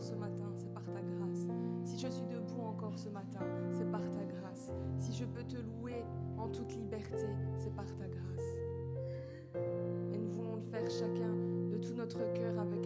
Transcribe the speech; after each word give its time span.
ce 0.00 0.14
matin, 0.14 0.52
c'est 0.56 0.72
par 0.74 0.84
ta 0.84 1.00
grâce. 1.00 1.46
Si 1.84 1.98
je 1.98 2.08
suis 2.08 2.26
debout 2.26 2.62
encore 2.62 2.98
ce 2.98 3.08
matin, 3.08 3.40
c'est 3.70 3.90
par 3.90 4.02
ta 4.10 4.24
grâce. 4.24 4.70
Si 4.98 5.12
je 5.12 5.24
peux 5.24 5.44
te 5.44 5.56
louer 5.56 6.04
en 6.38 6.48
toute 6.48 6.74
liberté, 6.74 7.26
c'est 7.58 7.74
par 7.74 7.86
ta 7.86 8.08
grâce. 8.08 8.56
Et 10.12 10.18
nous 10.18 10.30
voulons 10.30 10.56
le 10.56 10.62
faire 10.62 10.90
chacun 10.90 11.32
de 11.70 11.76
tout 11.76 11.94
notre 11.94 12.18
cœur 12.32 12.58
avec 12.58 12.85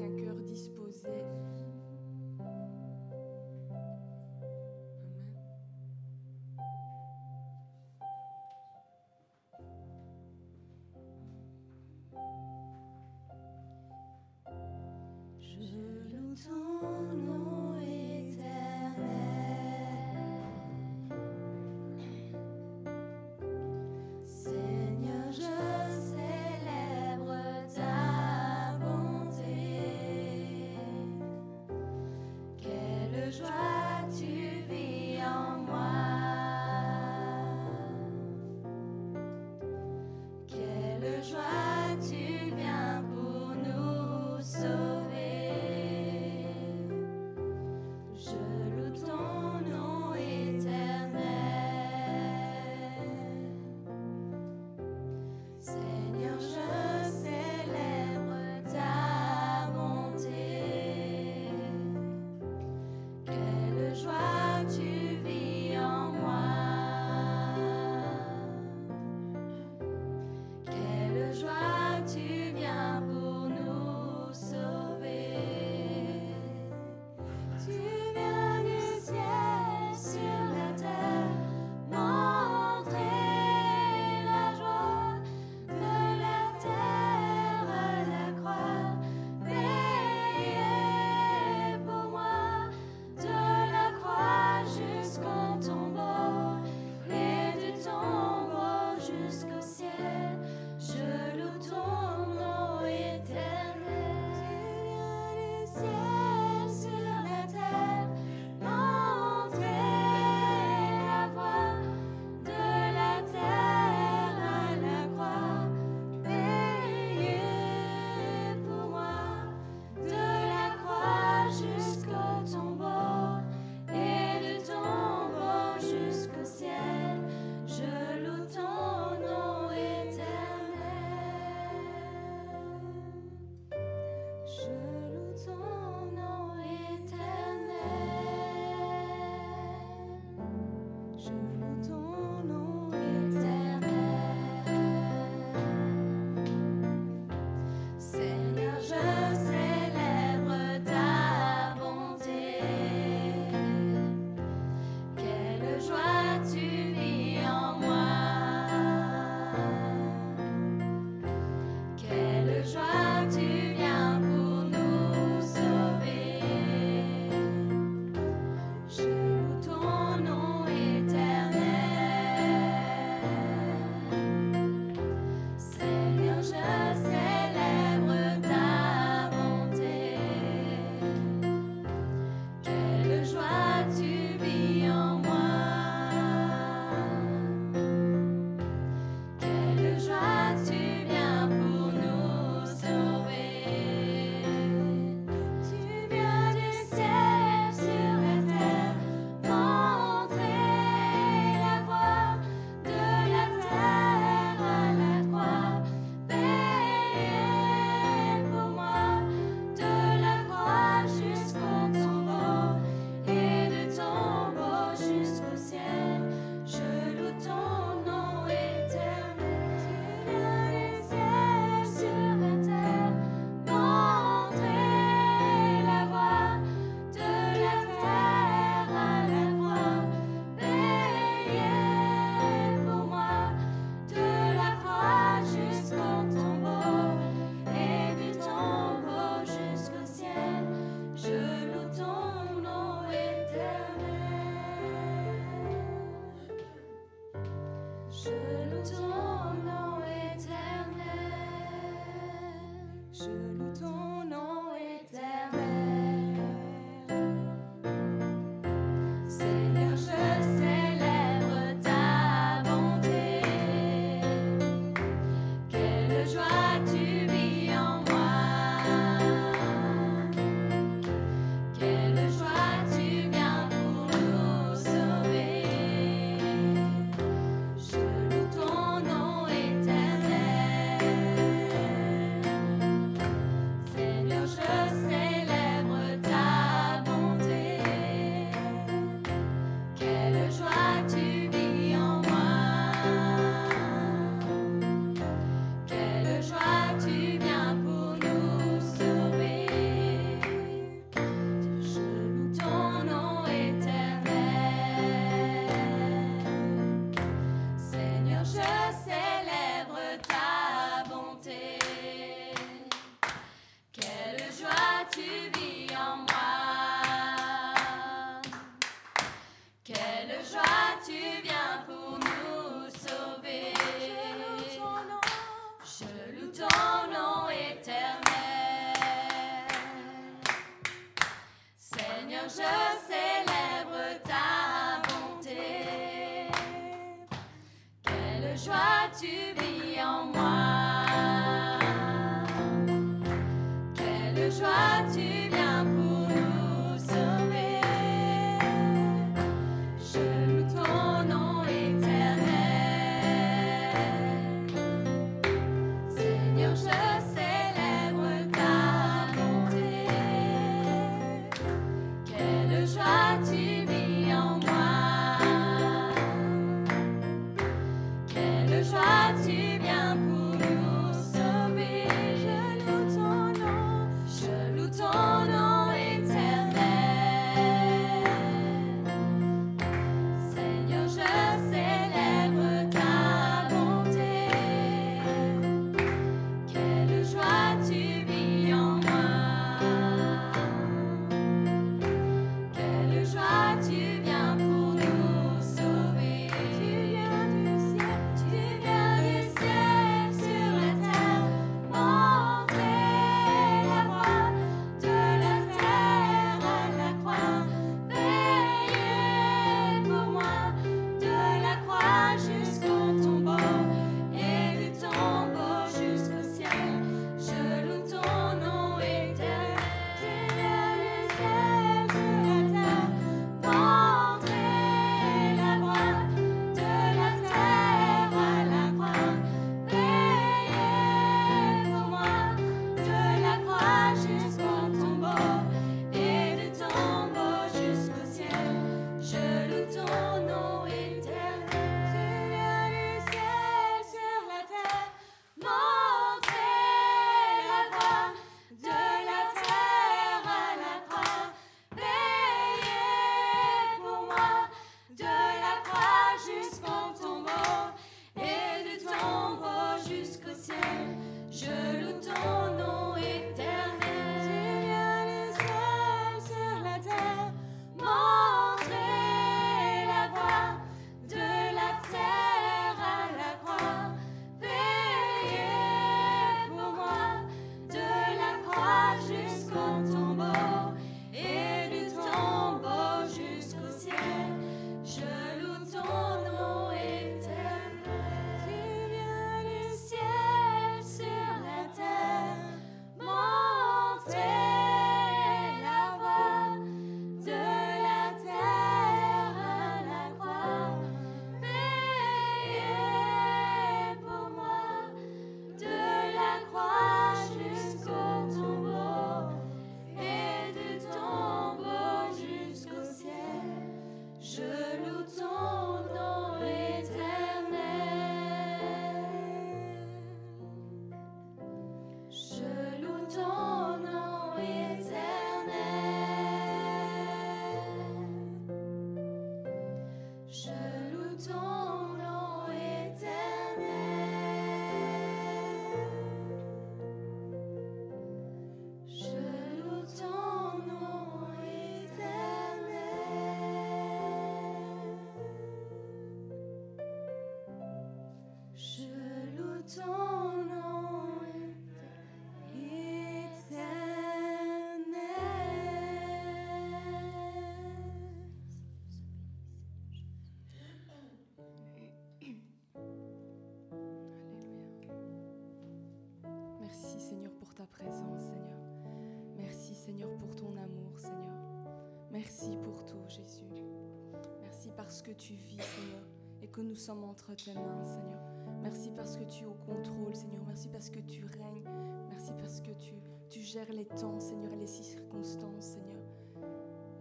que 575.23 575.33
tu 575.33 575.55
vis, 575.55 575.81
Seigneur, 575.81 576.23
et 576.63 576.69
que 576.69 576.81
nous 576.81 576.95
sommes 576.95 577.25
entre 577.25 577.55
tes 577.55 577.75
mains, 577.75 578.05
Seigneur. 578.05 578.41
Merci 578.83 579.11
parce 579.15 579.37
que 579.37 579.45
tu 579.45 579.65
es 579.65 579.67
au 579.67 579.75
contrôle, 579.75 580.35
Seigneur. 580.35 580.63
Merci 580.67 580.89
parce 580.89 581.11
que 581.11 581.21
tu 581.21 581.45
règnes. 581.45 581.89
Merci 582.29 582.53
parce 582.59 582.81
que 582.81 582.93
tu, 582.93 583.15
tu 583.49 583.61
gères 583.61 583.93
les 583.93 584.07
temps, 584.07 584.39
Seigneur, 584.41 584.73
et 584.73 584.77
les 584.77 584.87
circonstances, 584.87 585.85
Seigneur. 585.85 586.23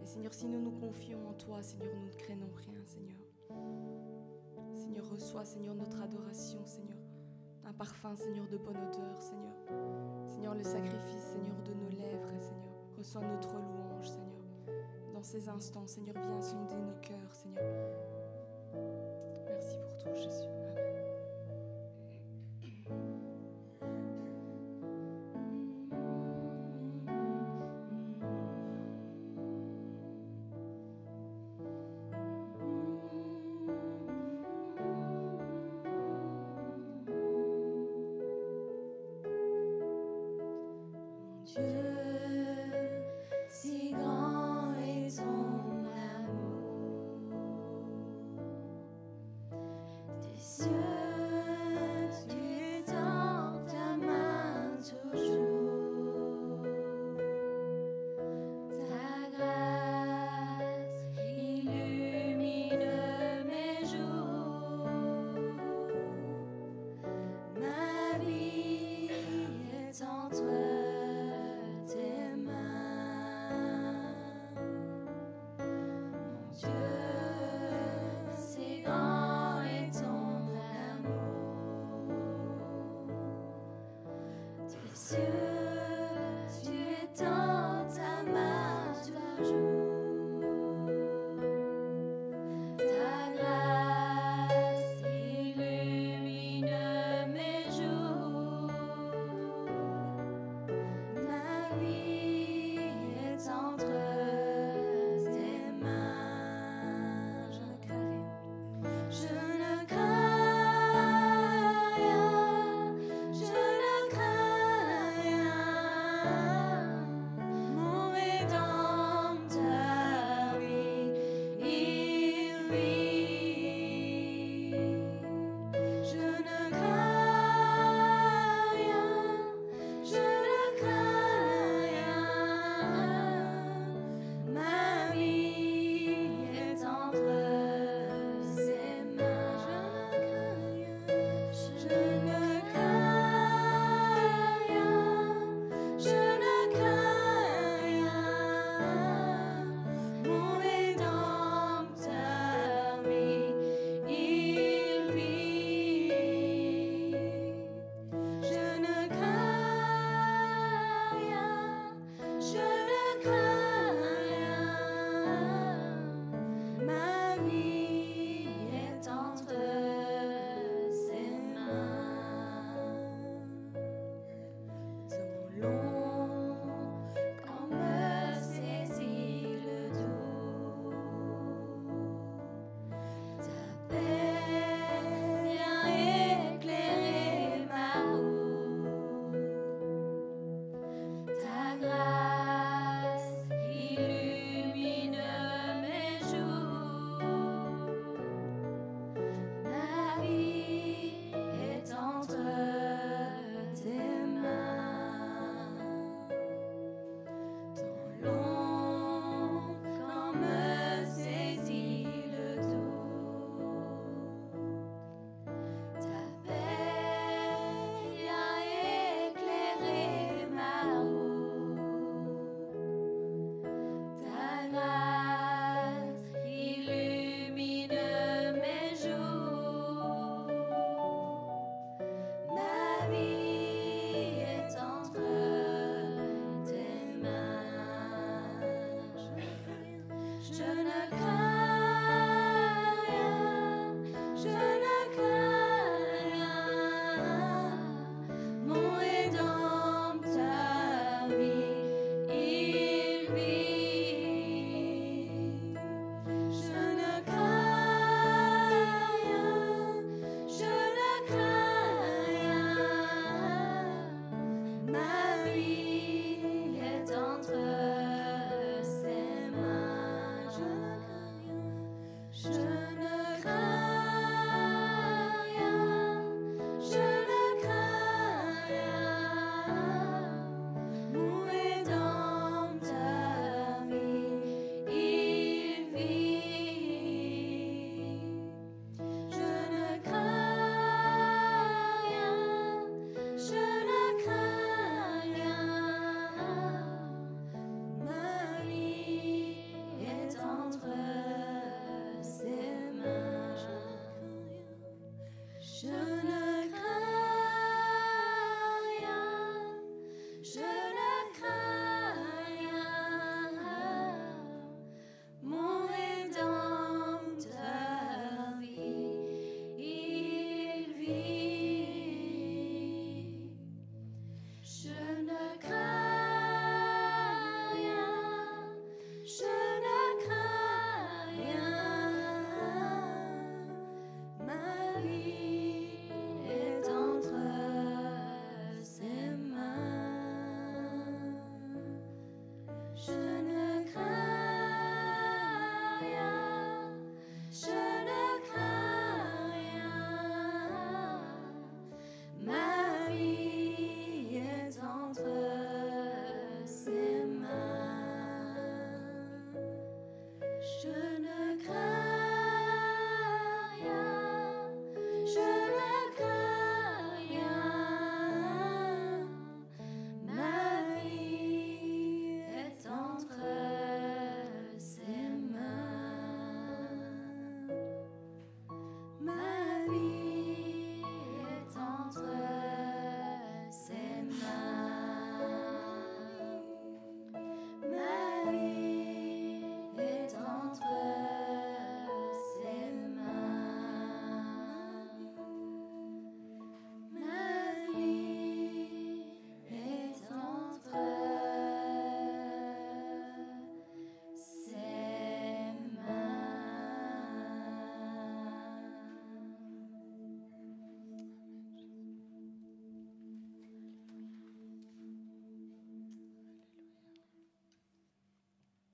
Et 0.02 0.06
Seigneur, 0.06 0.32
si 0.32 0.48
nous 0.48 0.60
nous 0.60 0.72
confions 0.72 1.28
en 1.28 1.34
toi, 1.34 1.62
Seigneur, 1.62 1.94
nous 1.94 2.06
ne 2.06 2.12
craignons 2.12 2.52
rien, 2.54 2.80
Seigneur. 2.86 3.18
Seigneur, 4.76 5.08
reçois, 5.10 5.44
Seigneur, 5.44 5.74
notre 5.74 6.00
adoration, 6.00 6.64
Seigneur. 6.64 6.98
Un 7.64 7.72
parfum, 7.72 8.16
Seigneur, 8.16 8.48
de 8.48 8.56
bonne 8.56 8.78
odeur, 8.78 9.20
Seigneur. 9.20 9.54
Seigneur, 10.28 10.54
le 10.54 10.62
sacrifice, 10.62 11.24
Seigneur, 11.32 11.60
de 11.62 11.74
nos 11.74 11.88
lèvres, 11.90 12.30
Seigneur. 12.40 12.96
Reçois 12.96 13.22
notre 13.22 13.52
louange, 13.52 14.08
Seigneur. 14.08 14.30
Dans 15.20 15.26
ces 15.26 15.50
instants, 15.50 15.86
Seigneur, 15.86 16.14
viens 16.14 16.40
sonder 16.40 16.76
nos 16.76 16.98
cœurs, 17.02 17.34
Seigneur. 17.34 17.62
Merci 19.50 19.76
pour 19.76 19.98
tout, 19.98 20.16
Jésus. 20.16 20.59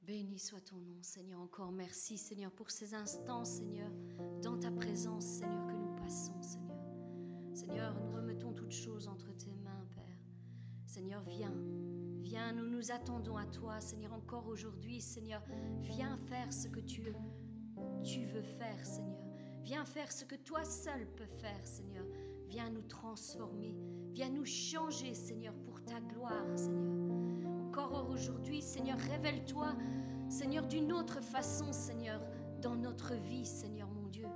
Béni 0.06 0.38
soit 0.38 0.60
ton 0.60 0.76
nom, 0.76 1.02
Seigneur. 1.02 1.40
Encore 1.40 1.72
merci, 1.72 2.16
Seigneur, 2.16 2.52
pour 2.52 2.70
ces 2.70 2.94
instants, 2.94 3.44
Seigneur, 3.44 3.90
dans 4.40 4.56
ta 4.56 4.70
présence, 4.70 5.24
Seigneur, 5.24 5.66
que 5.66 5.72
nous 5.72 5.96
passons, 5.96 6.40
Seigneur. 6.40 6.78
Seigneur, 7.52 7.92
nous 8.00 8.12
remettons 8.12 8.52
toutes 8.52 8.70
choses 8.70 9.08
entre 9.08 9.36
tes 9.36 9.50
mains, 9.50 9.84
Père. 9.96 10.04
Seigneur, 10.86 11.24
viens. 11.24 11.56
Viens, 12.22 12.52
nous 12.52 12.68
nous 12.68 12.92
attendons 12.92 13.36
à 13.36 13.46
toi, 13.46 13.80
Seigneur, 13.80 14.12
encore 14.12 14.46
aujourd'hui, 14.46 15.00
Seigneur. 15.00 15.42
Viens 15.80 16.16
faire 16.28 16.52
ce 16.52 16.68
que 16.68 16.80
tu, 16.80 17.12
tu 18.04 18.26
veux 18.26 18.42
faire, 18.42 18.86
Seigneur. 18.86 19.24
Viens 19.64 19.84
faire 19.84 20.12
ce 20.12 20.24
que 20.24 20.36
toi 20.36 20.62
seul 20.62 21.04
peux 21.16 21.26
faire, 21.26 21.66
Seigneur. 21.66 22.06
Viens 22.46 22.70
nous 22.70 22.82
transformer. 22.82 23.74
Viens 24.12 24.30
nous 24.30 24.44
changer, 24.44 25.14
Seigneur, 25.14 25.54
pour 25.64 25.82
ta 25.84 26.00
gloire, 26.00 26.56
Seigneur. 26.56 26.95
Encore 27.76 28.08
aujourd'hui, 28.08 28.62
Seigneur, 28.62 28.96
révèle-toi, 28.96 29.74
Seigneur, 30.30 30.66
d'une 30.66 30.94
autre 30.94 31.20
façon, 31.20 31.74
Seigneur, 31.74 32.22
dans 32.62 32.74
notre 32.74 33.12
vie, 33.12 33.44
Seigneur 33.44 33.90
mon 33.90 34.08
Dieu. 34.08 34.26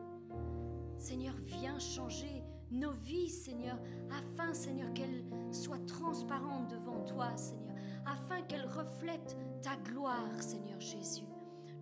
Seigneur, 0.99 1.35
viens 1.47 1.79
changer 1.79 2.43
nos 2.71 2.93
vies, 2.93 3.31
Seigneur, 3.31 3.79
afin, 4.11 4.53
Seigneur, 4.53 4.93
qu'elles 4.93 5.25
soient 5.53 5.81
transparentes 5.87 6.71
devant 6.71 7.03
toi, 7.07 7.35
Seigneur, 7.39 7.75
afin 8.05 8.43
qu'elles 8.43 8.67
reflètent 8.67 9.39
ta 9.63 9.75
gloire, 9.91 10.43
Seigneur 10.43 10.79
Jésus. 10.79 11.25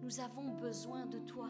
Nous 0.01 0.21
avons 0.21 0.55
besoin 0.55 1.07
de 1.07 1.19
toi. 1.19 1.49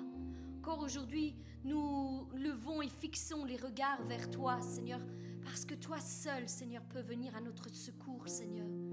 Encore 0.57 0.81
aujourd'hui, 0.81 1.37
nous 1.65 2.27
levons 2.35 2.81
et 2.81 2.89
fixons 2.89 3.45
les 3.45 3.59
regards 3.59 4.03
vers 4.05 4.31
toi, 4.31 4.59
Seigneur, 4.63 5.01
parce 5.45 5.67
que 5.67 5.75
toi 5.75 6.01
seul, 6.01 6.49
Seigneur, 6.49 6.83
peux 6.85 7.03
venir 7.03 7.37
à 7.37 7.43
notre 7.43 7.69
secours, 7.69 8.27
Seigneur. 8.27 8.88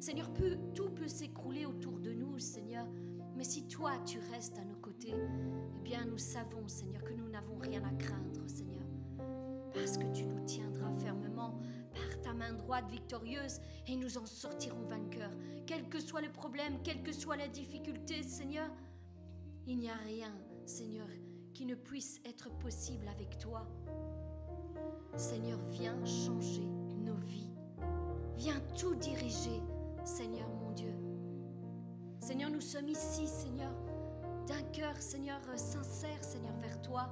Seigneur, 0.00 0.30
tout 0.74 0.88
peut 0.90 1.08
s'écrouler 1.08 1.66
autour 1.66 2.00
de 2.00 2.12
nous, 2.12 2.38
Seigneur, 2.38 2.86
mais 3.36 3.44
si 3.44 3.68
toi, 3.68 3.92
tu 4.06 4.18
restes 4.32 4.58
à 4.58 4.64
nos 4.64 4.76
côtés, 4.76 5.14
eh 5.14 5.80
bien, 5.82 6.06
nous 6.06 6.16
savons, 6.16 6.66
Seigneur, 6.68 7.04
que 7.04 7.12
nous 7.12 7.28
n'avons 7.28 7.58
rien 7.58 7.84
à 7.84 7.92
craindre, 7.92 8.48
Seigneur, 8.48 8.84
parce 9.74 9.98
que 9.98 10.10
tu 10.14 10.24
nous 10.24 10.42
tiendras 10.46 10.90
fermement 10.94 11.60
par 11.94 12.20
ta 12.22 12.32
main 12.32 12.54
droite 12.54 12.90
victorieuse 12.90 13.60
et 13.86 13.96
nous 13.96 14.16
en 14.16 14.24
sortirons 14.24 14.86
vainqueurs. 14.86 15.36
Quel 15.66 15.86
que 15.90 16.00
soit 16.00 16.22
le 16.22 16.32
problème, 16.32 16.82
quelle 16.82 17.02
que 17.02 17.12
soit 17.12 17.36
la 17.36 17.48
difficulté, 17.48 18.22
Seigneur, 18.22 18.70
il 19.66 19.78
n'y 19.78 19.90
a 19.90 19.96
rien, 19.96 20.32
Seigneur, 20.64 21.08
qui 21.52 21.66
ne 21.66 21.74
puisse 21.74 22.22
être 22.24 22.48
possible 22.58 23.06
avec 23.08 23.38
toi. 23.38 23.66
Seigneur, 25.16 25.58
viens 25.70 26.02
changer 26.04 26.66
nos 27.04 27.16
vies. 27.16 27.50
Viens 28.36 28.60
tout 28.78 28.94
diriger, 28.94 29.60
Seigneur 30.04 30.48
mon 30.48 30.70
Dieu. 30.72 30.94
Seigneur, 32.20 32.50
nous 32.50 32.60
sommes 32.60 32.88
ici, 32.88 33.26
Seigneur, 33.26 33.72
d'un 34.46 34.62
cœur, 34.72 34.96
Seigneur, 35.00 35.40
euh, 35.48 35.56
sincère, 35.56 36.22
Seigneur, 36.22 36.54
vers 36.60 36.80
toi. 36.82 37.08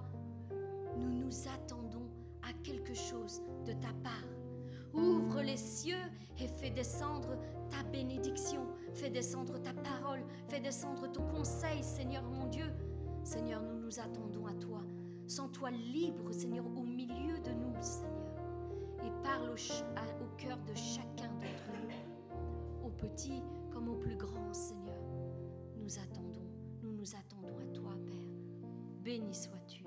Nous 0.96 1.10
nous 1.10 1.48
attendons 1.48 2.08
à 2.42 2.52
quelque 2.64 2.94
chose 2.94 3.42
de 3.64 3.72
ta 3.72 3.92
part. 4.02 4.12
Ouvre 4.92 5.42
les 5.42 5.56
cieux 5.56 5.96
et 6.38 6.48
fais 6.48 6.70
descendre 6.70 7.36
ta 7.70 7.82
bénédiction, 7.90 8.66
fais 8.94 9.10
descendre 9.10 9.58
ta 9.58 9.72
parole, 9.72 10.24
fais 10.48 10.60
descendre 10.60 11.10
ton 11.12 11.26
conseil, 11.26 11.82
Seigneur 11.82 12.22
mon 12.22 12.46
Dieu. 12.46 12.66
Seigneur, 13.22 13.62
nous 13.62 13.78
nous 13.78 14.00
attendons 14.00 14.46
à 14.46 14.54
toi. 14.54 14.80
Sens-toi 15.26 15.70
libre, 15.70 16.32
Seigneur, 16.32 16.64
au 16.66 16.82
milieu 16.82 17.38
de 17.38 17.50
nous, 17.50 17.74
Seigneur. 17.80 18.08
Et 19.04 19.10
parle 19.22 19.50
au, 19.50 19.54
au 19.54 20.36
cœur 20.36 20.58
de 20.66 20.74
chacun 20.74 21.28
d'entre 21.34 21.70
nous, 21.72 21.77
au 22.98 23.06
petit 23.06 23.42
comme 23.70 23.88
au 23.88 23.94
plus 23.94 24.16
grand, 24.16 24.52
Seigneur. 24.52 24.98
Nous 25.76 25.98
attendons, 25.98 26.48
nous 26.82 26.92
nous 26.92 27.14
attendons 27.14 27.56
à 27.58 27.66
toi, 27.74 27.96
Père. 28.04 28.14
Béni 29.02 29.34
sois-tu. 29.34 29.84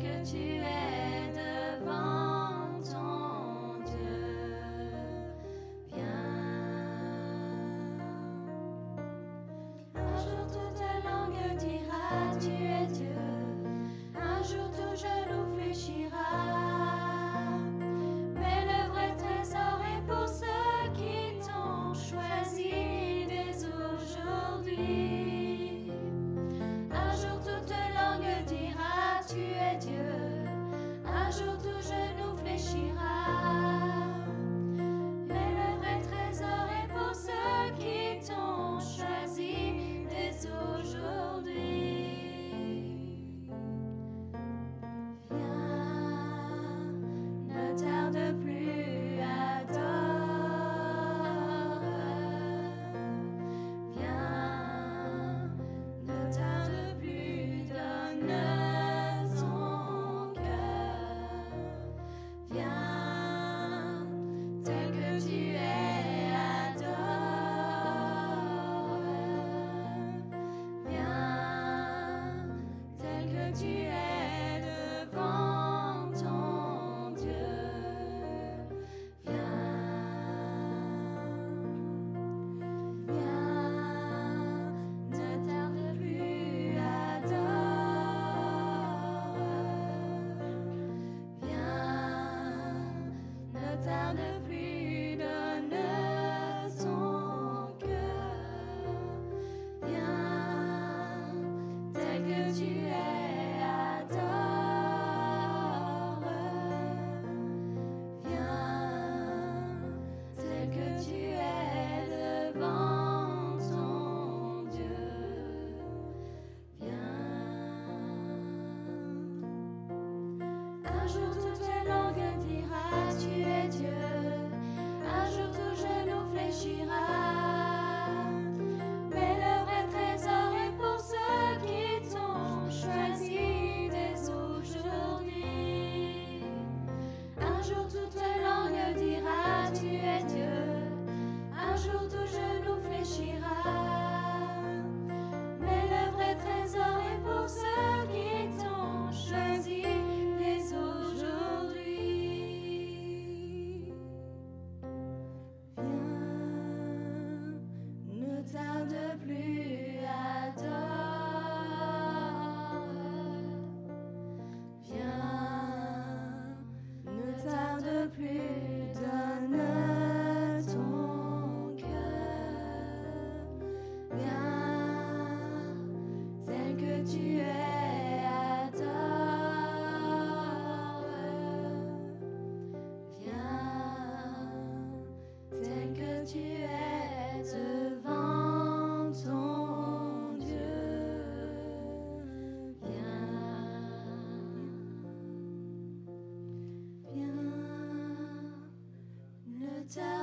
Tu 0.00 0.06
es 0.06 0.63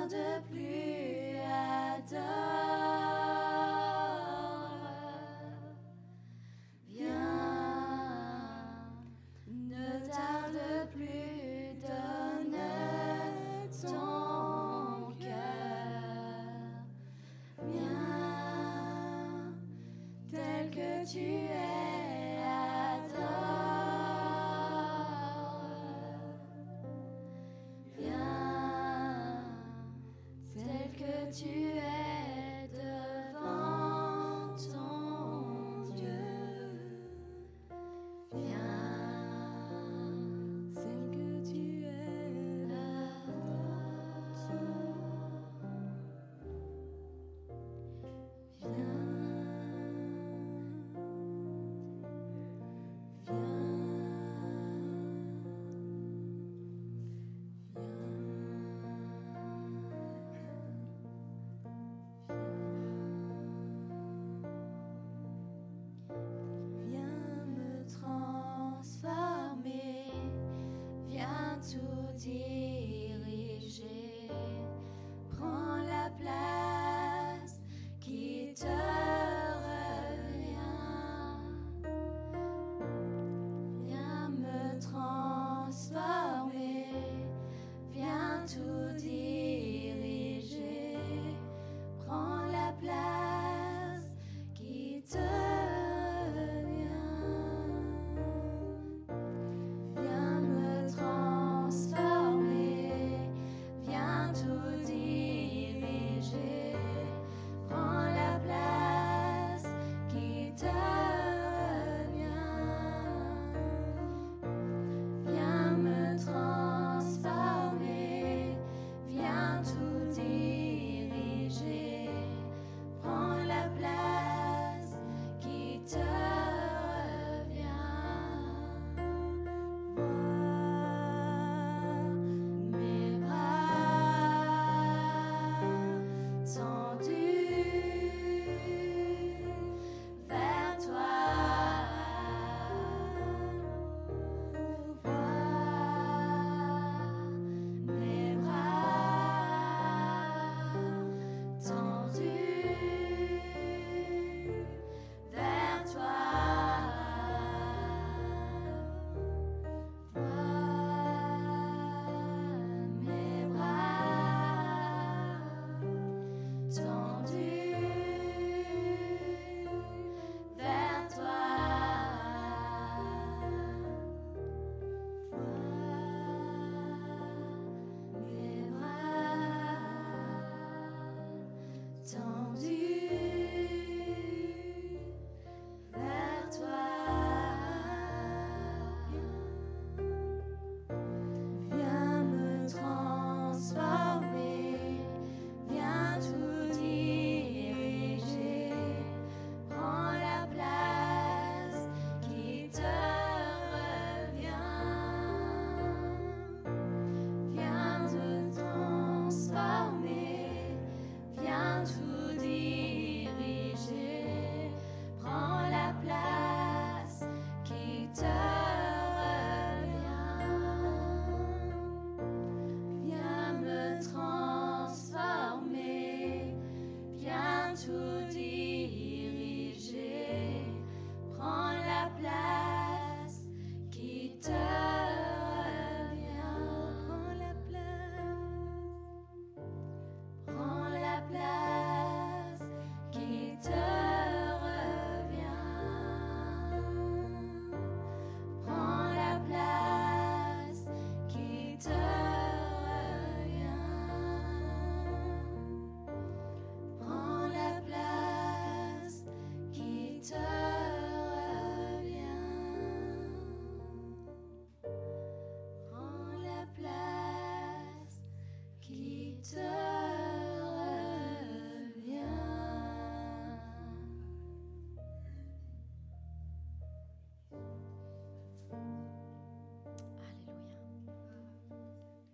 ne 0.09 0.41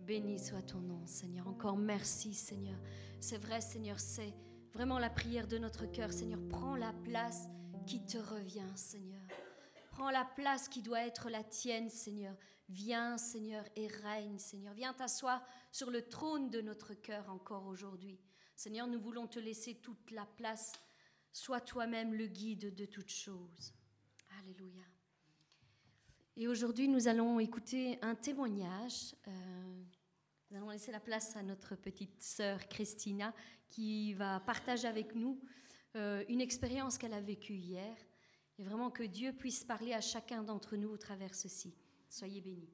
Béni 0.07 0.39
soit 0.39 0.61
ton 0.61 0.79
nom, 0.79 1.05
Seigneur. 1.05 1.49
Encore 1.49 1.75
merci, 1.75 2.33
Seigneur. 2.33 2.79
C'est 3.19 3.37
vrai, 3.37 3.59
Seigneur, 3.59 3.99
c'est 3.99 4.33
vraiment 4.71 4.99
la 4.99 5.09
prière 5.09 5.49
de 5.49 5.57
notre 5.57 5.85
cœur. 5.85 6.13
Seigneur, 6.13 6.39
prends 6.49 6.77
la 6.77 6.93
place 7.03 7.49
qui 7.85 8.05
te 8.05 8.17
revient, 8.17 8.71
Seigneur. 8.77 9.21
Prends 9.91 10.09
la 10.09 10.23
place 10.23 10.69
qui 10.69 10.81
doit 10.81 11.05
être 11.05 11.29
la 11.29 11.43
tienne, 11.43 11.89
Seigneur. 11.89 12.33
Viens, 12.69 13.17
Seigneur, 13.17 13.65
et 13.75 13.87
règne, 13.87 14.39
Seigneur. 14.39 14.73
Viens 14.75 14.93
t'asseoir 14.93 15.45
sur 15.73 15.91
le 15.91 16.07
trône 16.07 16.49
de 16.51 16.61
notre 16.61 16.93
cœur 16.93 17.29
encore 17.29 17.67
aujourd'hui. 17.67 18.17
Seigneur, 18.55 18.87
nous 18.87 19.01
voulons 19.01 19.27
te 19.27 19.39
laisser 19.39 19.75
toute 19.75 20.11
la 20.11 20.25
place. 20.37 20.71
Sois 21.33 21.59
toi-même 21.59 22.13
le 22.13 22.27
guide 22.27 22.73
de 22.73 22.85
toutes 22.85 23.11
choses. 23.11 23.73
Alléluia. 24.39 24.83
Et 26.37 26.47
aujourd'hui, 26.47 26.87
nous 26.87 27.09
allons 27.09 27.41
écouter 27.41 27.99
un 28.03 28.15
témoignage. 28.15 29.15
Euh, 29.27 29.56
laisser 30.77 30.91
la 30.91 30.99
place 30.99 31.35
à 31.35 31.41
notre 31.41 31.75
petite 31.75 32.21
sœur 32.21 32.67
Christina 32.67 33.33
qui 33.67 34.13
va 34.13 34.39
partager 34.41 34.87
avec 34.87 35.15
nous 35.15 35.41
euh, 35.95 36.23
une 36.29 36.39
expérience 36.39 36.99
qu'elle 36.99 37.15
a 37.15 37.19
vécue 37.19 37.55
hier. 37.55 37.97
Et 38.59 38.63
vraiment 38.63 38.91
que 38.91 39.01
Dieu 39.01 39.33
puisse 39.33 39.63
parler 39.63 39.93
à 39.93 40.01
chacun 40.01 40.43
d'entre 40.43 40.75
nous 40.75 40.89
au 40.89 40.97
travers 40.97 41.33
ceci. 41.33 41.73
Soyez 42.11 42.41
bénis. 42.41 42.69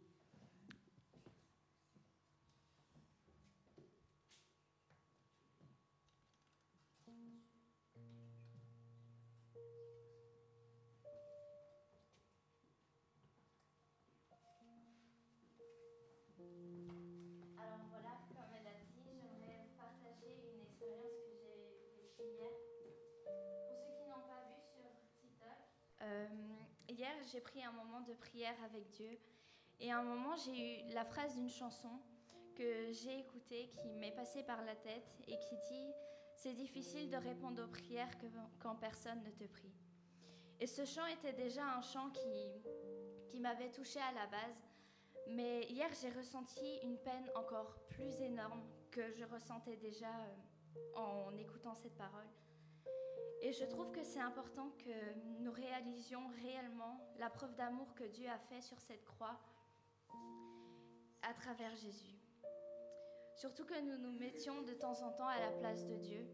J'ai 27.33 27.41
pris 27.41 27.63
un 27.63 27.71
moment 27.71 28.01
de 28.01 28.13
prière 28.13 28.55
avec 28.63 28.87
Dieu. 28.89 29.19
Et 29.79 29.91
à 29.91 29.99
un 29.99 30.03
moment, 30.03 30.35
j'ai 30.45 30.81
eu 30.81 30.93
la 30.93 31.03
phrase 31.03 31.35
d'une 31.35 31.49
chanson 31.49 31.89
que 32.55 32.91
j'ai 32.91 33.19
écoutée, 33.19 33.71
qui 33.81 33.91
m'est 33.95 34.11
passée 34.11 34.43
par 34.43 34.63
la 34.63 34.75
tête 34.75 35.17
et 35.27 35.39
qui 35.39 35.55
dit 35.67 35.91
C'est 36.35 36.53
difficile 36.53 37.09
de 37.09 37.17
répondre 37.17 37.63
aux 37.63 37.67
prières 37.67 38.11
quand 38.59 38.75
personne 38.75 39.23
ne 39.23 39.31
te 39.31 39.45
prie. 39.51 39.73
Et 40.59 40.67
ce 40.67 40.85
chant 40.85 41.07
était 41.07 41.33
déjà 41.33 41.65
un 41.65 41.81
chant 41.81 42.11
qui, 42.11 42.61
qui 43.31 43.39
m'avait 43.39 43.71
touché 43.71 43.99
à 43.99 44.11
la 44.11 44.27
base. 44.27 44.69
Mais 45.29 45.63
hier, 45.63 45.89
j'ai 45.99 46.11
ressenti 46.11 46.79
une 46.83 46.99
peine 46.99 47.31
encore 47.33 47.79
plus 47.89 48.21
énorme 48.21 48.61
que 48.91 49.11
je 49.11 49.23
ressentais 49.25 49.77
déjà 49.77 50.05
euh, 50.05 50.95
en 50.95 51.35
écoutant 51.37 51.73
cette 51.73 51.97
parole. 51.97 52.27
Et 53.45 53.51
je 53.51 53.65
trouve 53.65 53.91
que 53.91 54.05
c'est 54.05 54.21
important 54.21 54.69
que 54.79 55.41
nous 55.41 55.51
réalisions 55.51 56.25
réellement 56.41 56.97
la 57.19 57.29
preuve 57.29 57.53
d'amour 57.55 57.93
que 57.93 58.05
Dieu 58.05 58.29
a 58.29 58.37
fait 58.37 58.61
sur 58.61 58.79
cette 58.79 59.03
croix 59.03 59.37
à 61.21 61.33
travers 61.33 61.75
Jésus. 61.75 62.15
Surtout 63.35 63.65
que 63.65 63.81
nous 63.81 63.97
nous 63.97 64.17
mettions 64.17 64.61
de 64.61 64.73
temps 64.73 65.01
en 65.01 65.11
temps 65.11 65.27
à 65.27 65.41
la 65.41 65.51
place 65.51 65.85
de 65.85 65.97
Dieu. 65.97 66.25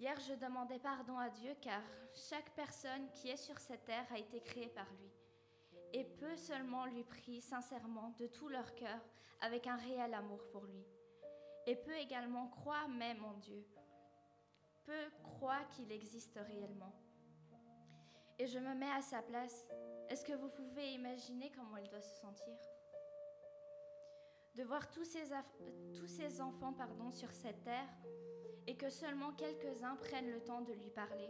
Hier, 0.00 0.18
je 0.20 0.32
demandais 0.32 0.78
pardon 0.78 1.18
à 1.18 1.28
Dieu 1.28 1.54
car 1.60 1.82
chaque 2.14 2.50
personne 2.54 3.10
qui 3.12 3.28
est 3.28 3.36
sur 3.36 3.58
cette 3.58 3.84
terre 3.84 4.06
a 4.10 4.18
été 4.18 4.40
créée 4.40 4.70
par 4.70 4.90
lui 4.94 5.12
et 5.92 6.04
peut 6.04 6.36
seulement 6.36 6.86
lui 6.86 7.04
prier 7.04 7.42
sincèrement 7.42 8.14
de 8.18 8.26
tout 8.26 8.48
leur 8.48 8.74
cœur 8.74 9.00
avec 9.42 9.66
un 9.66 9.76
réel 9.76 10.14
amour 10.14 10.48
pour 10.50 10.64
lui 10.64 10.86
et 11.66 11.76
peut 11.76 11.98
également 11.98 12.48
croire 12.48 12.88
même 12.88 13.22
en 13.22 13.34
Dieu 13.34 13.66
peu 14.84 15.10
croient 15.22 15.64
qu'il 15.72 15.90
existe 15.92 16.38
réellement. 16.46 16.92
Et 18.38 18.46
je 18.46 18.58
me 18.58 18.74
mets 18.74 18.90
à 18.90 19.02
sa 19.02 19.22
place. 19.22 19.66
Est-ce 20.08 20.24
que 20.24 20.32
vous 20.32 20.48
pouvez 20.48 20.92
imaginer 20.92 21.50
comment 21.52 21.76
elle 21.76 21.88
doit 21.88 22.00
se 22.00 22.20
sentir? 22.20 22.56
De 24.54 24.62
voir 24.62 24.88
tous 24.90 25.04
ces 25.04 26.40
enfants 26.40 26.72
pardon, 26.72 27.10
sur 27.10 27.32
cette 27.32 27.62
terre 27.64 27.88
et 28.66 28.76
que 28.76 28.88
seulement 28.90 29.32
quelques-uns 29.32 29.96
prennent 29.96 30.30
le 30.30 30.42
temps 30.42 30.62
de 30.62 30.72
lui 30.72 30.90
parler, 30.90 31.28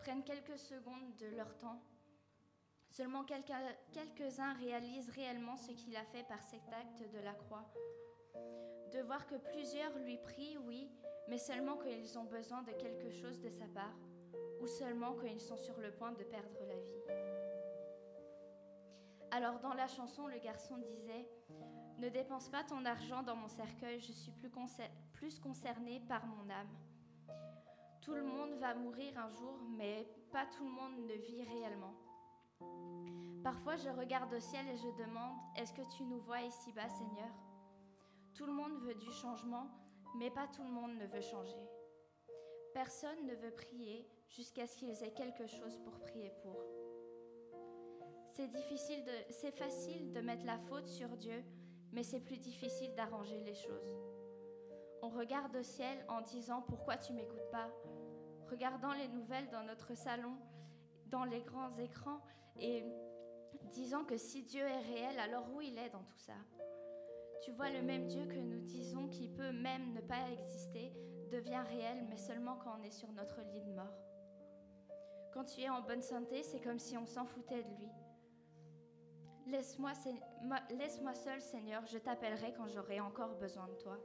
prennent 0.00 0.24
quelques 0.24 0.58
secondes 0.58 1.16
de 1.16 1.26
leur 1.36 1.56
temps. 1.58 1.82
Seulement 2.90 3.24
quelques-uns 3.24 4.54
réalisent 4.54 5.10
réellement 5.10 5.56
ce 5.56 5.72
qu'il 5.72 5.96
a 5.96 6.04
fait 6.04 6.24
par 6.24 6.42
cet 6.42 6.62
acte 6.72 7.02
de 7.12 7.18
la 7.18 7.34
croix. 7.34 7.70
De 8.92 9.00
voir 9.00 9.26
que 9.26 9.34
plusieurs 9.34 9.98
lui 9.98 10.16
prient, 10.16 10.56
oui, 10.66 10.90
mais 11.28 11.36
seulement 11.36 11.76
quand 11.76 11.90
ils 11.90 12.18
ont 12.18 12.24
besoin 12.24 12.62
de 12.62 12.72
quelque 12.72 13.10
chose 13.10 13.38
de 13.40 13.50
sa 13.50 13.66
part, 13.66 13.98
ou 14.60 14.66
seulement 14.66 15.14
quand 15.14 15.26
ils 15.26 15.40
sont 15.40 15.58
sur 15.58 15.78
le 15.78 15.90
point 15.90 16.12
de 16.12 16.24
perdre 16.24 16.58
la 16.66 16.74
vie. 16.74 17.02
Alors 19.30 19.60
dans 19.60 19.74
la 19.74 19.86
chanson, 19.88 20.26
le 20.26 20.38
garçon 20.38 20.78
disait 20.78 21.28
Ne 21.98 22.08
dépense 22.08 22.48
pas 22.48 22.64
ton 22.64 22.84
argent 22.86 23.22
dans 23.22 23.36
mon 23.36 23.48
cercueil, 23.48 24.00
je 24.00 24.12
suis 24.12 24.32
plus, 24.32 24.50
plus 25.12 25.38
concerné 25.38 26.00
par 26.08 26.24
mon 26.26 26.48
âme. 26.48 26.74
Tout 28.00 28.14
le 28.14 28.24
monde 28.24 28.54
va 28.54 28.74
mourir 28.74 29.18
un 29.18 29.30
jour, 29.32 29.58
mais 29.76 30.08
pas 30.32 30.46
tout 30.46 30.64
le 30.64 30.70
monde 30.70 30.96
ne 31.06 31.14
vit 31.14 31.42
réellement. 31.42 31.94
Parfois, 33.44 33.76
je 33.76 33.90
regarde 33.90 34.32
au 34.32 34.40
ciel 34.40 34.66
et 34.68 34.76
je 34.76 34.88
demande 35.04 35.36
Est-ce 35.56 35.74
que 35.74 35.82
tu 35.96 36.04
nous 36.04 36.20
vois 36.20 36.40
ici-bas, 36.40 36.88
Seigneur? 36.88 37.47
Tout 38.38 38.46
le 38.46 38.52
monde 38.52 38.78
veut 38.82 38.94
du 38.94 39.10
changement, 39.10 39.66
mais 40.14 40.30
pas 40.30 40.46
tout 40.46 40.62
le 40.62 40.70
monde 40.70 40.96
ne 40.96 41.06
veut 41.06 41.20
changer. 41.20 41.68
Personne 42.72 43.26
ne 43.26 43.34
veut 43.34 43.50
prier 43.50 44.08
jusqu'à 44.28 44.68
ce 44.68 44.76
qu'ils 44.76 45.02
aient 45.02 45.12
quelque 45.12 45.48
chose 45.48 45.76
pour 45.78 45.98
prier 45.98 46.30
pour. 46.42 46.54
C'est 48.30 48.46
difficile 48.46 49.04
de, 49.04 49.10
c'est 49.30 49.50
facile 49.50 50.12
de 50.12 50.20
mettre 50.20 50.46
la 50.46 50.56
faute 50.56 50.86
sur 50.86 51.08
Dieu, 51.16 51.42
mais 51.90 52.04
c'est 52.04 52.20
plus 52.20 52.38
difficile 52.38 52.94
d'arranger 52.94 53.40
les 53.40 53.56
choses. 53.56 53.98
On 55.02 55.08
regarde 55.08 55.56
au 55.56 55.64
ciel 55.64 56.04
en 56.08 56.20
disant 56.20 56.62
pourquoi 56.62 56.96
tu 56.96 57.14
m'écoutes 57.14 57.50
pas, 57.50 57.68
regardant 58.48 58.92
les 58.92 59.08
nouvelles 59.08 59.50
dans 59.50 59.64
notre 59.64 59.96
salon, 59.96 60.36
dans 61.06 61.24
les 61.24 61.40
grands 61.40 61.76
écrans 61.76 62.22
et 62.54 62.84
disant 63.72 64.04
que 64.04 64.16
si 64.16 64.44
Dieu 64.44 64.62
est 64.62 64.78
réel, 64.78 65.18
alors 65.18 65.52
où 65.52 65.60
il 65.60 65.76
est 65.76 65.90
dans 65.90 66.04
tout 66.04 66.18
ça? 66.18 66.36
Tu 67.42 67.52
vois, 67.52 67.70
le 67.70 67.82
même 67.82 68.06
Dieu 68.06 68.24
que 68.26 68.38
nous 68.38 68.60
disons 68.60 69.08
qui 69.08 69.28
peut 69.28 69.52
même 69.52 69.92
ne 69.92 70.00
pas 70.00 70.30
exister 70.30 70.92
devient 71.30 71.62
réel, 71.68 72.06
mais 72.08 72.16
seulement 72.16 72.56
quand 72.56 72.76
on 72.78 72.82
est 72.82 72.90
sur 72.90 73.12
notre 73.12 73.40
lit 73.42 73.60
de 73.60 73.72
mort. 73.72 73.98
Quand 75.32 75.44
tu 75.44 75.60
es 75.60 75.68
en 75.68 75.82
bonne 75.82 76.02
santé, 76.02 76.42
c'est 76.42 76.60
comme 76.60 76.78
si 76.78 76.96
on 76.96 77.06
s'en 77.06 77.26
foutait 77.26 77.62
de 77.62 77.74
lui. 77.76 77.90
Laisse-moi 79.46 79.92
laisse 80.70 81.00
seul, 81.14 81.40
Seigneur, 81.40 81.84
je 81.86 81.98
t'appellerai 81.98 82.52
quand 82.54 82.66
j'aurai 82.68 83.00
encore 83.00 83.34
besoin 83.36 83.66
de 83.68 83.74
toi. 83.74 83.98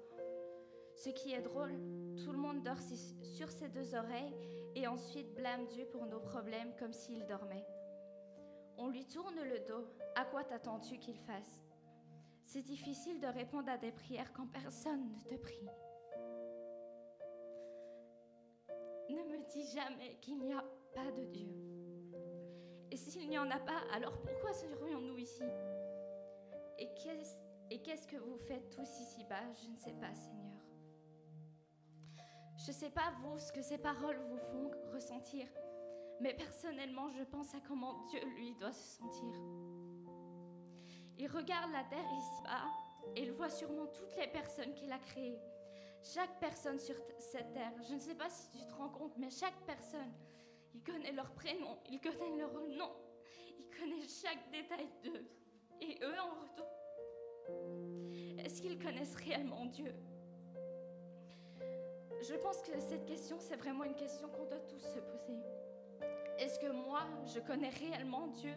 Ce 0.95 1.09
qui 1.09 1.33
est 1.33 1.41
drôle, 1.41 1.73
tout 2.23 2.31
le 2.31 2.37
monde 2.37 2.63
dort 2.63 2.79
sur 3.21 3.49
ses 3.49 3.67
deux 3.67 3.95
oreilles 3.95 4.33
et 4.75 4.87
ensuite 4.87 5.33
blâme 5.33 5.65
Dieu 5.67 5.85
pour 5.91 6.05
nos 6.05 6.19
problèmes 6.19 6.73
comme 6.77 6.93
s'il 6.93 7.25
dormait. 7.25 7.65
On 8.77 8.89
lui 8.89 9.05
tourne 9.05 9.41
le 9.43 9.59
dos. 9.67 9.87
À 10.15 10.25
quoi 10.25 10.43
t'attends-tu 10.43 10.97
qu'il 10.97 11.17
fasse? 11.17 11.63
C'est 12.45 12.61
difficile 12.61 13.19
de 13.19 13.27
répondre 13.27 13.69
à 13.69 13.77
des 13.77 13.91
prières 13.91 14.31
quand 14.33 14.47
personne 14.47 15.09
ne 15.11 15.19
te 15.29 15.35
prie. 15.35 15.67
Ne 19.09 19.23
me 19.23 19.43
dis 19.49 19.65
jamais 19.75 20.17
qu'il 20.21 20.39
n'y 20.39 20.53
a 20.53 20.63
pas 20.95 21.11
de 21.11 21.25
Dieu. 21.25 21.49
Et 22.91 22.97
s'il 22.97 23.27
n'y 23.29 23.37
en 23.37 23.49
a 23.49 23.59
pas, 23.59 23.81
alors 23.91 24.21
pourquoi 24.21 24.53
serions-nous 24.53 25.17
ici? 25.17 25.43
Et 26.79 26.89
qu'est-ce 27.81 28.07
que 28.07 28.17
vous 28.17 28.37
faites 28.37 28.69
tous 28.69 28.99
ici-bas? 28.99 29.51
Je 29.61 29.69
ne 29.69 29.77
sais 29.77 29.93
pas, 29.93 30.13
Seigneur. 30.13 30.43
Je 32.57 32.67
ne 32.67 32.75
sais 32.75 32.91
pas 32.91 33.11
vous 33.21 33.39
ce 33.39 33.51
que 33.51 33.61
ces 33.61 33.77
paroles 33.77 34.19
vous 34.29 34.37
font 34.37 34.71
ressentir, 34.93 35.47
mais 36.21 36.33
personnellement, 36.33 37.09
je 37.09 37.23
pense 37.23 37.53
à 37.55 37.59
comment 37.67 38.05
Dieu, 38.05 38.21
lui, 38.35 38.55
doit 38.55 38.71
se 38.71 38.99
sentir. 38.99 39.33
Il 41.17 41.27
regarde 41.27 41.71
la 41.71 41.83
terre 41.83 42.05
ici-bas 42.17 42.65
et 43.15 43.23
il 43.23 43.31
voit 43.31 43.49
sûrement 43.49 43.87
toutes 43.87 44.15
les 44.17 44.27
personnes 44.27 44.73
qu'il 44.73 44.91
a 44.91 44.99
créées. 44.99 45.39
Chaque 46.01 46.39
personne 46.39 46.79
sur 46.79 46.95
cette 47.19 47.53
terre, 47.53 47.71
je 47.87 47.93
ne 47.93 47.99
sais 47.99 48.15
pas 48.15 48.29
si 48.29 48.49
tu 48.49 48.65
te 48.65 48.73
rends 48.73 48.89
compte, 48.89 49.17
mais 49.17 49.29
chaque 49.29 49.57
personne, 49.65 50.11
il 50.73 50.83
connaît 50.83 51.11
leur 51.11 51.31
prénom, 51.31 51.77
il 51.89 51.99
connaît 52.01 52.37
leur 52.37 52.53
nom, 52.53 52.91
il 53.57 53.69
connaît 53.69 54.07
chaque 54.07 54.51
détail 54.51 54.89
d'eux. 55.03 55.25
Et 55.81 55.97
eux 56.03 56.19
en 56.19 56.41
retour, 56.41 56.67
est-ce 58.39 58.61
qu'ils 58.61 58.77
connaissent 58.77 59.15
réellement 59.15 59.65
Dieu? 59.65 59.93
Je 62.21 62.35
pense 62.35 62.61
que 62.61 62.79
cette 62.79 63.05
question, 63.05 63.37
c'est 63.39 63.57
vraiment 63.57 63.83
une 63.83 63.95
question 63.95 64.27
qu'on 64.29 64.45
doit 64.45 64.59
tous 64.59 64.79
se 64.79 64.99
poser. 64.99 65.41
Est-ce 66.37 66.59
que 66.59 66.71
moi, 66.71 67.01
je 67.25 67.39
connais 67.39 67.69
réellement 67.69 68.27
Dieu? 68.27 68.53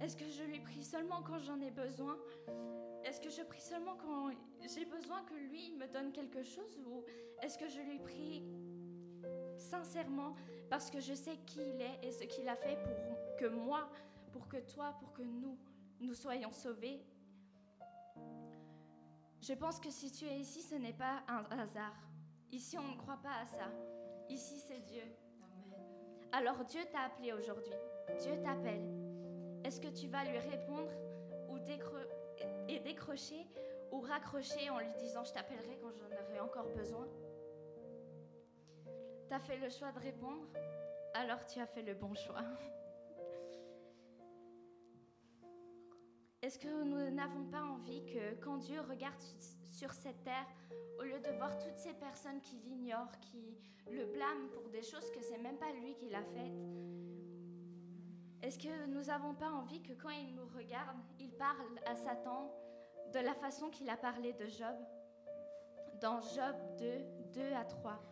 Est-ce 0.00 0.16
que 0.16 0.28
je 0.28 0.42
lui 0.44 0.60
prie 0.60 0.84
seulement 0.84 1.22
quand 1.22 1.38
j'en 1.38 1.60
ai 1.60 1.70
besoin? 1.70 2.16
Est-ce 3.04 3.20
que 3.20 3.30
je 3.30 3.42
prie 3.42 3.60
seulement 3.60 3.96
quand 3.96 4.30
j'ai 4.74 4.84
besoin 4.84 5.22
que 5.24 5.34
lui 5.34 5.72
me 5.72 5.86
donne 5.86 6.12
quelque 6.12 6.42
chose 6.42 6.78
ou 6.86 7.04
est-ce 7.42 7.58
que 7.58 7.68
je 7.68 7.80
lui 7.80 7.98
prie 7.98 8.44
sincèrement 9.56 10.34
parce 10.68 10.90
que 10.90 11.00
je 11.00 11.14
sais 11.14 11.36
qui 11.46 11.60
il 11.60 11.80
est 11.80 11.98
et 12.02 12.12
ce 12.12 12.24
qu'il 12.24 12.48
a 12.48 12.56
fait 12.56 12.76
pour 12.82 13.36
que 13.36 13.46
moi, 13.46 13.88
pour 14.32 14.48
que 14.48 14.58
toi, 14.58 14.96
pour 15.00 15.12
que 15.12 15.22
nous, 15.22 15.58
nous 16.00 16.14
soyons 16.14 16.52
sauvés? 16.52 17.02
Je 19.40 19.54
pense 19.54 19.80
que 19.80 19.90
si 19.90 20.12
tu 20.12 20.26
es 20.26 20.38
ici, 20.38 20.62
ce 20.62 20.74
n'est 20.74 20.92
pas 20.92 21.22
un 21.28 21.44
hasard. 21.58 21.96
Ici, 22.52 22.76
on 22.78 22.88
ne 22.88 22.96
croit 22.96 23.20
pas 23.22 23.40
à 23.42 23.46
ça. 23.46 23.70
Ici, 24.28 24.58
c'est 24.58 24.80
Dieu. 24.80 25.04
Alors 26.32 26.64
Dieu 26.64 26.80
t'a 26.92 27.00
appelé 27.00 27.32
aujourd'hui. 27.32 27.74
Dieu 28.20 28.40
t'appelle. 28.42 28.99
Est-ce 29.70 29.80
que 29.80 30.00
tu 30.00 30.08
vas 30.08 30.24
lui 30.24 30.36
répondre 30.36 30.90
et 32.68 32.80
décrocher 32.80 33.46
ou 33.92 34.00
raccrocher 34.00 34.68
en 34.68 34.80
lui 34.80 34.92
disant 34.98 35.22
je 35.22 35.32
t'appellerai 35.32 35.78
quand 35.80 35.92
j'en 35.92 36.06
aurai 36.06 36.40
encore 36.40 36.66
besoin? 36.74 37.06
Tu 39.28 39.32
as 39.32 39.38
fait 39.38 39.58
le 39.58 39.68
choix 39.68 39.92
de 39.92 40.00
répondre, 40.00 40.44
alors 41.14 41.46
tu 41.46 41.60
as 41.60 41.66
fait 41.66 41.82
le 41.82 41.94
bon 41.94 42.12
choix. 42.16 42.42
Est-ce 46.42 46.58
que 46.58 46.82
nous 46.82 47.14
n'avons 47.14 47.44
pas 47.44 47.62
envie 47.62 48.04
que 48.06 48.34
quand 48.40 48.56
Dieu 48.56 48.80
regarde 48.80 49.22
sur 49.68 49.92
cette 49.92 50.20
terre, 50.24 50.48
au 50.98 51.04
lieu 51.04 51.20
de 51.20 51.30
voir 51.36 51.56
toutes 51.58 51.78
ces 51.78 51.94
personnes 51.94 52.40
qui 52.40 52.56
l'ignorent, 52.56 53.20
qui 53.20 53.56
le 53.88 54.04
blâment 54.06 54.48
pour 54.48 54.68
des 54.70 54.82
choses 54.82 55.08
que 55.12 55.22
c'est 55.22 55.38
même 55.38 55.58
pas 55.58 55.72
lui 55.74 55.94
qui 55.94 56.08
l'a 56.08 56.24
faites, 56.24 56.58
est-ce 58.42 58.58
que 58.58 58.86
nous 58.86 59.04
n'avons 59.04 59.34
pas 59.34 59.50
envie 59.50 59.82
que 59.82 59.92
quand 59.92 60.10
il 60.10 60.34
nous 60.34 60.46
regarde, 60.56 60.96
il 61.18 61.30
parle 61.32 61.78
à 61.84 61.94
Satan 61.94 62.50
de 63.12 63.18
la 63.18 63.34
façon 63.34 63.68
qu'il 63.68 63.90
a 63.90 63.96
parlé 63.96 64.32
de 64.32 64.46
Job? 64.46 64.76
Dans 66.00 66.20
Job 66.20 66.56
2, 66.78 66.86
2 67.34 67.52
à 67.52 67.64
3, 67.64 68.02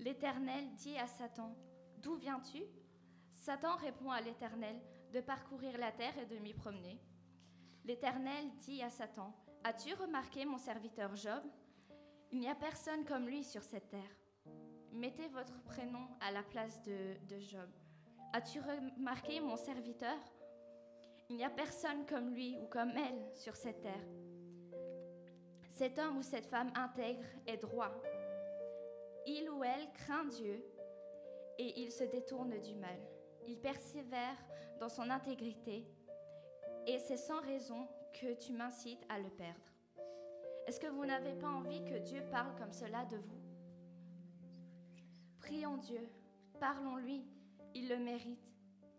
l'Éternel 0.00 0.72
dit 0.74 0.98
à 0.98 1.06
Satan, 1.06 1.56
D'où 1.98 2.16
viens-tu 2.16 2.64
Satan 3.30 3.76
répond 3.76 4.10
à 4.10 4.20
l'Éternel, 4.20 4.80
De 5.12 5.20
parcourir 5.20 5.78
la 5.78 5.92
terre 5.92 6.18
et 6.18 6.26
de 6.26 6.38
m'y 6.38 6.52
promener. 6.52 7.00
L'Éternel 7.84 8.50
dit 8.56 8.82
à 8.82 8.90
Satan, 8.90 9.32
As-tu 9.62 9.94
remarqué 9.94 10.44
mon 10.44 10.58
serviteur 10.58 11.14
Job? 11.14 11.42
Il 12.32 12.40
n'y 12.40 12.48
a 12.48 12.56
personne 12.56 13.04
comme 13.04 13.28
lui 13.28 13.44
sur 13.44 13.62
cette 13.62 13.88
terre. 13.90 14.16
Mettez 14.92 15.28
votre 15.28 15.62
prénom 15.62 16.08
à 16.20 16.32
la 16.32 16.42
place 16.42 16.82
de, 16.82 17.16
de 17.28 17.38
Job. 17.38 17.70
As-tu 18.32 18.60
remarqué 18.60 19.40
mon 19.40 19.56
serviteur? 19.56 20.18
Il 21.28 21.36
n'y 21.36 21.44
a 21.44 21.50
personne 21.50 22.06
comme 22.06 22.30
lui 22.30 22.56
ou 22.58 22.66
comme 22.66 22.90
elle 22.90 23.34
sur 23.34 23.56
cette 23.56 23.80
terre. 23.80 24.06
Cet 25.70 25.98
homme 25.98 26.18
ou 26.18 26.22
cette 26.22 26.46
femme 26.46 26.72
intègre 26.76 27.26
et 27.46 27.56
droit. 27.56 27.92
Il 29.26 29.50
ou 29.50 29.64
elle 29.64 29.90
craint 29.92 30.24
Dieu 30.24 30.64
et 31.58 31.80
il 31.80 31.90
se 31.90 32.04
détourne 32.04 32.58
du 32.60 32.74
mal. 32.74 32.98
Il 33.46 33.58
persévère 33.58 34.36
dans 34.78 34.88
son 34.88 35.10
intégrité 35.10 35.84
et 36.86 36.98
c'est 36.98 37.16
sans 37.16 37.40
raison 37.40 37.88
que 38.12 38.34
tu 38.34 38.52
m'incites 38.52 39.04
à 39.08 39.18
le 39.18 39.28
perdre. 39.30 39.72
Est-ce 40.66 40.80
que 40.80 40.86
vous 40.86 41.04
n'avez 41.04 41.34
pas 41.34 41.48
envie 41.48 41.84
que 41.84 41.98
Dieu 41.98 42.22
parle 42.30 42.54
comme 42.56 42.72
cela 42.72 43.04
de 43.04 43.16
vous? 43.16 43.40
Prions 45.40 45.76
Dieu, 45.76 46.08
parlons-lui, 46.58 47.24
il 47.76 47.88
le 47.88 47.98
mérite. 47.98 48.40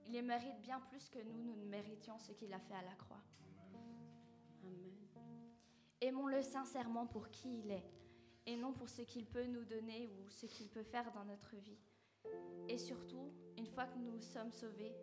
Il 0.05 0.13
le 0.13 0.21
mérite 0.21 0.61
bien 0.61 0.79
plus 0.79 1.09
que 1.09 1.19
nous, 1.19 1.43
nous 1.43 1.55
ne 1.55 1.65
méritions 1.65 2.17
ce 2.19 2.31
qu'il 2.31 2.53
a 2.53 2.59
fait 2.59 2.75
à 2.75 2.83
la 2.83 2.95
croix. 2.95 3.21
Amen. 3.73 4.93
Aimons-le 5.99 6.41
sincèrement 6.41 7.07
pour 7.07 7.29
qui 7.29 7.59
il 7.59 7.71
est 7.71 7.91
et 8.45 8.55
non 8.55 8.71
pour 8.71 8.87
ce 8.87 9.01
qu'il 9.01 9.25
peut 9.25 9.45
nous 9.45 9.65
donner 9.65 10.07
ou 10.07 10.29
ce 10.29 10.45
qu'il 10.45 10.69
peut 10.69 10.83
faire 10.83 11.11
dans 11.11 11.25
notre 11.25 11.55
vie. 11.57 11.79
Et 12.69 12.77
surtout, 12.77 13.33
une 13.57 13.67
fois 13.67 13.87
que 13.87 13.97
nous 13.97 14.21
sommes 14.21 14.51
sauvés, 14.51 14.95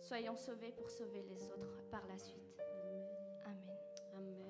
soyons 0.00 0.36
sauvés 0.36 0.72
pour 0.72 0.90
sauver 0.90 1.22
les 1.22 1.50
autres 1.50 1.84
par 1.90 2.04
la 2.06 2.18
suite. 2.18 2.60
Amen. 3.44 3.76
Amen. 4.14 4.45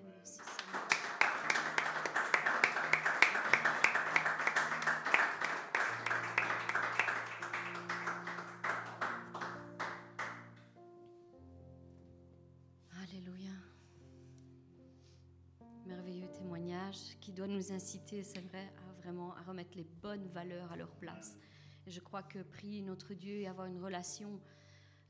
Doit 17.36 17.46
nous 17.46 17.70
inciter, 17.70 18.22
c'est 18.22 18.40
vrai, 18.40 18.72
à 18.78 19.02
vraiment 19.02 19.34
à 19.36 19.42
remettre 19.42 19.76
les 19.76 19.84
bonnes 19.84 20.26
valeurs 20.28 20.72
à 20.72 20.76
leur 20.76 20.90
place. 20.92 21.38
Et 21.86 21.90
je 21.90 22.00
crois 22.00 22.22
que 22.22 22.38
prier 22.38 22.80
notre 22.80 23.12
Dieu 23.12 23.36
et 23.36 23.46
avoir 23.46 23.66
une 23.66 23.78
relation 23.78 24.40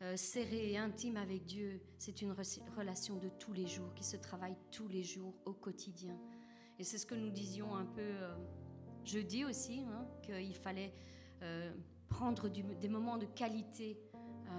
euh, 0.02 0.16
serrée 0.16 0.72
et 0.72 0.76
intime 0.76 1.16
avec 1.16 1.46
Dieu, 1.46 1.80
c'est 1.98 2.20
une 2.22 2.34
relation 2.76 3.16
de 3.16 3.28
tous 3.28 3.52
les 3.52 3.66
jours, 3.66 3.94
qui 3.94 4.02
se 4.02 4.16
travaille 4.16 4.56
tous 4.72 4.88
les 4.88 5.04
jours, 5.04 5.34
au 5.44 5.52
quotidien. 5.52 6.18
Et 6.80 6.84
c'est 6.84 6.98
ce 6.98 7.06
que 7.06 7.14
nous 7.14 7.30
disions 7.30 7.76
un 7.76 7.86
peu 7.86 8.02
euh, 8.02 8.34
jeudi 9.04 9.44
aussi, 9.44 9.84
hein, 9.88 10.06
qu'il 10.22 10.56
fallait 10.56 10.92
euh, 11.42 11.72
prendre 12.08 12.48
des 12.48 12.88
moments 12.88 13.18
de 13.18 13.26
qualité 13.26 13.98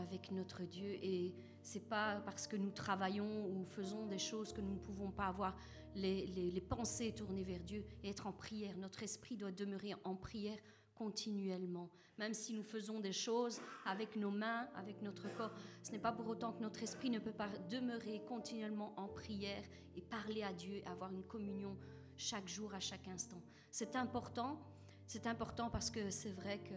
avec 0.02 0.32
notre 0.32 0.64
Dieu. 0.64 0.98
Et 1.04 1.36
c'est 1.62 1.88
pas 1.90 2.22
parce 2.22 2.48
que 2.48 2.56
nous 2.56 2.72
travaillons 2.72 3.46
ou 3.48 3.66
faisons 3.66 4.06
des 4.06 4.18
choses 4.18 4.54
que 4.54 4.62
nous 4.62 4.74
ne 4.74 4.80
pouvons 4.80 5.12
pas 5.12 5.26
avoir 5.26 5.56
les, 5.98 6.62
pensées 6.62 7.12
tournées 7.14 7.44
vers 7.44 7.64
Dieu 7.64 7.84
et 8.04 8.10
être 8.10 8.28
en 8.28 8.32
prière. 8.32 8.78
Notre 8.78 9.04
esprit 9.04 9.38
doit 9.38 9.52
demeurer 9.52 9.94
en 10.04 10.16
prière 10.16 10.58
continuellement. 10.96 11.90
Même 12.18 12.34
si 12.34 12.54
nous 12.54 12.64
faisons 12.64 13.00
des 13.00 13.14
choses 13.14 13.62
avec 13.86 14.16
nos 14.16 14.32
mains, 14.32 14.68
avec 14.76 15.02
notre 15.02 15.32
corps, 15.36 15.54
ce 15.84 15.92
n'est 15.92 16.00
pas 16.00 16.12
pour 16.12 16.28
autant 16.28 16.52
que 16.52 16.62
notre 16.62 16.82
esprit 16.82 17.10
ne 17.10 17.20
peut 17.20 17.32
pas 17.32 17.50
demeurer 17.70 18.22
continuellement 18.28 18.94
en 18.98 19.08
prière 19.08 19.64
et 19.96 20.02
parler 20.02 20.44
à 20.44 20.52
Dieu 20.52 20.76
et 20.78 20.86
avoir 20.86 21.12
une 21.12 21.24
communion 21.24 21.78
chaque 22.16 22.48
jour, 22.48 22.74
à 22.74 22.80
chaque 22.80 23.08
instant. 23.08 23.42
C'est 23.72 23.96
important, 23.96 24.60
c'est 25.06 25.28
important 25.28 25.70
parce 25.70 25.92
que 25.92 26.10
c'est 26.10 26.32
vrai 26.32 26.60
que, 26.60 26.74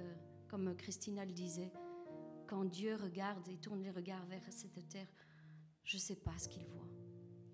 comme 0.49 0.77
Christina 0.77 1.25
le 1.25 1.33
disait, 1.33 1.73
quand 2.47 2.65
Dieu 2.65 2.97
regarde 2.97 3.49
et 3.49 3.57
tourne 3.57 3.83
les 3.83 3.91
regards 3.91 4.27
vers 4.27 4.43
cette 4.51 4.87
terre, 4.89 5.09
je 5.85 5.97
ne 5.97 6.01
sais 6.01 6.17
pas 6.17 6.37
ce 6.37 6.49
qu'il 6.49 6.67
voit. 6.67 6.89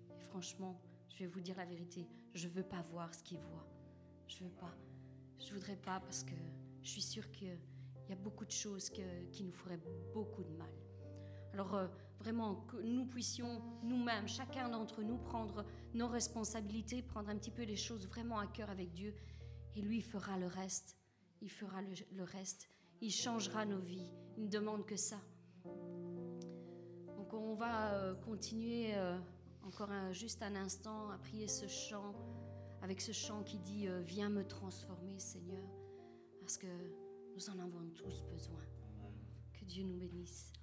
Et 0.09 0.19
franchement, 0.19 0.81
je 1.09 1.19
vais 1.19 1.27
vous 1.27 1.39
dire 1.39 1.57
la 1.57 1.65
vérité, 1.65 2.07
je 2.33 2.47
veux 2.47 2.63
pas 2.63 2.81
voir 2.81 3.13
ce 3.13 3.23
qu'il 3.23 3.39
voit. 3.39 3.67
Je 4.27 4.43
veux 4.43 4.51
pas. 4.51 4.75
Je 5.39 5.53
voudrais 5.53 5.77
pas 5.77 5.99
parce 5.99 6.23
que 6.23 6.35
je 6.81 6.89
suis 6.89 7.01
sûre 7.01 7.31
qu'il 7.31 7.57
y 8.09 8.11
a 8.11 8.15
beaucoup 8.15 8.45
de 8.45 8.51
choses 8.51 8.89
qui 8.89 9.43
nous 9.43 9.53
feraient 9.53 9.79
beaucoup 10.13 10.43
de 10.43 10.53
mal. 10.53 10.71
Alors 11.53 11.75
euh, 11.75 11.87
vraiment 12.19 12.55
que 12.67 12.77
nous 12.77 13.05
puissions 13.05 13.61
nous-mêmes, 13.83 14.27
chacun 14.27 14.69
d'entre 14.69 15.01
nous, 15.01 15.17
prendre 15.17 15.65
nos 15.93 16.07
responsabilités, 16.07 17.01
prendre 17.01 17.29
un 17.29 17.37
petit 17.37 17.51
peu 17.51 17.63
les 17.63 17.75
choses 17.75 18.07
vraiment 18.07 18.39
à 18.39 18.47
cœur 18.47 18.69
avec 18.69 18.91
Dieu, 18.93 19.15
et 19.75 19.81
lui 19.81 20.01
fera 20.01 20.37
le 20.37 20.47
reste. 20.47 20.97
Il 21.41 21.49
fera 21.49 21.81
le, 21.81 22.23
reste. 22.23 22.69
Il 23.01 23.11
changera 23.11 23.65
nos 23.65 23.79
vies. 23.79 24.11
Il 24.37 24.45
ne 24.45 24.49
demande 24.49 24.85
que 24.85 24.95
ça. 24.95 25.17
Donc 25.63 27.33
on 27.33 27.55
va 27.55 27.93
euh, 27.93 28.15
continuer 28.15 28.95
euh, 28.95 29.19
encore 29.67 29.91
juste 30.13 30.41
un 30.41 30.55
instant 30.55 31.09
à 31.09 31.17
prier 31.17 31.47
ce 31.47 31.67
chant 31.67 32.13
avec 32.81 33.01
ce 33.01 33.11
chant 33.11 33.43
qui 33.43 33.59
dit 33.59 33.87
euh, 33.87 34.01
Viens 34.01 34.29
me 34.29 34.45
transformer, 34.45 35.19
Seigneur, 35.19 35.67
parce 36.39 36.57
que 36.57 36.67
nous 37.35 37.49
en 37.49 37.59
avons 37.59 37.89
tous 37.95 38.23
besoin. 38.31 38.61
Que 39.53 39.65
Dieu 39.65 39.83
nous 39.83 39.97
bénisse. 39.97 40.53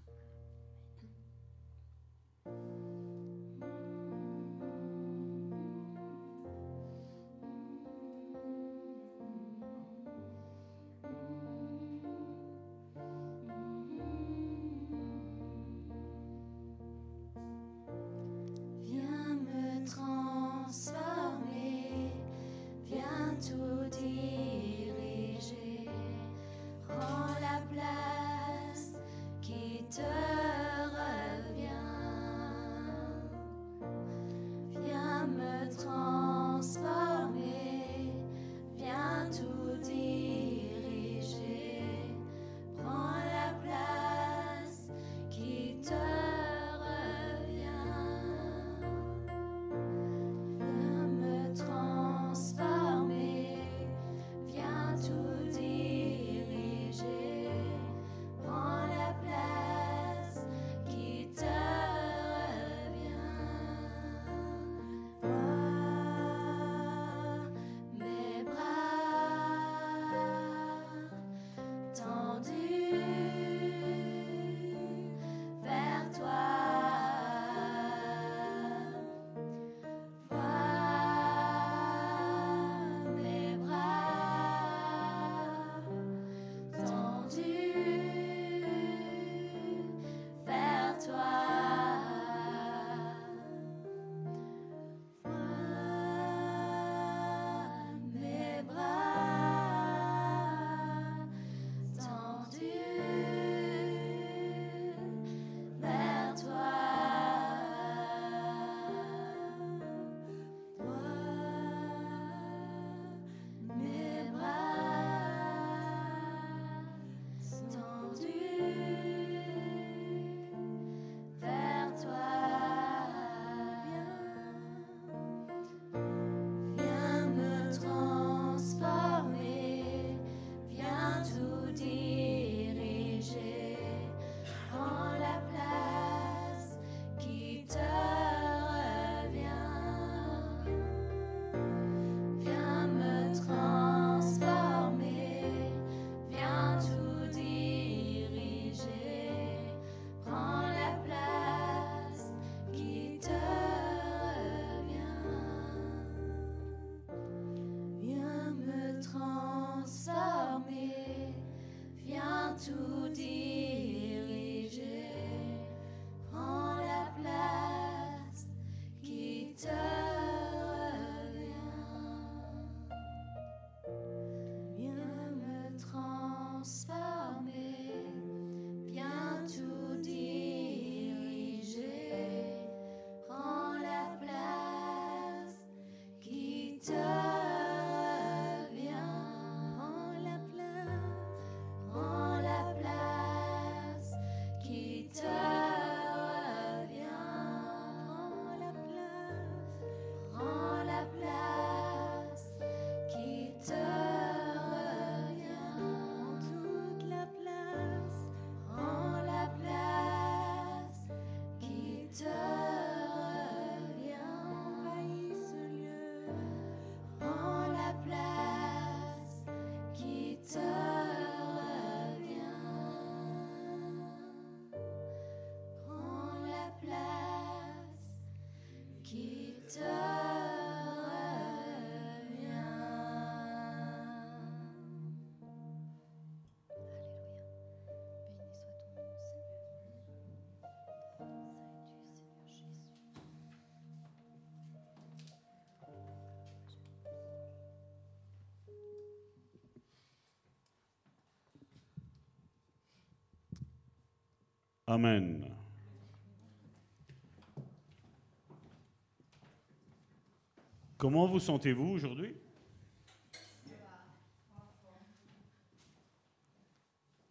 Comment 260.99 261.27
vous 261.27 261.41
sentez-vous 261.41 261.87
aujourd'hui? 261.87 262.37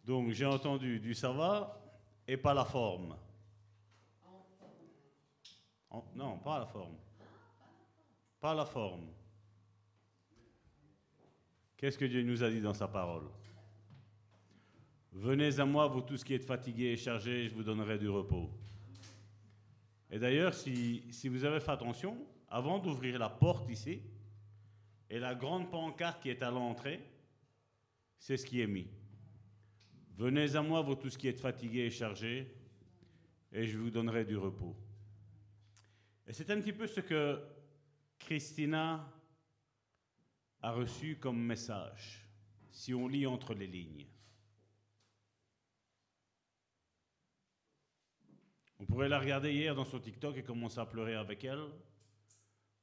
Donc 0.04 0.30
j'ai 0.30 0.44
entendu 0.44 1.00
du 1.00 1.14
ça 1.14 1.32
va 1.32 1.80
et 2.26 2.36
pas 2.36 2.54
la 2.54 2.64
forme. 2.64 3.16
Non, 6.14 6.38
pas 6.38 6.58
la 6.58 6.66
forme. 6.66 6.96
Pas 8.40 8.54
la 8.54 8.64
forme. 8.64 9.06
Qu'est-ce 11.76 11.98
que 11.98 12.04
Dieu 12.04 12.22
nous 12.22 12.42
a 12.42 12.50
dit 12.50 12.60
dans 12.60 12.74
sa 12.74 12.88
parole? 12.88 13.28
Venez 15.24 15.58
à 15.58 15.64
moi, 15.64 15.86
vous 15.86 16.02
tous 16.02 16.22
qui 16.22 16.34
êtes 16.34 16.44
fatigués 16.44 16.92
et 16.92 16.96
chargés, 16.98 17.48
je 17.48 17.54
vous 17.54 17.62
donnerai 17.62 17.96
du 17.96 18.10
repos. 18.10 18.50
Et 20.10 20.18
d'ailleurs, 20.18 20.52
si, 20.52 21.02
si 21.12 21.30
vous 21.30 21.46
avez 21.46 21.60
fait 21.60 21.70
attention, 21.70 22.14
avant 22.46 22.78
d'ouvrir 22.78 23.18
la 23.18 23.30
porte 23.30 23.70
ici, 23.70 24.02
et 25.08 25.18
la 25.18 25.34
grande 25.34 25.70
pancarte 25.70 26.22
qui 26.22 26.28
est 26.28 26.42
à 26.42 26.50
l'entrée, 26.50 27.00
c'est 28.18 28.36
ce 28.36 28.44
qui 28.44 28.60
est 28.60 28.66
mis. 28.66 28.86
Venez 30.18 30.56
à 30.56 30.60
moi, 30.60 30.82
vous 30.82 30.94
tous 30.94 31.16
qui 31.16 31.26
êtes 31.26 31.40
fatigués 31.40 31.86
et 31.86 31.90
chargés, 31.90 32.54
et 33.50 33.66
je 33.66 33.78
vous 33.78 33.88
donnerai 33.88 34.26
du 34.26 34.36
repos. 34.36 34.76
Et 36.26 36.34
c'est 36.34 36.50
un 36.50 36.60
petit 36.60 36.74
peu 36.74 36.86
ce 36.86 37.00
que 37.00 37.40
Christina 38.18 39.10
a 40.60 40.72
reçu 40.72 41.16
comme 41.16 41.42
message, 41.42 42.28
si 42.70 42.92
on 42.92 43.08
lit 43.08 43.26
entre 43.26 43.54
les 43.54 43.66
lignes. 43.66 44.04
On 48.84 48.86
pourrait 48.86 49.08
la 49.08 49.18
regarder 49.18 49.50
hier 49.50 49.74
dans 49.74 49.86
son 49.86 49.98
TikTok 49.98 50.36
et 50.36 50.42
commencer 50.42 50.78
à 50.78 50.84
pleurer 50.84 51.14
avec 51.14 51.42
elle, 51.42 51.64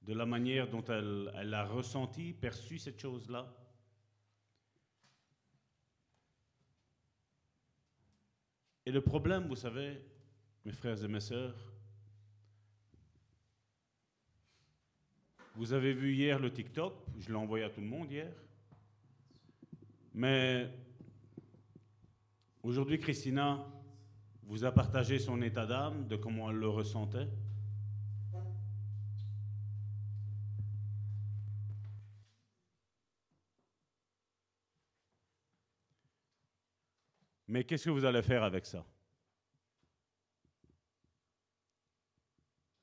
de 0.01 0.13
la 0.13 0.25
manière 0.25 0.67
dont 0.67 0.83
elle, 0.85 1.31
elle 1.35 1.53
a 1.53 1.63
ressenti, 1.63 2.33
perçu 2.33 2.79
cette 2.79 2.99
chose-là. 2.99 3.55
Et 8.87 8.91
le 8.91 9.01
problème, 9.01 9.47
vous 9.47 9.55
savez, 9.55 10.01
mes 10.65 10.71
frères 10.71 11.03
et 11.03 11.07
mes 11.07 11.19
sœurs, 11.19 11.71
vous 15.53 15.71
avez 15.71 15.93
vu 15.93 16.15
hier 16.15 16.39
le 16.39 16.51
TikTok, 16.51 16.95
je 17.19 17.27
l'ai 17.27 17.35
envoyé 17.35 17.63
à 17.63 17.69
tout 17.69 17.81
le 17.81 17.85
monde 17.85 18.11
hier, 18.11 18.33
mais 20.15 20.67
aujourd'hui, 22.63 22.97
Christina 22.97 23.63
vous 24.51 24.65
a 24.65 24.71
partagé 24.73 25.17
son 25.17 25.41
état 25.41 25.65
d'âme, 25.65 26.09
de 26.09 26.17
comment 26.17 26.51
elle 26.51 26.57
le 26.57 26.67
ressentait? 26.67 27.29
Mais 37.47 37.63
qu'est-ce 37.63 37.85
que 37.85 37.91
vous 37.91 38.03
allez 38.03 38.21
faire 38.21 38.43
avec 38.43 38.65
ça? 38.65 38.85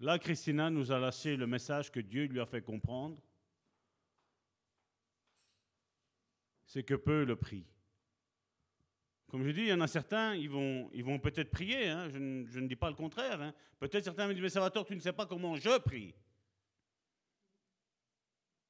Là, 0.00 0.18
Christina 0.18 0.70
nous 0.70 0.90
a 0.90 0.98
lâché 0.98 1.36
le 1.36 1.46
message 1.46 1.92
que 1.92 2.00
Dieu 2.00 2.24
lui 2.24 2.40
a 2.40 2.46
fait 2.46 2.62
comprendre. 2.62 3.20
C'est 6.64 6.82
que 6.82 6.94
peu 6.94 7.24
le 7.24 7.36
prix. 7.36 7.66
Comme 9.28 9.44
je 9.44 9.50
dis, 9.50 9.60
il 9.60 9.68
y 9.68 9.72
en 9.72 9.80
a 9.82 9.86
certains, 9.86 10.34
ils 10.34 10.48
vont, 10.48 11.18
peut-être 11.18 11.50
prier, 11.50 11.88
hein, 11.88 12.08
je, 12.08 12.18
ne, 12.18 12.66
dis 12.66 12.76
pas 12.76 12.88
le 12.88 12.96
contraire. 12.96 13.40
hein. 13.42 13.54
Peut-être 13.78 14.04
certains 14.04 14.26
me 14.26 14.32
disent, 14.32 14.42
mais 14.42 14.48
Salvatore, 14.48 14.86
tu 14.86 14.96
ne 14.96 15.00
sais 15.00 15.12
pas 15.12 15.26
comment 15.26 15.56
je 15.56 15.78
prie. 15.80 16.14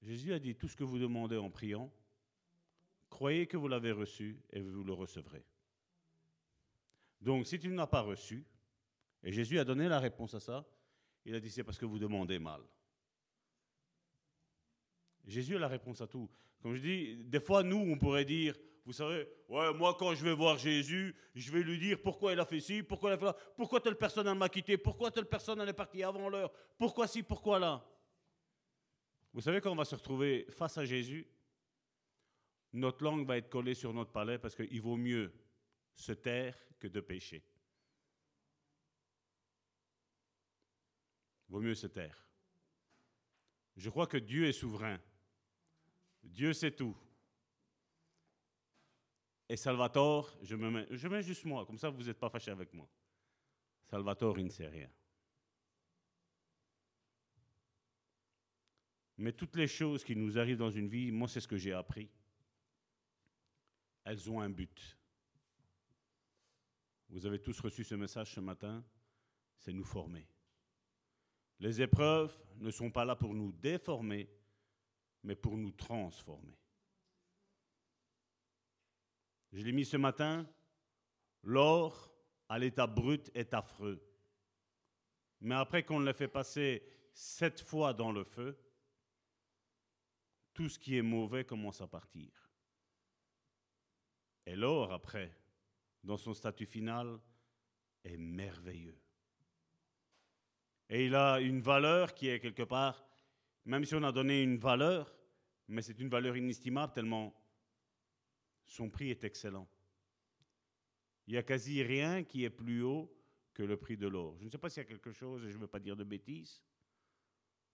Jésus 0.03 0.33
a 0.33 0.39
dit, 0.39 0.57
tout 0.57 0.69
ce 0.69 0.77
que 0.77 0.85
vous 0.85 0.99
demandez 0.99 1.37
en 1.37 1.49
priant, 1.49 1.93
croyez 3.09 3.47
que 3.47 3.57
vous 3.57 3.69
l'avez 3.69 3.93
reçu 3.93 4.41
et 4.51 4.61
vous 4.61 4.83
le 4.83 4.93
recevrez. 4.93 5.45
Donc, 7.21 7.47
si 7.47 7.59
tu 7.59 7.69
ne 7.69 7.77
l'as 7.77 7.87
pas 7.87 8.01
reçu, 8.01 8.45
et 9.23 9.33
Jésus 9.33 9.59
a 9.59 9.65
donné 9.65 9.89
la 9.89 10.01
réponse 10.01 10.35
à 10.35 10.41
ça, 10.41 10.67
il 11.25 11.35
a 11.35 11.41
dit, 11.41 11.51
c'est 11.51 11.65
parce 11.65 11.79
que 11.79 11.87
vous 11.87 11.99
demandez 11.99 12.39
mal. 12.39 12.63
Jésus 15.25 15.57
a 15.57 15.59
la 15.61 15.69
réponse 15.69 16.01
à 16.01 16.07
tout. 16.07 16.29
Comme 16.63 16.75
je 16.75 16.81
dis, 16.81 17.17
des 17.25 17.41
fois, 17.41 17.63
nous, 17.63 17.77
on 17.77 17.99
pourrait 17.99 18.25
dire, 18.25 18.57
vous 18.89 18.95
savez, 18.95 19.29
ouais, 19.51 19.75
moi, 19.75 19.95
quand 19.99 20.15
je 20.15 20.25
vais 20.25 20.33
voir 20.33 20.57
Jésus, 20.57 21.15
je 21.35 21.53
vais 21.53 21.63
lui 21.63 21.79
dire 21.79 22.01
pourquoi 22.01 22.33
il 22.33 22.41
a 22.41 22.47
fait 22.47 22.59
ci, 22.59 22.83
pourquoi 22.83 23.11
il 23.11 23.13
a 23.13 23.19
fait 23.19 23.27
là, 23.27 23.37
pourquoi 23.55 23.83
telle 23.83 23.99
personne 23.99 24.33
m'a 24.33 24.49
quitté, 24.49 24.79
pourquoi 24.79 25.11
telle 25.11 25.27
personne 25.27 25.61
elle 25.61 25.69
est 25.69 25.75
partie 25.75 26.03
avant 26.03 26.31
l'heure, 26.31 26.51
pourquoi 26.79 27.07
ci, 27.07 27.23
pourquoi 27.23 27.59
là. 27.59 27.87
Vous 29.35 29.43
savez, 29.43 29.61
quand 29.61 29.73
on 29.73 29.77
va 29.77 29.85
se 29.85 29.95
retrouver 29.95 30.47
face 30.49 30.79
à 30.79 30.87
Jésus, 30.87 31.29
notre 32.73 33.05
langue 33.05 33.27
va 33.27 33.37
être 33.37 33.51
collée 33.51 33.75
sur 33.75 33.93
notre 33.93 34.11
palais 34.11 34.39
parce 34.39 34.57
qu'il 34.57 34.81
vaut 34.81 34.97
mieux 34.97 35.35
se 35.93 36.13
taire 36.13 36.57
que 36.81 36.89
de 36.89 37.01
pécher. 37.01 37.45
Vaut 41.51 41.61
mieux 41.61 41.75
se 41.75 41.89
taire. 41.89 42.27
Je 43.77 43.91
crois 43.91 44.07
que 44.07 44.17
Dieu 44.17 44.47
est 44.47 44.53
souverain. 44.53 44.99
Dieu 46.23 46.55
sait 46.55 46.71
tout. 46.71 46.97
Et 49.49 49.57
Salvatore, 49.57 50.37
je 50.43 50.57
me 50.57 50.71
mets, 50.71 50.87
je 50.91 51.09
mets 51.09 51.23
juste 51.23 51.45
moi, 51.45 51.65
comme 51.65 51.79
ça 51.79 51.89
vous 51.89 52.03
n'êtes 52.03 52.19
pas 52.19 52.29
fâché 52.29 52.51
avec 52.51 52.73
moi. 52.75 52.89
Salvatore, 53.87 54.39
il 54.39 54.47
ne 54.47 54.51
sait 54.51 54.69
rien. 54.69 54.91
Mais 59.17 59.33
toutes 59.33 59.57
les 59.57 59.67
choses 59.67 60.05
qui 60.05 60.15
nous 60.15 60.39
arrivent 60.39 60.59
dans 60.59 60.71
une 60.71 60.89
vie, 60.89 61.11
moi 61.11 61.27
c'est 61.29 61.41
ce 61.41 61.49
que 61.49 61.57
j'ai 61.57 61.73
appris. 61.73 62.11
Elles 64.05 64.31
ont 64.31 64.41
un 64.41 64.51
but. 64.51 64.97
Vous 67.09 67.25
avez 67.25 67.41
tous 67.41 67.59
reçu 67.61 67.85
ce 67.85 67.95
message 67.95 68.33
ce 68.33 68.41
matin, 68.41 68.85
c'est 69.57 69.73
nous 69.73 69.85
former. 69.85 70.29
Les 71.59 71.81
épreuves 71.81 72.39
ne 72.59 72.71
sont 72.71 72.91
pas 72.91 73.05
là 73.05 73.17
pour 73.17 73.35
nous 73.35 73.51
déformer, 73.53 74.31
mais 75.23 75.35
pour 75.35 75.57
nous 75.57 75.73
transformer. 75.73 76.57
Je 79.53 79.63
l'ai 79.63 79.73
mis 79.73 79.85
ce 79.85 79.97
matin, 79.97 80.47
l'or 81.43 82.13
à 82.49 82.59
l'état 82.59 82.87
brut 82.87 83.31
est 83.35 83.55
affreux. 83.55 84.03
Mais 85.41 85.55
après 85.55 85.85
qu'on 85.85 86.01
l'a 86.01 86.13
fait 86.13 86.29
passer 86.29 86.83
sept 87.13 87.61
fois 87.61 87.95
dans 87.95 88.13
le 88.13 88.25
feu, 88.25 88.59
tout 90.55 90.69
ce 90.69 90.79
qui 90.79 90.97
est 90.97 91.03
mauvais 91.03 91.45
commence 91.45 91.81
à 91.81 91.87
partir. 91.87 92.31
Et 94.47 94.57
l'or, 94.57 94.93
après, 94.93 95.37
dans 96.03 96.17
son 96.17 96.35
statut 96.35 96.67
final, 96.67 97.21
est 98.05 98.17
merveilleux. 98.17 98.99
Et 100.89 101.07
il 101.07 101.15
a 101.15 101.39
une 101.41 101.61
valeur 101.61 102.15
qui 102.15 102.29
est 102.29 102.41
quelque 102.41 102.63
part, 102.63 103.07
même 103.67 103.85
si 103.85 103.95
on 103.95 104.03
a 104.03 104.13
donné 104.13 104.43
une 104.43 104.57
valeur, 104.57 105.15
mais 105.69 105.83
c'est 105.83 105.99
une 105.99 106.09
valeur 106.09 106.37
inestimable 106.37 106.95
tellement 106.95 107.35
son 108.69 108.91
prix 108.91 109.11
est 109.11 109.25
excellent. 109.25 109.69
Il 111.27 111.33
n'y 111.33 111.39
a 111.39 111.43
quasi 111.43 111.83
rien 111.83 112.23
qui 112.23 112.45
est 112.45 112.51
plus 112.51 112.83
haut 112.83 113.13
que 113.55 113.63
le 113.63 113.77
prix 113.77 113.97
de 113.97 114.07
l'or. 114.07 114.37
Je 114.39 114.45
ne 114.45 114.51
sais 114.51 114.59
pas 114.59 114.71
s'il 114.71 114.83
y 114.83 114.87
a 114.87 114.89
quelque 114.89 115.11
chose, 115.11 115.45
et 115.45 115.51
je 115.51 115.57
ne 115.57 115.63
veux 115.63 115.67
pas 115.67 115.81
dire 115.81 115.97
de 115.97 116.05
bêtises. 116.05 116.63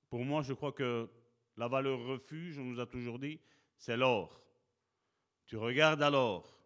Pour 0.09 0.25
moi, 0.25 0.43
je 0.43 0.55
crois 0.55 0.73
que 0.73 1.11
la 1.57 1.69
valeur 1.69 1.99
refuge, 2.05 2.59
on 2.59 2.65
nous 2.65 2.81
a 2.81 2.87
toujours 2.87 3.19
dit, 3.19 3.41
c'est 3.77 3.97
l'or. 3.97 4.43
Tu 5.47 5.57
regardes 5.57 6.03
alors, 6.03 6.59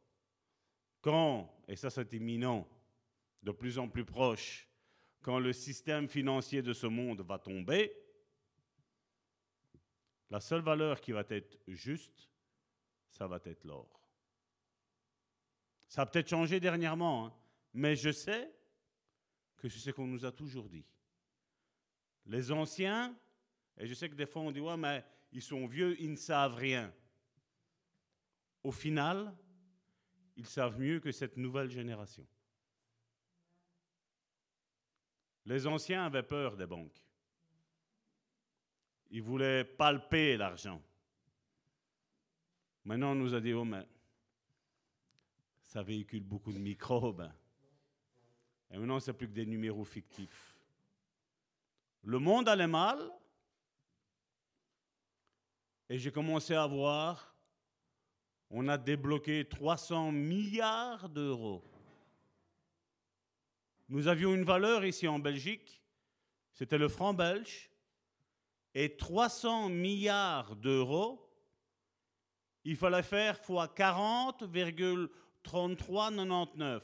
quand, 1.01 1.53
et 1.67 1.77
ça 1.77 1.91
c'est 1.91 2.13
imminent, 2.13 2.69
de 3.43 3.51
plus 3.51 3.79
en 3.79 3.89
plus 3.89 4.05
proche, 4.05 4.69
quand 5.23 5.39
le 5.39 5.53
système 5.53 6.09
financier 6.09 6.63
de 6.63 6.73
ce 6.73 6.87
monde 6.87 7.23
va 7.23 7.39
tomber, 7.39 7.93
la 10.31 10.41
seule 10.41 10.61
valeur 10.61 11.01
qui 11.01 11.13
va 11.13 11.25
être 11.31 11.59
juste, 11.67 12.29
ça 13.11 13.27
va 13.27 13.41
être 13.45 13.65
l'or. 13.65 13.98
Ça 15.89 16.03
a 16.03 16.07
peut-être 16.07 16.29
changé 16.29 16.61
dernièrement, 16.61 17.27
hein, 17.27 17.35
mais 17.73 17.97
je 17.97 18.11
sais 18.11 18.53
que 19.57 19.69
c'est 19.69 19.79
ce 19.79 19.91
qu'on 19.91 20.07
nous 20.07 20.25
a 20.25 20.33
toujours 20.33 20.69
dit. 20.69 20.85
Les 22.27 22.53
anciens, 22.53 23.17
et 23.79 23.87
je 23.87 23.95
sais 23.95 24.09
que 24.09 24.15
des 24.15 24.27
fois 24.27 24.43
on 24.43 24.53
dit, 24.53 24.61
ouais, 24.61 24.77
mais 24.77 25.05
ils 25.33 25.43
sont 25.43 25.67
vieux, 25.67 26.01
ils 26.01 26.11
ne 26.11 26.17
savent 26.17 26.55
rien. 26.55 26.93
Au 28.63 28.71
final, 28.71 29.35
ils 30.37 30.47
savent 30.47 30.79
mieux 30.79 31.01
que 31.01 31.11
cette 31.11 31.37
nouvelle 31.37 31.71
génération. 31.71 32.27
Les 35.47 35.67
anciens 35.67 36.05
avaient 36.05 36.23
peur 36.23 36.57
des 36.57 36.67
banques. 36.67 37.03
Ils 39.11 39.23
voulaient 39.23 39.65
palper 39.65 40.37
l'argent. 40.37 40.83
Maintenant, 42.85 43.13
on 43.13 43.15
nous 43.15 43.35
a 43.35 43.41
dit, 43.41 43.55
oh, 43.55 43.65
mais 43.65 43.87
ça 45.69 45.83
véhicule 45.83 46.23
beaucoup 46.23 46.53
de 46.53 46.59
microbes. 46.59 47.31
Et 48.71 48.79
maintenant, 48.79 48.99
c'est 49.01 49.13
plus 49.13 49.29
que 49.29 49.35
des 49.35 49.45
numéros 49.45 49.85
fictifs. 49.85 50.57
Le 52.03 52.19
monde 52.19 52.49
allait 52.49 52.67
mal. 52.67 52.99
Et 55.91 55.99
j'ai 55.99 56.11
commencé 56.11 56.55
à 56.55 56.67
voir, 56.67 57.35
on 58.51 58.67
a 58.69 58.79
débloqué 58.79 59.47
300 59.47 60.13
milliards 60.13 61.09
d'euros. 61.09 61.63
Nous 63.91 64.09
avions 64.09 64.35
une 64.35 64.45
valeur 64.45 64.85
ici 64.87 65.07
en 65.07 65.19
Belgique, 65.19 65.83
c'était 66.53 66.77
le 66.77 66.89
franc 66.89 67.15
belge, 67.15 67.71
et 68.75 68.97
300 68.97 69.71
milliards 69.71 70.57
d'euros, 70.57 71.31
il 72.65 72.77
fallait 72.77 73.03
faire 73.03 73.39
fois 73.41 73.67
40,3399. 75.45 76.83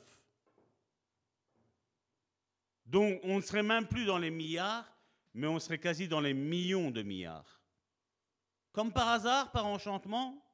Donc 2.87 3.21
on 3.25 3.37
ne 3.37 3.41
serait 3.41 3.63
même 3.63 3.87
plus 3.87 4.05
dans 4.05 4.19
les 4.19 4.31
milliards, 4.31 4.91
mais 5.33 5.47
on 5.47 5.59
serait 5.59 5.79
quasi 5.79 6.09
dans 6.09 6.21
les 6.21 6.35
millions 6.35 6.91
de 6.91 7.03
milliards. 7.03 7.63
Comme 8.73 8.93
par 8.93 9.09
hasard, 9.09 9.51
par 9.53 9.67
enchantement, 9.67 10.45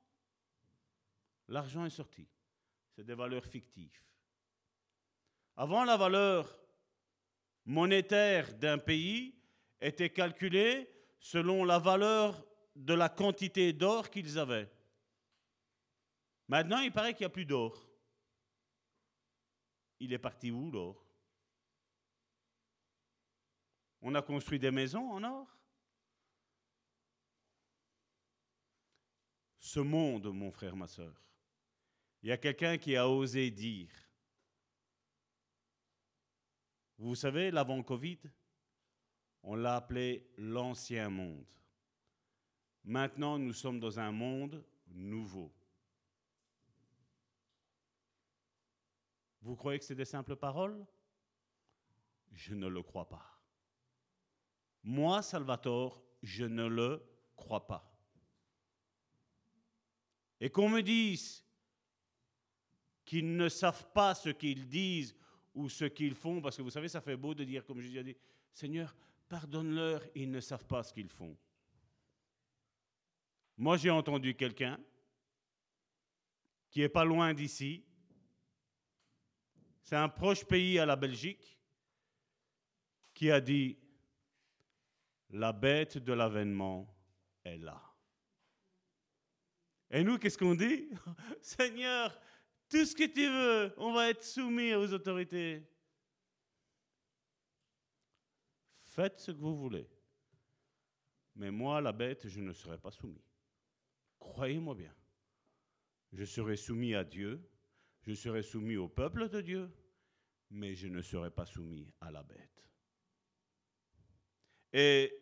l'argent 1.48 1.84
est 1.84 1.90
sorti. 1.90 2.28
C'est 2.94 3.04
des 3.04 3.14
valeurs 3.14 3.44
fictives. 3.46 4.02
Avant, 5.56 5.84
la 5.84 5.96
valeur 5.96 6.58
monétaire 7.64 8.54
d'un 8.54 8.78
pays 8.78 9.34
était 9.80 10.10
calculée 10.10 10.90
selon 11.18 11.64
la 11.64 11.78
valeur 11.78 12.44
de 12.76 12.94
la 12.94 13.08
quantité 13.08 13.72
d'or 13.72 14.10
qu'ils 14.10 14.38
avaient. 14.38 14.70
Maintenant, 16.48 16.80
il 16.80 16.92
paraît 16.92 17.12
qu'il 17.14 17.24
n'y 17.24 17.32
a 17.32 17.34
plus 17.34 17.44
d'or. 17.44 17.89
Il 20.00 20.12
est 20.12 20.18
parti 20.18 20.50
où 20.50 20.70
l'or 20.70 21.06
On 24.02 24.14
a 24.14 24.22
construit 24.22 24.58
des 24.58 24.70
maisons 24.70 25.10
en 25.10 25.22
or? 25.22 25.46
Ce 29.58 29.78
monde, 29.78 30.32
mon 30.32 30.50
frère, 30.50 30.74
ma 30.74 30.88
soeur, 30.88 31.14
il 32.22 32.30
y 32.30 32.32
a 32.32 32.38
quelqu'un 32.38 32.76
qui 32.78 32.96
a 32.96 33.08
osé 33.08 33.50
dire, 33.50 33.90
vous 36.98 37.14
savez, 37.14 37.50
l'avant-Covid, 37.50 38.18
on 39.42 39.54
l'a 39.54 39.76
appelé 39.76 40.30
l'ancien 40.36 41.08
monde. 41.08 41.46
Maintenant, 42.84 43.38
nous 43.38 43.52
sommes 43.52 43.80
dans 43.80 43.98
un 43.98 44.10
monde 44.10 44.64
nouveau. 44.86 45.52
Vous 49.50 49.56
croyez 49.56 49.80
que 49.80 49.84
c'est 49.84 49.96
des 49.96 50.04
simples 50.04 50.36
paroles? 50.36 50.86
Je 52.30 52.54
ne 52.54 52.68
le 52.68 52.84
crois 52.84 53.08
pas. 53.08 53.42
Moi, 54.84 55.22
Salvatore, 55.22 56.04
je 56.22 56.44
ne 56.44 56.68
le 56.68 57.04
crois 57.34 57.66
pas. 57.66 57.92
Et 60.40 60.50
qu'on 60.50 60.68
me 60.68 60.82
dise 60.82 61.44
qu'ils 63.04 63.34
ne 63.34 63.48
savent 63.48 63.90
pas 63.90 64.14
ce 64.14 64.28
qu'ils 64.28 64.68
disent 64.68 65.16
ou 65.52 65.68
ce 65.68 65.86
qu'ils 65.86 66.14
font, 66.14 66.40
parce 66.40 66.56
que 66.56 66.62
vous 66.62 66.70
savez, 66.70 66.86
ça 66.86 67.00
fait 67.00 67.16
beau 67.16 67.34
de 67.34 67.42
dire, 67.42 67.66
comme 67.66 67.80
Jésus 67.80 67.98
a 67.98 68.04
dit, 68.04 68.16
Seigneur, 68.52 68.94
pardonne-leur, 69.28 70.00
ils 70.14 70.30
ne 70.30 70.38
savent 70.38 70.66
pas 70.66 70.84
ce 70.84 70.94
qu'ils 70.94 71.10
font. 71.10 71.36
Moi, 73.56 73.78
j'ai 73.78 73.90
entendu 73.90 74.36
quelqu'un 74.36 74.78
qui 76.70 76.82
est 76.82 76.88
pas 76.88 77.04
loin 77.04 77.34
d'ici. 77.34 77.84
C'est 79.90 79.96
un 79.96 80.08
proche 80.08 80.44
pays 80.44 80.78
à 80.78 80.86
la 80.86 80.94
Belgique 80.94 81.58
qui 83.12 83.28
a 83.28 83.40
dit 83.40 83.76
la 85.30 85.52
bête 85.52 85.98
de 85.98 86.12
l'avènement 86.12 86.96
est 87.42 87.58
là. 87.58 87.82
Et 89.90 90.04
nous, 90.04 90.16
qu'est-ce 90.16 90.38
qu'on 90.38 90.54
dit? 90.54 90.90
Seigneur, 91.42 92.16
tout 92.68 92.84
ce 92.84 92.94
que 92.94 93.02
tu 93.02 93.28
veux, 93.28 93.74
on 93.78 93.92
va 93.92 94.10
être 94.10 94.22
soumis 94.22 94.74
aux 94.74 94.92
autorités. 94.92 95.68
Faites 98.84 99.18
ce 99.18 99.32
que 99.32 99.38
vous 99.38 99.56
voulez. 99.56 99.90
Mais 101.34 101.50
moi, 101.50 101.80
la 101.80 101.90
bête, 101.90 102.28
je 102.28 102.38
ne 102.38 102.52
serai 102.52 102.78
pas 102.78 102.92
soumis. 102.92 103.24
Croyez-moi 104.20 104.76
bien. 104.76 104.94
Je 106.12 106.24
serai 106.24 106.54
soumis 106.54 106.94
à 106.94 107.02
Dieu, 107.02 107.44
je 108.02 108.14
serai 108.14 108.44
soumis 108.44 108.76
au 108.76 108.88
peuple 108.88 109.28
de 109.28 109.40
Dieu, 109.40 109.68
mais 110.50 110.74
je 110.74 110.88
ne 110.88 111.00
serai 111.02 111.30
pas 111.30 111.46
soumis 111.46 111.92
à 112.00 112.10
la 112.10 112.22
bête. 112.22 112.68
Et 114.72 115.12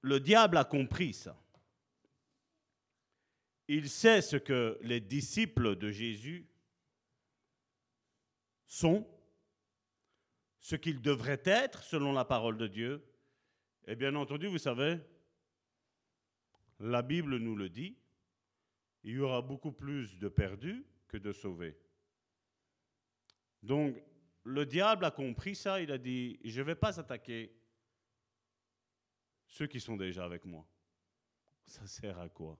le 0.00 0.20
diable 0.20 0.56
a 0.56 0.64
compris 0.64 1.14
ça. 1.14 1.40
Il 3.68 3.88
sait 3.88 4.20
ce 4.20 4.36
que 4.36 4.78
les 4.82 5.00
disciples 5.00 5.76
de 5.76 5.90
Jésus 5.90 6.46
sont, 8.66 9.08
ce 10.60 10.76
qu'ils 10.76 11.00
devraient 11.00 11.42
être 11.44 11.82
selon 11.82 12.12
la 12.12 12.24
parole 12.24 12.58
de 12.58 12.66
Dieu. 12.66 13.02
Et 13.86 13.96
bien 13.96 14.14
entendu, 14.14 14.46
vous 14.46 14.58
savez, 14.58 14.98
la 16.80 17.02
Bible 17.02 17.38
nous 17.38 17.56
le 17.56 17.68
dit, 17.68 17.96
il 19.04 19.12
y 19.12 19.20
aura 19.20 19.42
beaucoup 19.42 19.72
plus 19.72 20.18
de 20.18 20.28
perdus 20.28 20.84
que 21.08 21.16
de 21.16 21.32
sauvés. 21.32 21.78
Donc, 23.62 23.96
le 24.44 24.66
diable 24.66 25.06
a 25.06 25.10
compris 25.10 25.54
ça, 25.54 25.80
il 25.80 25.90
a 25.90 25.98
dit, 25.98 26.38
je 26.44 26.60
ne 26.60 26.66
vais 26.66 26.74
pas 26.74 27.00
attaquer 27.00 27.56
ceux 29.46 29.66
qui 29.66 29.80
sont 29.80 29.96
déjà 29.96 30.24
avec 30.24 30.44
moi. 30.44 30.66
Ça 31.66 31.86
sert 31.86 32.18
à 32.18 32.28
quoi? 32.28 32.58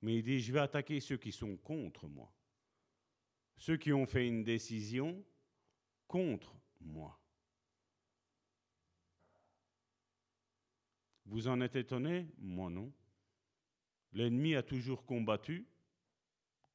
Mais 0.00 0.16
il 0.16 0.22
dit, 0.22 0.40
je 0.40 0.52
vais 0.52 0.60
attaquer 0.60 1.00
ceux 1.00 1.16
qui 1.16 1.32
sont 1.32 1.56
contre 1.56 2.06
moi. 2.06 2.32
Ceux 3.56 3.76
qui 3.76 3.92
ont 3.92 4.06
fait 4.06 4.26
une 4.26 4.44
décision 4.44 5.24
contre 6.06 6.56
moi. 6.80 7.18
Vous 11.26 11.48
en 11.48 11.60
êtes 11.60 11.76
étonné? 11.76 12.28
Moi 12.38 12.70
non. 12.70 12.92
L'ennemi 14.12 14.54
a 14.54 14.62
toujours 14.62 15.06
combattu. 15.06 15.66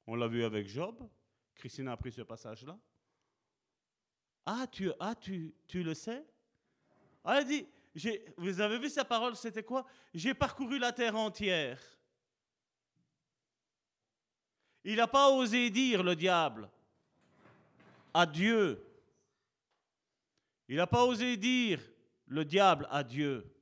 On 0.07 0.15
l'a 0.15 0.27
vu 0.27 0.43
avec 0.43 0.67
Job. 0.67 1.07
Christine 1.55 1.88
a 1.89 1.93
appris 1.93 2.11
ce 2.11 2.21
passage-là. 2.21 2.79
Ah, 4.49 4.65
tu, 4.71 4.89
ah, 4.97 5.13
tu, 5.13 5.53
tu 5.67 5.83
le 5.83 5.93
sais? 5.93 6.25
Ah, 7.25 7.39
elle 7.39 7.45
dit, 7.45 7.67
vous 8.37 8.61
avez 8.61 8.79
vu 8.79 8.89
sa 8.89 9.03
parole, 9.03 9.35
c'était 9.35 9.61
quoi? 9.61 9.85
J'ai 10.13 10.33
parcouru 10.33 10.79
la 10.79 10.93
terre 10.93 11.17
entière. 11.17 11.81
Il 14.85 14.95
n'a 14.95 15.07
pas 15.07 15.29
osé 15.31 15.69
dire, 15.69 16.01
le 16.01 16.15
diable, 16.15 16.69
à 18.13 18.25
Dieu. 18.25 18.81
Il 20.69 20.77
n'a 20.77 20.87
pas 20.87 21.03
osé 21.03 21.35
dire, 21.35 21.81
le 22.27 22.45
diable, 22.45 22.87
à 22.89 23.03
Dieu. 23.03 23.53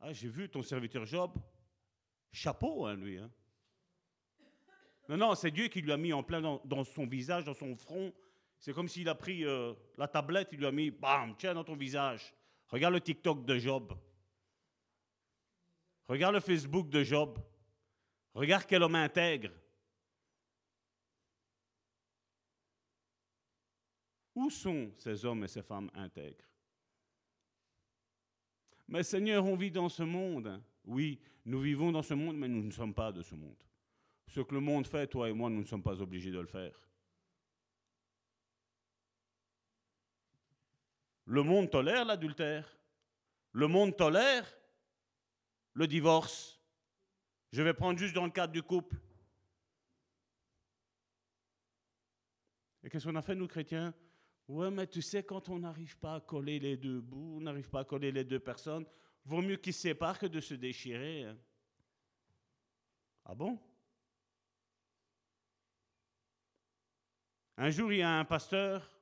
Ah, 0.00 0.14
j'ai 0.14 0.28
vu 0.28 0.48
ton 0.48 0.62
serviteur 0.62 1.04
Job. 1.04 1.32
Chapeau, 2.32 2.86
hein, 2.86 2.94
lui. 2.94 3.18
Hein. 3.18 3.30
Non, 5.06 5.18
non, 5.18 5.34
c'est 5.34 5.50
Dieu 5.50 5.68
qui 5.68 5.82
lui 5.82 5.92
a 5.92 5.98
mis 5.98 6.14
en 6.14 6.22
plein 6.22 6.40
dans, 6.40 6.84
son 6.84 7.06
visage, 7.06 7.44
dans 7.44 7.52
son 7.52 7.76
front. 7.76 8.10
C'est 8.64 8.72
comme 8.72 8.88
s'il 8.88 9.10
a 9.10 9.14
pris 9.14 9.44
euh, 9.44 9.74
la 9.98 10.08
tablette, 10.08 10.48
il 10.52 10.58
lui 10.58 10.64
a 10.64 10.72
mis, 10.72 10.90
bam, 10.90 11.36
tiens, 11.36 11.52
dans 11.52 11.64
ton 11.64 11.76
visage. 11.76 12.32
Regarde 12.68 12.94
le 12.94 13.00
TikTok 13.02 13.44
de 13.44 13.58
Job. 13.58 13.92
Regarde 16.08 16.36
le 16.36 16.40
Facebook 16.40 16.88
de 16.88 17.02
Job. 17.02 17.38
Regarde 18.32 18.64
quel 18.66 18.82
homme 18.82 18.94
intègre. 18.94 19.50
Où 24.34 24.48
sont 24.48 24.94
ces 24.96 25.26
hommes 25.26 25.44
et 25.44 25.48
ces 25.48 25.62
femmes 25.62 25.90
intègres? 25.92 26.48
Mais 28.88 29.02
Seigneur, 29.02 29.44
on 29.44 29.56
vit 29.56 29.70
dans 29.70 29.90
ce 29.90 30.04
monde. 30.04 30.58
Oui, 30.86 31.20
nous 31.44 31.60
vivons 31.60 31.92
dans 31.92 32.02
ce 32.02 32.14
monde, 32.14 32.38
mais 32.38 32.48
nous 32.48 32.62
ne 32.62 32.70
sommes 32.70 32.94
pas 32.94 33.12
de 33.12 33.20
ce 33.20 33.34
monde. 33.34 33.62
Ce 34.26 34.40
que 34.40 34.54
le 34.54 34.60
monde 34.60 34.86
fait, 34.86 35.06
toi 35.06 35.28
et 35.28 35.34
moi, 35.34 35.50
nous 35.50 35.60
ne 35.60 35.66
sommes 35.66 35.82
pas 35.82 36.00
obligés 36.00 36.30
de 36.30 36.40
le 36.40 36.46
faire. 36.46 36.80
Le 41.26 41.42
monde 41.42 41.70
tolère 41.70 42.04
l'adultère. 42.04 42.78
Le 43.52 43.66
monde 43.66 43.96
tolère 43.96 44.46
le 45.74 45.86
divorce. 45.86 46.60
Je 47.52 47.62
vais 47.62 47.74
prendre 47.74 47.98
juste 47.98 48.14
dans 48.14 48.24
le 48.24 48.30
cadre 48.30 48.52
du 48.52 48.62
couple. 48.62 48.96
Et 52.82 52.90
qu'est-ce 52.90 53.06
qu'on 53.06 53.16
a 53.16 53.22
fait, 53.22 53.34
nous 53.34 53.48
chrétiens? 53.48 53.94
Ouais, 54.48 54.70
mais 54.70 54.86
tu 54.86 55.00
sais, 55.00 55.22
quand 55.22 55.48
on 55.48 55.60
n'arrive 55.60 55.96
pas 55.98 56.16
à 56.16 56.20
coller 56.20 56.58
les 56.58 56.76
deux 56.76 57.00
bouts, 57.00 57.36
on 57.38 57.40
n'arrive 57.40 57.70
pas 57.70 57.80
à 57.80 57.84
coller 57.84 58.12
les 58.12 58.24
deux 58.24 58.40
personnes, 58.40 58.84
vaut 59.24 59.40
mieux 59.40 59.56
qu'ils 59.56 59.72
se 59.72 59.80
séparent 59.80 60.18
que 60.18 60.26
de 60.26 60.40
se 60.40 60.52
déchirer. 60.54 61.24
Hein. 61.24 61.38
Ah 63.24 63.34
bon? 63.34 63.58
Un 67.56 67.70
jour, 67.70 67.90
il 67.92 68.00
y 68.00 68.02
a 68.02 68.18
un 68.18 68.24
pasteur 68.24 68.93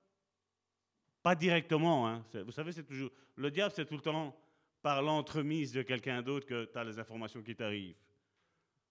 Pas 1.23 1.35
directement. 1.35 2.09
Hein. 2.09 2.25
Vous 2.45 2.53
savez, 2.53 2.73
c'est 2.73 2.83
toujours. 2.85 3.11
Le 3.37 3.51
diable, 3.51 3.73
c'est 3.75 3.85
tout 3.85 3.95
le 3.95 4.01
temps 4.01 4.37
par 4.83 5.01
l'entremise 5.03 5.73
de 5.73 5.83
quelqu'un 5.83 6.23
d'autre 6.23 6.47
que 6.47 6.65
tu 6.65 6.77
as 6.79 6.85
les 6.85 6.99
informations 6.99 7.43
qui 7.43 7.55
t'arrivent. 7.55 7.97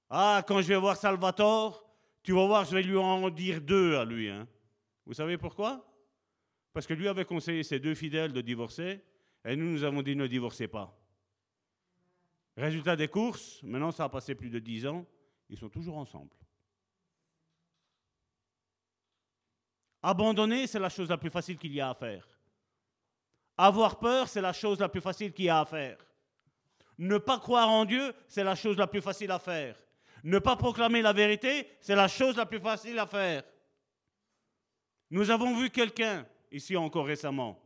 Ah, 0.10 0.44
quand 0.48 0.62
je 0.62 0.68
vais 0.68 0.78
voir 0.78 0.96
Salvatore, 0.96 1.86
tu 2.24 2.34
vas 2.34 2.46
voir, 2.46 2.66
je 2.66 2.76
vais 2.76 2.84
lui 2.84 2.98
en 2.98 3.30
dire 3.30 3.62
deux 3.62 3.96
à 3.96 4.06
lui. 4.06 4.30
hein. 4.30 4.48
Vous 5.06 5.14
savez 5.14 5.38
pourquoi? 5.38 5.86
Parce 6.74 6.88
que 6.88 6.94
lui 6.94 7.08
avait 7.08 7.26
conseillé 7.26 7.64
ses 7.64 7.80
deux 7.80 7.96
fidèles 7.96 8.32
de 8.32 8.42
divorcer, 8.42 9.02
et 9.44 9.56
nous, 9.56 9.66
nous 9.66 9.84
avons 9.84 10.02
dit 10.02 10.16
ne 10.16 10.28
divorcez 10.28 10.68
pas. 10.68 10.98
Résultat 12.56 12.96
des 12.96 13.08
courses, 13.08 13.62
maintenant 13.64 13.92
ça 13.92 14.06
a 14.06 14.10
passé 14.10 14.36
plus 14.36 14.50
de 14.50 14.60
dix 14.60 14.86
ans, 14.86 15.06
ils 15.50 15.58
sont 15.58 15.70
toujours 15.70 15.98
ensemble. 15.98 16.32
Abandonner, 20.04 20.68
c'est 20.68 20.80
la 20.80 20.90
chose 20.90 21.10
la 21.10 21.18
plus 21.18 21.30
facile 21.30 21.58
qu'il 21.58 21.74
y 21.74 21.82
a 21.82 21.90
à 21.90 21.94
faire. 21.94 22.28
Avoir 23.58 24.00
peur, 24.00 24.28
c'est 24.28 24.42
la 24.42 24.54
chose 24.54 24.80
la 24.80 24.90
plus 24.90 25.02
facile 25.02 25.32
qu'il 25.34 25.46
y 25.46 25.50
a 25.50 25.60
à 25.60 25.66
faire. 25.66 25.98
Ne 26.98 27.18
pas 27.18 27.40
croire 27.40 27.70
en 27.70 27.86
Dieu, 27.86 28.14
c'est 28.28 28.44
la 28.44 28.56
chose 28.56 28.78
la 28.78 28.88
plus 28.88 29.02
facile 29.02 29.32
à 29.32 29.40
faire. 29.40 29.76
Ne 30.24 30.40
pas 30.40 30.56
proclamer 30.56 31.02
la 31.02 31.14
vérité, 31.14 31.68
c'est 31.80 31.96
la 31.96 32.08
chose 32.08 32.36
la 32.38 32.46
plus 32.46 32.60
facile 32.60 32.98
à 33.00 33.08
faire. 33.08 33.44
Nous 35.10 35.30
avons 35.30 35.56
vu 35.58 35.70
quelqu'un, 35.70 36.26
ici 36.52 36.78
encore 36.78 37.06
récemment. 37.06 37.60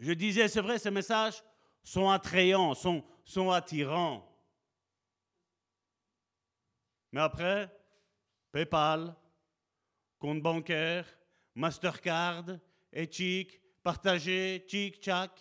Je 0.00 0.12
disais, 0.12 0.48
c'est 0.48 0.60
vrai, 0.60 0.78
ces 0.78 0.90
messages 0.90 1.42
sont 1.82 2.10
attrayants, 2.10 2.74
sont, 2.74 3.04
sont 3.24 3.50
attirants. 3.50 4.28
Mais 7.12 7.20
après, 7.20 7.70
PayPal, 8.50 9.14
compte 10.22 10.40
bancaire, 10.40 11.04
Mastercard, 11.56 12.44
chic, 13.10 13.60
partagé, 13.82 14.64
chic, 14.68 15.02
tchac. 15.02 15.32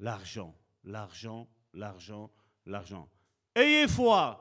L'argent, 0.00 0.58
l'argent, 0.82 1.48
l'argent, 1.72 2.32
l'argent. 2.66 3.08
Ayez 3.54 3.86
foi. 3.86 4.40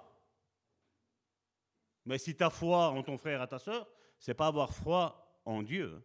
Mais 2.05 2.17
si 2.17 2.35
tu 2.35 2.43
as 2.43 2.49
foi 2.49 2.89
en 2.89 3.03
ton 3.03 3.19
frère 3.19 3.43
et 3.43 3.47
ta 3.47 3.59
soeur, 3.59 3.87
c'est 4.17 4.33
pas 4.33 4.47
avoir 4.47 4.73
foi 4.73 5.39
en 5.45 5.61
Dieu. 5.61 6.03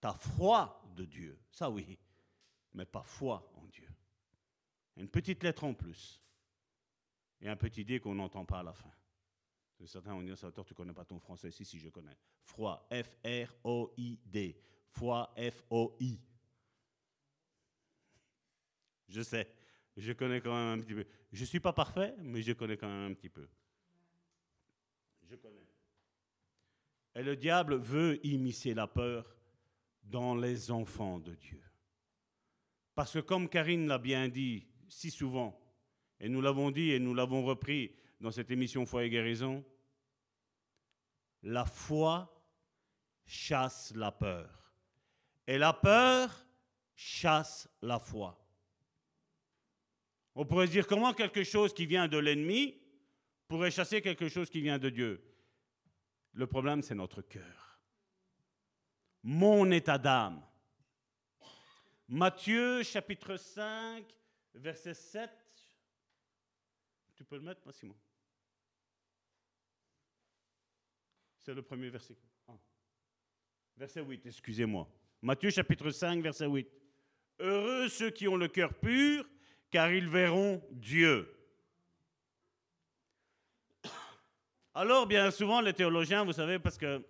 Tu 0.00 0.08
as 0.08 0.14
foi 0.14 0.82
de 0.96 1.04
Dieu, 1.04 1.38
ça 1.50 1.68
oui, 1.68 1.98
mais 2.72 2.86
pas 2.86 3.02
foi 3.02 3.52
en 3.56 3.66
Dieu. 3.66 3.90
Une 4.96 5.08
petite 5.08 5.42
lettre 5.44 5.64
en 5.64 5.74
plus. 5.74 6.18
Et 7.42 7.48
un 7.48 7.56
petit 7.56 7.84
dé 7.84 8.00
qu'on 8.00 8.14
n'entend 8.14 8.46
pas 8.46 8.60
à 8.60 8.62
la 8.62 8.72
fin. 8.72 8.90
Certains 9.86 10.12
vont 10.12 10.22
dire, 10.22 10.36
Salvatore, 10.36 10.66
tu 10.66 10.74
connais 10.74 10.92
pas 10.92 11.04
ton 11.04 11.18
français. 11.18 11.50
Si, 11.50 11.64
si, 11.64 11.78
je 11.78 11.88
connais. 11.88 12.16
Froid, 12.42 12.86
F-R-O-I-D. 12.90 14.56
Foi, 14.88 15.32
F-O-I. 15.36 16.20
Je 19.08 19.22
sais, 19.22 19.52
je 19.96 20.12
connais 20.12 20.40
quand 20.40 20.54
même 20.54 20.78
un 20.78 20.82
petit 20.82 20.94
peu. 20.94 21.04
Je 21.32 21.40
ne 21.40 21.46
suis 21.46 21.60
pas 21.60 21.72
parfait, 21.72 22.14
mais 22.18 22.42
je 22.42 22.52
connais 22.52 22.76
quand 22.76 22.88
même 22.88 23.10
un 23.10 23.14
petit 23.14 23.28
peu. 23.28 23.48
Je 25.28 25.34
connais. 25.36 25.66
Et 27.14 27.22
le 27.22 27.36
diable 27.36 27.76
veut 27.76 28.24
immiscer 28.24 28.74
la 28.74 28.86
peur 28.86 29.36
dans 30.04 30.34
les 30.34 30.70
enfants 30.70 31.18
de 31.18 31.34
Dieu. 31.34 31.62
Parce 32.94 33.14
que 33.14 33.18
comme 33.20 33.48
Karine 33.48 33.86
l'a 33.86 33.98
bien 33.98 34.28
dit 34.28 34.66
si 34.88 35.10
souvent, 35.10 35.58
et 36.20 36.28
nous 36.28 36.40
l'avons 36.40 36.70
dit 36.70 36.90
et 36.90 36.98
nous 36.98 37.14
l'avons 37.14 37.44
repris 37.44 37.92
dans 38.20 38.30
cette 38.30 38.50
émission 38.50 38.84
Foi 38.86 39.04
et 39.04 39.10
guérison, 39.10 39.64
la 41.42 41.64
foi 41.64 42.30
chasse 43.24 43.92
la 43.94 44.12
peur. 44.12 44.72
Et 45.46 45.56
la 45.58 45.72
peur 45.72 46.46
chasse 46.94 47.68
la 47.80 47.98
foi. 47.98 48.36
On 50.34 50.44
pourrait 50.44 50.66
se 50.66 50.72
dire 50.72 50.86
comment 50.86 51.12
quelque 51.14 51.42
chose 51.44 51.72
qui 51.72 51.86
vient 51.86 52.08
de 52.08 52.18
l'ennemi 52.18 52.78
pourrait 53.48 53.70
chasser 53.70 54.00
quelque 54.00 54.28
chose 54.28 54.50
qui 54.50 54.60
vient 54.60 54.78
de 54.78 54.90
Dieu? 54.90 55.24
Le 56.32 56.46
problème, 56.46 56.82
c'est 56.82 56.94
notre 56.94 57.22
cœur. 57.22 57.80
Mon 59.22 59.70
état 59.70 59.98
d'âme. 59.98 60.46
Matthieu 62.08 62.82
chapitre 62.82 63.36
5, 63.36 64.04
verset 64.54 64.94
7. 64.94 65.30
Tu 67.16 67.24
peux 67.24 67.36
le 67.36 67.42
mettre, 67.42 67.66
Massimo 67.66 67.96
C'est 71.50 71.56
le 71.56 71.62
premier 71.62 71.88
verset. 71.88 72.14
Verset 73.76 74.02
8, 74.02 74.24
excusez-moi. 74.24 74.88
Matthieu 75.20 75.50
chapitre 75.50 75.90
5, 75.90 76.22
verset 76.22 76.46
8. 76.46 76.64
Heureux 77.40 77.88
ceux 77.88 78.10
qui 78.10 78.28
ont 78.28 78.36
le 78.36 78.46
cœur 78.46 78.72
pur, 78.72 79.28
car 79.68 79.92
ils 79.92 80.08
verront 80.08 80.62
Dieu. 80.70 81.28
Alors, 84.74 85.08
bien 85.08 85.28
souvent, 85.32 85.60
les 85.60 85.72
théologiens, 85.72 86.24
vous 86.24 86.34
savez, 86.34 86.60
parce 86.60 86.78
que 86.78 87.04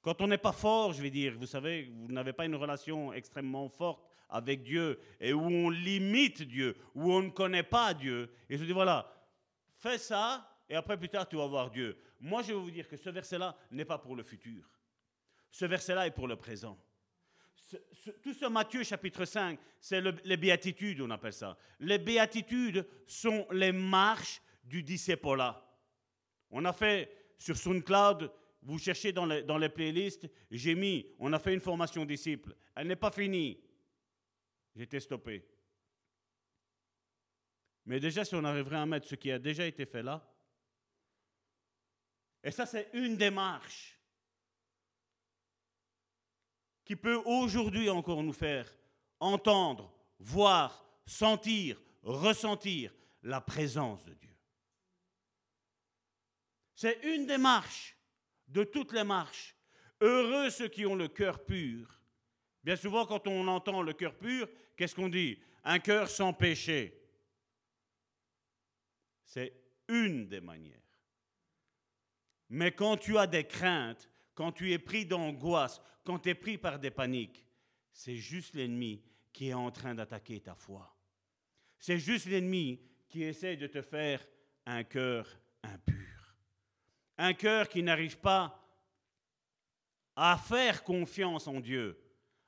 quand 0.00 0.20
on 0.20 0.28
n'est 0.28 0.38
pas 0.38 0.52
fort, 0.52 0.92
je 0.92 1.02
vais 1.02 1.10
dire, 1.10 1.36
vous 1.36 1.46
savez, 1.46 1.92
vous 1.92 2.12
n'avez 2.12 2.32
pas 2.32 2.46
une 2.46 2.54
relation 2.54 3.12
extrêmement 3.12 3.68
forte 3.68 4.00
avec 4.28 4.62
Dieu 4.62 5.00
et 5.18 5.32
où 5.32 5.42
on 5.42 5.70
limite 5.70 6.42
Dieu, 6.42 6.76
où 6.94 7.12
on 7.12 7.20
ne 7.20 7.30
connaît 7.30 7.64
pas 7.64 7.94
Dieu, 7.94 8.30
et 8.48 8.58
je 8.58 8.64
dis 8.64 8.70
voilà, 8.70 9.12
fais 9.74 9.98
ça 9.98 10.48
et 10.68 10.76
après 10.76 10.96
plus 10.96 11.08
tard 11.08 11.28
tu 11.28 11.34
vas 11.34 11.48
voir 11.48 11.68
Dieu. 11.68 11.96
Moi, 12.20 12.42
je 12.42 12.48
vais 12.48 12.58
vous 12.58 12.70
dire 12.70 12.88
que 12.88 12.96
ce 12.96 13.10
verset-là 13.10 13.56
n'est 13.70 13.84
pas 13.84 13.98
pour 13.98 14.16
le 14.16 14.22
futur. 14.22 14.68
Ce 15.50 15.64
verset-là 15.64 16.06
est 16.06 16.10
pour 16.12 16.28
le 16.28 16.36
présent. 16.36 16.78
Tout 18.22 18.32
ce 18.34 18.46
Matthieu 18.46 18.82
chapitre 18.84 19.24
5, 19.24 19.58
c'est 19.80 20.00
le- 20.00 20.14
les 20.24 20.36
béatitudes, 20.36 21.00
on 21.00 21.10
appelle 21.10 21.32
ça. 21.32 21.56
Les 21.80 21.98
béatitudes 21.98 22.86
sont 23.06 23.46
les 23.50 23.72
marches 23.72 24.40
du 24.62 24.82
discipolat. 24.82 25.62
On 26.50 26.64
a 26.64 26.72
fait 26.72 27.10
sur 27.38 27.56
SoundCloud, 27.56 28.30
vous 28.62 28.78
cherchez 28.78 29.12
dans 29.12 29.26
les, 29.26 29.42
dans 29.42 29.58
les 29.58 29.68
playlists, 29.68 30.28
j'ai 30.50 30.74
mis, 30.74 31.06
on 31.18 31.32
a 31.32 31.38
fait 31.38 31.54
une 31.54 31.60
formation 31.60 32.04
disciple. 32.04 32.54
Elle 32.74 32.86
n'est 32.88 32.96
pas 32.96 33.10
finie. 33.10 33.60
J'étais 34.74 35.00
stoppé. 35.00 35.44
Mais 37.84 38.00
déjà, 38.00 38.24
si 38.24 38.34
on 38.34 38.44
arriverait 38.44 38.76
à 38.76 38.86
mettre 38.86 39.06
ce 39.06 39.14
qui 39.14 39.30
a 39.30 39.38
déjà 39.38 39.66
été 39.66 39.86
fait 39.86 40.02
là, 40.02 40.26
et 42.46 42.52
ça, 42.52 42.64
c'est 42.64 42.90
une 42.92 43.16
démarche 43.16 43.98
qui 46.84 46.94
peut 46.94 47.20
aujourd'hui 47.24 47.90
encore 47.90 48.22
nous 48.22 48.32
faire 48.32 48.72
entendre, 49.18 49.92
voir, 50.20 50.86
sentir, 51.04 51.82
ressentir 52.04 52.94
la 53.24 53.40
présence 53.40 54.04
de 54.04 54.14
Dieu. 54.14 54.36
C'est 56.76 57.00
une 57.02 57.26
des 57.26 57.36
marches 57.36 57.96
de 58.46 58.62
toutes 58.62 58.92
les 58.92 59.02
marches. 59.02 59.56
Heureux 60.00 60.48
ceux 60.50 60.68
qui 60.68 60.86
ont 60.86 60.94
le 60.94 61.08
cœur 61.08 61.44
pur. 61.44 62.00
Bien 62.62 62.76
souvent, 62.76 63.06
quand 63.06 63.26
on 63.26 63.48
entend 63.48 63.82
le 63.82 63.92
cœur 63.92 64.16
pur, 64.16 64.48
qu'est-ce 64.76 64.94
qu'on 64.94 65.08
dit? 65.08 65.42
Un 65.64 65.80
cœur 65.80 66.08
sans 66.08 66.32
péché. 66.32 66.96
C'est 69.24 69.52
une 69.88 70.28
des 70.28 70.40
manières. 70.40 70.85
Mais 72.48 72.72
quand 72.72 72.96
tu 72.96 73.18
as 73.18 73.26
des 73.26 73.44
craintes, 73.44 74.08
quand 74.34 74.52
tu 74.52 74.72
es 74.72 74.78
pris 74.78 75.06
d'angoisse, 75.06 75.80
quand 76.04 76.18
tu 76.18 76.30
es 76.30 76.34
pris 76.34 76.58
par 76.58 76.78
des 76.78 76.90
paniques, 76.90 77.46
c'est 77.92 78.16
juste 78.16 78.54
l'ennemi 78.54 79.02
qui 79.32 79.48
est 79.48 79.54
en 79.54 79.70
train 79.70 79.94
d'attaquer 79.94 80.40
ta 80.40 80.54
foi. 80.54 80.94
C'est 81.78 81.98
juste 81.98 82.26
l'ennemi 82.26 82.80
qui 83.08 83.22
essaie 83.22 83.56
de 83.56 83.66
te 83.66 83.82
faire 83.82 84.24
un 84.64 84.84
cœur 84.84 85.26
impur. 85.62 86.36
Un 87.18 87.32
cœur 87.34 87.68
qui 87.68 87.82
n'arrive 87.82 88.18
pas 88.18 88.62
à 90.14 90.36
faire 90.36 90.82
confiance 90.84 91.46
en 91.46 91.60
Dieu, 91.60 91.98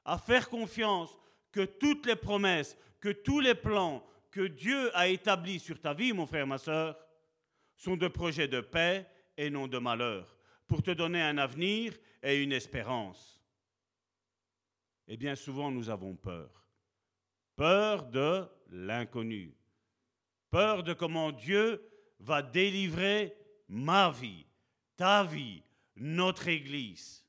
à 0.05 0.19
faire 0.19 0.49
confiance 0.49 1.19
que 1.53 1.65
toutes 1.65 2.07
les 2.07 2.17
promesses, 2.17 2.77
que 3.01 3.11
tous 3.11 3.41
les 3.41 3.55
plans 3.55 4.05
que 4.31 4.47
Dieu 4.47 4.97
a 4.97 5.09
établis 5.09 5.59
sur 5.59 5.81
ta 5.81 5.95
vie, 5.95 6.13
mon 6.13 6.27
frère, 6.27 6.47
ma 6.47 6.59
soeur, 6.59 6.99
sont 7.77 7.97
de 7.97 8.09
projets 8.09 8.49
de 8.49 8.61
paix 8.61 9.07
et 9.39 9.49
non 9.49 9.69
de 9.69 9.79
malheur, 9.79 10.37
pour 10.67 10.83
te 10.83 10.91
donner 10.91 11.23
un 11.23 11.39
avenir 11.39 11.97
et 12.23 12.43
une 12.43 12.53
espérance. 12.53 13.41
Et 15.07 15.17
bien 15.17 15.37
souvent, 15.37 15.71
nous 15.71 15.89
avons 15.89 16.15
peur. 16.15 16.69
Peur 17.57 18.05
de 18.05 18.47
l'inconnu. 18.69 19.57
Peur 20.51 20.83
de 20.83 20.93
comment 20.93 21.33
Dieu 21.33 21.83
va 22.21 22.43
délivrer 22.43 23.35
ma 23.69 24.11
vie, 24.11 24.47
ta 24.97 25.25
vie, 25.25 25.63
notre 25.97 26.49
Église. 26.49 27.25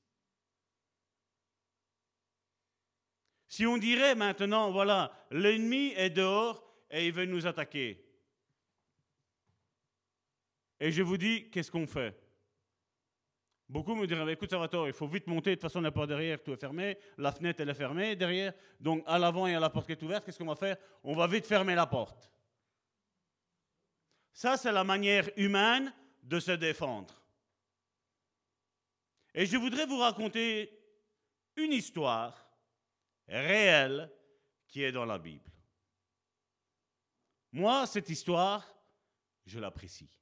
Si 3.48 3.66
on 3.66 3.78
dirait 3.78 4.16
maintenant, 4.16 4.72
voilà, 4.72 5.12
l'ennemi 5.32 5.94
est 5.96 6.10
dehors 6.10 6.64
et 6.92 7.08
il 7.08 7.14
veut 7.14 7.26
nous 7.26 7.48
attaquer. 7.48 8.09
Et 10.80 10.92
je 10.92 11.04
vous 11.04 11.18
dis, 11.18 11.50
qu'est-ce 11.50 11.72
qu'on 11.72 11.88
fait? 11.88 12.18
Beaucoup 13.68 13.94
me 13.94 14.08
diraient, 14.08 14.34
écoute 14.34 14.50
Salvatore, 14.50 14.88
il 14.88 14.94
faut 14.94 15.08
vite 15.08 15.28
monter, 15.28 15.52
de 15.52 15.56
toute 15.56 15.62
façon 15.62 15.80
la 15.80 15.92
porte 15.92 16.08
derrière, 16.08 16.42
tout 16.42 16.52
est 16.52 16.58
fermé, 16.58 16.98
la 17.18 17.32
fenêtre 17.32 17.62
elle 17.62 17.70
est 17.70 17.76
fermée 17.76 18.16
derrière, 18.16 18.54
donc 18.80 19.04
à 19.06 19.20
l'avant 19.20 19.46
et 19.46 19.54
à 19.54 19.60
la 19.60 19.70
porte 19.70 19.86
qui 19.86 19.92
est 19.92 20.02
ouverte, 20.02 20.26
qu'est-ce 20.26 20.40
qu'on 20.40 20.46
va 20.46 20.56
faire? 20.56 20.78
On 21.04 21.16
va 21.16 21.28
vite 21.28 21.46
fermer 21.46 21.76
la 21.76 21.86
porte. 21.86 22.32
Ça, 24.34 24.58
c'est 24.58 24.72
la 24.72 24.84
manière 24.84 25.30
humaine 25.38 25.94
de 26.24 26.40
se 26.40 26.52
défendre. 26.52 27.14
Et 29.36 29.46
je 29.46 29.58
voudrais 29.58 29.86
vous 29.86 30.00
raconter 30.00 30.72
une 31.56 31.74
histoire 31.74 32.50
réelle 33.28 34.12
qui 34.68 34.82
est 34.82 34.92
dans 34.92 35.06
la 35.06 35.20
Bible. 35.20 35.52
Moi, 37.52 37.86
cette 37.86 38.10
histoire, 38.10 38.68
je 39.46 39.60
l'apprécie. 39.60 40.19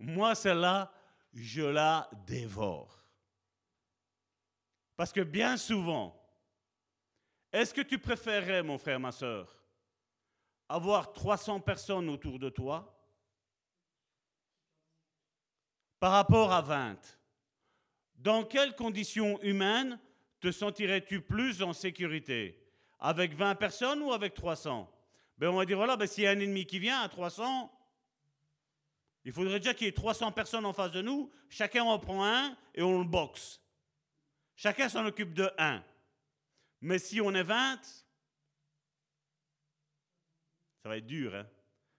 Moi, 0.00 0.34
celle-là, 0.34 0.90
je 1.34 1.62
la 1.62 2.08
dévore. 2.26 3.04
Parce 4.96 5.12
que 5.12 5.20
bien 5.20 5.58
souvent, 5.58 6.16
est-ce 7.52 7.74
que 7.74 7.82
tu 7.82 7.98
préférerais, 7.98 8.62
mon 8.62 8.78
frère, 8.78 8.98
ma 8.98 9.12
soeur, 9.12 9.62
avoir 10.68 11.12
300 11.12 11.60
personnes 11.60 12.08
autour 12.08 12.38
de 12.38 12.48
toi 12.48 12.96
par 15.98 16.12
rapport 16.12 16.52
à 16.52 16.62
20 16.62 16.96
Dans 18.14 18.44
quelles 18.44 18.74
conditions 18.74 19.40
humaines 19.42 20.00
te 20.40 20.50
sentirais-tu 20.50 21.20
plus 21.20 21.62
en 21.62 21.74
sécurité? 21.74 22.56
Avec 22.98 23.34
20 23.34 23.54
personnes 23.56 24.00
ou 24.02 24.12
avec 24.12 24.32
300 24.32 24.90
ben, 25.36 25.50
On 25.50 25.56
va 25.56 25.66
dire, 25.66 25.76
voilà, 25.76 25.96
ben, 25.96 26.06
s'il 26.06 26.24
y 26.24 26.26
a 26.26 26.30
un 26.30 26.40
ennemi 26.40 26.64
qui 26.64 26.78
vient 26.78 27.00
à 27.02 27.08
300, 27.08 27.70
il 29.24 29.32
faudrait 29.32 29.58
déjà 29.58 29.74
qu'il 29.74 29.86
y 29.86 29.88
ait 29.88 29.92
300 29.92 30.32
personnes 30.32 30.64
en 30.64 30.72
face 30.72 30.92
de 30.92 31.02
nous, 31.02 31.30
chacun 31.48 31.84
en 31.84 31.98
prend 31.98 32.24
un 32.24 32.56
et 32.74 32.82
on 32.82 32.98
le 32.98 33.04
boxe. 33.04 33.60
Chacun 34.56 34.88
s'en 34.88 35.04
occupe 35.06 35.34
de 35.34 35.50
un. 35.58 35.82
Mais 36.80 36.98
si 36.98 37.20
on 37.20 37.34
est 37.34 37.42
20, 37.42 37.80
ça 40.82 40.88
va 40.88 40.96
être 40.96 41.06
dur. 41.06 41.34
Hein? 41.34 41.46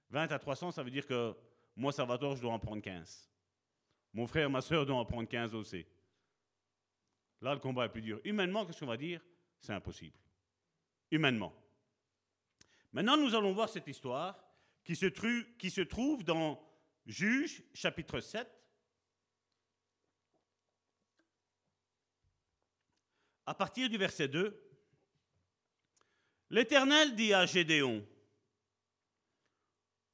20 0.10 0.32
à 0.32 0.40
300, 0.40 0.72
ça 0.72 0.84
veut 0.84 0.92
dire 0.92 1.06
que 1.06 1.36
moi, 1.76 1.92
Salvatore, 1.92 2.36
je 2.36 2.42
dois 2.42 2.54
en 2.54 2.60
prendre 2.60 2.82
15. 2.82 3.30
Mon 4.14 4.28
frère, 4.28 4.50
ma 4.50 4.62
soeur 4.62 4.86
doivent 4.86 5.00
en 5.00 5.06
prendre 5.06 5.28
15 5.28 5.56
aussi. 5.56 5.86
Là, 7.42 7.54
le 7.54 7.60
combat 7.60 7.86
est 7.86 7.90
plus 7.90 8.02
dur. 8.02 8.20
Humainement, 8.24 8.66
qu'est-ce 8.66 8.80
qu'on 8.80 8.88
va 8.88 8.98
dire? 8.98 9.22
C'est 9.60 9.74
impossible. 9.74 10.18
Humainement. 11.12 11.54
Maintenant, 12.92 13.18
nous 13.18 13.36
allons 13.36 13.54
voir 13.54 13.70
cette 13.70 13.88
histoire 13.88 14.38
qui 14.84 14.96
se, 14.96 15.06
qui 15.58 15.70
se 15.70 15.82
trouve 15.82 16.24
dans 16.24 16.62
Juge, 17.06 17.64
chapitre 17.74 18.20
7. 18.20 18.48
À 23.46 23.54
partir 23.54 23.90
du 23.90 23.98
verset 23.98 24.28
2, 24.28 24.62
l'Éternel 26.50 27.16
dit 27.16 27.34
à 27.34 27.46
Gédéon, 27.46 28.08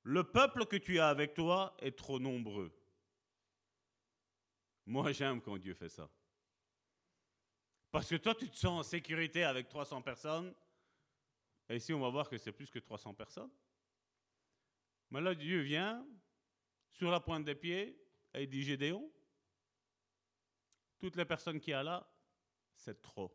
le 0.03 0.23
peuple 0.23 0.65
que 0.65 0.77
tu 0.77 0.99
as 0.99 1.09
avec 1.09 1.33
toi 1.33 1.75
est 1.79 1.97
trop 1.97 2.17
nombreux. 2.17 2.73
Moi, 4.85 5.11
j'aime 5.11 5.41
quand 5.41 5.57
Dieu 5.57 5.73
fait 5.73 5.89
ça. 5.89 6.09
Parce 7.91 8.09
que 8.09 8.15
toi, 8.15 8.33
tu 8.33 8.49
te 8.49 8.55
sens 8.55 8.79
en 8.79 8.83
sécurité 8.89 9.43
avec 9.43 9.67
300 9.67 10.01
personnes. 10.01 10.53
Et 11.67 11.75
ici, 11.75 11.93
on 11.93 11.99
va 11.99 12.09
voir 12.09 12.29
que 12.29 12.37
c'est 12.37 12.53
plus 12.53 12.71
que 12.71 12.79
300 12.79 13.13
personnes. 13.13 13.51
Mais 15.09 15.19
là, 15.19 15.35
Dieu 15.35 15.59
vient, 15.61 16.05
sur 16.97 17.11
la 17.11 17.19
pointe 17.19 17.45
des 17.45 17.55
pieds, 17.55 17.95
et 18.33 18.43
il 18.43 18.49
dit 18.49 18.63
Gédéon, 18.63 19.09
toutes 20.99 21.15
les 21.15 21.25
personnes 21.25 21.59
qui 21.59 21.69
y 21.69 21.73
a 21.73 21.83
là, 21.83 22.11
c'est 22.75 23.01
trop. 23.01 23.31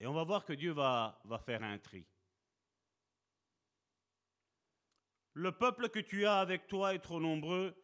Et 0.00 0.06
on 0.06 0.12
va 0.12 0.24
voir 0.24 0.44
que 0.44 0.52
Dieu 0.52 0.72
va, 0.72 1.22
faire 1.44 1.62
un 1.62 1.78
tri. 1.78 2.04
Le 5.34 5.52
peuple 5.52 5.88
que 5.88 6.00
tu 6.00 6.26
as 6.26 6.40
avec 6.40 6.66
toi 6.66 6.94
est 6.94 6.98
trop 6.98 7.20
nombreux 7.20 7.74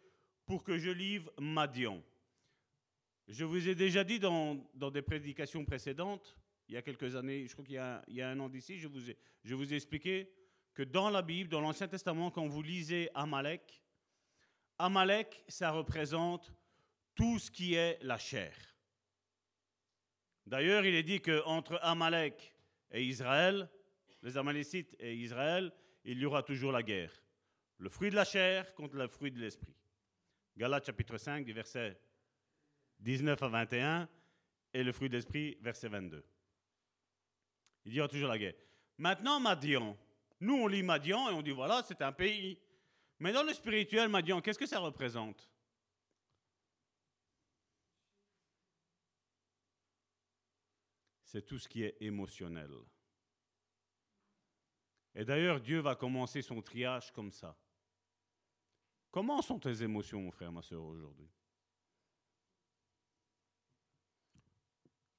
pour 0.45 0.65
que 0.65 0.79
je 0.79 0.91
livre 0.91 1.33
Madian. 1.39 2.03
Je 3.29 3.45
vous 3.45 3.69
ai 3.69 3.75
déjà 3.75 4.03
dit 4.03 4.19
dans, 4.19 4.57
des 4.75 5.03
prédications 5.03 5.65
précédentes, 5.65 6.37
il 6.69 6.75
y 6.75 6.79
a 6.79 6.83
quelques 6.83 7.15
années, 7.15 7.47
je 7.47 7.53
crois 7.53 7.65
qu'il 7.65 7.75
y, 7.75 8.23
a 8.23 8.29
un 8.29 8.41
an 8.41 8.49
d'ici, 8.49 8.79
je 8.79 8.89
vous 9.55 9.73
ai 9.73 9.77
expliqué 9.77 10.33
que 10.75 10.83
dans 10.83 11.11
la 11.11 11.23
Bible, 11.23 11.51
dans 11.51 11.61
l'Ancien 11.61 11.89
Testament, 11.89 12.31
quand 12.31 12.47
vous 12.47 12.63
lisez 12.63 13.11
Amalek, 13.15 13.83
Amalek, 14.79 15.45
ça 15.49 15.71
représente 15.71 16.53
tout 17.15 17.39
ce 17.39 17.51
qui 17.51 17.75
est 17.75 17.99
la 18.03 18.19
chair. 18.19 18.57
D'ailleurs, 20.47 20.85
il 20.85 20.95
est 20.95 21.03
dit 21.03 21.21
qu'entre 21.21 21.79
Amalek 21.83 22.55
et 22.91 23.05
Israël, 23.05 23.71
les 24.23 24.37
Amalécites 24.37 24.97
et 24.99 25.15
Israël, 25.15 25.73
il 26.05 26.19
y 26.19 26.25
aura 26.25 26.43
toujours 26.43 26.73
la 26.73 26.83
guerre. 26.83 27.13
Le 27.79 27.89
fruit 27.89 28.11
de 28.11 28.17
la 28.17 28.25
chair 28.25 28.75
contre 28.75 28.97
le 28.97 29.09
fruit 29.09 29.31
de 29.31 29.39
l'esprit. 29.39 29.77
Galates 30.57 30.87
chapitre 30.87 31.17
5, 31.17 31.45
du 31.45 31.53
verset 31.53 31.99
19 33.01 33.43
à 33.43 33.49
21, 33.49 34.09
et 34.75 34.83
le 34.83 34.93
fruit 34.93 35.09
de 35.09 35.17
l'esprit, 35.17 35.57
verset 35.61 35.89
22. 35.89 36.25
Il 37.85 37.95
y 37.95 38.01
aura 38.01 38.09
toujours 38.09 38.29
la 38.29 38.39
guerre. 38.39 38.55
Maintenant, 38.99 39.41
Madian, 39.41 39.97
nous, 40.43 40.57
on 40.57 40.67
lit 40.67 40.83
Madian 40.83 41.31
et 41.31 41.33
on 41.33 41.41
dit 41.41 41.53
voilà, 41.53 41.83
c'est 41.85 42.03
un 42.03 42.11
pays. 42.11 42.59
Mais 43.21 43.33
dans 43.33 43.45
le 43.45 43.55
spirituel, 43.55 44.09
Madian, 44.09 44.41
qu'est-ce 44.41 44.59
que 44.59 44.67
ça 44.67 44.81
représente? 44.81 45.49
C'est 51.25 51.47
tout 51.47 51.61
ce 51.61 51.69
qui 51.69 51.85
est 51.85 51.97
émotionnel. 52.01 52.73
Et 55.15 55.25
d'ailleurs, 55.25 55.61
Dieu 55.61 55.79
va 55.79 55.95
commencer 55.95 56.43
son 56.43 56.61
triage 56.61 57.13
comme 57.13 57.31
ça. 57.31 57.57
Comment 59.13 59.43
sont 59.43 59.61
tes 59.61 59.83
émotions, 59.83 60.23
mon 60.23 60.33
frère, 60.33 60.51
ma 60.51 60.63
soeur, 60.63 60.83
aujourd'hui? 60.83 61.31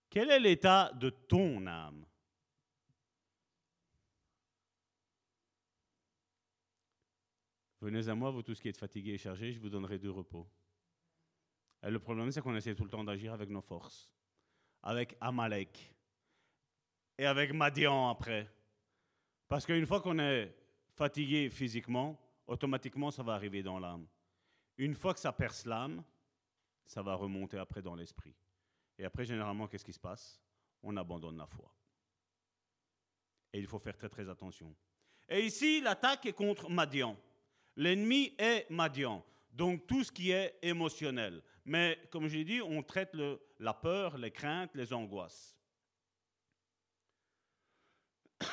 Quel 0.09 0.32
est 0.32 0.39
l'état 0.39 0.91
de 0.91 1.09
ton 1.09 1.65
âme? 1.65 2.05
Venez 7.84 8.07
à 8.07 8.15
moi, 8.15 8.31
vous 8.31 8.41
tous 8.41 8.61
qui 8.61 8.69
êtes 8.69 8.77
fatigués 8.77 9.15
et 9.15 9.17
chargés, 9.17 9.51
je 9.51 9.59
vous 9.59 9.69
donnerai 9.69 9.99
du 9.99 10.09
repos. 10.09 10.47
Et 11.86 11.91
le 11.91 11.99
problème, 11.99 12.31
c'est 12.31 12.39
qu'on 12.39 12.55
essaie 12.55 12.73
tout 12.73 12.86
le 12.86 12.89
temps 12.89 13.03
d'agir 13.03 13.34
avec 13.34 13.49
nos 13.49 13.59
forces, 13.59 14.09
avec 14.81 15.17
Amalek 15.19 15.93
et 17.17 17.25
avec 17.25 17.51
Madian 17.51 18.07
après. 18.07 18.49
Parce 19.49 19.65
qu'une 19.65 19.86
fois 19.86 19.99
qu'on 19.99 20.17
est 20.17 20.55
fatigué 20.93 21.49
physiquement, 21.49 22.17
automatiquement, 22.47 23.11
ça 23.11 23.21
va 23.21 23.34
arriver 23.34 23.61
dans 23.61 23.79
l'âme. 23.79 24.07
Une 24.77 24.95
fois 24.95 25.13
que 25.13 25.19
ça 25.19 25.34
perce 25.34 25.65
l'âme, 25.65 26.05
ça 26.86 27.01
va 27.01 27.15
remonter 27.15 27.57
après 27.57 27.81
dans 27.81 27.95
l'esprit. 27.95 28.34
Et 28.97 29.03
après, 29.03 29.25
généralement, 29.25 29.67
qu'est-ce 29.67 29.84
qui 29.84 29.91
se 29.91 29.99
passe? 29.99 30.41
On 30.84 30.95
abandonne 30.95 31.38
la 31.38 31.47
foi. 31.47 31.69
Et 33.51 33.59
il 33.59 33.67
faut 33.67 33.79
faire 33.79 33.97
très 33.97 34.07
très 34.07 34.29
attention. 34.29 34.73
Et 35.27 35.41
ici, 35.41 35.81
l'attaque 35.81 36.25
est 36.27 36.34
contre 36.34 36.69
Madian. 36.69 37.17
L'ennemi 37.76 38.34
est 38.38 38.69
Madian, 38.69 39.26
donc 39.51 39.88
tout 39.88 40.03
ce 40.03 40.11
qui 40.11 40.32
est 40.32 40.57
émotionnel. 40.61 41.41
Mais 41.65 41.99
comme 42.11 42.28
je 42.28 42.38
l'ai 42.38 42.43
dit, 42.43 42.61
on 42.61 42.84
traite 42.84 43.15
la 43.59 43.74
peur, 43.74 44.17
les 44.17 44.32
craintes, 44.32 44.76
les 44.76 44.93
angoisses. 44.93 45.57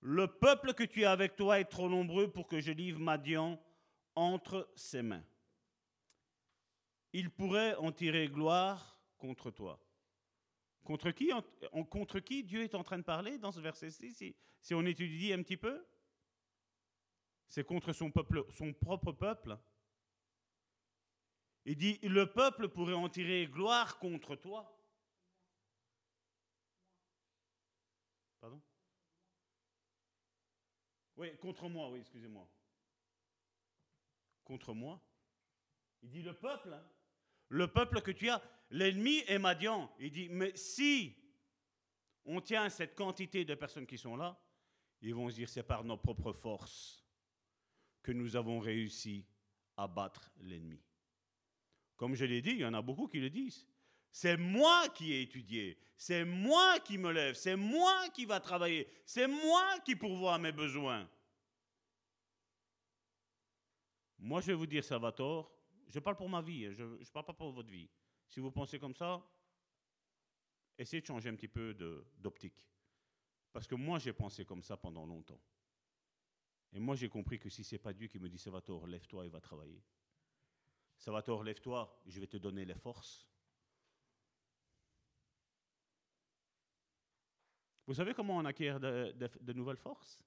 Le 0.00 0.26
peuple 0.26 0.74
que 0.74 0.84
tu 0.84 1.04
as 1.04 1.12
avec 1.12 1.36
toi 1.36 1.60
est 1.60 1.64
trop 1.64 1.88
nombreux 1.88 2.30
pour 2.30 2.46
que 2.46 2.60
je 2.60 2.72
livre 2.72 3.00
Madian 3.00 3.60
entre 4.14 4.70
ses 4.76 5.02
mains. 5.02 5.24
Il 7.12 7.30
pourrait 7.30 7.74
en 7.76 7.92
tirer 7.92 8.28
gloire 8.28 9.00
contre 9.18 9.50
toi. 9.50 9.80
Contre 10.84 11.10
qui, 11.12 11.30
contre 11.88 12.20
qui 12.20 12.44
Dieu 12.44 12.62
est 12.62 12.74
en 12.74 12.84
train 12.84 12.98
de 12.98 13.04
parler 13.04 13.38
dans 13.38 13.52
ce 13.52 13.60
verset-ci, 13.60 14.36
si 14.60 14.74
on 14.74 14.84
étudie 14.84 15.32
un 15.32 15.42
petit 15.42 15.56
peu? 15.56 15.82
C'est 17.48 17.64
contre 17.64 17.92
son, 17.92 18.10
peuple, 18.10 18.44
son 18.50 18.72
propre 18.72 19.12
peuple. 19.12 19.58
Il 21.64 21.76
dit, 21.76 21.98
le 22.02 22.30
peuple 22.30 22.68
pourrait 22.68 22.94
en 22.94 23.08
tirer 23.08 23.46
gloire 23.46 23.98
contre 23.98 24.36
toi. 24.36 24.70
Pardon? 28.40 28.60
Oui, 31.16 31.36
contre 31.38 31.68
moi, 31.68 31.90
oui, 31.90 32.00
excusez-moi. 32.00 32.46
Contre 34.44 34.74
moi? 34.74 35.00
Il 36.02 36.10
dit 36.10 36.22
le 36.22 36.34
peuple, 36.34 36.74
hein. 36.74 36.86
le 37.48 37.72
peuple 37.72 38.02
que 38.02 38.10
tu 38.10 38.28
as, 38.28 38.42
l'ennemi 38.70 39.22
est 39.26 39.38
Madian. 39.38 39.90
Il 39.98 40.10
dit, 40.10 40.28
mais 40.28 40.54
si 40.54 41.16
on 42.26 42.42
tient 42.42 42.68
cette 42.68 42.94
quantité 42.94 43.46
de 43.46 43.54
personnes 43.54 43.86
qui 43.86 43.96
sont 43.96 44.16
là, 44.16 44.38
ils 45.00 45.14
vont 45.14 45.30
se 45.30 45.36
dire, 45.36 45.48
c'est 45.48 45.62
par 45.62 45.82
nos 45.84 45.96
propres 45.96 46.32
forces 46.32 47.03
que 48.04 48.12
nous 48.12 48.36
avons 48.36 48.60
réussi 48.60 49.26
à 49.76 49.88
battre 49.88 50.30
l'ennemi. 50.42 50.80
Comme 51.96 52.14
je 52.14 52.26
l'ai 52.26 52.42
dit, 52.42 52.50
il 52.50 52.58
y 52.58 52.64
en 52.64 52.74
a 52.74 52.82
beaucoup 52.82 53.08
qui 53.08 53.18
le 53.18 53.30
disent. 53.30 53.66
C'est 54.12 54.36
moi 54.36 54.88
qui 54.90 55.12
ai 55.12 55.22
étudié, 55.22 55.76
c'est 55.96 56.24
moi 56.24 56.78
qui 56.78 56.98
me 56.98 57.10
lève, 57.10 57.34
c'est 57.34 57.56
moi 57.56 58.08
qui 58.10 58.26
va 58.26 58.38
travailler, 58.38 58.86
c'est 59.04 59.26
moi 59.26 59.80
qui 59.84 59.96
pourvois 59.96 60.38
mes 60.38 60.52
besoins. 60.52 61.08
Moi, 64.18 64.40
je 64.40 64.48
vais 64.48 64.54
vous 64.54 64.66
dire, 64.66 64.84
Salvatore, 64.84 65.50
je 65.88 65.98
parle 65.98 66.16
pour 66.16 66.28
ma 66.28 66.42
vie, 66.42 66.72
je 66.72 66.84
ne 66.84 67.04
parle 67.12 67.26
pas 67.26 67.32
pour 67.32 67.50
votre 67.50 67.70
vie. 67.70 67.88
Si 68.28 68.38
vous 68.38 68.52
pensez 68.52 68.78
comme 68.78 68.94
ça, 68.94 69.20
essayez 70.78 71.00
de 71.00 71.06
changer 71.06 71.30
un 71.30 71.34
petit 71.34 71.48
peu 71.48 71.74
d'optique. 72.18 72.68
Parce 73.52 73.66
que 73.66 73.74
moi, 73.74 73.98
j'ai 73.98 74.12
pensé 74.12 74.44
comme 74.44 74.62
ça 74.62 74.76
pendant 74.76 75.06
longtemps. 75.06 75.40
Et 76.74 76.80
moi, 76.80 76.96
j'ai 76.96 77.08
compris 77.08 77.38
que 77.38 77.48
si 77.48 77.62
ce 77.62 77.76
n'est 77.76 77.78
pas 77.78 77.92
Dieu 77.92 78.08
qui 78.08 78.18
me 78.18 78.28
dit, 78.28 78.36
Salvatore, 78.36 78.88
lève-toi 78.88 79.24
et 79.24 79.28
va 79.28 79.40
travailler. 79.40 79.80
Salvatore, 80.98 81.44
lève-toi, 81.44 82.02
je 82.06 82.18
vais 82.18 82.26
te 82.26 82.36
donner 82.36 82.64
les 82.64 82.74
forces. 82.74 83.28
Vous 87.86 87.94
savez 87.94 88.12
comment 88.12 88.38
on 88.38 88.44
acquiert 88.44 88.80
de, 88.80 89.52
nouvelles 89.52 89.76
forces? 89.76 90.24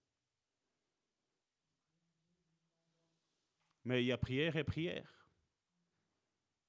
Mais 3.84 4.04
il 4.04 4.08
y 4.08 4.12
a 4.12 4.18
prière 4.18 4.56
et 4.56 4.64
prière. 4.64 5.28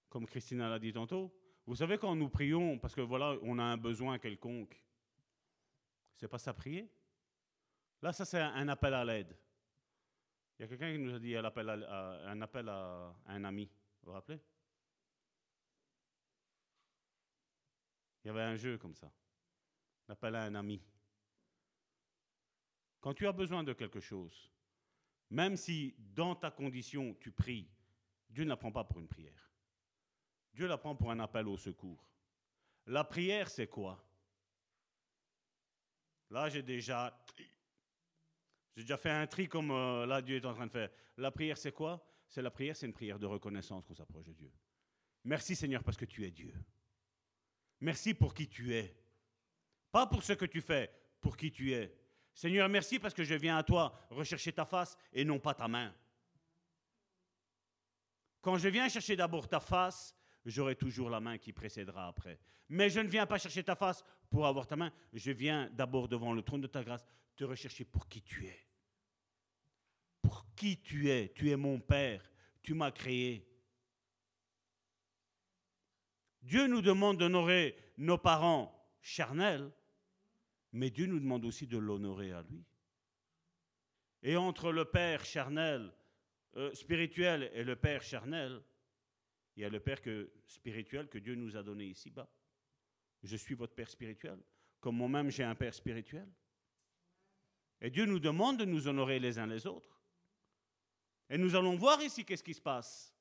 Comme 0.09 0.27
Christina 0.27 0.69
l'a 0.69 0.79
dit 0.79 0.93
tantôt. 0.93 1.33
Vous 1.67 1.77
savez 1.77 1.99
quand 1.99 2.17
nous 2.17 2.31
prions, 2.31 2.79
parce 2.79 2.95
que 2.95 3.03
voilà, 3.03 3.37
on 3.43 3.59
a 3.59 3.63
un 3.63 3.77
besoin 3.77 4.19
quelconque, 4.19 4.83
c'est 6.17 6.29
pas 6.29 6.39
ça 6.39 6.55
prier 6.55 6.91
Là, 8.01 8.13
ça 8.13 8.25
c'est 8.25 8.41
un 8.41 8.69
appel 8.69 8.95
à 8.95 9.05
l'aide. 9.05 9.37
Il 10.59 10.63
y 10.63 10.65
a 10.65 10.69
quelqu'un 10.69 10.93
qui 10.93 10.99
nous 10.99 11.15
a 11.15 11.19
dit 11.21 11.37
un 11.37 11.45
appel 11.45 11.69
à, 11.69 13.15
à 13.27 13.33
un 13.33 13.45
ami. 13.45 13.67
Vous 14.03 14.07
vous 14.07 14.13
rappelez? 14.13 14.41
Il 18.25 18.29
y 18.29 18.31
avait 18.31 18.43
un 18.43 18.57
jeu 18.57 18.77
comme 18.77 18.95
ça. 18.95 19.11
Un 20.09 20.13
appel 20.13 20.35
à 20.35 20.43
un 20.43 20.55
ami. 20.57 20.83
Quand 23.01 23.15
tu 23.15 23.27
as 23.29 23.33
besoin 23.33 23.63
de 23.63 23.73
quelque 23.73 24.01
chose, 24.01 24.51
même 25.31 25.57
si 25.57 25.95
dans 25.99 26.35
ta 26.35 26.51
condition 26.51 27.15
tu 27.21 27.31
pries, 27.31 27.71
Dieu 28.29 28.43
ne 28.43 28.49
la 28.49 28.57
prend 28.57 28.73
pas 28.73 28.83
pour 28.83 28.99
une 28.99 29.09
prière. 29.09 29.53
Dieu 30.53 30.67
la 30.67 30.77
prend 30.77 30.97
pour 30.97 31.13
un 31.13 31.21
appel 31.21 31.47
au 31.47 31.57
secours. 31.57 32.05
La 32.87 33.05
prière, 33.05 33.49
c'est 33.49 33.69
quoi? 33.69 34.05
Là, 36.31 36.49
j'ai 36.49 36.63
déjà 36.63 37.17
j'ai 38.79 38.85
déjà 38.85 38.97
fait 38.97 39.11
un 39.11 39.27
tri 39.27 39.49
comme 39.49 39.73
euh, 39.73 40.07
là 40.07 40.23
Dieu 40.23 40.37
est 40.37 40.47
en 40.47 40.55
train 40.55 40.69
de 40.69 40.71
faire. 40.71 40.89
La 41.17 41.33
prière, 41.33 41.59
c'est 41.59 41.73
quoi? 41.73 42.01
C'est 42.29 42.43
la 42.43 42.53
prière, 42.53 42.77
c'est 42.77 42.87
une 42.87 42.93
prière 42.93 43.19
de 43.19 43.27
reconnaissance 43.27 43.85
qu'on 43.85 43.95
s'approche 43.95 44.27
de 44.27 44.33
Dieu. 44.33 44.53
Merci 45.25 45.57
Seigneur 45.57 45.83
parce 45.83 45.97
que 45.97 46.05
tu 46.05 46.25
es 46.25 46.31
Dieu. 46.31 46.55
Merci 47.81 48.15
pour 48.15 48.33
qui 48.33 48.47
tu 48.47 48.73
es. 48.73 48.97
Pas 49.91 50.07
pour 50.07 50.23
ce 50.23 50.35
que 50.35 50.45
tu 50.45 50.61
fais, 50.61 50.93
pour 51.21 51.37
qui 51.37 51.51
tu 51.51 51.73
es. 51.73 51.93
Seigneur, 52.33 52.69
merci 52.69 53.01
parce 53.01 53.15
que 53.15 53.25
je 53.25 53.35
viens 53.35 53.59
à 53.59 53.65
toi 53.65 53.93
rechercher 54.11 54.53
ta 54.53 54.65
face 54.65 54.97
et 55.13 55.25
non 55.25 55.41
pas 55.41 55.55
ta 55.55 55.67
main. 55.67 55.93
Quand 58.41 58.59
je 58.59 58.69
viens 58.69 58.89
chercher 58.89 59.17
d'abord 59.17 59.49
ta 59.49 59.59
face, 59.59 60.15
j'aurai 60.45 60.77
toujours 60.77 61.11
la 61.11 61.19
main 61.19 61.37
qui 61.37 61.53
précédera 61.53 62.07
après. 62.07 62.39
Mais 62.69 62.91
je 62.91 63.01
ne 63.01 63.09
viens 63.09 63.27
pas 63.27 63.39
chercher 63.39 63.65
ta 63.65 63.75
face 63.75 64.05
pour 64.31 64.47
avoir 64.47 64.69
ta 64.69 64.77
main, 64.77 64.93
je 65.13 65.33
viens 65.33 65.69
d'abord 65.73 66.07
devant 66.07 66.33
le 66.33 66.43
trône 66.43 66.61
de 66.61 66.69
ta 66.69 66.85
grâce 66.85 67.05
te 67.35 67.43
rechercher 67.43 67.85
pour 67.85 68.07
qui 68.07 68.23
tu 68.23 68.47
es 68.47 68.68
pour 70.29 70.45
qui 70.55 70.79
tu 70.79 71.09
es. 71.09 71.33
Tu 71.33 71.51
es 71.51 71.57
mon 71.57 71.81
Père. 71.81 72.23
Tu 72.63 72.75
m'as 72.75 72.91
créé. 72.91 73.49
Dieu 76.43 76.67
nous 76.67 76.83
demande 76.83 77.17
d'honorer 77.17 77.75
nos 77.97 78.19
parents 78.19 78.75
charnels, 79.01 79.71
mais 80.73 80.91
Dieu 80.91 81.07
nous 81.07 81.19
demande 81.19 81.47
aussi 81.47 81.67
de 81.67 81.79
l'honorer 81.79 82.33
à 82.33 82.43
lui. 82.43 82.63
Et 84.23 84.37
entre 84.37 84.71
le 84.71 84.85
Père 84.85 85.25
charnel, 85.25 85.95
euh, 86.57 86.75
spirituel 86.75 87.51
et 87.55 87.65
le 87.65 87.77
Père 87.77 88.03
charnel, 88.03 88.61
il 89.57 89.63
y 89.63 89.65
a 89.65 89.71
le 89.71 89.81
Père 89.81 90.03
que, 90.03 90.31
spirituel 90.47 91.09
que 91.09 91.19
Dieu 91.19 91.37
nous 91.37 91.57
a 91.57 91.63
donné 91.63 91.87
ici-bas. 91.87 92.31
Je 93.23 93.37
suis 93.37 93.55
votre 93.55 93.75
Père 93.75 93.89
spirituel, 93.89 94.39
comme 94.79 94.97
moi-même 94.97 95.31
j'ai 95.31 95.45
un 95.45 95.55
Père 95.55 95.75
spirituel. 95.75 96.29
Et 97.81 97.89
Dieu 97.89 98.05
nous 98.05 98.21
demande 98.21 98.59
de 98.59 98.67
nous 98.67 98.89
honorer 98.89 99.19
les 99.19 99.39
uns 99.39 99.47
les 99.47 99.67
autres. 99.67 99.98
Et 101.31 101.39
nous 101.39 101.55
allons 101.55 101.77
voir 101.77 102.01
ici 102.03 102.25
qu'est-ce 102.25 102.43
qui 102.43 102.55
se 102.55 102.61
passe. 102.61 103.15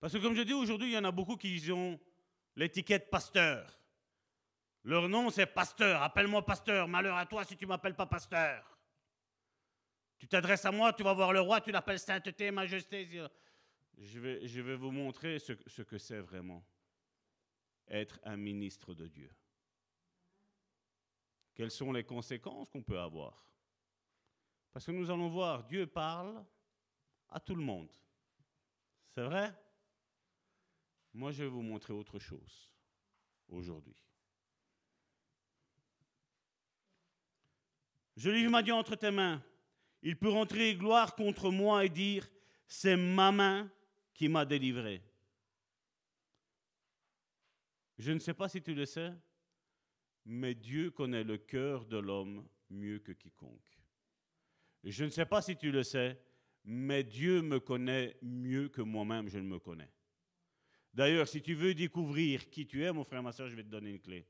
Parce 0.00 0.12
que 0.12 0.18
comme 0.18 0.34
je 0.34 0.42
dis 0.42 0.52
aujourd'hui, 0.52 0.90
il 0.90 0.94
y 0.94 0.98
en 0.98 1.04
a 1.04 1.12
beaucoup 1.12 1.36
qui 1.36 1.70
ont 1.72 1.98
l'étiquette 2.56 3.10
pasteur. 3.10 3.78
Leur 4.84 5.08
nom 5.08 5.30
c'est 5.30 5.46
pasteur. 5.46 6.02
Appelle-moi 6.02 6.44
pasteur. 6.44 6.88
Malheur 6.88 7.16
à 7.16 7.26
toi 7.26 7.44
si 7.44 7.56
tu 7.56 7.66
m'appelles 7.66 7.96
pas 7.96 8.06
pasteur. 8.06 8.78
Tu 10.18 10.28
t'adresses 10.28 10.64
à 10.64 10.70
moi, 10.70 10.92
tu 10.92 11.02
vas 11.02 11.14
voir 11.14 11.32
le 11.32 11.40
roi, 11.40 11.60
tu 11.60 11.72
l'appelles 11.72 11.98
sainteté, 11.98 12.50
majesté. 12.52 13.08
Je 13.98 14.20
vais, 14.60 14.76
vous 14.76 14.92
montrer 14.92 15.38
ce 15.40 15.82
que 15.82 15.98
c'est 15.98 16.20
vraiment 16.20 16.64
être 17.88 18.20
un 18.24 18.36
ministre 18.36 18.94
de 18.94 19.08
Dieu. 19.08 19.30
Quelles 21.54 21.70
sont 21.70 21.92
les 21.92 22.04
conséquences 22.04 22.70
qu'on 22.70 22.82
peut 22.82 22.98
avoir? 22.98 23.51
Parce 24.72 24.86
que 24.86 24.92
nous 24.92 25.10
allons 25.10 25.28
voir, 25.28 25.64
Dieu 25.64 25.86
parle 25.86 26.44
à 27.28 27.38
tout 27.38 27.54
le 27.54 27.62
monde. 27.62 27.92
C'est 29.10 29.22
vrai? 29.22 29.52
Moi, 31.12 31.32
je 31.32 31.42
vais 31.42 31.48
vous 31.50 31.62
montrer 31.62 31.92
autre 31.92 32.18
chose 32.18 32.70
aujourd'hui. 33.48 34.02
Je 38.16 38.30
livre 38.30 38.50
ma 38.50 38.62
Dieu 38.62 38.72
entre 38.72 38.96
tes 38.96 39.10
mains. 39.10 39.42
Il 40.02 40.18
peut 40.18 40.30
rentrer 40.30 40.74
gloire 40.74 41.14
contre 41.14 41.50
moi 41.50 41.84
et 41.84 41.88
dire, 41.88 42.28
c'est 42.66 42.96
ma 42.96 43.30
main 43.30 43.70
qui 44.14 44.28
m'a 44.28 44.44
délivré. 44.44 45.02
Je 47.98 48.12
ne 48.12 48.18
sais 48.18 48.34
pas 48.34 48.48
si 48.48 48.62
tu 48.62 48.74
le 48.74 48.86
sais, 48.86 49.12
mais 50.24 50.54
Dieu 50.54 50.90
connaît 50.90 51.24
le 51.24 51.38
cœur 51.38 51.84
de 51.84 51.98
l'homme 51.98 52.46
mieux 52.70 52.98
que 52.98 53.12
quiconque. 53.12 53.81
Je 54.84 55.04
ne 55.04 55.10
sais 55.10 55.26
pas 55.26 55.42
si 55.42 55.56
tu 55.56 55.70
le 55.70 55.82
sais, 55.82 56.20
mais 56.64 57.04
Dieu 57.04 57.42
me 57.42 57.60
connaît 57.60 58.16
mieux 58.22 58.68
que 58.68 58.82
moi-même 58.82 59.28
je 59.28 59.38
ne 59.38 59.46
me 59.46 59.58
connais. 59.58 59.90
D'ailleurs, 60.92 61.28
si 61.28 61.40
tu 61.40 61.54
veux 61.54 61.74
découvrir 61.74 62.50
qui 62.50 62.66
tu 62.66 62.84
es, 62.84 62.92
mon 62.92 63.04
frère, 63.04 63.22
ma 63.22 63.32
soeur, 63.32 63.48
je 63.48 63.56
vais 63.56 63.62
te 63.62 63.68
donner 63.68 63.90
une 63.90 64.00
clé. 64.00 64.26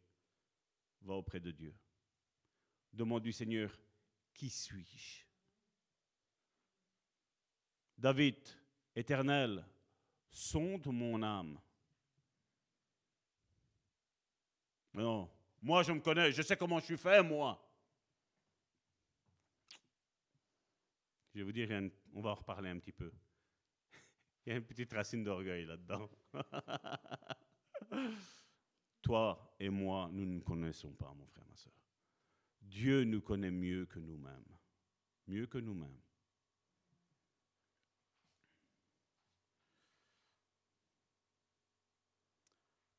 Va 1.01 1.15
auprès 1.15 1.41
de 1.41 1.51
Dieu. 1.51 1.75
Demande 2.93 3.23
du 3.23 3.33
Seigneur, 3.33 3.77
qui 4.35 4.49
suis-je? 4.49 5.25
David, 7.99 8.37
éternel, 8.95 9.65
sonde 10.31 10.87
mon 10.87 11.23
âme. 11.23 11.61
Non, 14.95 15.31
moi 15.63 15.83
je 15.83 15.93
me 15.93 16.01
connais, 16.01 16.33
je 16.33 16.43
sais 16.43 16.57
comment 16.57 16.79
je 16.81 16.85
suis 16.85 16.99
fait, 16.99 17.23
moi. 17.23 17.62
Je 21.33 21.39
vais 21.39 21.45
vous 21.45 21.53
dire, 21.53 21.71
on 22.15 22.21
va 22.21 22.31
en 22.31 22.35
reparler 22.35 22.69
un 22.69 22.79
petit 22.79 22.93
peu. 22.93 23.11
Il 24.47 24.51
y 24.51 24.53
a 24.53 24.57
une 24.59 24.65
petite 24.65 24.93
racine 24.93 25.25
d'orgueil 25.25 25.65
là-dedans. 25.65 26.11
Toi 29.03 29.55
et 29.59 29.71
moi, 29.71 30.11
nous 30.13 30.27
ne 30.27 30.41
connaissons 30.41 30.93
pas, 30.93 31.13
mon 31.15 31.27
frère, 31.27 31.47
ma 31.49 31.57
soeur. 31.57 31.73
Dieu 32.61 33.05
nous 33.05 33.21
connaît 33.21 33.51
mieux 33.51 33.87
que 33.87 33.99
nous-mêmes. 33.99 34.45
Mieux 35.27 35.47
que 35.47 35.59
nous-mêmes. 35.59 36.01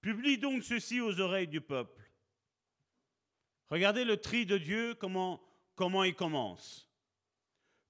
Publie 0.01 0.38
donc 0.38 0.63
ceci 0.63 0.99
aux 0.99 1.21
oreilles 1.21 1.47
du 1.47 1.61
peuple. 1.61 2.01
Regardez 3.69 4.03
le 4.03 4.17
tri 4.17 4.45
de 4.45 4.57
Dieu, 4.57 4.95
comment, 4.95 5.41
comment 5.75 6.03
il 6.03 6.13
commence. 6.13 6.92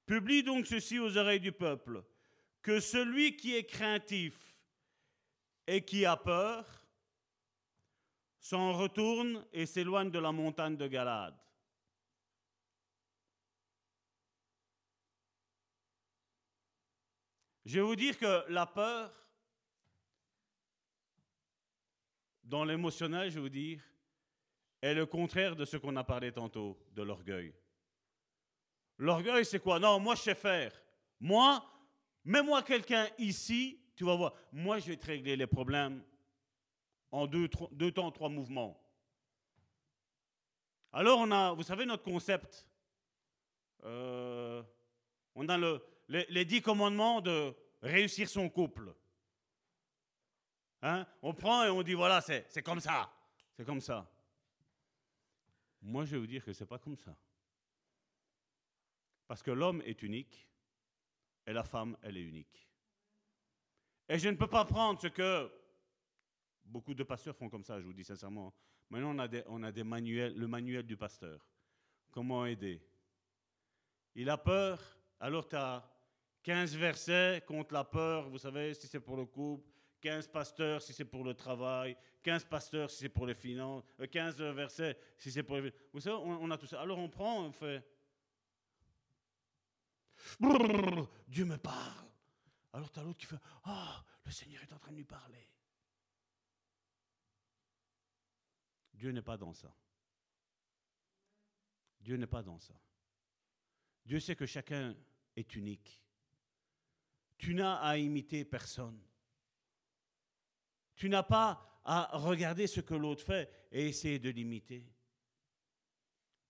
Publie 0.05 0.43
donc 0.43 0.67
ceci 0.67 0.99
aux 0.99 1.17
oreilles 1.17 1.39
du 1.39 1.51
peuple, 1.51 2.03
que 2.61 2.79
celui 2.79 3.35
qui 3.35 3.55
est 3.55 3.65
craintif 3.65 4.37
et 5.67 5.83
qui 5.83 6.05
a 6.05 6.17
peur 6.17 6.65
s'en 8.39 8.73
retourne 8.73 9.45
et 9.53 9.65
s'éloigne 9.65 10.11
de 10.11 10.19
la 10.19 10.31
montagne 10.31 10.75
de 10.75 10.87
Galade. 10.87 11.37
Je 17.65 17.79
vais 17.79 17.85
vous 17.85 17.95
dire 17.95 18.17
que 18.17 18.43
la 18.51 18.65
peur, 18.65 19.09
dans 22.43 22.65
l'émotionnel, 22.65 23.29
je 23.29 23.35
vais 23.35 23.41
vous 23.41 23.49
dire, 23.49 23.81
est 24.81 24.93
le 24.93 25.05
contraire 25.05 25.55
de 25.55 25.63
ce 25.63 25.77
qu'on 25.77 25.95
a 25.95 26.03
parlé 26.03 26.33
tantôt, 26.33 26.77
de 26.91 27.03
l'orgueil. 27.03 27.53
L'orgueil, 28.97 29.45
c'est 29.45 29.59
quoi? 29.59 29.79
Non, 29.79 29.99
moi, 29.99 30.15
je 30.15 30.21
sais 30.21 30.35
faire. 30.35 30.71
Moi, 31.19 31.63
mets-moi 32.23 32.61
quelqu'un 32.63 33.07
ici 33.17 33.79
tu 33.95 34.05
vas 34.05 34.15
voir, 34.15 34.33
moi 34.51 34.79
je 34.79 34.87
vais 34.87 34.97
te 34.97 35.05
régler 35.05 35.35
les 35.35 35.47
problèmes 35.47 36.03
en 37.11 37.27
deux, 37.27 37.47
tro- 37.47 37.69
deux 37.71 37.91
temps, 37.91 38.11
trois 38.11 38.29
mouvements. 38.29 38.79
Alors 40.91 41.19
on 41.19 41.31
a, 41.31 41.53
vous 41.53 41.63
savez, 41.63 41.85
notre 41.85 42.03
concept? 42.03 42.67
Euh, 43.83 44.63
on 45.35 45.47
a 45.49 45.57
le, 45.57 45.83
les, 46.07 46.45
dix 46.45 46.61
commandements 46.61 47.21
de 47.21 47.53
réussir 47.81 48.29
son 48.29 48.49
couple. 48.49 48.93
Hein? 50.81 51.05
On 51.21 51.33
prend 51.33 51.63
et 51.65 51.69
on 51.69 51.81
dit, 51.83 51.93
voilà, 51.93 52.21
c'est 52.21 52.45
c'est 52.49 52.61
comme 52.61 52.79
ça. 52.79 53.11
C'est 53.55 53.65
comme 53.65 53.81
ça. 53.81 54.09
Moi, 55.81 56.05
je 56.05 56.11
vais 56.11 56.17
vous 56.17 56.27
dire 56.27 56.43
que 56.43 56.53
ce 56.53 56.63
n'est 56.63 56.67
pas 56.67 56.79
comme 56.79 56.95
ça. 56.95 57.15
Parce 59.27 59.41
que 59.41 59.51
l'homme 59.51 59.81
est 59.85 60.01
unique 60.03 60.47
et 61.45 61.53
la 61.53 61.63
femme, 61.63 61.97
elle 62.01 62.17
est 62.17 62.23
unique. 62.23 62.69
Et 64.09 64.19
je 64.19 64.29
ne 64.29 64.35
peux 64.35 64.47
pas 64.47 64.65
prendre 64.65 64.99
ce 64.99 65.07
que 65.07 65.51
beaucoup 66.65 66.93
de 66.93 67.03
pasteurs 67.03 67.35
font 67.35 67.49
comme 67.49 67.63
ça, 67.63 67.79
je 67.79 67.85
vous 67.85 67.93
dis 67.93 68.03
sincèrement. 68.03 68.53
Maintenant, 68.89 69.15
on 69.15 69.19
a, 69.19 69.27
des, 69.27 69.43
on 69.47 69.63
a 69.63 69.71
des 69.71 69.83
manuels, 69.83 70.35
le 70.35 70.47
manuel 70.47 70.83
du 70.83 70.97
pasteur. 70.97 71.45
Comment 72.11 72.45
aider? 72.45 72.81
Il 74.15 74.29
a 74.29 74.37
peur, 74.37 74.79
alors 75.19 75.47
tu 75.47 75.55
as 75.55 75.89
15 76.43 76.75
versets 76.75 77.43
contre 77.47 77.73
la 77.73 77.83
peur, 77.83 78.29
vous 78.29 78.37
savez, 78.37 78.73
si 78.73 78.87
c'est 78.87 78.99
pour 78.99 79.17
le 79.17 79.25
couple, 79.25 79.67
15 80.01 80.27
pasteurs 80.27 80.81
si 80.81 80.93
c'est 80.93 81.05
pour 81.05 81.23
le 81.23 81.33
travail, 81.33 81.95
15 82.21 82.43
pasteurs 82.43 82.91
si 82.91 82.97
c'est 82.97 83.09
pour 83.09 83.25
les 83.25 83.33
finances, 83.33 83.85
euh, 84.01 84.07
15 84.07 84.41
versets 84.53 84.97
si 85.17 85.31
c'est 85.31 85.43
pour 85.43 85.57
les... 85.57 85.73
Vous 85.93 86.01
savez, 86.01 86.17
on, 86.17 86.43
on 86.43 86.51
a 86.51 86.57
tout 86.57 86.65
ça. 86.65 86.81
Alors 86.81 86.99
on 86.99 87.07
prend, 87.09 87.45
on 87.45 87.51
fait... 87.53 87.81
Dieu 91.27 91.45
me 91.45 91.57
parle. 91.57 92.07
Alors 92.73 92.91
tu 92.91 92.99
as 92.99 93.03
l'autre 93.03 93.19
qui 93.19 93.25
fait, 93.25 93.39
ah, 93.63 94.03
le 94.25 94.31
Seigneur 94.31 94.63
est 94.63 94.73
en 94.73 94.79
train 94.79 94.91
de 94.91 94.97
lui 94.97 95.05
parler. 95.05 95.49
Dieu 98.93 99.11
n'est 99.11 99.21
pas 99.21 99.37
dans 99.37 99.53
ça. 99.53 99.75
Dieu 101.99 102.15
n'est 102.17 102.27
pas 102.27 102.43
dans 102.43 102.59
ça. 102.59 102.73
Dieu 104.05 104.19
sait 104.19 104.35
que 104.35 104.45
chacun 104.45 104.95
est 105.35 105.55
unique. 105.55 106.01
Tu 107.37 107.53
n'as 107.53 107.75
à 107.75 107.97
imiter 107.97 108.45
personne. 108.45 108.99
Tu 110.95 111.09
n'as 111.09 111.23
pas 111.23 111.81
à 111.83 112.17
regarder 112.17 112.67
ce 112.67 112.81
que 112.81 112.93
l'autre 112.93 113.23
fait 113.23 113.67
et 113.71 113.87
essayer 113.87 114.19
de 114.19 114.29
l'imiter. 114.29 114.89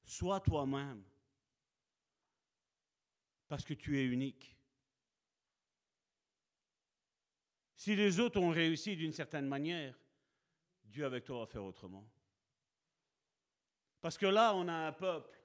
Sois 0.04 0.40
toi-même. 0.42 1.04
Parce 3.54 3.66
que 3.66 3.76
tu 3.76 4.00
es 4.00 4.06
unique. 4.06 4.58
Si 7.76 7.96
les 7.96 8.20
autres 8.20 8.40
ont 8.40 8.50
réussi 8.50 8.96
d'une 8.96 9.12
certaine 9.12 9.46
manière, 9.46 9.96
Dieu 10.84 11.06
avec 11.06 11.24
toi 11.24 11.42
va 11.42 11.46
faire 11.46 11.64
autrement. 11.64 12.04
Parce 14.02 14.18
que 14.18 14.26
là, 14.26 14.56
on 14.56 14.68
a 14.68 14.74
un 14.74 14.92
peuple. 14.92 15.40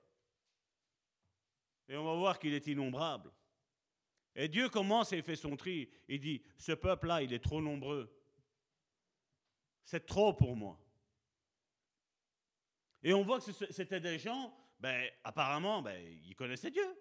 Et 1.86 1.98
on 1.98 2.04
va 2.04 2.14
voir 2.14 2.38
qu'il 2.38 2.54
est 2.54 2.66
innombrable. 2.66 3.30
Et 4.34 4.48
Dieu 4.48 4.70
commence 4.70 5.12
et 5.12 5.20
fait 5.20 5.36
son 5.36 5.54
tri. 5.54 5.90
Il 6.08 6.18
dit, 6.18 6.42
ce 6.56 6.72
peuple-là, 6.72 7.20
il 7.20 7.34
est 7.34 7.44
trop 7.44 7.60
nombreux. 7.60 8.10
C'est 9.84 10.06
trop 10.06 10.32
pour 10.32 10.56
moi. 10.56 10.80
Et 13.02 13.12
on 13.12 13.22
voit 13.22 13.38
que 13.38 13.52
c'était 13.52 14.00
des 14.00 14.18
gens, 14.18 14.56
ben, 14.80 15.10
apparemment, 15.22 15.82
ben, 15.82 16.02
ils 16.24 16.34
connaissaient 16.34 16.70
Dieu. 16.70 16.96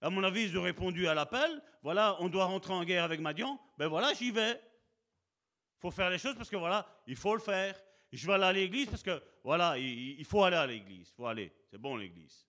À 0.00 0.10
mon 0.10 0.24
avis, 0.24 0.44
ils 0.44 0.58
ont 0.58 0.62
répondu 0.62 1.06
à 1.06 1.14
l'appel. 1.14 1.62
Voilà, 1.82 2.16
on 2.20 2.28
doit 2.28 2.46
rentrer 2.46 2.72
en 2.72 2.84
guerre 2.84 3.04
avec 3.04 3.20
Madian. 3.20 3.60
Ben 3.76 3.86
voilà, 3.86 4.12
j'y 4.14 4.30
vais. 4.30 4.52
Il 4.52 5.80
faut 5.80 5.90
faire 5.90 6.10
les 6.10 6.18
choses 6.18 6.36
parce 6.36 6.48
que 6.48 6.56
voilà, 6.56 6.86
il 7.06 7.16
faut 7.16 7.34
le 7.34 7.40
faire. 7.40 7.80
Je 8.12 8.26
vais 8.26 8.34
aller 8.34 8.44
à 8.44 8.52
l'église 8.52 8.88
parce 8.88 9.02
que 9.02 9.22
voilà, 9.44 9.78
il, 9.78 10.24
faut 10.24 10.42
aller 10.42 10.56
à 10.56 10.66
l'église. 10.66 11.08
Il 11.10 11.14
faut 11.14 11.26
aller. 11.26 11.52
C'est 11.70 11.78
bon 11.78 11.96
l'église. 11.96 12.46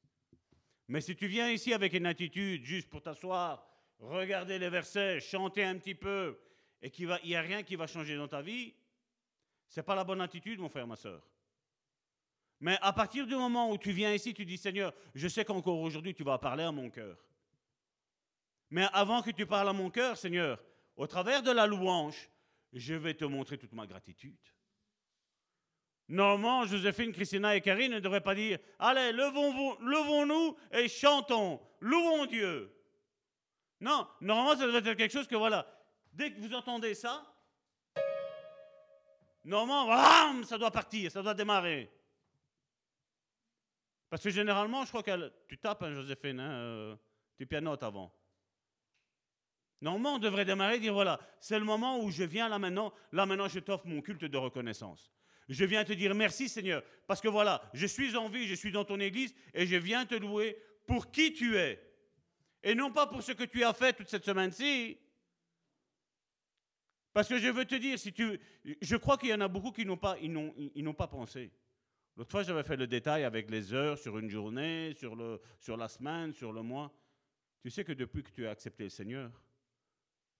Mais 0.87 1.01
si 1.01 1.15
tu 1.15 1.27
viens 1.27 1.49
ici 1.49 1.73
avec 1.73 1.93
une 1.93 2.05
attitude 2.05 2.63
juste 2.63 2.89
pour 2.89 3.01
t'asseoir, 3.01 3.65
regarder 3.99 4.57
les 4.57 4.69
versets, 4.69 5.19
chanter 5.19 5.63
un 5.63 5.77
petit 5.77 5.95
peu, 5.95 6.37
et 6.81 6.89
qu'il 6.89 7.15
n'y 7.23 7.35
a 7.35 7.41
rien 7.41 7.63
qui 7.63 7.75
va 7.75 7.87
changer 7.87 8.17
dans 8.17 8.27
ta 8.27 8.41
vie, 8.41 8.73
c'est 9.67 9.83
pas 9.83 9.95
la 9.95 10.03
bonne 10.03 10.21
attitude, 10.21 10.59
mon 10.59 10.69
frère, 10.69 10.87
ma 10.87 10.95
soeur. 10.95 11.21
Mais 12.59 12.77
à 12.81 12.91
partir 12.91 13.25
du 13.25 13.35
moment 13.35 13.71
où 13.71 13.77
tu 13.77 13.91
viens 13.91 14.13
ici, 14.13 14.33
tu 14.33 14.45
dis 14.45 14.57
Seigneur, 14.57 14.93
je 15.15 15.27
sais 15.27 15.45
qu'encore 15.45 15.79
aujourd'hui 15.79 16.13
tu 16.13 16.23
vas 16.23 16.37
parler 16.37 16.63
à 16.63 16.71
mon 16.71 16.89
cœur. 16.89 17.17
Mais 18.71 18.87
avant 18.93 19.21
que 19.21 19.31
tu 19.31 19.45
parles 19.45 19.67
à 19.67 19.73
mon 19.73 19.89
cœur, 19.89 20.17
Seigneur, 20.17 20.57
au 20.95 21.05
travers 21.05 21.43
de 21.43 21.51
la 21.51 21.67
louange, 21.67 22.29
je 22.71 22.93
vais 22.93 23.13
te 23.13 23.25
montrer 23.25 23.57
toute 23.57 23.73
ma 23.73 23.85
gratitude. 23.85 24.39
Normalement, 26.07 26.65
Joséphine, 26.65 27.11
Christina 27.11 27.55
et 27.55 27.61
Karine 27.61 27.93
ne 27.93 27.99
devraient 27.99 28.21
pas 28.21 28.35
dire 28.35 28.59
Allez, 28.79 29.11
levons-nous 29.11 30.57
et 30.71 30.87
chantons, 30.87 31.61
louons 31.81 32.25
Dieu. 32.25 32.73
Non, 33.81 34.07
normalement, 34.21 34.57
ça 34.57 34.65
devrait 34.65 34.89
être 34.89 34.97
quelque 34.97 35.11
chose 35.11 35.27
que 35.27 35.35
voilà, 35.35 35.67
dès 36.13 36.31
que 36.31 36.39
vous 36.39 36.53
entendez 36.53 36.93
ça, 36.95 37.25
normalement, 39.43 40.43
ça 40.43 40.57
doit 40.57 40.71
partir, 40.71 41.11
ça 41.11 41.21
doit 41.21 41.33
démarrer. 41.33 41.91
Parce 44.09 44.23
que 44.23 44.29
généralement, 44.29 44.83
je 44.83 44.89
crois 44.89 45.03
que 45.03 45.31
tu 45.47 45.57
tapes, 45.57 45.83
hein, 45.83 45.93
Joséphine, 45.93 46.39
hein, 46.39 46.51
euh, 46.51 46.95
tu 47.37 47.45
pianotes 47.45 47.83
avant. 47.83 48.13
Normalement, 49.81 50.15
on 50.15 50.19
devrait 50.19 50.45
démarrer 50.45 50.75
et 50.75 50.79
dire 50.79 50.93
voilà, 50.93 51.19
c'est 51.39 51.57
le 51.57 51.65
moment 51.65 52.03
où 52.03 52.11
je 52.11 52.23
viens 52.23 52.47
là 52.47 52.59
maintenant, 52.59 52.93
là 53.11 53.25
maintenant, 53.25 53.47
je 53.47 53.59
t'offre 53.59 53.87
mon 53.87 54.01
culte 54.01 54.25
de 54.25 54.37
reconnaissance. 54.37 55.11
Je 55.49 55.65
viens 55.65 55.83
te 55.83 55.93
dire 55.93 56.13
merci 56.13 56.47
Seigneur, 56.47 56.83
parce 57.07 57.19
que 57.19 57.27
voilà, 57.27 57.61
je 57.73 57.87
suis 57.87 58.15
en 58.15 58.29
vie, 58.29 58.47
je 58.47 58.53
suis 58.53 58.71
dans 58.71 58.85
ton 58.85 58.99
église 58.99 59.33
et 59.53 59.65
je 59.65 59.75
viens 59.75 60.05
te 60.05 60.15
louer 60.15 60.57
pour 60.85 61.11
qui 61.11 61.33
tu 61.33 61.57
es. 61.57 61.81
Et 62.63 62.75
non 62.75 62.91
pas 62.91 63.07
pour 63.07 63.23
ce 63.23 63.31
que 63.31 63.43
tu 63.43 63.63
as 63.63 63.73
fait 63.73 63.93
toute 63.93 64.07
cette 64.07 64.23
semaine-ci. 64.23 64.97
Parce 67.11 67.27
que 67.27 67.39
je 67.39 67.49
veux 67.49 67.65
te 67.65 67.75
dire, 67.75 67.97
si 67.97 68.13
tu, 68.13 68.39
je 68.81 68.95
crois 68.95 69.17
qu'il 69.17 69.29
y 69.29 69.33
en 69.33 69.41
a 69.41 69.47
beaucoup 69.47 69.71
qui 69.71 69.85
n'ont 69.85 69.97
pas, 69.97 70.15
ils 70.21 70.31
n'ont, 70.31 70.53
ils 70.75 70.83
n'ont 70.83 70.93
pas 70.93 71.07
pensé. 71.07 71.51
L'autre 72.15 72.31
fois, 72.31 72.43
j'avais 72.43 72.63
fait 72.63 72.77
le 72.77 72.87
détail 72.87 73.23
avec 73.23 73.49
les 73.49 73.73
heures 73.73 73.97
sur 73.97 74.17
une 74.17 74.29
journée, 74.29 74.93
sur, 74.93 75.15
le, 75.15 75.41
sur 75.59 75.75
la 75.75 75.87
semaine, 75.87 76.33
sur 76.33 76.53
le 76.53 76.61
mois. 76.61 76.93
Tu 77.61 77.69
sais 77.69 77.83
que 77.83 77.93
depuis 77.93 78.23
que 78.23 78.31
tu 78.31 78.45
as 78.47 78.51
accepté 78.51 78.83
le 78.83 78.89
Seigneur, 78.89 79.31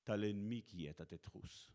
tu 0.06 0.12
as 0.12 0.18
l'ennemi 0.18 0.64
qui 0.64 0.86
est 0.86 1.00
à 1.00 1.06
tes 1.06 1.20
trousses. 1.20 1.72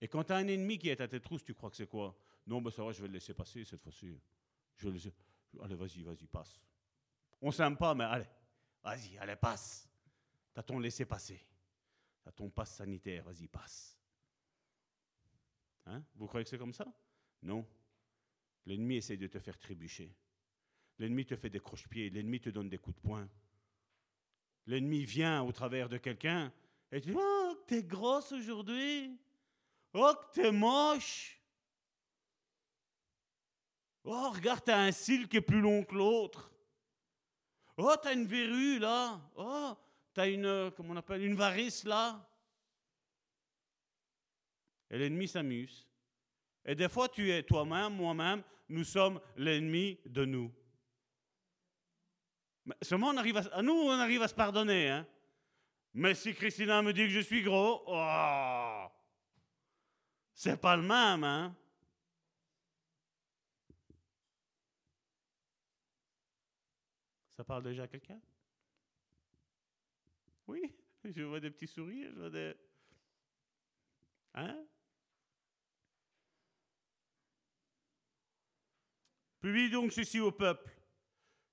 Et 0.00 0.08
quand 0.08 0.24
tu 0.24 0.32
as 0.32 0.36
un 0.36 0.48
ennemi 0.48 0.78
qui 0.78 0.88
est 0.88 1.00
à 1.00 1.08
tes 1.08 1.20
trousses, 1.20 1.44
tu 1.44 1.54
crois 1.54 1.70
que 1.70 1.76
c'est 1.76 1.88
quoi? 1.88 2.16
Non, 2.46 2.62
ben 2.62 2.70
ça 2.70 2.82
va, 2.82 2.92
je 2.92 3.02
vais 3.02 3.08
le 3.08 3.14
laisser 3.14 3.34
passer 3.34 3.64
cette 3.64 3.82
fois-ci. 3.82 4.18
Allez, 5.60 5.74
vas-y, 5.74 6.02
vas-y, 6.02 6.26
passe. 6.26 6.60
On 7.42 7.50
s'aime 7.50 7.76
pas, 7.76 7.94
mais 7.94 8.04
allez, 8.04 8.26
vas-y, 8.82 9.18
allez, 9.18 9.36
passe. 9.36 9.88
T'as 10.52 10.62
ton 10.62 10.78
laissé 10.78 11.04
passer. 11.04 11.40
T'as 12.22 12.32
ton 12.32 12.50
passe 12.50 12.76
sanitaire, 12.76 13.24
vas-y, 13.24 13.46
passe. 13.46 13.96
Hein? 15.86 16.02
Vous 16.14 16.26
croyez 16.26 16.44
que 16.44 16.50
c'est 16.50 16.58
comme 16.58 16.72
ça? 16.72 16.86
Non. 17.42 17.66
L'ennemi 18.66 18.96
essaie 18.96 19.16
de 19.16 19.26
te 19.26 19.38
faire 19.38 19.58
trébucher. 19.58 20.14
L'ennemi 20.98 21.24
te 21.24 21.36
fait 21.36 21.50
des 21.50 21.60
croche-pieds. 21.60 22.10
L'ennemi 22.10 22.40
te 22.40 22.50
donne 22.50 22.68
des 22.68 22.78
coups 22.78 22.96
de 22.96 23.00
poing. 23.00 23.28
L'ennemi 24.66 25.04
vient 25.04 25.42
au 25.42 25.52
travers 25.52 25.88
de 25.88 25.96
quelqu'un 25.98 26.52
et 26.92 27.00
tu 27.00 27.10
dis 27.10 27.16
Oh, 27.16 27.56
que 27.60 27.66
t'es 27.66 27.82
grosse 27.82 28.32
aujourd'hui. 28.32 29.18
Oh, 29.94 30.12
que 30.14 30.40
t'es 30.40 30.52
moche. 30.52 31.40
Oh, 34.04 34.30
regarde, 34.30 34.62
t'as 34.64 34.78
un 34.78 34.92
cil 34.92 35.28
qui 35.28 35.36
est 35.36 35.42
plus 35.42 35.60
long 35.60 35.84
que 35.84 35.94
l'autre. 35.94 36.50
Oh, 37.76 37.94
t'as 38.02 38.14
une 38.14 38.26
verrue 38.26 38.78
là. 38.78 39.20
Oh, 39.36 39.74
t'as 40.12 40.28
une, 40.28 40.46
euh, 40.46 40.70
comment 40.70 40.94
on 40.94 40.96
appelle, 40.96 41.24
une 41.24 41.36
varice 41.36 41.84
là. 41.84 42.26
Et 44.90 44.98
l'ennemi 44.98 45.28
s'amuse. 45.28 45.86
Et 46.64 46.74
des 46.74 46.88
fois, 46.88 47.08
tu 47.08 47.30
es 47.30 47.42
toi-même, 47.42 47.94
moi-même, 47.94 48.42
nous 48.68 48.84
sommes 48.84 49.20
l'ennemi 49.36 49.98
de 50.06 50.24
nous. 50.24 50.52
Mais 52.64 52.74
seulement, 52.82 53.08
on 53.08 53.16
arrive 53.16 53.36
à, 53.36 53.40
à 53.52 53.62
nous, 53.62 53.72
on 53.72 53.90
arrive 53.90 54.22
à 54.22 54.28
se 54.28 54.34
pardonner. 54.34 54.88
Hein? 54.88 55.06
Mais 55.92 56.14
si 56.14 56.34
Christina 56.34 56.82
me 56.82 56.92
dit 56.92 57.02
que 57.02 57.08
je 57.08 57.20
suis 57.20 57.42
gros, 57.42 57.82
oh, 57.86 58.86
c'est 60.32 60.60
pas 60.60 60.76
le 60.76 60.82
même. 60.82 61.24
Hein? 61.24 61.56
Ça 67.36 67.44
parle 67.44 67.64
déjà 67.64 67.84
à 67.84 67.88
quelqu'un? 67.88 68.20
Oui, 70.46 70.74
je 71.04 71.22
vois 71.22 71.40
des 71.40 71.50
petits 71.50 71.66
sourires, 71.66 72.10
je 72.14 72.18
vois 72.20 72.30
des... 72.30 72.54
Hein? 74.34 74.64
Publie 79.40 79.70
donc 79.70 79.92
ceci 79.92 80.20
au 80.20 80.30
peuple, 80.30 80.70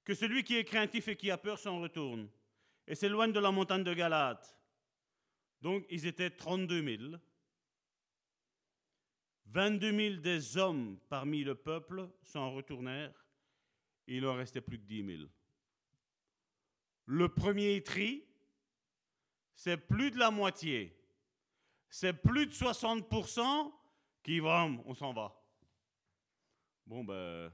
que 0.03 0.13
celui 0.13 0.43
qui 0.43 0.57
est 0.57 0.65
craintif 0.65 1.07
et 1.07 1.15
qui 1.15 1.31
a 1.31 1.37
peur 1.37 1.57
s'en 1.57 1.79
retourne, 1.79 2.29
et 2.87 2.95
s'éloigne 2.95 3.33
de 3.33 3.39
la 3.39 3.51
montagne 3.51 3.83
de 3.83 3.93
Galate. 3.93 4.57
Donc, 5.61 5.85
ils 5.89 6.05
étaient 6.05 6.29
32 6.29 6.97
000. 6.97 7.17
22 9.47 10.09
000 10.09 10.21
des 10.21 10.57
hommes 10.57 10.99
parmi 11.09 11.43
le 11.43 11.55
peuple 11.55 12.09
s'en 12.23 12.51
retournèrent. 12.51 13.25
Et 14.07 14.17
il 14.17 14.25
en 14.25 14.35
restait 14.35 14.61
plus 14.61 14.77
que 14.77 14.85
10 14.85 15.05
000. 15.17 15.29
Le 17.05 17.29
premier 17.29 17.83
tri, 17.83 18.25
c'est 19.55 19.77
plus 19.77 20.11
de 20.11 20.17
la 20.17 20.31
moitié. 20.31 20.93
C'est 21.89 22.13
plus 22.13 22.45
de 22.47 22.51
60% 22.51 23.73
qui 24.23 24.39
vont, 24.39 24.83
on 24.85 24.93
s'en 24.93 25.13
va. 25.13 25.33
Bon, 26.85 27.03
ben, 27.03 27.51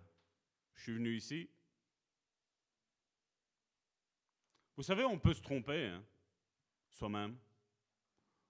je 0.75 0.81
suis 0.81 0.93
venu 0.93 1.15
ici. 1.15 1.49
Vous 4.75 4.83
savez, 4.83 5.03
on 5.03 5.19
peut 5.19 5.33
se 5.33 5.41
tromper, 5.41 5.85
hein, 5.85 6.03
soi-même. 6.89 7.37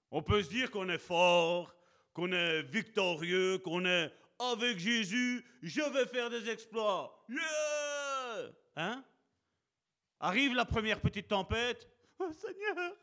On 0.10 0.22
peut 0.22 0.42
se 0.44 0.50
dire 0.50 0.72
qu'on 0.72 0.90
est 0.90 0.98
fort, 0.98 1.76
qu'on 2.14 2.32
est 2.32 2.62
victorieux, 2.64 3.58
qu'on 3.58 3.86
est 3.86 4.12
avec 4.40 4.78
Jésus, 4.78 5.46
je 5.62 5.82
vais 5.82 6.06
faire 6.06 6.30
des 6.30 6.50
exploits. 6.50 7.26
Yeah! 7.30 8.52
Hein? 8.76 9.04
Arrive 10.20 10.54
la 10.54 10.66
première 10.66 11.02
petite 11.02 11.28
tempête. 11.28 11.90
Oh 12.20 12.32
Seigneur! 12.32 12.94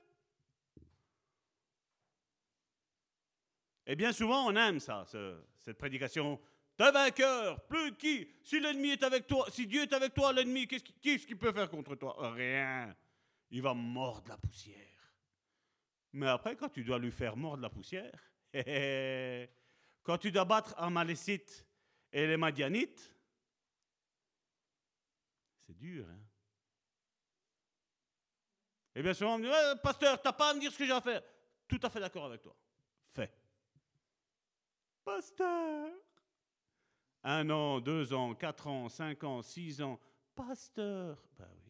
Et 3.87 3.97
bien 3.97 4.13
souvent, 4.13 4.47
on 4.47 4.57
aime 4.57 4.81
ça, 4.81 5.05
cette 5.59 5.79
prédication. 5.79 6.41
T'es 6.77 6.93
vainqueur, 6.93 7.61
plus 7.67 7.97
qui? 7.97 8.29
Si 8.43 8.61
l'ennemi 8.61 8.91
est 8.91 9.03
avec 9.03 9.27
toi, 9.27 9.47
si 9.51 9.67
Dieu 9.67 9.83
est 9.83 9.93
avec 9.93 10.15
toi, 10.15 10.33
l'ennemi, 10.33 10.67
qu'est-ce 10.67 11.27
qu'il 11.27 11.37
peut 11.39 11.53
faire 11.53 11.69
contre 11.69 11.97
toi? 11.97 12.17
Rien. 12.33 12.95
Il 13.51 13.63
va 13.63 13.75
mordre 13.75 14.29
la 14.29 14.37
poussière. 14.37 14.77
Mais 16.13 16.29
après, 16.29 16.57
quand 16.57 16.69
tu 16.69 16.85
dois 16.85 16.99
lui 16.99 17.11
faire 17.11 17.37
mordre 17.37 17.63
la 17.63 17.71
poussière, 17.71 18.13
quand 20.03 20.19
tu 20.19 20.31
dois 20.31 20.45
battre 20.45 20.75
Amalécite 20.77 21.67
et 22.13 22.27
les 22.27 22.37
Madianites, 22.37 23.15
c'est 25.67 25.77
dur. 25.77 26.07
Hein? 26.09 26.21
Et 28.95 29.03
bien 29.03 29.15
souvent, 29.15 29.37
on 29.37 29.39
me 29.39 29.45
dit, 29.45 29.81
pasteur, 29.83 30.21
t'as 30.21 30.33
pas 30.33 30.51
à 30.51 30.55
me 30.55 30.61
dire 30.61 30.73
ce 30.73 30.79
que 30.79 30.85
j'ai 30.85 30.93
à 30.93 31.01
faire. 31.01 31.23
Tout 31.69 31.79
à 31.83 31.91
fait 31.91 32.01
d'accord 32.01 32.27
avec 32.27 32.43
toi. 32.43 32.57
Fais. 33.13 33.33
Pasteur. 35.05 35.93
Un 37.23 37.49
an, 37.51 37.81
deux 37.81 38.13
ans, 38.13 38.35
quatre 38.35 38.67
ans, 38.67 38.89
cinq 38.89 39.23
ans, 39.25 39.43
six 39.43 39.81
ans. 39.81 40.01
Pasteur. 40.35 41.23
Ben 41.39 41.49
oui. 41.65 41.70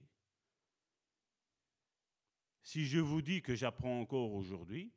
Si 2.70 2.86
je 2.86 3.00
vous 3.00 3.20
dis 3.20 3.42
que 3.42 3.56
j'apprends 3.56 4.00
encore 4.00 4.32
aujourd'hui, 4.32 4.92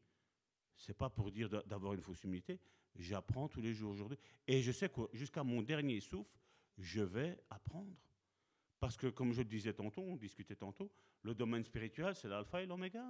c'est 0.75 0.95
pas 0.95 1.09
pour 1.09 1.31
dire 1.31 1.49
d'avoir 1.49 1.95
une 1.95 2.03
fausse 2.03 2.23
humilité. 2.23 2.59
J'apprends 2.93 3.47
tous 3.47 3.61
les 3.61 3.73
jours 3.73 3.89
aujourd'hui. 3.89 4.19
Et 4.45 4.61
je 4.61 4.71
sais 4.71 4.89
que 4.89 5.01
jusqu'à 5.11 5.43
mon 5.43 5.63
dernier 5.63 5.99
souffle, 5.99 6.37
je 6.77 7.01
vais 7.01 7.35
apprendre. 7.49 7.97
Parce 8.79 8.95
que, 8.95 9.07
comme 9.07 9.33
je 9.33 9.39
le 9.39 9.47
disais 9.47 9.73
tantôt, 9.73 10.03
on 10.03 10.17
discutait 10.17 10.55
tantôt, 10.55 10.91
le 11.23 11.33
domaine 11.33 11.63
spirituel, 11.63 12.13
c'est 12.13 12.27
l'alpha 12.27 12.61
et 12.61 12.67
l'oméga. 12.67 13.03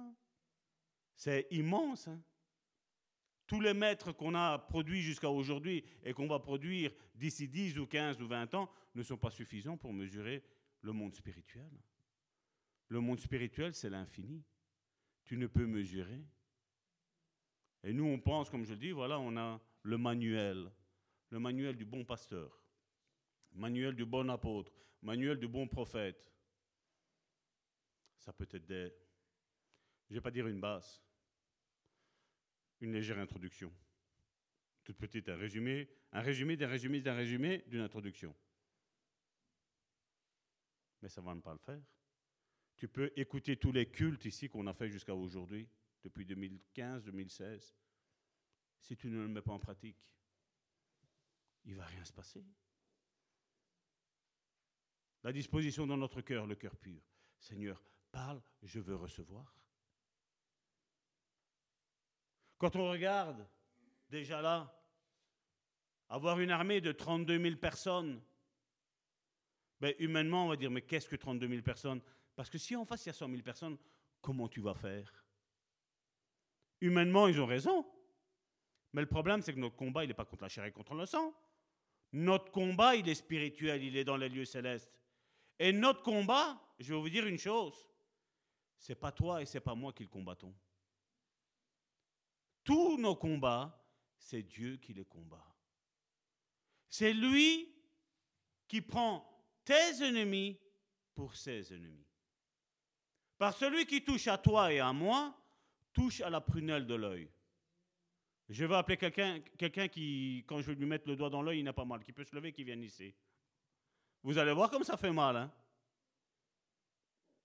C'est 1.14 1.46
immense. 1.50 2.08
Hein. 2.08 2.22
Tous 3.46 3.60
les 3.60 3.74
maîtres 3.74 4.12
qu'on 4.12 4.34
a 4.34 4.58
produits 4.58 5.02
jusqu'à 5.02 5.28
aujourd'hui 5.28 5.84
et 6.04 6.14
qu'on 6.14 6.26
va 6.26 6.38
produire 6.38 6.90
d'ici 7.14 7.48
10 7.48 7.78
ou 7.80 7.86
15 7.86 8.18
ou 8.22 8.28
20 8.28 8.54
ans 8.54 8.70
ne 8.94 9.02
sont 9.02 9.18
pas 9.18 9.30
suffisants 9.30 9.76
pour 9.76 9.92
mesurer 9.92 10.42
le 10.80 10.92
monde 10.92 11.14
spirituel. 11.14 11.70
Le 12.88 13.00
monde 13.00 13.20
spirituel, 13.20 13.74
c'est 13.74 13.90
l'infini. 13.90 14.42
Tu 15.24 15.36
ne 15.36 15.46
peux 15.46 15.66
mesurer. 15.66 16.24
Et 17.82 17.92
nous, 17.92 18.04
on 18.04 18.18
pense, 18.18 18.50
comme 18.50 18.64
je 18.64 18.74
dis, 18.74 18.90
voilà, 18.92 19.18
on 19.18 19.36
a 19.36 19.60
le 19.82 19.98
manuel, 19.98 20.70
le 21.30 21.38
manuel 21.38 21.76
du 21.76 21.84
bon 21.84 22.04
pasteur, 22.04 22.62
manuel 23.52 23.94
du 23.94 24.04
bon 24.04 24.28
apôtre, 24.30 24.72
manuel 25.02 25.38
du 25.38 25.48
bon 25.48 25.68
prophète. 25.68 26.32
Ça 28.18 28.32
peut 28.32 28.48
être 28.50 28.64
des, 28.64 28.92
je 30.08 30.14
ne 30.14 30.18
vais 30.18 30.22
pas 30.22 30.30
dire 30.30 30.46
une 30.46 30.60
base, 30.60 31.02
une 32.80 32.92
légère 32.92 33.18
introduction. 33.18 33.72
Toute 34.82 34.96
petite, 34.96 35.28
un 35.28 35.36
résumé, 35.36 35.88
un 36.12 36.20
résumé 36.20 36.56
d'un 36.56 36.68
résumé 36.68 37.00
d'un 37.00 37.14
résumé 37.14 37.64
d'une 37.66 37.80
introduction. 37.80 38.34
Mais 41.02 41.08
ça 41.08 41.20
ne 41.20 41.26
va 41.26 41.34
pas 41.36 41.52
le 41.52 41.58
faire. 41.58 41.80
Tu 42.76 42.88
peux 42.88 43.12
écouter 43.16 43.56
tous 43.56 43.72
les 43.72 43.90
cultes 43.90 44.24
ici 44.24 44.48
qu'on 44.48 44.66
a 44.66 44.72
fait 44.72 44.88
jusqu'à 44.88 45.14
aujourd'hui, 45.14 45.68
depuis 46.02 46.24
2015-2016. 46.26 47.74
Si 48.80 48.96
tu 48.96 49.08
ne 49.08 49.22
le 49.22 49.28
mets 49.28 49.42
pas 49.42 49.52
en 49.52 49.58
pratique, 49.58 49.96
il 51.64 51.72
ne 51.72 51.78
va 51.78 51.86
rien 51.86 52.04
se 52.04 52.12
passer. 52.12 52.44
La 55.22 55.32
disposition 55.32 55.86
dans 55.86 55.96
notre 55.96 56.20
cœur, 56.20 56.46
le 56.46 56.54
cœur 56.54 56.76
pur. 56.76 57.00
Seigneur, 57.38 57.82
parle, 58.12 58.42
je 58.62 58.80
veux 58.80 58.96
recevoir. 58.96 59.56
Quand 62.58 62.76
on 62.76 62.90
regarde, 62.90 63.46
déjà 64.08 64.42
là, 64.42 64.70
avoir 66.08 66.40
une 66.40 66.50
armée 66.50 66.80
de 66.80 66.92
32 66.92 67.40
000 67.42 67.56
personnes, 67.56 68.22
ben, 69.80 69.94
humainement, 69.98 70.46
on 70.46 70.48
va 70.48 70.56
dire, 70.56 70.70
mais 70.70 70.82
qu'est-ce 70.82 71.08
que 71.08 71.16
32 71.16 71.48
000 71.48 71.62
personnes? 71.62 72.00
Parce 72.36 72.50
que 72.50 72.58
si 72.58 72.74
en 72.74 72.84
face, 72.84 73.04
il 73.04 73.08
y 73.08 73.10
a 73.10 73.14
100 73.14 73.28
000 73.28 73.42
personnes, 73.42 73.78
comment 74.20 74.48
tu 74.48 74.60
vas 74.60 74.74
faire? 74.74 75.24
Humainement, 76.80 77.28
ils 77.28 77.40
ont 77.40 77.46
raison. 77.46 77.86
Mais 78.92 79.00
le 79.00 79.08
problème, 79.08 79.42
c'est 79.42 79.52
que 79.52 79.58
notre 79.58 79.76
combat, 79.76 80.04
il 80.04 80.08
n'est 80.08 80.14
pas 80.14 80.24
contre 80.24 80.42
la 80.42 80.48
chair 80.48 80.64
et 80.64 80.72
contre 80.72 80.94
le 80.94 81.06
sang. 81.06 81.34
Notre 82.12 82.50
combat, 82.52 82.94
il 82.94 83.08
est 83.08 83.14
spirituel, 83.14 83.82
il 83.82 83.96
est 83.96 84.04
dans 84.04 84.16
les 84.16 84.28
lieux 84.28 84.44
célestes. 84.44 85.00
Et 85.58 85.72
notre 85.72 86.02
combat, 86.02 86.60
je 86.78 86.94
vais 86.94 87.00
vous 87.00 87.08
dire 87.08 87.26
une 87.26 87.38
chose, 87.38 87.74
c'est 88.78 88.94
pas 88.94 89.12
toi 89.12 89.42
et 89.42 89.46
c'est 89.46 89.60
pas 89.60 89.74
moi 89.74 89.92
qui 89.92 90.02
le 90.02 90.08
combattons. 90.08 90.54
Tous 92.62 92.96
nos 92.98 93.16
combats, 93.16 93.84
c'est 94.16 94.42
Dieu 94.42 94.76
qui 94.76 94.94
les 94.94 95.04
combat. 95.04 95.44
C'est 96.88 97.12
lui 97.12 97.74
qui 98.68 98.80
prend 98.80 99.28
tes 99.64 100.02
ennemis 100.02 100.58
pour 101.14 101.34
ses 101.34 101.72
ennemis. 101.72 102.06
Par 103.38 103.54
celui 103.56 103.86
qui 103.86 104.02
touche 104.02 104.28
à 104.28 104.38
toi 104.38 104.72
et 104.72 104.80
à 104.80 104.92
moi, 104.92 105.36
touche 105.92 106.20
à 106.20 106.30
la 106.30 106.40
prunelle 106.40 106.86
de 106.86 106.94
l'œil. 106.94 107.30
Je 108.48 108.64
vais 108.64 108.74
appeler 108.74 108.96
quelqu'un 108.96 109.40
quelqu'un 109.56 109.88
qui, 109.88 110.44
quand 110.46 110.60
je 110.60 110.66
vais 110.66 110.74
lui 110.74 110.86
mettre 110.86 111.08
le 111.08 111.16
doigt 111.16 111.30
dans 111.30 111.42
l'œil, 111.42 111.60
il 111.60 111.64
n'a 111.64 111.72
pas 111.72 111.84
mal, 111.84 112.04
qui 112.04 112.12
peut 112.12 112.24
se 112.24 112.34
lever, 112.34 112.52
qui 112.52 112.64
vient 112.64 112.80
ici. 112.80 113.14
Vous 114.22 114.38
allez 114.38 114.52
voir 114.52 114.70
comme 114.70 114.84
ça 114.84 114.96
fait 114.96 115.12
mal. 115.12 115.36
Hein? 115.36 115.52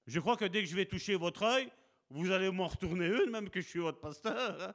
Je 0.07 0.19
crois 0.19 0.35
que 0.35 0.45
dès 0.45 0.61
que 0.61 0.69
je 0.69 0.75
vais 0.75 0.85
toucher 0.85 1.15
votre 1.15 1.43
œil, 1.43 1.71
vous 2.09 2.31
allez 2.31 2.49
m'en 2.49 2.67
retourner 2.67 3.07
une, 3.07 3.29
même 3.29 3.49
que 3.49 3.61
je 3.61 3.67
suis 3.67 3.79
votre 3.79 3.99
pasteur. 3.99 4.61
Hein? 4.61 4.73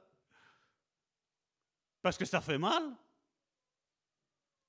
Parce 2.00 2.16
que 2.16 2.24
ça 2.24 2.40
fait 2.40 2.58
mal. 2.58 2.96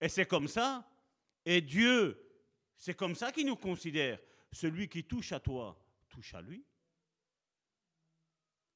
Et 0.01 0.09
c'est 0.09 0.26
comme 0.26 0.47
ça. 0.47 0.89
Et 1.45 1.61
Dieu, 1.61 2.19
c'est 2.77 2.95
comme 2.95 3.15
ça 3.15 3.31
qu'il 3.31 3.45
nous 3.45 3.55
considère. 3.55 4.19
Celui 4.51 4.88
qui 4.88 5.03
touche 5.03 5.31
à 5.34 5.39
toi, 5.39 5.77
touche 6.16 6.34
à 6.34 6.42
lui. 6.42 6.66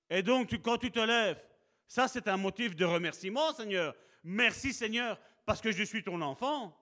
Et 0.09 0.21
donc, 0.21 0.53
quand 0.61 0.77
tu 0.77 0.91
te 0.91 0.99
lèves, 0.99 1.43
ça 1.87 2.07
c'est 2.07 2.27
un 2.27 2.37
motif 2.37 2.75
de 2.75 2.85
remerciement, 2.85 3.53
Seigneur. 3.53 3.95
Merci, 4.23 4.73
Seigneur, 4.73 5.19
parce 5.45 5.61
que 5.61 5.71
je 5.71 5.83
suis 5.83 6.03
ton 6.03 6.21
enfant. 6.21 6.75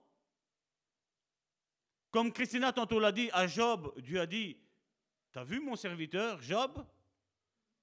Comme 2.10 2.32
Christina 2.32 2.72
tantôt 2.72 2.98
l'a 2.98 3.12
dit 3.12 3.30
à 3.32 3.46
Job, 3.46 3.92
Dieu 4.00 4.20
a 4.20 4.26
dit, 4.26 4.56
t'as 5.30 5.44
vu 5.44 5.60
mon 5.60 5.76
serviteur, 5.76 6.42
Job? 6.42 6.84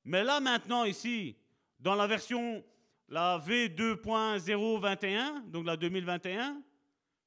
Mais 0.03 0.23
là 0.23 0.39
maintenant, 0.39 0.83
ici, 0.83 1.37
dans 1.79 1.95
la 1.95 2.07
version 2.07 2.63
la 3.07 3.37
V2.021, 3.37 5.51
donc 5.51 5.63
la 5.65 5.77
2021, 5.77 6.59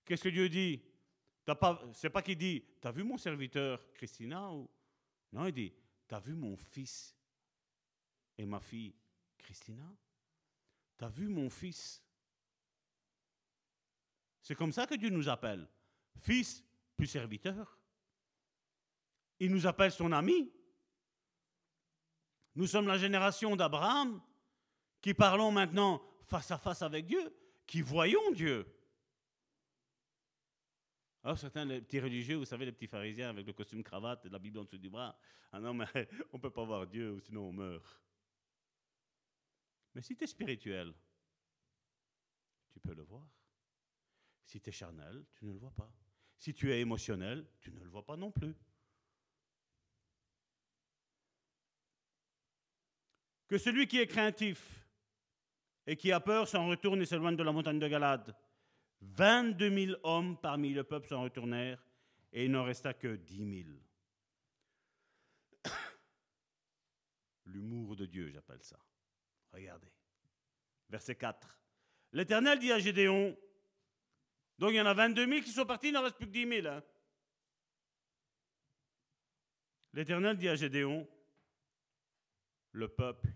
qu'est-ce 0.05 0.25
que 0.25 0.29
Dieu 0.29 0.49
dit? 0.49 0.83
C'est 1.95 2.11
pas 2.11 2.21
qu'il 2.21 2.37
dit, 2.37 2.65
t'as 2.81 2.91
vu 2.91 3.05
mon 3.05 3.17
serviteur 3.17 3.81
Christina 3.95 4.53
ou... 4.53 4.69
Non, 5.33 5.47
il 5.47 5.53
dit, 5.53 5.73
t'as 6.07 6.21
vu 6.21 6.35
mon 6.35 6.57
fils 6.57 7.17
et 8.37 8.47
ma 8.47 8.61
fille 8.61 8.95
Christina? 9.37 9.85
T'as 10.97 11.09
vu 11.09 11.29
mon 11.29 11.51
fils? 11.51 12.03
C'est 14.43 14.55
comme 14.55 14.73
ça 14.73 14.87
que 14.87 14.95
Dieu 14.95 15.11
nous 15.11 15.29
appelle. 15.29 15.69
Fils 16.17 16.65
plus 16.97 17.07
serviteur. 17.07 17.79
Il 19.39 19.53
nous 19.53 19.67
appelle 19.67 19.93
son 19.93 20.13
ami. 20.13 20.53
Nous 22.55 22.67
sommes 22.67 22.89
la 22.89 22.99
génération 22.99 23.55
d'Abraham 23.55 24.21
qui 25.01 25.15
parlons 25.15 25.53
maintenant 25.53 26.03
face 26.25 26.51
à 26.51 26.59
face 26.59 26.83
avec 26.83 27.07
Dieu, 27.07 27.33
qui 27.67 27.83
voyons 27.83 28.33
Dieu. 28.33 28.67
Alors 31.29 31.37
certains 31.39 31.67
les 31.67 31.83
petits 31.83 32.01
religieux, 32.01 32.37
vous 32.37 32.47
savez, 32.47 32.65
les 32.65 32.73
petits 32.73 32.87
pharisiens 32.87 33.29
avec 33.29 33.47
le 33.47 33.53
costume 33.53 33.83
cravate 33.83 34.25
et 34.25 34.31
la 34.31 34.39
Bible 34.39 34.61
en 34.61 34.65
dessous 34.65 34.79
du 34.79 34.89
bras, 34.89 35.15
ah 35.53 35.61
non 35.61 35.75
mais 35.75 35.85
on 36.33 36.39
ne 36.39 36.41
peut 36.41 36.49
pas 36.49 36.65
voir 36.65 36.87
Dieu 36.87 37.21
sinon 37.21 37.51
on 37.51 37.53
meurt. 37.53 38.01
Mais 39.95 40.01
si 40.01 40.17
tu 40.17 40.25
es 40.25 40.27
spirituel, 40.27 40.95
tu 42.71 42.81
peux 42.81 42.95
le 42.95 43.03
voir. 43.03 43.29
Si 44.47 44.59
tu 44.59 44.71
es 44.71 44.73
charnel, 44.73 45.23
tu 45.35 45.45
ne 45.45 45.53
le 45.53 45.59
vois 45.59 45.71
pas. 45.71 45.93
Si 46.39 46.55
tu 46.55 46.73
es 46.73 46.81
émotionnel, 46.81 47.47
tu 47.61 47.73
ne 47.73 47.81
le 47.81 47.91
vois 47.91 48.07
pas 48.07 48.17
non 48.17 48.31
plus. 48.31 48.57
Que 53.49 53.59
celui 53.59 53.87
qui 53.87 53.99
est 53.99 54.07
craintif 54.07 54.89
et 55.87 55.95
qui 55.95 56.11
a 56.11 56.21
peur 56.21 56.49
s'en 56.49 56.69
retourne 56.69 57.03
et 57.03 57.05
s'éloigne 57.05 57.37
de 57.37 57.43
la 57.43 57.53
montagne 57.53 57.79
de 57.79 57.87
Galade. 57.87 58.35
22 59.01 59.87
000 59.87 60.01
hommes 60.03 60.37
parmi 60.41 60.73
le 60.73 60.85
peuple 60.85 61.09
s'en 61.09 61.23
retournèrent 61.23 61.85
et 62.33 62.45
il 62.45 62.51
n'en 62.51 62.65
resta 62.65 62.95
que 62.95 63.17
10 63.17 63.65
000. 63.65 63.79
L'humour 67.47 67.97
de 67.97 68.07
Dieu, 68.07 68.31
j'appelle 68.31 68.63
ça. 68.63 68.79
Regardez. 69.53 69.93
Verset 70.89 71.17
4. 71.17 71.59
L'Éternel 72.13 72.59
dit 72.59 72.73
à 72.73 72.79
Gédéon, 72.79 73.37
donc 74.59 74.71
il 74.71 74.77
y 74.77 74.81
en 74.81 74.87
a 74.87 74.95
22 74.95 75.27
000 75.27 75.41
qui 75.43 75.51
sont 75.51 75.67
partis, 75.67 75.89
il 75.89 75.93
n'en 75.93 76.03
reste 76.03 76.17
plus 76.17 76.27
que 76.27 76.33
10 76.33 76.63
000. 76.63 76.67
hein. 76.67 76.83
L'Éternel 79.93 80.37
dit 80.37 80.49
à 80.49 80.55
Gédéon, 80.55 81.09
le 82.73 82.89
peuple 82.89 83.29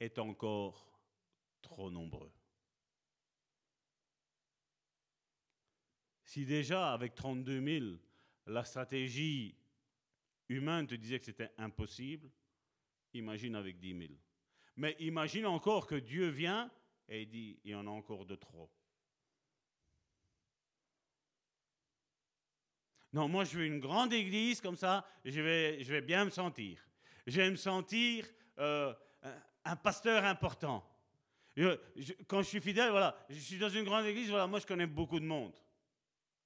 est 0.00 0.18
encore 0.18 0.90
trop 1.62 1.90
nombreux. 1.90 2.32
Si 6.34 6.44
déjà 6.44 6.92
avec 6.92 7.14
32 7.14 7.64
000, 7.64 7.96
la 8.48 8.64
stratégie 8.64 9.54
humaine 10.48 10.84
te 10.84 10.96
disait 10.96 11.20
que 11.20 11.26
c'était 11.26 11.52
impossible, 11.58 12.28
imagine 13.12 13.54
avec 13.54 13.78
10 13.78 13.96
000. 13.96 14.12
Mais 14.74 14.96
imagine 14.98 15.46
encore 15.46 15.86
que 15.86 15.94
Dieu 15.94 16.26
vient 16.26 16.72
et 17.08 17.24
dit, 17.24 17.60
il 17.62 17.70
y 17.70 17.74
en 17.76 17.86
a 17.86 17.90
encore 17.90 18.26
de 18.26 18.34
trop. 18.34 18.68
Non, 23.12 23.28
moi 23.28 23.44
je 23.44 23.56
veux 23.56 23.66
une 23.66 23.78
grande 23.78 24.12
église 24.12 24.60
comme 24.60 24.76
ça, 24.76 25.06
je 25.24 25.40
vais, 25.40 25.84
je 25.84 25.92
vais 25.92 26.02
bien 26.02 26.24
me 26.24 26.30
sentir. 26.30 26.84
Je 27.28 27.40
vais 27.42 27.50
me 27.52 27.54
sentir 27.54 28.26
euh, 28.58 28.92
un- 29.62 29.76
pasteur 29.76 30.24
important. 30.24 30.84
Quand 32.26 32.42
je 32.42 32.48
suis 32.48 32.60
fidèle, 32.60 32.90
voilà, 32.90 33.24
je 33.30 33.38
suis 33.38 33.58
dans 33.58 33.68
une 33.68 33.84
grande 33.84 34.06
église, 34.06 34.30
voilà, 34.30 34.48
moi 34.48 34.58
je 34.58 34.66
connais 34.66 34.88
beaucoup 34.88 35.20
de 35.20 35.26
monde. 35.26 35.56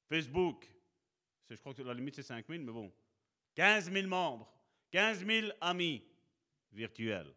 Facebook, 0.08 0.70
je 1.48 1.56
crois 1.56 1.74
que 1.74 1.82
la 1.82 1.94
limite 1.94 2.16
c'est 2.16 2.22
5 2.22 2.46
000, 2.48 2.62
mais 2.62 2.72
bon. 2.72 2.92
15 3.54 3.90
000 3.92 4.06
membres, 4.06 4.52
15 4.90 5.24
000 5.26 5.48
amis 5.60 6.04
virtuels. 6.72 7.34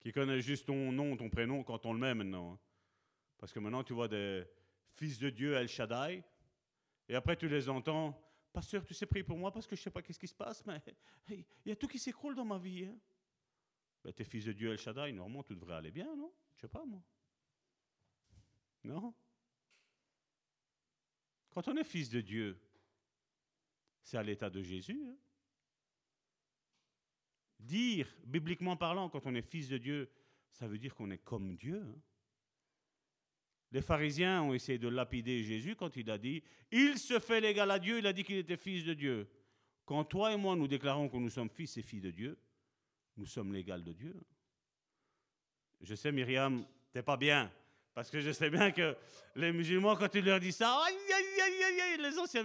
Qui 0.00 0.12
connaissent 0.12 0.44
juste 0.44 0.66
ton 0.66 0.92
nom, 0.92 1.16
ton 1.16 1.30
prénom 1.30 1.62
quand 1.64 1.84
on 1.86 1.92
le 1.92 1.98
met 1.98 2.14
maintenant. 2.14 2.52
hein. 2.52 2.58
Parce 3.38 3.52
que 3.52 3.58
maintenant 3.58 3.84
tu 3.84 3.92
vois 3.92 4.08
des 4.08 4.44
fils 4.94 5.18
de 5.18 5.30
Dieu 5.30 5.54
El 5.54 5.68
Shaddai, 5.68 6.22
et 7.08 7.14
après 7.14 7.36
tu 7.36 7.48
les 7.48 7.68
entends, 7.68 8.22
Pasteur, 8.56 8.86
tu 8.86 8.94
sais 8.94 9.04
prier 9.04 9.22
pour 9.22 9.36
moi 9.36 9.52
parce 9.52 9.66
que 9.66 9.76
je 9.76 9.80
ne 9.82 9.84
sais 9.84 9.90
pas 9.90 10.00
qu'est-ce 10.00 10.18
qui 10.18 10.26
se 10.28 10.34
passe, 10.34 10.64
mais 10.64 10.80
il 11.28 11.44
y 11.66 11.72
a 11.72 11.76
tout 11.76 11.86
qui 11.86 11.98
s'écroule 11.98 12.34
dans 12.34 12.46
ma 12.46 12.56
vie. 12.56 12.86
Hein. 12.86 12.98
Ben, 14.02 14.14
t'es 14.14 14.24
fils 14.24 14.46
de 14.46 14.52
Dieu 14.52 14.72
El 14.72 14.78
Shaddai, 14.78 15.12
normalement 15.12 15.42
tout 15.42 15.54
devrait 15.54 15.74
aller 15.74 15.90
bien, 15.90 16.16
non? 16.16 16.32
Je 16.54 16.62
sais 16.62 16.68
pas 16.68 16.82
moi. 16.86 17.02
Non? 18.82 19.12
Quand 21.56 21.68
on 21.68 21.76
est 21.78 21.84
fils 21.84 22.10
de 22.10 22.20
Dieu, 22.20 22.60
c'est 24.02 24.18
à 24.18 24.22
l'état 24.22 24.50
de 24.50 24.60
Jésus. 24.62 25.00
hein. 25.08 25.16
Dire, 27.60 28.14
bibliquement 28.26 28.76
parlant, 28.76 29.08
quand 29.08 29.24
on 29.24 29.34
est 29.34 29.40
fils 29.40 29.70
de 29.70 29.78
Dieu, 29.78 30.10
ça 30.50 30.68
veut 30.68 30.76
dire 30.76 30.94
qu'on 30.94 31.10
est 31.10 31.24
comme 31.24 31.56
Dieu. 31.56 31.82
hein. 31.82 31.98
Les 33.72 33.80
pharisiens 33.80 34.42
ont 34.42 34.52
essayé 34.52 34.76
de 34.78 34.86
lapider 34.88 35.44
Jésus 35.44 35.76
quand 35.76 35.96
il 35.96 36.10
a 36.10 36.18
dit 36.18 36.42
Il 36.70 36.98
se 36.98 37.18
fait 37.18 37.40
l'égal 37.40 37.70
à 37.70 37.78
Dieu, 37.78 38.00
il 38.00 38.06
a 38.06 38.12
dit 38.12 38.22
qu'il 38.22 38.36
était 38.36 38.58
fils 38.58 38.84
de 38.84 38.92
Dieu. 38.92 39.26
Quand 39.86 40.04
toi 40.04 40.34
et 40.34 40.36
moi 40.36 40.56
nous 40.56 40.68
déclarons 40.68 41.08
que 41.08 41.16
nous 41.16 41.30
sommes 41.30 41.48
fils 41.48 41.74
et 41.78 41.82
filles 41.82 42.02
de 42.02 42.10
Dieu, 42.10 42.38
nous 43.16 43.24
sommes 43.24 43.54
l'égal 43.54 43.82
de 43.82 43.94
Dieu. 43.94 44.14
Je 45.80 45.94
sais, 45.94 46.12
Myriam, 46.12 46.66
t'es 46.92 47.02
pas 47.02 47.16
bien, 47.16 47.50
parce 47.94 48.10
que 48.10 48.20
je 48.20 48.30
sais 48.30 48.50
bien 48.50 48.72
que 48.72 48.94
les 49.34 49.52
musulmans, 49.52 49.96
quand 49.96 50.10
tu 50.10 50.20
leur 50.20 50.38
dis 50.38 50.52
ça, 50.52 50.82
aïe, 50.84 50.94
aïe, 51.14 51.35
aïe, 51.46 51.64
aïe, 51.64 51.80
aïe, 51.80 52.02
les 52.02 52.18
anciens 52.18 52.44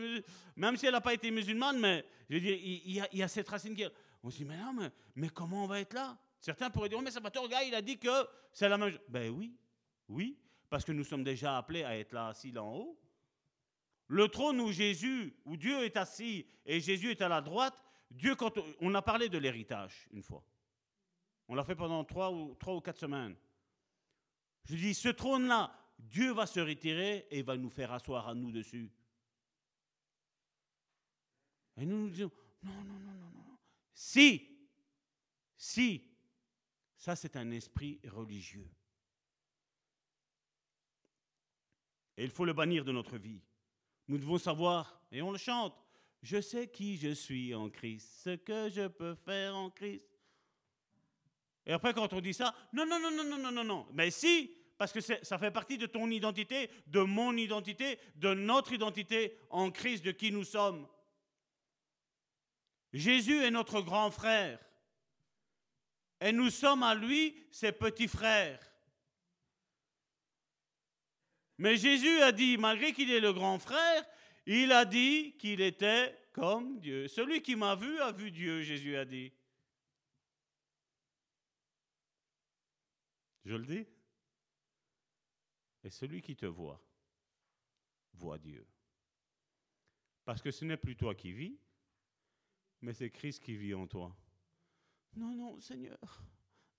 même 0.56 0.78
si 0.78 0.86
elle 0.86 0.94
n'a 0.94 1.02
pas 1.02 1.14
été 1.14 1.32
musulmane, 1.32 1.80
mais 1.80 2.06
je 2.30 2.38
veux 2.38 2.45
il, 2.45 3.07
y 3.14 3.23
a, 3.23 3.28
cette 3.28 3.49
racine 3.49 3.76
qui. 3.76 3.84
On 4.23 4.30
se 4.30 4.38
dit, 4.38 4.45
mais 4.45 4.57
non, 4.57 4.73
mais, 4.73 4.91
mais 5.15 5.30
comment 5.30 5.64
on 5.64 5.68
va 5.68 5.80
être 5.80 5.94
là? 5.94 6.18
Certains 6.40 6.69
pourraient 6.69 6.90
dire, 6.90 6.98
oh, 6.99 7.02
mais 7.02 7.11
va 7.11 7.30
gars, 7.48 7.64
il 7.64 7.73
a 7.76 7.82
dit 7.82 7.98
que 7.98 8.10
c'est 8.53 8.69
la 8.69 8.78
même. 8.78 8.98
Ben 9.07 9.30
oui, 9.30 9.56
oui, 10.10 10.38
parce 10.69 10.86
que 10.86 10.91
nous 10.91 11.03
sommes 11.03 11.23
déjà 11.23 11.57
appelés 11.57 11.84
à 11.84 11.98
être 11.98 12.14
là, 12.14 12.28
assis 12.28 12.52
là 12.52 12.64
en 12.64 12.76
haut. 12.76 12.99
Le 14.07 14.28
trône 14.28 14.60
où 14.60 14.72
Jésus, 14.72 15.34
où 15.45 15.56
Dieu 15.56 15.84
est 15.84 15.98
assis 15.98 16.45
et 16.65 16.80
Jésus 16.80 17.11
est 17.11 17.22
à 17.22 17.30
la 17.30 17.41
droite, 17.41 17.82
Dieu, 18.10 18.36
quand 18.36 18.53
on 18.82 18.94
a 18.94 19.02
parlé 19.02 19.30
de 19.30 19.38
l'héritage 19.38 20.07
une 20.11 20.22
fois. 20.22 20.44
On 21.48 21.56
l'a 21.56 21.64
fait 21.64 21.76
pendant 21.76 22.03
trois 22.03 22.32
ou, 22.32 22.56
trois 22.56 22.76
ou 22.76 22.82
quatre 22.82 22.99
semaines. 22.99 23.36
Je 24.65 24.76
dis, 24.76 24.94
ce 24.94 25.10
trône-là, 25.10 25.72
Dieu 26.02 26.34
va 26.34 26.45
se 26.45 26.60
retirer 26.60 27.28
et 27.30 27.44
va 27.44 27.56
nous 27.57 27.69
faire 27.69 27.91
asseoir 27.91 28.28
à 28.28 28.34
nous 28.34 28.52
dessus. 28.52 28.91
Et 31.78 31.86
nous 31.86 32.02
nous 32.02 32.10
disons, 32.10 32.32
non, 32.64 32.73
non, 32.84 32.99
non, 32.99 33.11
non, 33.14 33.32
non. 33.32 33.57
Si, 33.94 34.68
si, 35.56 36.03
ça 36.98 37.15
c'est 37.15 37.36
un 37.36 37.49
esprit 37.52 37.99
religieux. 38.07 38.69
Et 42.18 42.23
il 42.23 42.30
faut 42.30 42.45
le 42.45 42.53
bannir 42.53 42.84
de 42.84 42.91
notre 42.91 43.18
vie. 43.18 43.41
Nous 44.07 44.18
devons 44.18 44.38
savoir, 44.38 45.02
et 45.11 45.22
on 45.22 45.32
le 45.32 45.38
chante, 45.38 45.76
je 46.22 46.41
sais 46.41 46.69
qui 46.69 46.98
je 46.98 47.14
suis 47.14 47.56
en 47.56 47.69
Christ, 47.69 48.22
ce 48.23 48.36
que 48.36 48.69
je 48.69 48.88
peux 48.88 49.15
faire 49.15 49.56
en 49.56 49.69
Christ. 49.69 50.06
Et 51.65 51.73
après, 51.73 51.94
quand 51.94 52.11
on 52.11 52.22
dit 52.22 52.34
ça, 52.34 52.53
non, 52.73 52.86
non, 52.86 52.99
non, 52.99 53.11
non, 53.11 53.23
non, 53.23 53.38
non, 53.38 53.52
non, 53.52 53.64
non. 53.64 53.88
Mais 53.94 54.11
si, 54.11 54.52
parce 54.82 54.94
que 54.94 54.99
ça 54.99 55.38
fait 55.38 55.52
partie 55.52 55.78
de 55.78 55.86
ton 55.86 56.10
identité, 56.10 56.68
de 56.88 57.02
mon 57.02 57.38
identité, 57.38 57.99
de 58.16 58.34
notre 58.34 58.74
identité 58.74 59.38
en 59.52 59.70
Christ, 59.70 60.03
de 60.03 60.10
qui 60.10 60.32
nous 60.32 60.44
sommes. 60.44 60.88
Jésus 62.91 63.44
est 63.44 63.52
notre 63.52 63.82
grand 63.82 64.10
frère. 64.10 64.60
Et 66.20 66.32
nous 66.32 66.49
sommes 66.49 66.82
à 66.82 66.95
lui 66.95 67.45
ses 67.52 67.72
petits 67.72 68.08
frères. 68.08 68.60
Mais 71.60 71.78
Jésus 71.78 72.20
a 72.24 72.32
dit, 72.32 72.58
malgré 72.58 72.91
qu'il 72.91 73.12
est 73.12 73.20
le 73.20 73.34
grand 73.34 73.60
frère, 73.60 74.03
il 74.48 74.72
a 74.72 74.86
dit 74.86 75.36
qu'il 75.38 75.62
était 75.62 76.18
comme 76.34 76.80
Dieu. 76.80 77.08
Celui 77.08 77.44
qui 77.44 77.56
m'a 77.56 77.76
vu 77.76 77.99
a 77.99 78.12
vu 78.12 78.32
Dieu, 78.32 78.64
Jésus 78.64 78.98
a 78.98 79.06
dit. 79.06 79.32
Je 83.45 83.53
le 83.53 83.66
dis. 83.68 83.86
Et 85.84 85.90
celui 85.90 86.22
qui 86.22 86.36
te 86.36 86.45
voit, 86.45 86.82
voit 88.14 88.38
Dieu. 88.38 88.66
Parce 90.26 90.41
que 90.41 90.52
ce 90.52 90.66
n'est 90.66 90.78
plus 90.78 90.95
toi 90.95 91.16
qui 91.16 91.32
vis, 91.32 91.60
mais 92.82 92.94
c'est 92.94 93.10
Christ 93.10 93.44
qui 93.44 93.56
vit 93.56 93.74
en 93.74 93.88
toi. 93.88 94.16
Non, 95.16 95.34
non, 95.34 95.60
Seigneur. 95.60 96.24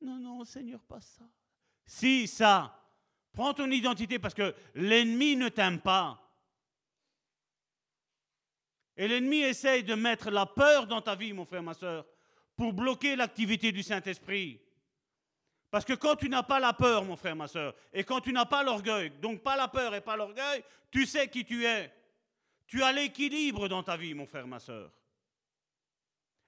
Non, 0.01 0.19
non, 0.19 0.45
Seigneur, 0.45 0.83
pas 0.85 1.01
ça. 1.01 1.29
Si, 1.85 2.27
ça. 2.27 2.79
Prends 3.33 3.55
ton 3.55 3.71
identité 3.71 4.19
parce 4.19 4.35
que 4.35 4.55
l'ennemi 4.75 5.37
ne 5.37 5.49
t'aime 5.49 5.81
pas. 5.81 6.19
Et 8.97 9.09
l'ennemi 9.09 9.39
essaye 9.39 9.83
de 9.83 9.95
mettre 9.95 10.31
la 10.31 10.47
peur 10.47 10.87
dans 10.87 11.01
ta 11.01 11.15
vie, 11.15 11.33
mon 11.33 11.45
frère, 11.45 11.63
ma 11.63 11.75
soeur, 11.75 12.07
pour 12.57 12.73
bloquer 12.73 13.17
l'activité 13.17 13.73
du 13.73 13.83
Saint-Esprit. 13.83 14.61
Parce 15.73 15.87
que 15.87 15.95
quand 15.95 16.17
tu 16.17 16.29
n'as 16.29 16.43
pas 16.43 16.61
la 16.61 16.75
peur, 16.75 17.03
mon 17.03 17.17
frère, 17.17 17.35
ma 17.35 17.49
soeur, 17.49 17.75
et 17.95 18.05
quand 18.05 18.21
tu 18.21 18.31
n'as 18.31 18.45
pas 18.45 18.63
l'orgueil, 18.63 19.09
donc 19.23 19.43
pas 19.43 19.57
la 19.57 19.69
peur 19.69 19.95
et 19.95 20.03
pas 20.03 20.17
l'orgueil, 20.17 20.63
tu 20.91 21.07
sais 21.07 21.31
qui 21.31 21.47
tu 21.47 21.65
es. 21.65 21.91
Tu 22.67 22.83
as 22.83 22.93
l'équilibre 22.93 23.69
dans 23.69 23.83
ta 23.83 23.97
vie, 23.97 24.13
mon 24.13 24.27
frère, 24.27 24.47
ma 24.47 24.61
soeur. 24.61 24.93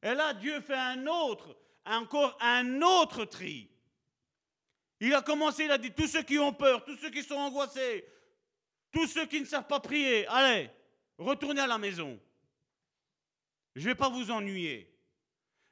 Et 0.03 0.13
là, 0.13 0.35
Dieu 0.35 0.61
fait 0.61 0.77
un 0.77 1.07
autre, 1.07 1.57
encore 1.87 2.37
un 2.39 2.83
autre 2.83 3.25
tri. 3.25 3.71
Il 5.01 5.15
a 5.15 5.23
commencé, 5.23 5.65
il 5.65 5.71
a 5.71 5.79
dit, 5.79 5.93
tous 5.93 6.07
ceux 6.07 6.23
qui 6.23 6.39
ont 6.39 6.53
peur, 6.53 6.85
tous 6.85 6.99
ceux 6.99 7.09
qui 7.09 7.23
sont 7.23 7.37
angoissés, 7.37 8.07
tous 8.93 9.07
ceux 9.07 9.25
qui 9.25 9.41
ne 9.41 9.47
savent 9.47 9.67
pas 9.67 9.81
prier, 9.81 10.27
allez, 10.27 10.69
retournez 11.17 11.63
à 11.63 11.67
la 11.67 11.79
maison. 11.79 12.21
Je 13.75 13.81
ne 13.81 13.87
vais 13.87 13.95
pas 13.95 14.11
vous 14.11 14.31
ennuyer. 14.31 14.94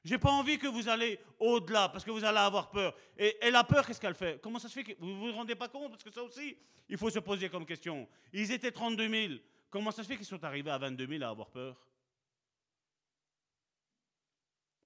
Je 0.05 0.13
n'ai 0.13 0.19
pas 0.19 0.31
envie 0.31 0.59
que 0.59 0.67
vous 0.67 0.89
allez 0.89 1.21
au-delà, 1.39 1.89
parce 1.89 2.05
que 2.05 2.11
vous 2.11 2.25
allez 2.25 2.39
avoir 2.39 2.71
peur. 2.71 2.95
Et, 3.17 3.51
la 3.51 3.63
peur, 3.63 3.87
qu'est-ce 3.87 4.01
qu'elle 4.01 4.15
fait? 4.15 4.41
Comment 4.43 4.59
ça 4.59 4.69
se 4.69 4.75
fait 4.75 4.85
que 4.85 4.93
vous 4.99 5.17
vous 5.17 5.33
rendez 5.33 5.55
pas 5.55 5.69
compte? 5.69 5.91
Parce 5.91 6.03
que 6.03 6.11
ça 6.11 6.23
aussi, 6.23 6.57
il 6.89 6.99
faut 6.99 7.11
se 7.11 7.21
poser 7.21 7.49
comme 7.49 7.65
question. 7.65 8.09
Ils 8.33 8.51
étaient 8.51 8.73
32 8.73 9.09
000. 9.09 9.35
Comment 9.71 9.91
ça 9.93 10.03
se 10.03 10.09
fait 10.09 10.17
qu'ils 10.17 10.27
sont 10.27 10.43
arrivés 10.43 10.71
à 10.71 10.79
22 10.79 11.07
000 11.07 11.23
à 11.23 11.29
avoir 11.29 11.51
peur? 11.51 11.87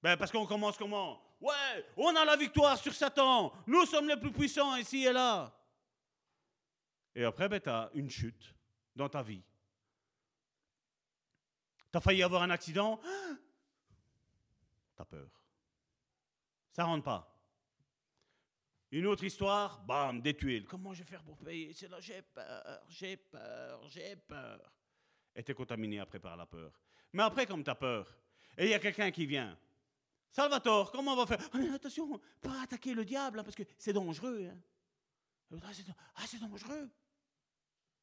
Ben 0.02 0.16
parce 0.16 0.30
qu'on 0.30 0.46
commence 0.46 0.76
comment? 0.76 1.20
Ouais, 1.40 1.84
on 1.96 2.14
a 2.14 2.24
la 2.24 2.36
victoire 2.36 2.78
sur 2.78 2.92
Satan. 2.92 3.52
Nous 3.66 3.86
sommes 3.86 4.08
les 4.08 4.16
plus 4.16 4.30
puissants 4.30 4.76
ici 4.76 5.04
et 5.04 5.12
là. 5.12 5.52
Et 7.14 7.24
après, 7.24 7.48
ben, 7.48 7.60
tu 7.60 7.70
as 7.70 7.90
une 7.94 8.10
chute 8.10 8.54
dans 8.94 9.08
ta 9.08 9.22
vie. 9.22 9.42
Tu 11.90 11.96
as 11.96 12.00
failli 12.00 12.22
avoir 12.22 12.42
un 12.42 12.50
accident. 12.50 13.00
Tu 14.96 15.02
as 15.02 15.04
peur. 15.04 15.28
Ça 16.72 16.84
rentre 16.84 17.04
pas. 17.04 17.32
Une 18.90 19.06
autre 19.06 19.24
histoire, 19.24 19.80
bam, 19.84 20.20
des 20.20 20.34
tuiles. 20.34 20.64
Comment 20.66 20.94
je 20.94 21.02
vais 21.02 21.08
faire 21.08 21.22
pour 21.22 21.36
payer? 21.38 21.72
C'est 21.72 21.88
là, 21.88 22.00
j'ai 22.00 22.22
peur, 22.22 22.80
j'ai 22.88 23.16
peur, 23.16 23.88
j'ai 23.88 24.16
peur. 24.16 24.72
Et 25.34 25.42
tu 25.42 25.52
es 25.52 25.54
contaminé 25.54 25.98
après 25.98 26.18
par 26.18 26.36
la 26.36 26.46
peur. 26.46 26.72
Mais 27.12 27.22
après, 27.22 27.46
comme 27.46 27.62
tu 27.64 27.70
as 27.70 27.74
peur, 27.74 28.16
et 28.56 28.64
il 28.64 28.70
y 28.70 28.74
a 28.74 28.78
quelqu'un 28.78 29.10
qui 29.10 29.26
vient, 29.26 29.58
Salvatore, 30.30 30.92
comment 30.92 31.12
on 31.12 31.24
va 31.24 31.26
faire? 31.26 31.48
Ah, 31.52 31.74
Attention, 31.74 32.20
pas 32.40 32.62
attaquer 32.62 32.94
le 32.94 33.04
diable, 33.04 33.38
hein, 33.40 33.44
parce 33.44 33.56
que 33.56 33.64
c'est 33.78 33.92
dangereux. 33.92 34.48
Hein. 34.50 35.58
Ah, 36.14 36.24
c'est 36.26 36.40
dangereux. 36.40 36.90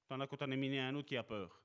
T'en 0.07 0.19
as 0.19 0.27
contaminé 0.27 0.79
un 0.79 0.93
autre 0.95 1.07
qui 1.07 1.17
a 1.17 1.23
peur. 1.23 1.61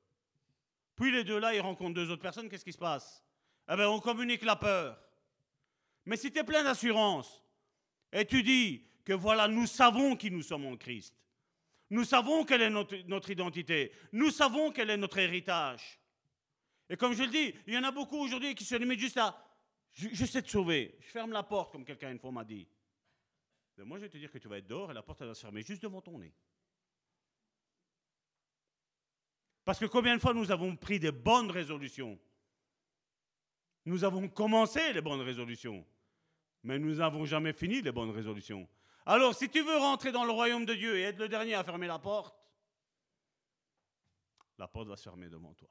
Puis 0.95 1.11
les 1.11 1.25
deux 1.25 1.39
là, 1.39 1.55
ils 1.55 1.61
rencontrent 1.61 1.95
deux 1.95 2.11
autres 2.11 2.23
personnes, 2.23 2.49
qu'est-ce 2.49 2.65
qui 2.65 2.73
se 2.73 2.79
passe? 2.79 3.25
Eh 3.69 3.77
bien, 3.77 3.89
on 3.89 4.01
communique 4.01 4.43
la 4.43 4.57
peur. 4.57 4.99
Mais 6.09 6.17
si 6.17 6.33
tu 6.33 6.39
es 6.39 6.45
plein 6.45 6.65
d'assurance, 6.65 7.45
et 8.11 8.25
tu 8.25 8.43
dis 8.43 8.83
que 9.05 9.13
voilà, 9.13 9.47
nous 9.47 9.67
savons 9.67 10.17
qui 10.17 10.31
nous 10.31 10.43
sommes 10.43 10.65
en 10.65 10.75
Christ, 10.75 11.15
nous 11.91 12.03
savons 12.03 12.47
quelle 12.47 12.63
est 12.63 12.71
notre, 12.71 13.31
identité, 13.31 13.93
nous 14.13 14.31
savons 14.31 14.73
quel 14.73 14.89
est 14.89 14.97
notre 14.97 15.19
héritage. 15.19 16.01
Et 16.89 16.97
comme 16.97 17.13
je 17.13 17.25
le 17.25 17.29
dis, 17.29 17.55
il 17.67 17.75
y 17.75 17.79
en 17.79 17.85
a 17.85 17.91
beaucoup 17.91 18.17
aujourd'hui 18.17 18.55
qui 18.55 18.65
se 18.65 18.75
limitent 18.77 19.01
juste 19.01 19.19
à 19.19 19.37
je, 19.93 20.25
sais 20.25 20.41
te 20.41 20.49
sauver. 20.49 20.97
Je 21.01 21.09
ferme 21.09 21.33
la 21.33 21.43
porte, 21.43 21.73
comme 21.73 21.85
quelqu'un 21.85 22.11
une 22.11 22.19
fois 22.19 22.33
m'a 22.33 22.45
dit. 22.45 22.67
Mais 23.77 23.85
moi, 23.85 23.99
je 23.99 24.05
vais 24.05 24.09
te 24.09 24.17
dire 24.17 24.31
que 24.31 24.39
tu 24.39 24.49
vas 24.49 24.57
être 24.57 24.67
dehors 24.67 24.91
et 24.91 24.95
la 24.95 25.03
porte, 25.03 25.21
elle 25.21 25.29
va 25.29 25.35
se 25.35 25.43
fermer 25.43 25.63
juste 25.63 25.83
devant 25.83 26.01
ton 26.01 26.19
nez. 26.19 26.33
Parce 29.63 29.79
que 29.79 29.85
combien 29.85 30.17
de 30.17 30.23
fois 30.23 30.33
nous 30.33 30.51
avons 30.51 30.75
pris 30.75 30.99
des 30.99 31.13
bonnes 31.13 31.51
résolutions? 31.51 32.19
Nous 33.85 34.05
avons 34.05 34.29
commencé 34.29 34.93
les 34.95 35.01
bonnes 35.01 35.21
résolutions, 35.21 35.85
mais 36.63 36.79
nous 36.79 36.97
n'avons 36.97 37.25
jamais 37.25 37.53
fini 37.53 37.81
les 37.83 37.93
bonnes 37.93 38.11
résolutions. 38.11 38.69
Alors, 39.07 39.35
si 39.35 39.49
tu 39.49 39.63
veux 39.63 39.79
rentrer 39.79 40.13
dans 40.13 40.25
le 40.25 40.33
royaume 40.33 40.67
de 40.67 40.75
Dieu 40.75 40.99
et 40.99 41.03
être 41.03 41.19
le 41.19 41.29
dernier 41.29 41.55
à 41.55 41.65
fermer 41.65 41.87
la 41.87 41.99
porte, 41.99 42.39
la 44.59 44.69
porte 44.69 44.89
va 44.89 44.97
se 44.97 45.05
fermer 45.05 45.29
devant 45.29 45.55
toi. 45.55 45.69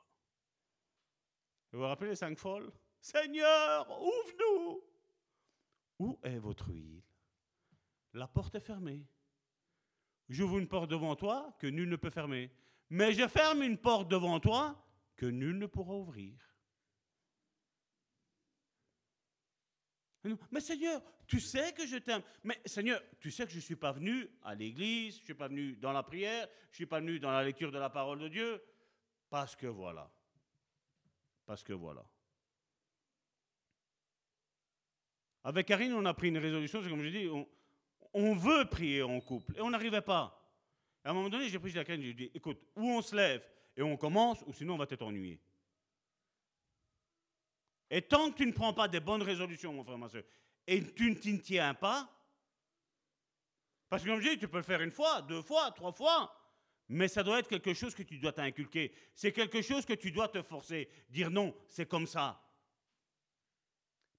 Vous 1.72 1.80
vous 1.80 1.86
rappelez 1.86 2.12
les 2.12 2.16
cinq 2.16 2.38
folles? 2.38 2.72
Seigneur, 3.00 4.02
ouvre-nous. 4.02 4.82
Où 6.00 6.20
est 6.24 6.40
votre 6.40 6.70
huile? 6.70 7.04
La 8.14 8.28
porte 8.28 8.56
est 8.56 8.60
fermée. 8.60 9.06
J'ouvre 10.30 10.58
une 10.58 10.68
porte 10.68 10.90
devant 10.90 11.16
toi 11.16 11.56
que 11.60 11.68
nul 11.68 11.90
ne 11.90 11.96
peut 11.96 12.10
fermer. 12.10 12.52
Mais 12.90 13.12
je 13.14 13.28
ferme 13.28 13.62
une 13.64 13.78
porte 13.78 14.08
devant 14.08 14.40
toi 14.40 14.84
que 15.16 15.26
nul 15.26 15.58
ne 15.58 15.66
pourra 15.66 15.96
ouvrir. 15.96 16.34
Mais 20.52 20.60
Seigneur, 20.60 21.02
tu 21.26 21.40
sais 21.40 21.74
que 21.74 21.86
je 21.86 21.98
t'aime. 21.98 22.22
Mais 22.44 22.60
Seigneur, 22.66 23.02
tu 23.20 23.32
sais 23.32 23.46
que 23.46 23.52
je 23.52 23.58
ne 23.58 23.62
suis 23.62 23.76
pas 23.76 23.92
venu 23.92 24.30
à 24.44 24.56
l'église, 24.56 25.16
je 25.16 25.22
ne 25.22 25.26
suis 25.26 25.34
pas 25.34 25.48
venu 25.48 25.76
dans 25.76 25.92
la 25.92 26.04
prière, 26.04 26.48
je 26.72 26.72
ne 26.72 26.76
suis 26.76 26.86
pas 26.86 27.00
venu 27.00 27.20
dans 27.20 27.32
la 27.32 27.44
lecture 27.44 27.72
de 27.72 27.78
la 27.78 27.90
parole 27.90 28.20
de 28.20 28.28
Dieu. 28.28 28.62
Parce 29.30 29.56
que 29.56 29.68
voilà. 29.68 30.10
Parce 31.46 31.64
que 31.64 31.74
voilà. 31.74 32.06
Avec 35.44 35.68
Karine, 35.68 35.94
on 35.94 36.06
a 36.06 36.14
pris 36.14 36.28
une 36.28 36.38
résolution, 36.38 36.84
c'est 36.84 36.90
comme 36.90 37.04
je 37.04 37.10
dis, 37.10 37.30
on, 38.14 38.36
veut 38.36 38.66
prier 38.66 39.02
en 39.02 39.22
couple, 39.22 39.56
et 39.56 39.62
on 39.62 39.70
n'arrivait 39.70 40.02
pas. 40.02 40.44
À 41.06 41.12
un 41.12 41.14
moment 41.14 41.30
donné, 41.30 41.48
j'ai 41.48 41.58
pris 41.58 41.72
la 41.72 41.86
Karine, 41.86 42.04
j'ai 42.04 42.14
dit, 42.14 42.32
écoute, 42.34 42.60
ou 42.76 42.84
on 42.84 43.02
se 43.02 43.16
lève 43.16 43.48
et 43.78 43.82
on 43.82 43.96
commence, 43.96 44.44
ou 44.46 44.52
sinon 44.52 44.74
on 44.74 44.78
va 44.78 44.88
t'être 44.88 45.04
ennuyé. 45.04 45.40
Et 47.90 48.02
tant 48.02 48.32
que 48.32 48.38
tu 48.38 48.46
ne 48.46 48.52
prends 48.52 48.74
pas 48.74 48.88
des 48.88 49.00
bonnes 49.00 49.22
résolutions, 49.22 49.72
mon 49.74 49.84
frère, 49.84 49.98
ma 49.98 50.10
soeur, 50.10 50.24
et 50.66 50.84
tu 50.94 51.10
ne 51.10 51.16
t'y 51.16 51.40
tiens 51.40 51.74
pas, 51.74 52.10
parce 53.90 54.04
que 54.04 54.10
comme 54.10 54.20
je 54.20 54.30
dis, 54.30 54.38
tu 54.38 54.48
peux 54.48 54.58
le 54.58 54.64
faire 54.64 54.82
une 54.82 54.92
fois, 54.92 55.22
deux 55.22 55.42
fois, 55.42 55.72
trois 55.72 55.94
fois, 55.94 56.34
mais 56.90 57.08
ça 57.08 57.24
doit 57.24 57.40
être 57.40 57.48
quelque 57.48 57.74
chose 57.74 57.96
que 57.96 58.04
tu 58.04 58.18
dois 58.18 58.34
t'inculquer. 58.34 58.94
C'est 59.14 59.32
quelque 59.32 59.62
chose 59.62 59.86
que 59.86 59.94
tu 59.94 60.12
dois 60.12 60.28
te 60.28 60.42
forcer. 60.42 60.90
Dire 61.10 61.30
non, 61.30 61.56
c'est 61.68 61.88
comme 61.88 62.08
ça. 62.08 62.42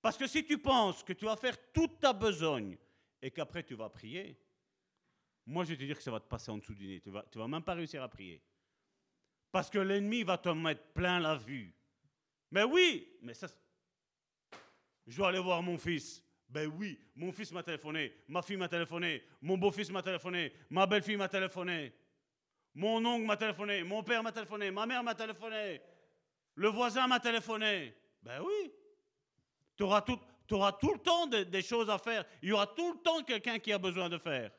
Parce 0.00 0.16
que 0.16 0.26
si 0.26 0.44
tu 0.44 0.58
penses 0.58 1.02
que 1.02 1.12
tu 1.12 1.24
vas 1.24 1.36
faire 1.36 1.56
toute 1.72 1.98
ta 1.98 2.12
besogne 2.12 2.78
et 3.20 3.30
qu'après 3.30 3.62
tu 3.62 3.74
vas 3.74 3.88
prier, 3.88 4.38
moi 5.46 5.64
je 5.64 5.70
vais 5.70 5.76
te 5.76 5.84
dire 5.84 5.96
que 5.96 6.02
ça 6.02 6.10
va 6.10 6.20
te 6.20 6.28
passer 6.28 6.50
en 6.50 6.58
dessous 6.58 6.74
du 6.74 6.86
nez. 6.86 7.00
Tu 7.00 7.10
vas, 7.10 7.24
tu 7.30 7.38
vas 7.38 7.48
même 7.48 7.62
pas 7.62 7.74
réussir 7.74 8.02
à 8.02 8.08
prier. 8.08 8.42
Parce 9.50 9.70
que 9.70 9.78
l'ennemi 9.78 10.22
va 10.22 10.38
te 10.38 10.50
mettre 10.50 10.84
plein 10.92 11.20
la 11.20 11.36
vue. 11.36 11.74
Mais 12.50 12.64
oui, 12.64 13.08
mais 13.22 13.34
ça. 13.34 13.48
Je 15.06 15.16
dois 15.16 15.28
aller 15.28 15.38
voir 15.38 15.62
mon 15.62 15.78
fils. 15.78 16.22
Ben 16.48 16.66
oui, 16.66 16.98
mon 17.14 17.30
fils 17.30 17.52
m'a 17.52 17.62
téléphoné, 17.62 18.10
ma 18.26 18.40
fille 18.40 18.56
m'a 18.56 18.68
téléphoné, 18.68 19.22
mon 19.42 19.58
beau-fils 19.58 19.90
m'a 19.90 20.02
téléphoné, 20.02 20.50
ma 20.70 20.86
belle-fille 20.86 21.18
m'a 21.18 21.28
téléphoné, 21.28 21.92
mon 22.74 23.04
oncle 23.04 23.26
m'a 23.26 23.36
téléphoné, 23.36 23.82
mon 23.82 24.02
père 24.02 24.22
m'a 24.22 24.32
téléphoné, 24.32 24.70
ma 24.70 24.86
mère 24.86 25.02
m'a 25.02 25.14
téléphoné, 25.14 25.82
le 26.54 26.68
voisin 26.68 27.06
m'a 27.06 27.20
téléphoné. 27.20 27.94
Ben 28.22 28.40
oui. 28.40 28.72
Tu 29.76 29.82
auras 29.84 30.02
tout, 30.02 30.18
tout 30.48 30.92
le 30.92 30.98
temps 30.98 31.26
des 31.26 31.62
choses 31.62 31.88
à 31.88 31.98
faire. 31.98 32.24
Il 32.42 32.48
y 32.48 32.52
aura 32.52 32.66
tout 32.66 32.94
le 32.94 32.98
temps 32.98 33.22
quelqu'un 33.22 33.58
qui 33.58 33.72
a 33.72 33.78
besoin 33.78 34.08
de 34.08 34.18
faire. 34.18 34.50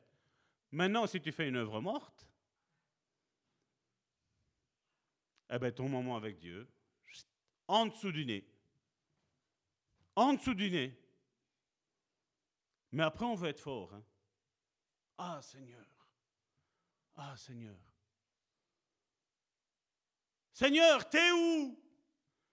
Maintenant, 0.72 1.08
si 1.08 1.20
tu 1.20 1.32
fais 1.32 1.48
une 1.48 1.58
œuvre 1.58 1.82
morte, 1.82 2.26
eh 5.50 5.60
bien, 5.60 5.72
ton 5.72 5.90
moment 5.90 6.16
avec 6.16 6.38
Dieu, 6.38 6.70
en 7.70 7.86
dessous 7.86 8.12
du 8.12 8.26
nez. 8.26 8.44
En 10.16 10.34
dessous 10.34 10.56
du 10.56 10.70
nez. 10.72 11.00
Mais 12.92 13.04
après, 13.04 13.26
on 13.26 13.36
veut 13.36 13.50
être 13.50 13.60
fort. 13.60 13.94
Hein. 13.94 14.04
Ah, 15.20 15.40
Seigneur. 15.42 15.86
Ah, 17.16 17.38
Seigneur. 17.38 17.78
Seigneur, 20.52 21.08
t'es 21.10 21.32
où? 21.32 21.80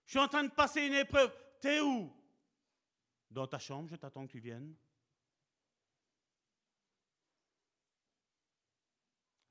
Je 0.04 0.10
suis 0.10 0.18
en 0.18 0.28
train 0.28 0.44
de 0.44 0.50
passer 0.50 0.86
une 0.86 0.92
épreuve. 0.92 1.34
T'es 1.60 1.80
où? 1.80 2.14
Dans 3.30 3.46
ta 3.46 3.58
chambre, 3.58 3.88
je 3.88 3.96
t'attends 3.96 4.26
que 4.26 4.32
tu 4.32 4.38
viennes. 4.38 4.76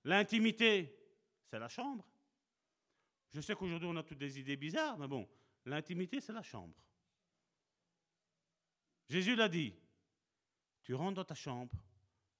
L'intimité, 0.03 0.95
c'est 1.49 1.57
la 1.57 1.67
chambre. 1.67 2.07
Je 3.33 3.41
sais 3.41 3.55
qu'aujourd'hui 3.55 3.89
on 3.89 3.97
a 3.97 4.03
toutes 4.03 4.19
des 4.19 4.39
idées 4.39 4.55
bizarres, 4.55 4.97
mais 4.99 5.07
bon, 5.07 5.27
l'intimité, 5.65 6.21
c'est 6.21 6.33
la 6.33 6.43
chambre. 6.43 6.75
Jésus 9.09 9.35
l'a 9.35 9.49
dit. 9.49 9.73
Tu 10.83 10.93
rentres 10.93 11.15
dans 11.15 11.25
ta 11.25 11.35
chambre, 11.35 11.75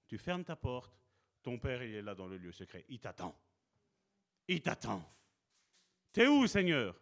tu 0.07 0.17
fermes 0.17 0.43
ta 0.43 0.55
porte, 0.55 0.95
ton 1.41 1.57
Père, 1.57 1.83
il 1.83 1.95
est 1.95 2.01
là 2.01 2.13
dans 2.13 2.27
le 2.27 2.37
lieu 2.37 2.51
secret. 2.51 2.85
Il 2.89 2.99
t'attend. 2.99 3.35
Il 4.47 4.61
t'attend. 4.61 5.03
T'es 6.11 6.27
où, 6.27 6.47
Seigneur? 6.47 6.95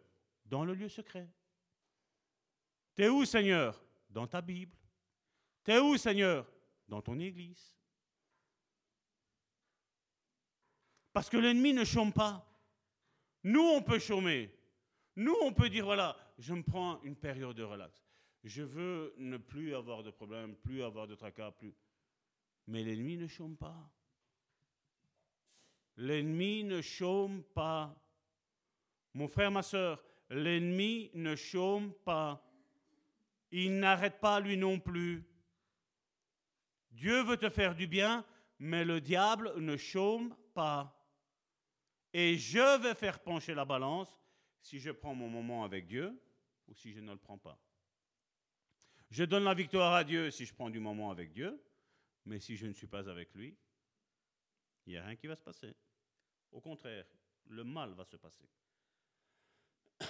Dans 0.45 0.65
le 0.65 0.73
lieu 0.73 0.89
secret. 0.89 1.29
T'es 2.95 3.09
où, 3.09 3.25
Seigneur? 3.25 3.81
Dans 4.09 4.27
ta 4.27 4.41
Bible. 4.41 4.75
T'es 5.63 5.79
où, 5.79 5.97
Seigneur? 5.97 6.49
Dans 6.87 7.01
ton 7.01 7.19
église. 7.19 7.75
Parce 11.11 11.29
que 11.29 11.37
l'ennemi 11.37 11.73
ne 11.73 11.83
chôme 11.83 12.11
pas. 12.11 12.45
Nous, 13.43 13.61
on 13.61 13.81
peut 13.81 13.99
chômer. 13.99 14.53
Nous, 15.15 15.35
on 15.41 15.53
peut 15.53 15.69
dire, 15.69 15.85
voilà, 15.85 16.17
je 16.39 16.53
me 16.53 16.63
prends 16.63 17.01
une 17.03 17.15
période 17.15 17.55
de 17.55 17.63
relax. 17.63 18.03
Je 18.43 18.63
veux 18.63 19.13
ne 19.17 19.37
plus 19.37 19.75
avoir 19.75 20.03
de 20.03 20.11
problème, 20.11 20.55
plus 20.55 20.83
avoir 20.83 21.07
de 21.07 21.15
tracas, 21.15 21.51
plus. 21.51 21.73
Mais 22.67 22.83
l'ennemi 22.83 23.17
ne 23.17 23.27
chôme 23.27 23.55
pas. 23.55 23.89
L'ennemi 25.97 26.63
ne 26.63 26.81
chôme 26.81 27.43
pas. 27.53 27.95
Mon 29.13 29.27
frère, 29.27 29.51
ma 29.51 29.61
soeur, 29.61 30.03
l'ennemi 30.29 31.11
ne 31.13 31.35
chôme 31.35 31.93
pas. 32.03 32.43
Il 33.51 33.79
n'arrête 33.79 34.19
pas 34.19 34.39
lui 34.39 34.57
non 34.57 34.79
plus. 34.79 35.23
Dieu 36.91 37.21
veut 37.23 37.37
te 37.37 37.49
faire 37.49 37.75
du 37.75 37.85
bien, 37.85 38.25
mais 38.59 38.83
le 38.83 38.99
diable 38.99 39.53
ne 39.57 39.77
chôme 39.77 40.35
pas. 40.53 40.99
Et 42.13 42.37
je 42.37 42.81
vais 42.81 42.95
faire 42.95 43.19
pencher 43.19 43.53
la 43.53 43.65
balance 43.65 44.09
si 44.63 44.79
je 44.79 44.89
prends 44.89 45.13
mon 45.13 45.29
moment 45.29 45.63
avec 45.63 45.85
Dieu 45.85 46.19
ou 46.67 46.73
si 46.73 46.93
je 46.93 47.01
ne 47.01 47.11
le 47.11 47.17
prends 47.17 47.37
pas. 47.37 47.59
Je 49.11 49.25
donne 49.25 49.43
la 49.43 49.53
victoire 49.53 49.93
à 49.93 50.03
Dieu 50.03 50.31
si 50.31 50.45
je 50.45 50.53
prends 50.53 50.69
du 50.69 50.79
moment 50.79 51.11
avec 51.11 51.33
Dieu, 51.33 51.61
mais 52.25 52.39
si 52.39 52.55
je 52.55 52.65
ne 52.65 52.73
suis 52.73 52.87
pas 52.87 53.07
avec 53.09 53.35
lui, 53.35 53.55
il 54.85 54.93
n'y 54.93 54.97
a 54.97 55.05
rien 55.05 55.15
qui 55.15 55.27
va 55.27 55.35
se 55.35 55.43
passer. 55.43 55.75
Au 56.51 56.61
contraire, 56.61 57.05
le 57.45 57.63
mal 57.63 57.93
va 57.93 58.05
se 58.05 58.15
passer. 58.15 58.49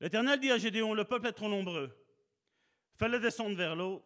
L'Éternel 0.00 0.40
dit 0.40 0.50
à 0.50 0.58
Gédéon, 0.58 0.94
le 0.94 1.04
peuple 1.04 1.26
est 1.26 1.32
trop 1.32 1.48
nombreux. 1.48 1.94
fais-le 2.94 3.18
descendre 3.18 3.56
vers 3.56 3.74
l'eau, 3.74 4.04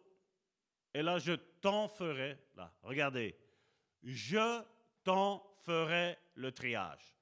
et 0.93 1.03
là, 1.03 1.19
je 1.19 1.33
t'en 1.33 1.87
ferai, 1.87 2.39
là, 2.55 2.73
regardez, 2.81 3.37
je 4.03 4.63
t'en 5.03 5.47
ferai 5.63 6.17
le 6.33 6.51
triage. 6.51 7.16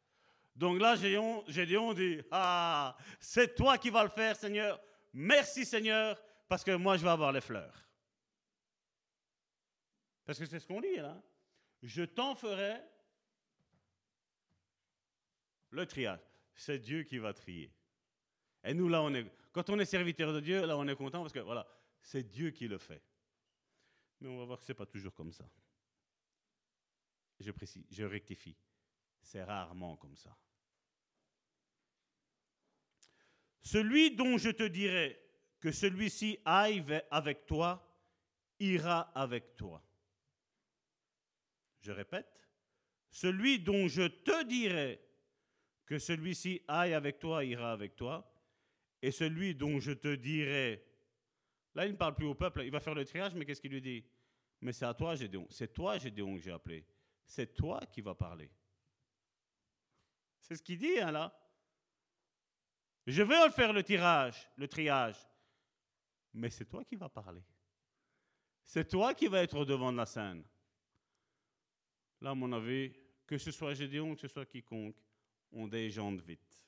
Donc 0.55 0.79
là, 0.79 0.95
Gédéon, 0.95 1.93
dit, 1.93 2.21
ah, 2.31 2.95
c'est 3.19 3.55
toi 3.55 3.77
qui 3.77 3.89
vas 3.89 4.03
le 4.03 4.09
faire, 4.09 4.35
Seigneur. 4.35 4.79
Merci, 5.13 5.65
Seigneur, 5.65 6.21
parce 6.47 6.63
que 6.63 6.75
moi, 6.75 6.95
je 6.97 7.03
vais 7.03 7.09
avoir 7.09 7.31
les 7.31 7.41
fleurs. 7.41 7.85
Parce 10.25 10.39
que 10.39 10.45
c'est 10.45 10.59
ce 10.59 10.67
qu'on 10.67 10.81
dit 10.81 10.95
là. 10.95 11.21
Je 11.83 12.03
t'en 12.03 12.35
ferai 12.35 12.81
le 15.69 15.85
triage. 15.85 16.19
C'est 16.55 16.79
Dieu 16.79 17.03
qui 17.03 17.17
va 17.17 17.33
trier. 17.33 17.71
Et 18.63 18.73
nous, 18.73 18.87
là, 18.87 19.01
on 19.01 19.13
est, 19.13 19.29
quand 19.51 19.69
on 19.69 19.77
est 19.77 19.85
serviteur 19.85 20.33
de 20.33 20.39
Dieu, 20.39 20.65
là, 20.65 20.77
on 20.77 20.87
est 20.87 20.95
content 20.95 21.21
parce 21.21 21.33
que 21.33 21.39
voilà, 21.39 21.67
c'est 22.01 22.23
Dieu 22.23 22.51
qui 22.51 22.67
le 22.67 22.77
fait. 22.77 23.03
Mais 24.21 24.29
on 24.29 24.39
va 24.39 24.45
voir 24.45 24.59
que 24.59 24.65
ce 24.65 24.71
n'est 24.71 24.77
pas 24.77 24.85
toujours 24.85 25.13
comme 25.13 25.31
ça. 25.31 25.47
Je 27.39 27.51
précise, 27.51 27.85
je 27.91 28.03
rectifie. 28.03 28.55
C'est 29.21 29.43
rarement 29.43 29.97
comme 29.97 30.15
ça. 30.15 30.35
Celui 33.65 34.11
dont 34.11 34.37
je 34.37 34.51
te 34.51 34.63
dirai 34.63 35.19
que 35.59 35.71
celui-ci 35.71 36.37
aille 36.45 36.83
avec 37.09 37.47
toi, 37.47 37.81
ira 38.59 38.99
avec 39.15 39.55
toi. 39.55 39.83
Je 41.81 41.91
répète, 41.91 42.47
celui 43.09 43.59
dont 43.59 43.87
je 43.87 44.03
te 44.03 44.43
dirai 44.43 45.01
que 45.87 45.97
celui-ci 45.97 46.61
aille 46.67 46.93
avec 46.93 47.17
toi, 47.17 47.43
ira 47.43 47.71
avec 47.71 47.95
toi, 47.95 48.31
et 49.01 49.09
celui 49.09 49.55
dont 49.55 49.79
je 49.79 49.93
te 49.93 50.13
dirai, 50.13 50.85
là 51.73 51.87
il 51.87 51.93
ne 51.93 51.97
parle 51.97 52.13
plus 52.13 52.27
au 52.27 52.35
peuple, 52.35 52.63
il 52.63 52.71
va 52.71 52.79
faire 52.79 52.95
le 52.95 53.03
triage, 53.03 53.33
mais 53.33 53.45
qu'est-ce 53.45 53.61
qu'il 53.61 53.71
lui 53.71 53.81
dit? 53.81 54.05
Mais 54.61 54.73
c'est 54.73 54.85
à 54.85 54.93
toi, 54.93 55.15
Gédéon, 55.15 55.47
c'est 55.49 55.73
toi, 55.73 55.97
Gédéon, 55.97 56.35
que 56.35 56.41
j'ai 56.41 56.51
appelé, 56.51 56.85
c'est 57.25 57.55
toi 57.55 57.81
qui 57.91 58.01
vas 58.01 58.15
parler. 58.15 58.51
C'est 60.39 60.55
ce 60.55 60.61
qu'il 60.61 60.77
dit, 60.77 60.99
hein, 60.99 61.11
là. 61.11 61.44
Je 63.05 63.21
vais 63.21 63.49
faire 63.51 63.71
le 63.71 63.83
tirage, 63.83 64.49
le 64.57 64.67
triage, 64.67 65.17
mais 66.33 66.49
c'est 66.49 66.65
toi 66.65 66.83
qui 66.83 66.95
vas 66.95 67.09
parler. 67.09 67.43
C'est 68.63 68.87
toi 68.87 69.13
qui 69.13 69.27
vas 69.27 69.43
être 69.43 69.63
devant 69.63 69.91
la 69.91 70.05
scène. 70.05 70.43
Là, 72.21 72.31
à 72.31 72.35
mon 72.35 72.51
avis, 72.51 72.91
que 73.27 73.37
ce 73.37 73.51
soit 73.51 73.75
Gédéon, 73.75 74.15
que 74.15 74.21
ce 74.21 74.27
soit 74.27 74.45
quiconque, 74.45 74.95
on 75.51 75.67
déjante 75.67 76.21
vite. 76.21 76.65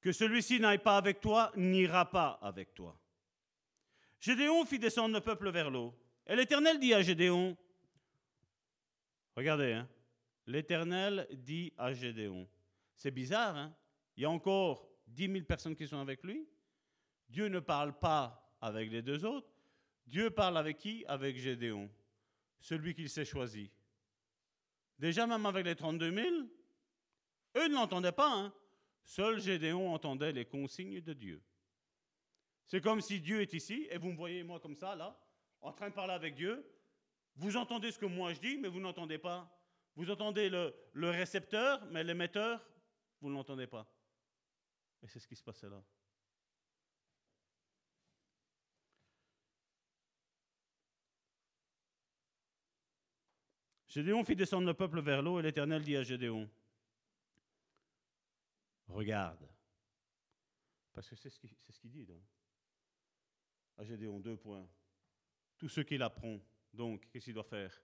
Que 0.00 0.12
celui-ci 0.12 0.58
n'aille 0.58 0.78
pas 0.78 0.96
avec 0.96 1.20
toi, 1.20 1.52
n'ira 1.56 2.10
pas 2.10 2.38
avec 2.40 2.74
toi. 2.74 2.98
Gédéon 4.18 4.64
fit 4.64 4.78
descendre 4.78 5.14
le 5.14 5.20
peuple 5.20 5.50
vers 5.50 5.70
l'eau. 5.70 5.94
Et 6.26 6.34
l'Éternel 6.34 6.80
dit 6.80 6.94
à 6.94 7.02
Gédéon, 7.02 7.56
regardez, 9.36 9.74
hein, 9.74 9.88
l'Éternel 10.46 11.28
dit 11.32 11.72
à 11.76 11.92
Gédéon, 11.92 12.48
c'est 12.96 13.10
bizarre, 13.10 13.56
hein, 13.56 13.74
il 14.16 14.22
y 14.22 14.26
a 14.26 14.30
encore 14.30 14.88
dix 15.06 15.28
mille 15.28 15.44
personnes 15.44 15.76
qui 15.76 15.86
sont 15.86 15.98
avec 15.98 16.22
lui. 16.24 16.48
Dieu 17.28 17.48
ne 17.48 17.60
parle 17.60 17.98
pas 17.98 18.54
avec 18.60 18.90
les 18.90 19.02
deux 19.02 19.24
autres. 19.24 19.48
Dieu 20.06 20.30
parle 20.30 20.56
avec 20.56 20.78
qui? 20.78 21.04
Avec 21.06 21.36
Gédéon, 21.36 21.90
celui 22.60 22.94
qu'il 22.94 23.10
s'est 23.10 23.24
choisi. 23.24 23.70
Déjà, 24.98 25.26
même 25.26 25.44
avec 25.44 25.66
les 25.66 25.74
32 25.74 26.12
000, 26.12 26.26
eux 27.56 27.68
ne 27.68 27.74
l'entendaient 27.74 28.12
pas. 28.12 28.32
Hein. 28.32 28.54
Seul 29.04 29.40
Gédéon 29.40 29.92
entendait 29.92 30.32
les 30.32 30.46
consignes 30.46 31.00
de 31.00 31.12
Dieu. 31.12 31.42
C'est 32.66 32.80
comme 32.80 33.00
si 33.00 33.20
Dieu 33.20 33.42
est 33.42 33.52
ici 33.52 33.86
et 33.90 33.98
vous 33.98 34.10
me 34.10 34.16
voyez 34.16 34.42
moi 34.42 34.58
comme 34.58 34.74
ça, 34.74 34.96
là, 34.96 35.20
en 35.60 35.72
train 35.72 35.90
de 35.90 35.94
parler 35.94 36.14
avec 36.14 36.34
Dieu. 36.34 36.64
Vous 37.36 37.56
entendez 37.56 37.92
ce 37.92 37.98
que 37.98 38.06
moi 38.06 38.32
je 38.32 38.40
dis, 38.40 38.56
mais 38.56 38.68
vous 38.68 38.80
n'entendez 38.80 39.18
pas. 39.18 39.52
Vous 39.94 40.10
entendez 40.10 40.48
le 40.48 41.10
récepteur, 41.10 41.84
mais 41.90 42.02
l'émetteur, 42.02 42.64
vous 43.26 43.30
ne 43.30 43.34
l'entendez 43.34 43.66
pas. 43.66 43.84
Et 45.02 45.08
c'est 45.08 45.18
ce 45.18 45.26
qui 45.26 45.34
se 45.34 45.42
passait 45.42 45.68
là. 45.68 45.82
Gédéon 53.88 54.22
fit 54.24 54.36
descendre 54.36 54.68
le 54.68 54.74
peuple 54.74 55.00
vers 55.00 55.22
l'eau 55.22 55.40
et 55.40 55.42
l'Éternel 55.42 55.82
dit 55.82 55.96
à 55.96 56.04
Gédéon, 56.04 56.48
regarde. 58.86 59.44
Parce 60.92 61.08
que 61.08 61.16
c'est 61.16 61.28
ce 61.28 61.40
qu'il 61.40 61.90
dit. 61.90 62.06
À 63.76 63.82
Gédéon, 63.82 64.20
deux 64.20 64.36
points. 64.36 64.68
Tout 65.58 65.68
ce 65.68 65.80
qu'il 65.80 66.00
apprend, 66.00 66.38
donc, 66.72 67.08
qu'est-ce 67.10 67.24
qu'il 67.24 67.34
doit 67.34 67.42
faire? 67.42 67.82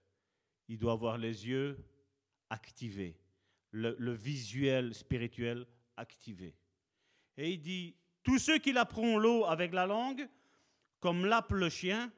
Il 0.69 0.77
doit 0.77 0.93
avoir 0.93 1.17
les 1.17 1.45
yeux 1.45 1.77
activés, 2.49 3.19
le, 3.73 4.13
visuel 4.13 4.93
spirituel 4.93 5.65
activé. 5.97 6.55
Et 7.37 7.51
il 7.51 7.61
dit, 7.61 7.95
tous 8.21 8.39
ceux 8.39 8.59
qui 8.59 8.77
apprend 8.77 9.17
l'eau 9.17 9.45
avec 9.45 9.73
la 9.73 9.85
langue, 9.85 10.27
comme 10.99 11.25
l'appe 11.25 11.51
le 11.51 11.69
chien, 11.69 12.11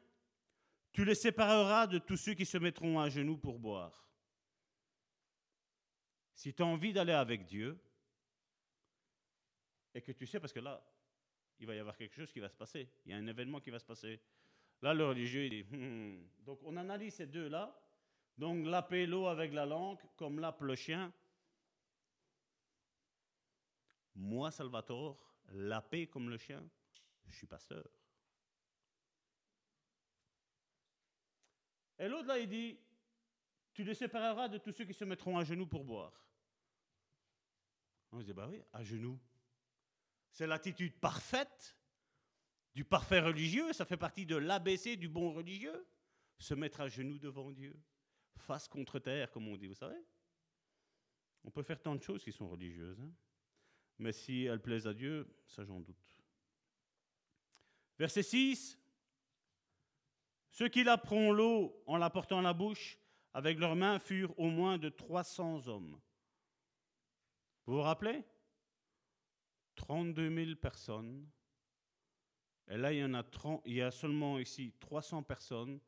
tu 0.92 1.06
les 1.06 1.16
sépareras 1.16 1.88
de 1.88 1.98
tous 1.98 2.18
ceux 2.18 2.34
qui 2.34 2.46
se 2.46 2.58
mettront 2.58 3.00
à 3.00 3.10
genoux 3.10 3.38
pour 3.38 3.60
boire. 3.60 4.08
Si 6.36 6.54
tu 6.54 6.62
as 6.62 6.66
envie 6.66 6.94
d'aller 6.94 7.14
avec 7.14 7.46
Dieu, 7.46 7.80
et 9.94 10.02
que 10.02 10.12
tu 10.12 10.28
sais, 10.28 10.40
parce 10.40 10.52
que 10.52 10.60
là, 10.60 10.86
il 11.60 11.66
va 11.66 11.76
y 11.76 11.80
avoir 11.80 11.96
quelque 11.96 12.16
chose 12.16 12.32
qui 12.32 12.42
va 12.42 12.50
se 12.50 12.56
passer, 12.56 12.90
il 13.06 13.12
y 13.12 13.14
a 13.14 13.18
un 13.18 13.28
événement 13.28 13.62
qui 13.62 13.70
va 13.70 13.80
se 13.80 13.86
passer. 13.86 14.20
Là, 14.82 14.94
le 14.94 15.06
religieux, 15.06 15.46
il 15.46 15.50
dit, 15.50 15.64
hmm. 15.64 16.44
donc 16.44 16.60
on 16.64 16.76
analyse 16.76 17.16
ces 17.16 17.28
deux-là, 17.28 17.74
donc 18.38 18.66
l'appeler 18.66 19.08
l'eau 19.08 19.28
avec 19.28 19.54
la 19.54 19.66
langue, 19.66 20.00
comme 20.18 20.40
l'appe 20.40 20.62
le 20.62 20.76
chien. 20.76 21.14
Moi, 24.16 24.50
Salvatore, 24.52 25.20
la 25.50 25.82
paix 25.82 26.08
comme 26.08 26.30
le 26.30 26.38
chien, 26.38 26.68
je 27.28 27.36
suis 27.36 27.48
pasteur. 27.48 27.86
Et 32.00 32.08
l'autre 32.08 32.28
là, 32.28 32.40
il 32.40 32.48
dit, 32.48 32.80
tu 33.74 33.84
les 33.84 33.94
sépareras 33.94 34.48
de 34.48 34.58
tous 34.58 34.72
ceux 34.72 34.86
qui 34.86 34.94
se 34.94 35.06
mettront 35.06 35.38
à 35.38 35.44
genoux 35.44 35.68
pour 35.68 35.84
boire. 35.84 36.14
On 38.12 38.20
se 38.20 38.26
dit, 38.26 38.34
bah 38.34 38.48
oui, 38.50 38.62
à 38.74 38.84
genoux. 38.84 39.20
C'est 40.32 40.48
l'attitude 40.48 40.98
parfaite 41.00 41.78
du 42.74 42.84
parfait 42.84 43.22
religieux, 43.22 43.72
ça 43.74 43.86
fait 43.86 43.98
partie 43.98 44.26
de 44.26 44.36
l'ABC 44.36 44.98
du 44.98 45.08
bon 45.08 45.34
religieux. 45.34 45.88
Se 46.38 46.54
mettre 46.54 46.82
à 46.82 46.90
genoux 46.90 47.18
devant 47.18 47.52
Dieu, 47.52 47.82
face 48.36 48.68
contre 48.68 49.00
terre, 49.00 49.32
comme 49.32 49.48
on 49.48 49.56
dit, 49.56 49.68
vous 49.68 49.74
savez. 49.74 50.02
On 51.46 51.52
peut 51.52 51.64
faire 51.64 51.82
tant 51.82 51.96
de 51.96 52.04
choses 52.04 52.24
qui 52.24 52.34
sont 52.34 52.50
religieuses, 52.50 53.00
hein. 53.00 53.14
Mais 53.98 54.12
si 54.12 54.46
elles 54.46 54.62
plaisent 54.62 54.88
à 54.88 54.94
Dieu, 54.94 55.28
ça 55.48 55.64
j'en 55.64 55.80
doute. 55.80 56.22
Verset 57.98 58.24
6, 58.24 58.78
ceux 60.52 60.68
qui 60.70 60.84
la 60.84 61.02
l'eau 61.12 61.84
en 61.86 61.98
la 61.98 62.10
portant 62.10 62.40
à 62.40 62.42
la 62.42 62.54
bouche, 62.54 62.98
avec 63.34 63.60
leurs 63.60 63.76
mains, 63.76 64.00
furent 64.00 64.38
au 64.40 64.50
moins 64.50 64.78
de 64.78 64.90
300 64.90 65.68
hommes. 65.68 66.00
Vous 67.66 67.76
vous 67.76 67.82
rappelez? 67.82 68.24
32 69.76 70.46
000 70.46 70.56
personnes. 70.56 71.28
Et 72.68 72.78
là, 72.78 72.94
il 72.94 73.00
y, 73.00 73.04
en 73.04 73.14
a 73.14 73.24
30, 73.24 73.62
il 73.66 73.76
y 73.76 73.82
a 73.82 73.92
seulement 73.92 74.40
ici 74.40 74.74
300 74.80 75.24
personnes 75.24 75.80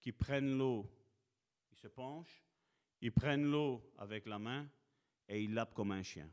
qui 0.00 0.12
prennent 0.12 0.58
l'eau. 0.58 0.90
Ils 1.70 1.78
se 1.78 1.88
penchent, 1.88 2.44
ils 3.00 3.12
prennent 3.12 3.50
l'eau 3.50 3.92
avec 3.96 4.26
la 4.26 4.38
main 4.38 4.68
et 5.28 5.42
ils 5.42 5.54
lapent 5.54 5.74
comme 5.74 5.92
un 5.92 6.02
chien. 6.02 6.30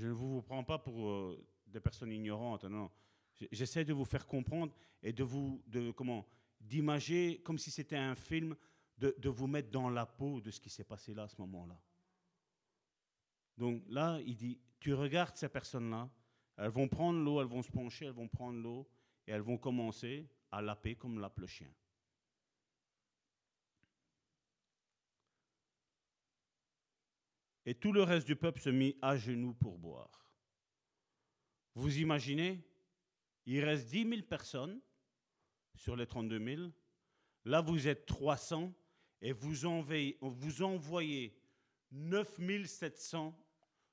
Je 0.00 0.06
ne 0.06 0.12
vous, 0.12 0.40
prends 0.40 0.64
pas 0.64 0.78
pour 0.78 1.10
euh, 1.10 1.46
des 1.66 1.78
personnes 1.78 2.10
ignorantes, 2.10 2.64
non. 2.64 2.90
J'essaie 3.52 3.84
de 3.84 3.92
vous 3.92 4.06
faire 4.06 4.26
comprendre 4.26 4.72
et 5.02 5.12
de 5.12 5.22
vous, 5.22 5.62
de, 5.66 5.90
comment, 5.90 6.26
d'imager 6.58 7.42
comme 7.44 7.58
si 7.58 7.70
c'était 7.70 7.98
un 7.98 8.14
film, 8.14 8.56
de, 8.96 9.14
de, 9.18 9.28
vous 9.28 9.46
mettre 9.46 9.70
dans 9.70 9.90
la 9.90 10.06
peau 10.06 10.40
de 10.40 10.50
ce 10.50 10.58
qui 10.58 10.70
s'est 10.70 10.84
passé 10.84 11.12
là 11.12 11.24
à 11.24 11.28
ce 11.28 11.38
moment-là. 11.42 11.78
Donc 13.58 13.82
là, 13.88 14.18
il 14.24 14.36
dit, 14.36 14.58
tu 14.78 14.94
regardes 14.94 15.36
ces 15.36 15.50
personnes-là, 15.50 16.08
elles 16.56 16.70
vont 16.70 16.88
prendre 16.88 17.22
l'eau, 17.22 17.42
elles 17.42 17.46
vont 17.46 17.62
se 17.62 17.70
pencher, 17.70 18.06
elles 18.06 18.12
vont 18.12 18.28
prendre 18.28 18.58
l'eau 18.58 18.88
et 19.26 19.32
elles 19.32 19.42
vont 19.42 19.58
commencer 19.58 20.26
à 20.50 20.62
laper 20.62 20.94
comme 20.94 21.20
lape 21.20 21.40
le 21.40 21.46
chien. 21.46 21.70
Et 27.66 27.74
tout 27.74 27.92
le 27.92 28.02
reste 28.02 28.26
du 28.26 28.36
peuple 28.36 28.60
se 28.60 28.70
mit 28.70 28.96
à 29.02 29.16
genoux 29.16 29.54
pour 29.54 29.78
boire. 29.78 30.26
Vous 31.74 31.98
imaginez 31.98 32.64
il 33.46 33.64
reste 33.64 33.88
10 33.88 34.08
000 34.08 34.22
personnes 34.22 34.80
sur 35.74 35.96
les 35.96 36.06
32 36.06 36.56
000. 36.56 36.70
Là, 37.46 37.60
vous 37.60 37.88
êtes 37.88 38.06
300 38.06 38.72
et 39.22 39.32
vous 39.32 39.66
envoyez, 39.66 40.18
vous 40.20 40.62
envoyez 40.62 41.36
9 41.90 42.66
700 42.66 43.36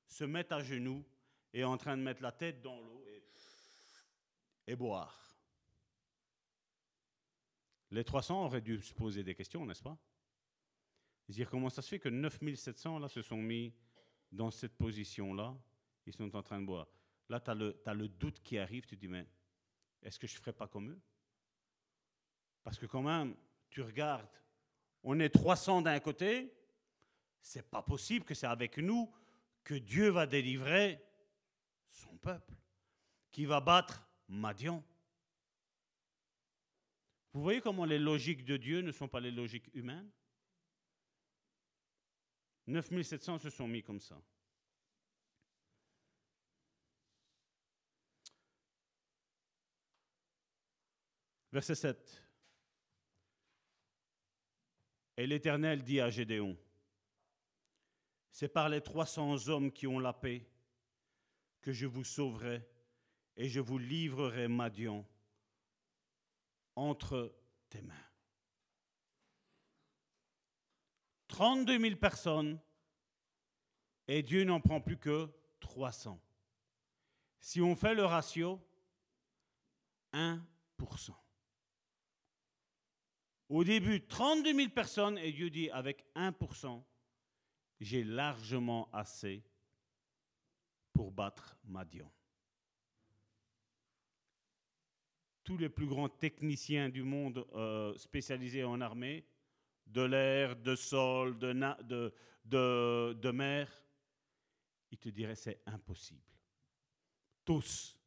se 0.06 0.24
mettent 0.24 0.52
à 0.52 0.60
genoux 0.60 1.04
et 1.52 1.64
en 1.64 1.76
train 1.76 1.96
de 1.96 2.02
mettre 2.02 2.22
la 2.22 2.32
tête 2.32 2.62
dans 2.62 2.80
l'eau 2.80 3.04
et, 3.08 3.24
et 4.72 4.76
boire. 4.76 5.36
Les 7.90 8.04
300 8.04 8.44
auraient 8.44 8.60
dû 8.60 8.80
se 8.82 8.92
poser 8.94 9.24
des 9.24 9.34
questions, 9.34 9.64
n'est-ce 9.66 9.82
pas? 9.82 9.98
Dire 11.28 11.50
comment 11.50 11.68
ça 11.68 11.82
se 11.82 11.88
fait 11.88 11.98
que 11.98 12.08
9700 12.08 12.98
là 12.98 13.08
se 13.08 13.22
sont 13.22 13.36
mis 13.36 13.74
dans 14.32 14.50
cette 14.50 14.76
position-là, 14.76 15.56
ils 16.06 16.12
sont 16.12 16.34
en 16.34 16.42
train 16.42 16.60
de 16.60 16.66
boire. 16.66 16.88
Là, 17.28 17.40
tu 17.40 17.50
as, 17.50 17.94
le 17.94 18.08
doute 18.08 18.42
qui 18.42 18.58
arrive, 18.58 18.86
tu 18.86 18.96
te 18.96 19.00
dis, 19.00 19.08
mais 19.08 19.26
est-ce 20.02 20.18
que 20.18 20.26
je 20.26 20.34
ne 20.34 20.38
ferai 20.38 20.52
pas 20.52 20.66
comme 20.66 20.90
eux? 20.90 21.00
Parce 22.62 22.78
que 22.78 22.86
quand 22.86 23.02
même, 23.02 23.36
tu 23.68 23.82
regardes, 23.82 24.28
on 25.02 25.20
est 25.20 25.28
300 25.28 25.82
d'un 25.82 26.00
côté, 26.00 26.54
c'est 27.40 27.70
pas 27.70 27.82
possible 27.82 28.24
que 28.24 28.34
c'est 28.34 28.46
avec 28.46 28.78
nous 28.78 29.12
que 29.64 29.74
Dieu 29.74 30.08
va 30.08 30.26
délivrer 30.26 31.02
son 31.90 32.16
peuple, 32.16 32.54
qui 33.30 33.44
va 33.44 33.60
battre 33.60 34.08
Madian. 34.28 34.82
Vous 37.32 37.42
voyez 37.42 37.60
comment 37.60 37.84
les 37.84 37.98
logiques 37.98 38.44
de 38.44 38.56
Dieu 38.56 38.80
ne 38.80 38.92
sont 38.92 39.08
pas 39.08 39.20
les 39.20 39.30
logiques 39.30 39.70
humaines? 39.74 40.10
9700 42.68 43.38
se 43.38 43.50
sont 43.50 43.66
mis 43.66 43.82
comme 43.82 44.00
ça. 44.00 44.20
Verset 51.50 51.74
7. 51.74 52.24
Et 55.16 55.26
l'Éternel 55.26 55.82
dit 55.82 56.00
à 56.00 56.10
Gédéon, 56.10 56.56
c'est 58.30 58.48
par 58.48 58.68
les 58.68 58.82
300 58.82 59.48
hommes 59.48 59.72
qui 59.72 59.86
ont 59.86 59.98
la 59.98 60.12
paix 60.12 60.46
que 61.62 61.72
je 61.72 61.86
vous 61.86 62.04
sauverai 62.04 62.68
et 63.36 63.48
je 63.48 63.60
vous 63.60 63.78
livrerai 63.78 64.46
Madian 64.46 65.08
entre 66.76 67.34
tes 67.70 67.80
mains. 67.80 68.07
32 71.28 71.78
000 71.78 71.96
personnes 71.96 72.58
et 74.08 74.22
Dieu 74.22 74.44
n'en 74.44 74.60
prend 74.60 74.80
plus 74.80 74.96
que 74.96 75.30
300. 75.60 76.20
Si 77.40 77.60
on 77.60 77.76
fait 77.76 77.94
le 77.94 78.04
ratio, 78.04 78.60
1%. 80.12 80.40
Au 83.48 83.64
début, 83.64 84.06
32 84.06 84.54
000 84.54 84.68
personnes 84.70 85.18
et 85.18 85.32
Dieu 85.32 85.50
dit 85.50 85.70
avec 85.70 86.04
1%, 86.14 86.82
j'ai 87.80 88.04
largement 88.04 88.90
assez 88.92 89.42
pour 90.92 91.12
battre 91.12 91.56
Madian. 91.64 92.10
Tous 95.44 95.56
les 95.56 95.70
plus 95.70 95.86
grands 95.86 96.10
techniciens 96.10 96.90
du 96.90 97.02
monde 97.02 97.46
euh, 97.54 97.96
spécialisés 97.96 98.64
en 98.64 98.82
armée, 98.82 99.24
de 99.88 100.02
l'air, 100.02 100.56
de 100.56 100.74
sol, 100.76 101.38
de, 101.38 103.30
mer, 103.30 103.84
ils 104.90 104.98
te 104.98 105.08
diraient 105.08 105.34
c'est 105.34 105.62
impossible. 105.66 106.20
Tous, 107.44 107.98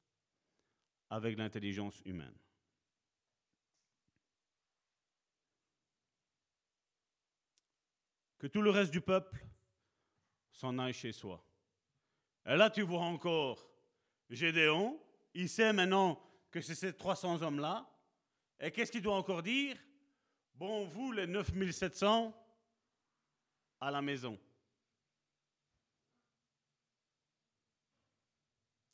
avec 1.10 1.38
l'intelligence 1.38 2.00
humaine. 2.06 2.38
Que 8.38 8.48
tout 8.48 8.62
le 8.62 8.72
reste 8.72 8.92
du 8.92 9.02
peuple 9.02 9.46
s'en 10.52 10.78
aille 10.80 10.94
chez 10.94 11.12
soi. 11.12 11.46
Et 12.46 12.56
là, 12.56 12.70
tu 12.70 12.82
vois 12.82 13.02
encore 13.02 13.70
Gédéon, 14.30 15.00
il 15.34 15.48
sait 15.48 15.74
maintenant 15.74 16.22
que 16.50 16.62
c'est 16.62 16.76
ces 16.76 16.94
300 16.94 17.42
hommes-là. 17.42 17.88
Et 18.60 18.72
qu'est-ce 18.72 18.92
qu'il 18.92 19.02
doit 19.02 19.16
encore 19.16 19.44
dire? 19.44 19.78
Bon, 20.56 20.86
vous, 20.86 21.12
les 21.12 21.28
9700, 21.28 22.34
à 23.80 23.92
la 23.92 24.02
maison. 24.02 24.40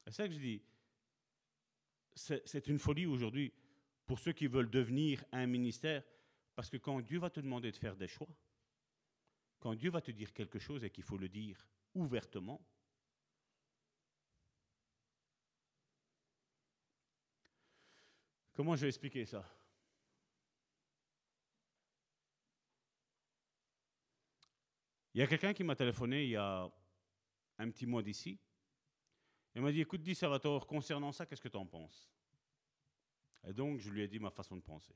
C'est 0.06 0.14
ça 0.14 0.28
que 0.28 0.34
je 0.34 0.40
dis. 0.40 0.62
C'est 2.16 2.68
une 2.68 2.80
folie 2.80 3.06
aujourd'hui 3.06 3.54
pour 4.06 4.20
ceux 4.20 4.32
qui 4.32 4.48
veulent 4.48 4.70
devenir 4.70 5.24
un 5.34 5.46
ministère, 5.46 6.04
parce 6.56 6.70
que 6.70 6.78
quand 6.78 7.02
Dieu 7.02 7.20
va 7.20 7.30
te 7.30 7.42
demander 7.42 7.72
de 7.72 7.76
faire 7.76 7.96
des 7.96 8.08
choix, 8.08 8.30
quand 9.60 9.76
Dieu 9.76 9.92
va 9.92 10.02
te 10.02 10.12
dire 10.12 10.34
quelque 10.34 10.60
chose 10.60 10.84
et 10.84 10.90
qu'il 10.90 11.04
faut 11.04 11.18
le 11.18 11.28
dire 11.28 11.68
ouvertement, 11.94 12.66
comment 18.54 18.76
je 18.76 18.82
vais 18.84 18.88
expliquer 18.88 19.26
ça? 19.26 19.46
Il 25.18 25.22
y 25.22 25.24
a 25.24 25.28
quelqu'un 25.28 25.52
qui 25.52 25.64
m'a 25.64 25.76
téléphoné 25.76 26.26
il 26.26 26.30
y 26.30 26.36
a 26.36 26.72
un 27.58 27.72
petit 27.72 27.88
mois 27.88 28.04
d'ici. 28.04 28.40
Il 29.56 29.64
m'a 29.64 29.72
dit, 29.72 29.82
écoute, 29.82 30.04
dis 30.04 30.14
Salvatore, 30.14 30.68
concernant 30.68 31.12
ça, 31.12 31.26
qu'est-ce 31.26 31.42
que 31.42 31.48
tu 31.48 31.58
en 31.58 31.66
penses? 31.66 32.08
Et 33.44 33.52
donc, 33.52 33.80
je 33.80 33.90
lui 33.90 34.04
ai 34.04 34.08
dit 34.08 34.20
ma 34.20 34.30
façon 34.30 34.56
de 34.56 34.62
penser. 34.62 34.96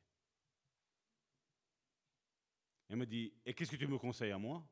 Il 2.88 2.98
m'a 2.98 3.08
dit, 3.08 3.34
et 3.44 3.56
qu'est-ce 3.56 3.72
que 3.72 3.78
tu 3.78 3.88
me 3.88 3.98
conseilles 3.98 4.30
à 4.30 4.38
moi? 4.38 4.64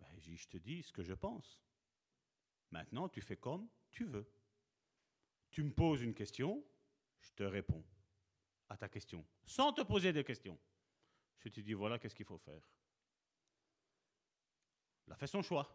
Ben, 0.00 0.06
J'ai 0.14 0.30
dit, 0.30 0.36
je 0.38 0.48
te 0.48 0.56
dis 0.56 0.82
ce 0.82 0.90
que 0.90 1.02
je 1.02 1.12
pense. 1.12 1.60
Maintenant, 2.70 3.06
tu 3.10 3.20
fais 3.20 3.36
comme 3.36 3.68
tu 3.90 4.06
veux. 4.06 4.32
Tu 5.50 5.62
me 5.62 5.74
poses 5.74 6.00
une 6.00 6.14
question, 6.14 6.64
je 7.20 7.32
te 7.32 7.42
réponds 7.42 7.84
à 8.70 8.78
ta 8.78 8.88
question, 8.88 9.26
sans 9.44 9.74
te 9.74 9.82
poser 9.82 10.14
de 10.14 10.22
questions. 10.22 10.58
Je 11.40 11.50
te 11.50 11.60
dis, 11.60 11.74
voilà, 11.74 11.98
qu'est-ce 11.98 12.14
qu'il 12.14 12.24
faut 12.24 12.38
faire. 12.38 12.62
Il 15.08 15.12
a 15.12 15.16
fait 15.16 15.26
son 15.26 15.42
choix. 15.42 15.68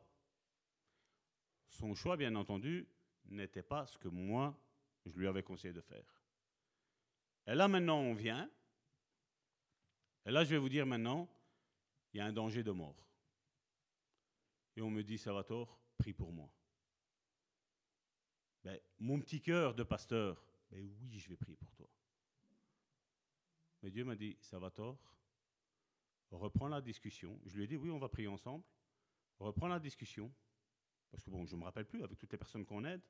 Son 1.67 1.93
choix, 1.95 2.15
bien 2.15 2.33
entendu, 2.35 2.87
n'était 3.25 3.63
pas 3.63 3.85
ce 3.87 3.97
que 3.97 4.07
moi, 4.07 4.57
je 5.05 5.17
lui 5.17 5.27
avais 5.27 5.43
conseillé 5.43 5.73
de 5.73 5.81
faire. 5.81 6.05
Et 7.47 7.55
là, 7.55 7.67
maintenant, 7.67 7.97
on 7.97 8.13
vient 8.13 8.49
et 10.25 10.31
là, 10.31 10.43
je 10.43 10.51
vais 10.51 10.57
vous 10.57 10.69
dire 10.69 10.85
maintenant, 10.85 11.27
il 12.13 12.17
y 12.17 12.21
a 12.21 12.25
un 12.25 12.31
danger 12.31 12.63
de 12.63 12.71
mort. 12.71 12.95
Et 14.75 14.81
on 14.81 14.89
me 14.89 15.03
dit, 15.03 15.17
Salvatore, 15.17 15.77
prie 15.97 16.13
pour 16.13 16.31
moi. 16.31 16.49
Ben, 18.63 18.79
mon 18.99 19.19
petit 19.19 19.41
cœur 19.41 19.75
de 19.75 19.83
pasteur, 19.83 20.41
ben 20.71 20.81
oui, 21.01 21.19
je 21.19 21.27
vais 21.27 21.35
prier 21.35 21.57
pour 21.57 21.71
toi. 21.73 21.89
Mais 23.81 23.91
Dieu 23.91 24.05
m'a 24.05 24.15
dit, 24.15 24.37
Salvatore, 24.39 24.97
reprends 26.31 26.69
la 26.69 26.81
discussion. 26.81 27.37
Je 27.45 27.57
lui 27.57 27.65
ai 27.65 27.67
dit, 27.67 27.75
oui, 27.75 27.91
on 27.91 27.99
va 27.99 28.07
prier 28.07 28.29
ensemble. 28.29 28.63
Reprends 29.39 29.67
la 29.67 29.79
discussion. 29.79 30.33
Parce 31.11 31.23
que 31.23 31.29
bon, 31.29 31.45
je 31.45 31.55
ne 31.55 31.59
me 31.59 31.65
rappelle 31.65 31.85
plus, 31.85 32.03
avec 32.03 32.17
toutes 32.17 32.31
les 32.31 32.37
personnes 32.37 32.65
qu'on 32.65 32.83
aide. 32.85 33.01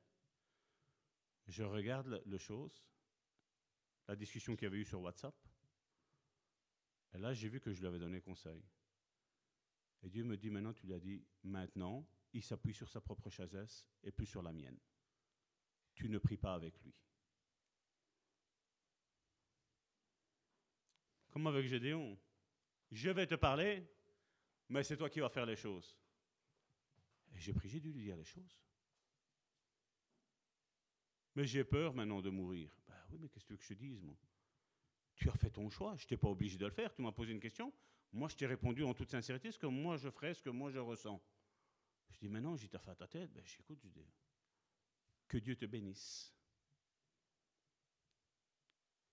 Je 1.46 1.62
regarde 1.62 2.22
le 2.24 2.38
chose, 2.38 2.84
la 4.08 4.16
discussion 4.16 4.56
qu'il 4.56 4.64
y 4.64 4.66
avait 4.66 4.78
eu 4.78 4.84
sur 4.84 5.00
WhatsApp. 5.00 5.34
Et 7.14 7.18
là, 7.18 7.32
j'ai 7.32 7.48
vu 7.48 7.60
que 7.60 7.72
je 7.72 7.80
lui 7.80 7.86
avais 7.86 7.98
donné 7.98 8.20
conseil. 8.20 8.62
Et 10.02 10.08
Dieu 10.08 10.24
me 10.24 10.36
dit 10.36 10.50
maintenant, 10.50 10.72
tu 10.72 10.86
lui 10.86 10.94
as 10.94 11.00
dit, 11.00 11.24
maintenant, 11.42 12.06
il 12.32 12.42
s'appuie 12.42 12.74
sur 12.74 12.88
sa 12.88 13.00
propre 13.00 13.30
chasesse 13.30 13.86
et 14.02 14.10
plus 14.10 14.26
sur 14.26 14.42
la 14.42 14.52
mienne. 14.52 14.78
Tu 15.94 16.08
ne 16.08 16.18
pries 16.18 16.36
pas 16.36 16.54
avec 16.54 16.78
lui. 16.82 16.94
Comme 21.30 21.46
avec 21.46 21.66
Gédéon. 21.66 22.18
Je 22.90 23.10
vais 23.10 23.26
te 23.26 23.34
parler, 23.34 23.88
mais 24.68 24.82
c'est 24.82 24.96
toi 24.96 25.08
qui 25.08 25.20
vas 25.20 25.30
faire 25.30 25.46
les 25.46 25.56
choses. 25.56 25.96
Et 27.34 27.40
j'ai 27.40 27.52
prié 27.52 27.80
de 27.80 27.88
lui 27.88 28.02
dire 28.02 28.16
les 28.16 28.24
choses. 28.24 28.60
Mais 31.34 31.46
j'ai 31.46 31.64
peur 31.64 31.94
maintenant 31.94 32.22
de 32.22 32.30
mourir. 32.30 32.70
Ben 32.86 32.94
oui, 33.10 33.18
mais 33.20 33.28
qu'est-ce 33.28 33.44
que 33.44 33.48
tu 33.48 33.52
veux 33.54 33.58
que 33.58 33.64
je 33.64 33.74
dise, 33.74 34.00
moi? 34.02 34.16
Tu 35.16 35.28
as 35.28 35.34
fait 35.34 35.50
ton 35.50 35.68
choix, 35.68 35.96
je 35.96 36.06
t'ai 36.06 36.16
pas 36.16 36.28
obligé 36.28 36.58
de 36.58 36.64
le 36.64 36.72
faire, 36.72 36.92
tu 36.92 37.02
m'as 37.02 37.12
posé 37.12 37.32
une 37.32 37.40
question, 37.40 37.72
moi 38.12 38.28
je 38.28 38.34
t'ai 38.34 38.46
répondu 38.46 38.82
en 38.82 38.94
toute 38.94 39.10
sincérité 39.10 39.52
ce 39.52 39.58
que 39.58 39.66
moi 39.66 39.96
je 39.96 40.10
ferais, 40.10 40.34
ce 40.34 40.42
que 40.42 40.50
moi 40.50 40.70
je 40.70 40.78
ressens. 40.78 41.22
Je 42.10 42.18
dis 42.18 42.28
maintenant, 42.28 42.56
j'ai 42.56 42.68
ta 42.68 42.78
fait 42.80 42.90
à 42.90 42.96
ta 42.96 43.06
tête, 43.06 43.32
ben 43.32 43.44
j'écoute, 43.46 43.78
je 43.82 43.88
dis, 43.88 44.06
que 45.28 45.38
Dieu 45.38 45.56
te 45.56 45.66
bénisse. 45.66 46.34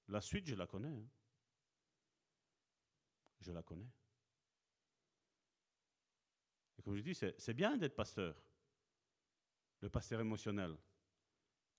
La 0.08 0.22
suite, 0.22 0.46
je 0.46 0.56
la 0.56 0.68
connais. 0.68 0.90
Hein. 0.90 1.10
Je 3.40 3.52
la 3.52 3.64
connais. 3.64 3.90
Comme 6.92 6.98
je 6.98 7.04
dis, 7.04 7.16
c'est 7.16 7.54
bien 7.54 7.78
d'être 7.78 7.96
pasteur, 7.96 8.36
le 9.80 9.90
pasteur 9.90 10.20
émotionnel. 10.20 10.76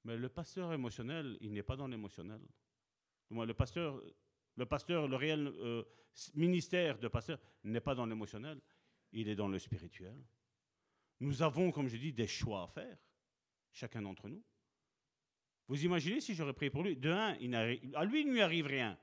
Mais 0.05 0.16
le 0.16 0.30
pasteur 0.30 0.72
émotionnel, 0.72 1.36
il 1.43 1.52
n'est 1.52 1.62
pas 1.62 1.76
dans 1.76 1.86
l'émotionnel 1.86 2.40
le 3.28 3.52
pasteur, 3.52 4.02
le 4.56 4.64
pasteur, 4.64 5.06
le 5.06 5.16
réel 5.16 5.48
euh, 5.48 5.82
ministère 6.32 6.98
de 6.98 7.09
pasteur 7.09 7.39
n'est 7.62 7.82
pas 7.82 7.94
dans 7.94 8.06
l'émotionnel, 8.06 8.59
il 9.12 9.28
est 9.28 9.34
dans 9.34 9.48
le 9.48 9.59
spirituel. 9.59 10.16
Nous 11.20 11.43
avons, 11.43 11.72
comme 11.72 11.89
je 11.89 11.98
dis, 11.98 12.14
des 12.14 12.26
choix 12.26 12.62
à 12.62 12.68
faire, 12.68 12.97
chacun 13.70 14.01
d'entre 14.01 14.30
nous. 14.30 14.43
Vous 15.68 15.84
imaginez 15.84 16.22
si 16.22 16.34
j'aurais 16.34 16.55
prié 16.55 16.70
pour 16.70 16.84
lui? 16.84 16.97
De 16.97 17.10
un, 17.10 17.34
à 17.34 18.05
lui, 18.06 18.22
il 18.22 18.28
ne 18.28 18.32
lui 18.32 18.40
arrive 18.40 18.66
rien. 18.66 18.98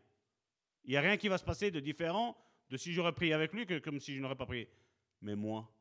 Il 0.86 0.90
n'y 0.90 0.98
a 0.98 1.02
rien 1.02 1.18
qui 1.18 1.27
va 1.27 1.38
se 1.38 1.45
passer 1.45 1.69
de 1.69 1.80
différent 1.80 2.36
de 2.68 2.77
si 2.77 2.94
j'aurais 2.94 3.14
prié 3.14 3.34
avec 3.34 3.53
lui 3.53 3.68
que 3.68 3.77
comme 3.77 3.99
si 3.99 4.15
je 4.15 4.22
n'aurais 4.22 4.36
pas 4.36 4.48
prié. 4.48 4.68
Mais 5.22 5.36
moi, 5.36 5.72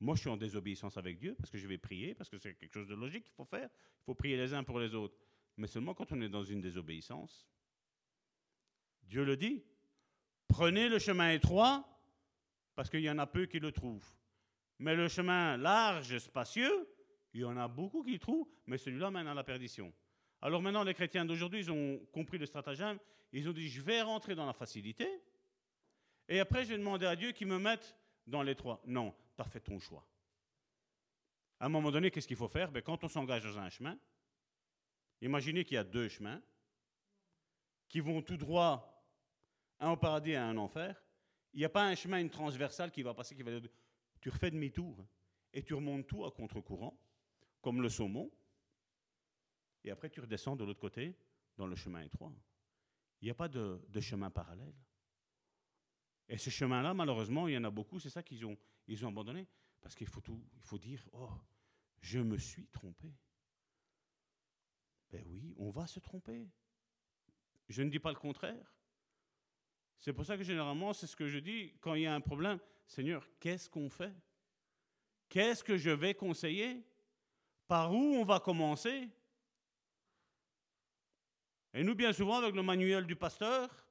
moi, 0.00 0.14
je 0.14 0.20
suis 0.20 0.30
en 0.30 0.36
désobéissance 0.36 0.96
avec 0.96 1.18
Dieu 1.18 1.34
parce 1.34 1.50
que 1.50 1.58
je 1.58 1.66
vais 1.66 1.78
prier, 1.78 2.14
parce 2.14 2.28
que 2.28 2.38
c'est 2.38 2.54
quelque 2.54 2.74
chose 2.74 2.88
de 2.88 2.94
logique 2.94 3.24
qu'il 3.24 3.34
faut 3.34 3.44
faire. 3.44 3.68
Il 3.72 4.04
faut 4.06 4.14
prier 4.14 4.36
les 4.36 4.52
uns 4.52 4.64
pour 4.64 4.80
les 4.80 4.94
autres. 4.94 5.16
Mais 5.56 5.66
seulement 5.66 5.94
quand 5.94 6.10
on 6.12 6.20
est 6.20 6.28
dans 6.28 6.44
une 6.44 6.60
désobéissance. 6.60 7.48
Dieu 9.02 9.24
le 9.24 9.36
dit. 9.36 9.62
Prenez 10.48 10.88
le 10.88 10.98
chemin 10.98 11.30
étroit 11.30 11.88
parce 12.74 12.90
qu'il 12.90 13.00
y 13.00 13.10
en 13.10 13.18
a 13.18 13.26
peu 13.26 13.46
qui 13.46 13.60
le 13.60 13.72
trouvent. 13.72 14.06
Mais 14.78 14.94
le 14.94 15.08
chemin 15.08 15.56
large, 15.56 16.18
spacieux, 16.18 16.88
il 17.32 17.40
y 17.40 17.44
en 17.44 17.56
a 17.56 17.68
beaucoup 17.68 18.02
qui 18.02 18.12
le 18.12 18.18
trouvent, 18.18 18.48
mais 18.66 18.78
celui-là 18.78 19.10
mène 19.10 19.26
à 19.26 19.34
la 19.34 19.44
perdition. 19.44 19.92
Alors 20.42 20.60
maintenant, 20.60 20.84
les 20.84 20.94
chrétiens 20.94 21.24
d'aujourd'hui, 21.24 21.60
ils 21.60 21.72
ont 21.72 21.98
compris 22.12 22.38
le 22.38 22.46
stratagème. 22.46 22.98
Ils 23.32 23.48
ont 23.48 23.52
dit, 23.52 23.68
je 23.68 23.80
vais 23.80 24.02
rentrer 24.02 24.34
dans 24.34 24.46
la 24.46 24.52
facilité. 24.52 25.08
Et 26.28 26.40
après, 26.40 26.64
je 26.64 26.70
vais 26.70 26.78
demander 26.78 27.06
à 27.06 27.16
Dieu 27.16 27.32
qu'il 27.32 27.46
me 27.46 27.58
mette 27.58 27.96
dans 28.26 28.42
l'étroit. 28.42 28.82
Non, 28.86 29.14
tu 29.36 29.42
as 29.42 29.44
fait 29.44 29.60
ton 29.60 29.78
choix. 29.78 30.06
À 31.60 31.66
un 31.66 31.68
moment 31.68 31.90
donné, 31.90 32.10
qu'est-ce 32.10 32.28
qu'il 32.28 32.36
faut 32.36 32.48
faire? 32.48 32.70
Ben, 32.70 32.82
Quand 32.82 33.02
on 33.04 33.08
s'engage 33.08 33.44
dans 33.44 33.58
un 33.58 33.70
chemin, 33.70 33.98
imaginez 35.20 35.64
qu'il 35.64 35.74
y 35.74 35.78
a 35.78 35.84
deux 35.84 36.08
chemins 36.08 36.42
qui 37.88 38.00
vont 38.00 38.22
tout 38.22 38.36
droit, 38.36 39.06
un 39.78 39.90
au 39.90 39.96
paradis 39.96 40.32
et 40.32 40.36
un 40.36 40.56
en 40.56 40.64
enfer. 40.64 41.02
Il 41.52 41.58
n'y 41.58 41.64
a 41.64 41.68
pas 41.68 41.84
un 41.84 41.94
chemin, 41.94 42.18
une 42.20 42.30
transversale 42.30 42.90
qui 42.90 43.02
va 43.02 43.14
passer, 43.14 43.36
qui 43.36 43.42
va 43.42 43.52
tu 44.20 44.30
refais 44.30 44.50
demi-tour 44.50 45.06
et 45.52 45.62
tu 45.62 45.74
remontes 45.74 46.06
tout 46.06 46.24
à 46.24 46.30
contre-courant, 46.30 46.98
comme 47.60 47.82
le 47.82 47.88
saumon, 47.88 48.30
et 49.84 49.90
après 49.90 50.10
tu 50.10 50.20
redescends 50.20 50.56
de 50.56 50.64
l'autre 50.64 50.80
côté 50.80 51.14
dans 51.56 51.66
le 51.66 51.76
chemin 51.76 52.00
étroit. 52.00 52.32
Il 53.20 53.26
n'y 53.26 53.30
a 53.30 53.34
pas 53.34 53.48
de, 53.48 54.00
chemin 54.00 54.30
parallèle. 54.30 54.74
Et 56.28 56.38
ce 56.38 56.50
chemin-là, 56.50 56.94
malheureusement, 56.94 57.48
il 57.48 57.54
y 57.54 57.56
en 57.56 57.64
a 57.64 57.70
beaucoup, 57.70 58.00
c'est 58.00 58.10
ça 58.10 58.22
qu'ils 58.22 58.44
ont, 58.46 58.56
ils 58.86 59.04
ont 59.04 59.08
abandonné. 59.08 59.46
Parce 59.80 59.94
qu'il 59.94 60.06
faut, 60.06 60.20
tout, 60.20 60.42
il 60.56 60.62
faut 60.62 60.78
dire, 60.78 61.06
oh, 61.12 61.30
je 62.00 62.18
me 62.18 62.38
suis 62.38 62.66
trompé. 62.68 63.14
Ben 65.10 65.22
oui, 65.26 65.54
on 65.58 65.70
va 65.70 65.86
se 65.86 66.00
tromper. 66.00 66.48
Je 67.68 67.82
ne 67.82 67.90
dis 67.90 67.98
pas 67.98 68.10
le 68.10 68.18
contraire. 68.18 68.74
C'est 69.98 70.12
pour 70.12 70.24
ça 70.24 70.36
que 70.36 70.42
généralement, 70.42 70.92
c'est 70.92 71.06
ce 71.06 71.16
que 71.16 71.28
je 71.28 71.38
dis, 71.38 71.72
quand 71.80 71.94
il 71.94 72.02
y 72.02 72.06
a 72.06 72.14
un 72.14 72.20
problème, 72.20 72.58
Seigneur, 72.86 73.28
qu'est-ce 73.40 73.68
qu'on 73.68 73.88
fait? 73.88 74.14
Qu'est-ce 75.28 75.64
que 75.64 75.76
je 75.76 75.90
vais 75.90 76.14
conseiller? 76.14 76.82
Par 77.66 77.92
où 77.92 78.16
on 78.16 78.24
va 78.24 78.40
commencer? 78.40 79.08
Et 81.72 81.82
nous, 81.82 81.94
bien 81.94 82.12
souvent, 82.12 82.38
avec 82.38 82.54
le 82.54 82.62
manuel 82.62 83.06
du 83.06 83.16
pasteur, 83.16 83.86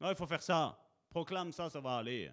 ah, 0.00 0.10
il 0.10 0.16
faut 0.16 0.26
faire 0.26 0.42
ça, 0.42 0.85
proclame 1.16 1.50
ça, 1.50 1.70
ça 1.70 1.80
va 1.80 1.96
aller. 1.96 2.30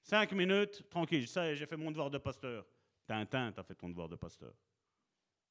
Cinq 0.00 0.30
minutes, 0.30 0.88
tranquille, 0.88 1.26
ça, 1.26 1.52
j'ai 1.56 1.66
fait 1.66 1.76
mon 1.76 1.90
devoir 1.90 2.08
de 2.08 2.18
pasteur. 2.18 2.64
Tintin, 3.04 3.50
tu 3.50 3.58
as 3.58 3.64
fait 3.64 3.74
ton 3.74 3.88
devoir 3.88 4.08
de 4.08 4.14
pasteur. 4.14 4.54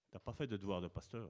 Tu 0.10 0.16
n'as 0.16 0.22
pas 0.22 0.32
fait 0.32 0.48
de 0.48 0.56
devoir 0.56 0.80
de 0.80 0.88
pasteur. 0.88 1.30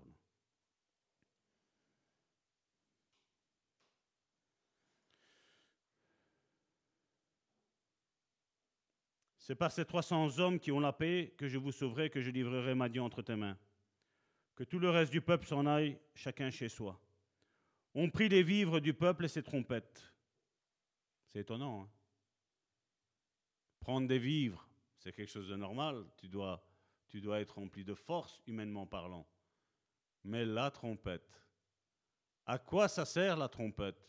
C'est 9.39 9.55
par 9.55 9.71
ces 9.71 9.83
300 9.83 10.37
hommes 10.37 10.59
qui 10.59 10.71
ont 10.71 10.79
la 10.79 10.93
paix 10.93 11.33
que 11.39 11.47
je 11.47 11.57
vous 11.57 11.71
sauverai, 11.71 12.11
que 12.11 12.21
je 12.21 12.29
livrerai 12.29 12.75
ma 12.75 12.87
Dieu 12.87 13.01
entre 13.01 13.23
tes 13.23 13.35
mains. 13.35 13.57
Que 14.53 14.63
tout 14.63 14.77
le 14.77 14.91
reste 14.91 15.11
du 15.11 15.21
peuple 15.21 15.47
s'en 15.47 15.65
aille, 15.65 15.97
chacun 16.13 16.51
chez 16.51 16.69
soi. 16.69 17.01
On 17.95 18.11
prit 18.11 18.29
les 18.29 18.43
vivres 18.43 18.79
du 18.79 18.93
peuple 18.93 19.25
et 19.25 19.27
ses 19.27 19.41
trompettes. 19.41 20.11
C'est 21.31 21.39
étonnant. 21.39 21.83
Hein 21.83 21.89
Prendre 23.79 24.07
des 24.07 24.19
vivres, 24.19 24.67
c'est 24.97 25.11
quelque 25.11 25.31
chose 25.31 25.49
de 25.49 25.55
normal. 25.55 26.05
Tu 26.17 26.27
dois, 26.27 26.63
tu 27.07 27.21
dois 27.21 27.39
être 27.39 27.55
rempli 27.55 27.83
de 27.83 27.95
force, 27.95 28.41
humainement 28.45 28.85
parlant. 28.85 29.27
Mais 30.23 30.45
la 30.45 30.69
trompette, 30.69 31.41
à 32.45 32.59
quoi 32.59 32.87
ça 32.87 33.05
sert 33.05 33.37
la 33.37 33.49
trompette? 33.49 34.07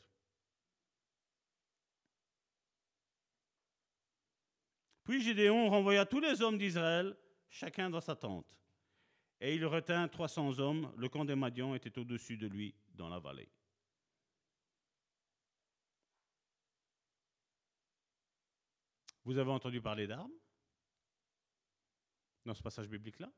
Puis 5.04 5.22
Gédéon 5.22 5.70
renvoya 5.70 6.06
tous 6.06 6.20
les 6.20 6.42
hommes 6.42 6.58
d'Israël, 6.58 7.16
chacun 7.48 7.88
dans 7.88 8.00
sa 8.00 8.14
tente. 8.14 8.58
Et 9.40 9.54
il 9.54 9.64
retint 9.66 10.06
300 10.06 10.60
hommes. 10.60 10.92
Le 10.96 11.08
camp 11.08 11.24
des 11.24 11.34
Madians 11.34 11.74
était 11.74 11.98
au-dessus 11.98 12.36
de 12.36 12.46
lui 12.46 12.74
dans 12.94 13.08
la 13.08 13.18
vallée. 13.18 13.48
Vous 19.24 19.38
avez 19.38 19.50
entendu 19.50 19.80
parler 19.80 20.06
d'armes 20.06 20.32
dans 22.44 22.54
ce 22.54 22.62
passage 22.62 22.88
biblique-là 22.88 23.30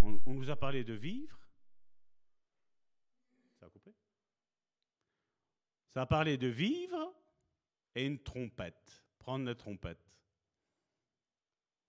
on, 0.00 0.20
on, 0.24 0.34
nous 0.34 0.48
a 0.48 0.56
parlé 0.56 0.84
de 0.84 0.94
vivre. 0.94 1.38
Ça 3.58 3.66
a 3.66 3.70
coupé 3.70 3.92
Ça 5.88 6.02
a 6.02 6.06
parlé 6.06 6.38
de 6.38 6.46
vivre 6.46 7.14
et 7.94 8.06
une 8.06 8.22
trompette. 8.22 9.04
Prendre 9.18 9.44
la 9.44 9.54
trompette. 9.54 10.18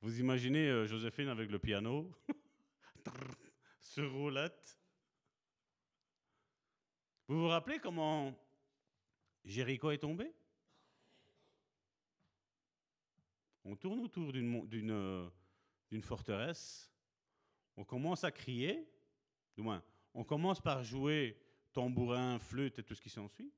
Vous 0.02 0.20
imaginez 0.20 0.68
euh, 0.68 0.88
Joséphine 0.88 1.30
avec 1.30 1.49
le 1.49 1.60
piano 1.60 2.11
sur 3.80 4.11
roulette. 4.11 4.80
Vous 7.28 7.40
vous 7.40 7.48
rappelez 7.48 7.80
comment 7.80 8.36
Jéricho 9.45 9.91
est 9.91 9.99
tombé? 9.99 10.34
On 13.70 13.76
tourne 13.76 14.00
autour 14.00 14.32
euh, 14.34 15.30
d'une 15.91 16.02
forteresse. 16.02 16.91
On 17.78 17.86
commence 17.86 18.24
à 18.24 18.32
crier. 18.32 18.91
Du 19.56 19.62
moins, 19.62 19.84
on 20.16 20.24
commence 20.24 20.60
par 20.60 20.84
jouer 20.84 21.40
tambourin, 21.72 22.40
flûte 22.40 22.80
et 22.80 22.84
tout 22.84 22.96
ce 22.96 23.02
qui 23.02 23.12
s'ensuit. 23.12 23.54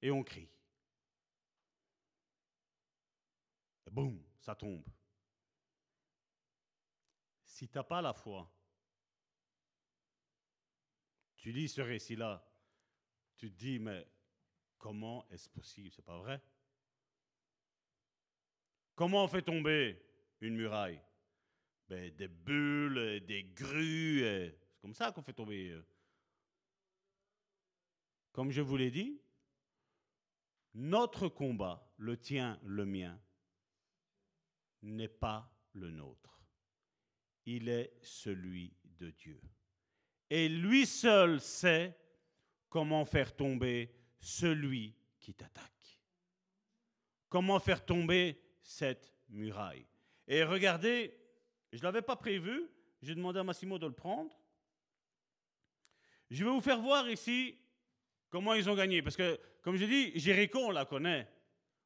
Et 0.00 0.12
on 0.12 0.22
crie. 0.22 0.48
boum, 3.90 4.22
ça 4.38 4.54
tombe. 4.54 4.84
Si 7.42 7.66
tu 7.66 7.76
n'as 7.76 7.82
pas 7.82 8.00
la 8.00 8.12
foi, 8.12 8.48
tu 11.34 11.50
lis 11.50 11.70
ce 11.70 11.80
récit-là, 11.80 12.46
tu 13.36 13.50
te 13.50 13.56
dis, 13.56 13.80
mais 13.80 14.06
comment 14.78 15.26
est-ce 15.30 15.48
possible? 15.48 15.90
C'est 15.90 16.04
pas 16.04 16.18
vrai. 16.18 16.40
Comment 18.96 19.24
on 19.24 19.28
fait 19.28 19.42
tomber 19.42 20.02
une 20.40 20.56
muraille? 20.56 21.00
Ben, 21.86 22.10
Des 22.16 22.28
bulles, 22.28 23.24
des 23.26 23.44
grues, 23.44 24.20
c'est 24.22 24.58
comme 24.80 24.94
ça 24.94 25.12
qu'on 25.12 25.22
fait 25.22 25.34
tomber. 25.34 25.68
Euh. 25.68 25.86
Comme 28.32 28.50
je 28.50 28.62
vous 28.62 28.76
l'ai 28.76 28.90
dit, 28.90 29.20
notre 30.74 31.28
combat, 31.28 31.86
le 31.98 32.16
tien, 32.16 32.58
le 32.64 32.86
mien, 32.86 33.20
n'est 34.82 35.08
pas 35.08 35.54
le 35.74 35.90
nôtre. 35.90 36.40
Il 37.44 37.68
est 37.68 37.98
celui 38.02 38.74
de 38.82 39.10
Dieu. 39.10 39.40
Et 40.30 40.48
lui 40.48 40.86
seul 40.86 41.40
sait 41.40 41.96
comment 42.70 43.04
faire 43.04 43.36
tomber 43.36 43.94
celui 44.18 44.96
qui 45.20 45.34
t'attaque. 45.34 46.00
Comment 47.28 47.60
faire 47.60 47.84
tomber 47.84 48.45
cette 48.66 49.12
muraille. 49.28 49.86
Et 50.26 50.42
regardez, 50.42 51.16
je 51.72 51.78
ne 51.78 51.82
l'avais 51.84 52.02
pas 52.02 52.16
prévu, 52.16 52.68
j'ai 53.00 53.14
demandé 53.14 53.38
à 53.38 53.44
Massimo 53.44 53.78
de 53.78 53.86
le 53.86 53.92
prendre. 53.92 54.36
Je 56.30 56.44
vais 56.44 56.50
vous 56.50 56.60
faire 56.60 56.80
voir 56.80 57.08
ici 57.08 57.56
comment 58.28 58.54
ils 58.54 58.68
ont 58.68 58.74
gagné. 58.74 59.02
Parce 59.02 59.16
que, 59.16 59.38
comme 59.62 59.76
je 59.76 59.84
dis, 59.84 60.18
Jéricho, 60.18 60.58
on 60.58 60.70
la 60.72 60.84
connaît. 60.84 61.28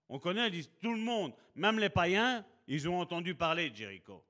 On 0.08 0.18
connaît 0.18 0.50
tout 0.80 0.92
le 0.92 1.00
monde, 1.00 1.34
même 1.54 1.78
les 1.78 1.90
païens, 1.90 2.44
ils 2.66 2.88
ont 2.88 2.98
entendu 2.98 3.34
parler 3.34 3.70
de 3.70 3.76
Jéricho. 3.76 4.24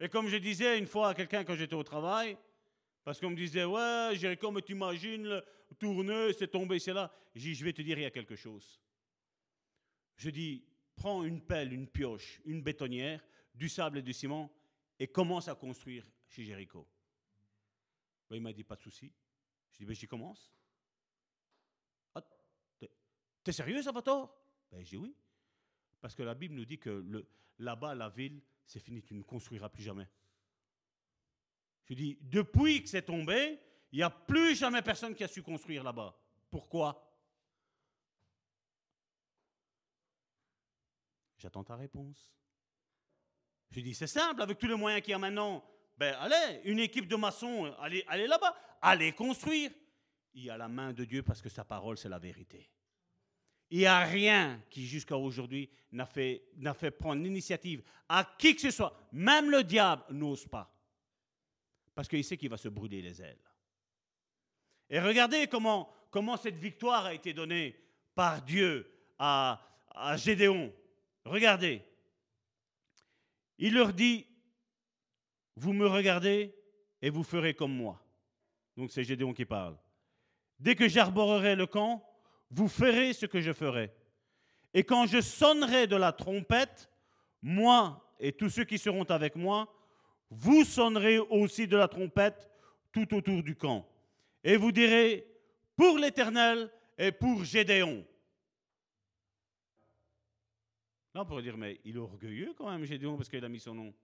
Et 0.00 0.08
comme 0.08 0.28
je 0.28 0.38
disais 0.38 0.78
une 0.78 0.86
fois 0.86 1.10
à 1.10 1.14
quelqu'un 1.14 1.44
quand 1.44 1.54
j'étais 1.54 1.74
au 1.74 1.84
travail, 1.84 2.36
parce 3.04 3.20
qu'on 3.20 3.30
me 3.30 3.36
disait, 3.36 3.64
ouais, 3.64 4.12
Jéricho, 4.14 4.50
mais 4.50 4.62
tu 4.62 4.72
imagines, 4.72 5.24
le 5.24 5.44
tourneux, 5.78 6.32
c'est 6.32 6.48
tombé, 6.48 6.78
c'est 6.78 6.94
là. 6.94 7.12
J'ai 7.34 7.50
dit, 7.50 7.54
je 7.54 7.64
vais 7.64 7.72
te 7.72 7.82
dire, 7.82 7.98
il 7.98 8.02
y 8.02 8.06
a 8.06 8.10
quelque 8.10 8.34
chose. 8.34 8.80
Je 10.16 10.30
dis, 10.30 10.64
prends 11.00 11.24
une 11.24 11.40
pelle, 11.40 11.72
une 11.72 11.88
pioche, 11.88 12.42
une 12.44 12.62
bétonnière, 12.62 13.24
du 13.54 13.70
sable 13.70 13.98
et 13.98 14.02
du 14.02 14.12
ciment, 14.12 14.52
et 14.98 15.08
commence 15.08 15.48
à 15.48 15.54
construire 15.54 16.06
chez 16.28 16.44
Jéricho. 16.44 16.86
Il 18.30 18.42
m'a 18.42 18.52
dit, 18.52 18.64
pas 18.64 18.76
de 18.76 18.82
souci. 18.82 19.10
Je 19.72 19.78
dis, 19.78 19.86
ben, 19.86 19.94
j'y 19.94 20.06
commence. 20.06 20.52
Ah, 22.14 22.22
t'es 23.42 23.50
sérieux, 23.50 23.82
Salvatore? 23.82 24.30
Ben, 24.70 24.84
j'ai 24.84 24.98
oui. 24.98 25.16
Parce 26.02 26.14
que 26.14 26.22
la 26.22 26.34
Bible 26.34 26.54
nous 26.54 26.66
dit 26.66 26.78
que 26.78 27.02
là-bas, 27.58 27.94
la 27.94 28.10
ville, 28.10 28.42
c'est 28.66 28.78
fini, 28.78 29.02
tu 29.02 29.14
ne 29.14 29.22
construiras 29.22 29.70
plus 29.70 29.82
jamais. 29.82 30.06
Je 31.86 31.94
dis, 31.94 32.18
depuis 32.20 32.82
que 32.82 32.90
c'est 32.90 33.06
tombé, 33.06 33.58
il 33.90 33.96
n'y 33.96 34.02
a 34.02 34.10
plus 34.10 34.54
jamais 34.54 34.82
personne 34.82 35.14
qui 35.14 35.24
a 35.24 35.28
su 35.28 35.42
construire 35.42 35.82
là-bas. 35.82 36.14
Pourquoi? 36.50 37.09
J'attends 41.40 41.64
ta 41.64 41.74
réponse. 41.74 42.34
Je 43.70 43.80
dis, 43.80 43.94
c'est 43.94 44.06
simple, 44.06 44.42
avec 44.42 44.58
tous 44.58 44.66
les 44.66 44.74
moyens 44.74 45.02
qu'il 45.02 45.12
y 45.12 45.14
a 45.14 45.18
maintenant, 45.18 45.64
ben 45.96 46.14
allez, 46.20 46.60
une 46.64 46.80
équipe 46.80 47.08
de 47.08 47.16
maçons, 47.16 47.72
allez, 47.78 48.04
allez 48.08 48.26
là-bas, 48.26 48.54
allez 48.82 49.12
construire. 49.12 49.70
Il 50.34 50.44
y 50.44 50.50
a 50.50 50.58
la 50.58 50.68
main 50.68 50.92
de 50.92 51.04
Dieu 51.04 51.22
parce 51.22 51.40
que 51.40 51.48
sa 51.48 51.64
parole, 51.64 51.96
c'est 51.96 52.08
la 52.08 52.18
vérité. 52.18 52.70
Il 53.70 53.78
n'y 53.78 53.86
a 53.86 54.00
rien 54.00 54.62
qui, 54.68 54.86
jusqu'à 54.86 55.16
aujourd'hui, 55.16 55.70
n'a 55.92 56.04
fait, 56.04 56.44
n'a 56.56 56.74
fait 56.74 56.90
prendre 56.90 57.22
l'initiative 57.22 57.82
à 58.08 58.24
qui 58.36 58.54
que 58.54 58.60
ce 58.60 58.70
soit. 58.70 58.94
Même 59.12 59.50
le 59.50 59.64
diable 59.64 60.02
n'ose 60.10 60.46
pas. 60.46 60.70
Parce 61.94 62.08
qu'il 62.08 62.24
sait 62.24 62.36
qu'il 62.36 62.50
va 62.50 62.56
se 62.58 62.68
brûler 62.68 63.00
les 63.00 63.22
ailes. 63.22 63.38
Et 64.90 65.00
regardez 65.00 65.46
comment, 65.46 65.90
comment 66.10 66.36
cette 66.36 66.56
victoire 66.56 67.06
a 67.06 67.14
été 67.14 67.32
donnée 67.32 67.76
par 68.14 68.42
Dieu 68.42 68.90
à, 69.18 69.60
à 69.94 70.16
Gédéon. 70.16 70.72
Regardez. 71.24 71.82
Il 73.58 73.74
leur 73.74 73.92
dit, 73.92 74.26
vous 75.56 75.72
me 75.72 75.86
regardez 75.86 76.54
et 77.02 77.10
vous 77.10 77.22
ferez 77.22 77.54
comme 77.54 77.74
moi. 77.74 78.02
Donc 78.76 78.90
c'est 78.90 79.04
Gédéon 79.04 79.34
qui 79.34 79.44
parle. 79.44 79.76
Dès 80.58 80.74
que 80.74 80.88
j'arborerai 80.88 81.56
le 81.56 81.66
camp, 81.66 82.06
vous 82.50 82.68
ferez 82.68 83.12
ce 83.12 83.26
que 83.26 83.40
je 83.40 83.52
ferai. 83.52 83.92
Et 84.72 84.84
quand 84.84 85.06
je 85.06 85.20
sonnerai 85.20 85.86
de 85.86 85.96
la 85.96 86.12
trompette, 86.12 86.90
moi 87.42 88.14
et 88.18 88.32
tous 88.32 88.50
ceux 88.50 88.64
qui 88.64 88.78
seront 88.78 89.04
avec 89.04 89.36
moi, 89.36 89.72
vous 90.30 90.64
sonnerez 90.64 91.18
aussi 91.18 91.66
de 91.66 91.76
la 91.76 91.88
trompette 91.88 92.48
tout 92.92 93.14
autour 93.14 93.42
du 93.42 93.56
camp. 93.56 93.86
Et 94.44 94.56
vous 94.56 94.72
direz, 94.72 95.26
pour 95.76 95.98
l'Éternel 95.98 96.70
et 96.98 97.12
pour 97.12 97.44
Gédéon. 97.44 98.04
Là, 101.14 101.22
on 101.22 101.26
pourrait 101.26 101.42
dire, 101.42 101.56
mais 101.56 101.80
il 101.84 101.96
est 101.96 102.00
orgueilleux 102.00 102.54
quand 102.54 102.70
même, 102.70 102.84
Gédéon, 102.84 103.16
parce 103.16 103.28
qu'il 103.28 103.44
a 103.44 103.48
mis 103.48 103.60
son 103.60 103.74
nom. 103.74 103.94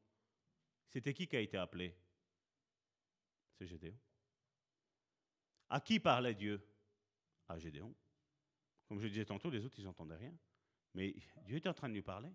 C'était 0.89 1.15
qui 1.15 1.27
qui 1.27 1.37
a 1.37 1.41
été 1.41 1.57
appelé? 1.57 1.95
C'est 3.59 3.67
Gédéon. 3.67 3.97
À 5.69 5.81
qui 5.81 6.01
parlait 6.01 6.35
Dieu? 6.35 6.61
À 7.49 7.59
Gédéon. 7.59 7.95
Comme 8.89 9.01
je 9.01 9.07
disais 9.07 9.25
tantôt, 9.25 9.51
les 9.51 9.65
autres, 9.65 9.79
ils 9.79 9.85
n'entendaient 9.85 10.17
rien. 10.17 10.37
Mais 10.95 11.15
Dieu 11.45 11.57
était 11.57 11.69
en 11.69 11.75
train 11.75 11.89
de 11.89 11.95
lui 11.95 12.03
parler. 12.03 12.33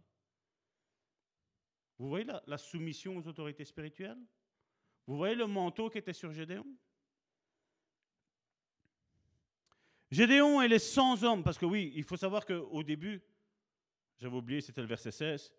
Vous 1.98 2.08
voyez 2.08 2.26
la, 2.26 2.42
la 2.48 2.58
soumission 2.58 3.18
aux 3.18 3.28
autorités 3.28 3.66
spirituelles? 3.66 4.22
Vous 5.06 5.18
voyez 5.18 5.36
le 5.36 5.48
manteau 5.48 5.90
qui 5.90 5.98
était 5.98 6.14
sur 6.14 6.32
Gédéon? 6.32 6.66
Gédéon 10.10 10.62
et 10.62 10.68
les 10.68 10.80
100 10.80 11.24
hommes, 11.24 11.44
parce 11.44 11.58
que 11.58 11.66
oui, 11.66 11.92
il 11.96 12.04
faut 12.04 12.18
savoir 12.18 12.46
qu'au 12.46 12.84
début, 12.84 13.22
j'avais 14.22 14.36
oublié, 14.36 14.62
c'était 14.62 14.82
le 14.82 14.88
verset 14.88 15.12
16, 15.12 15.52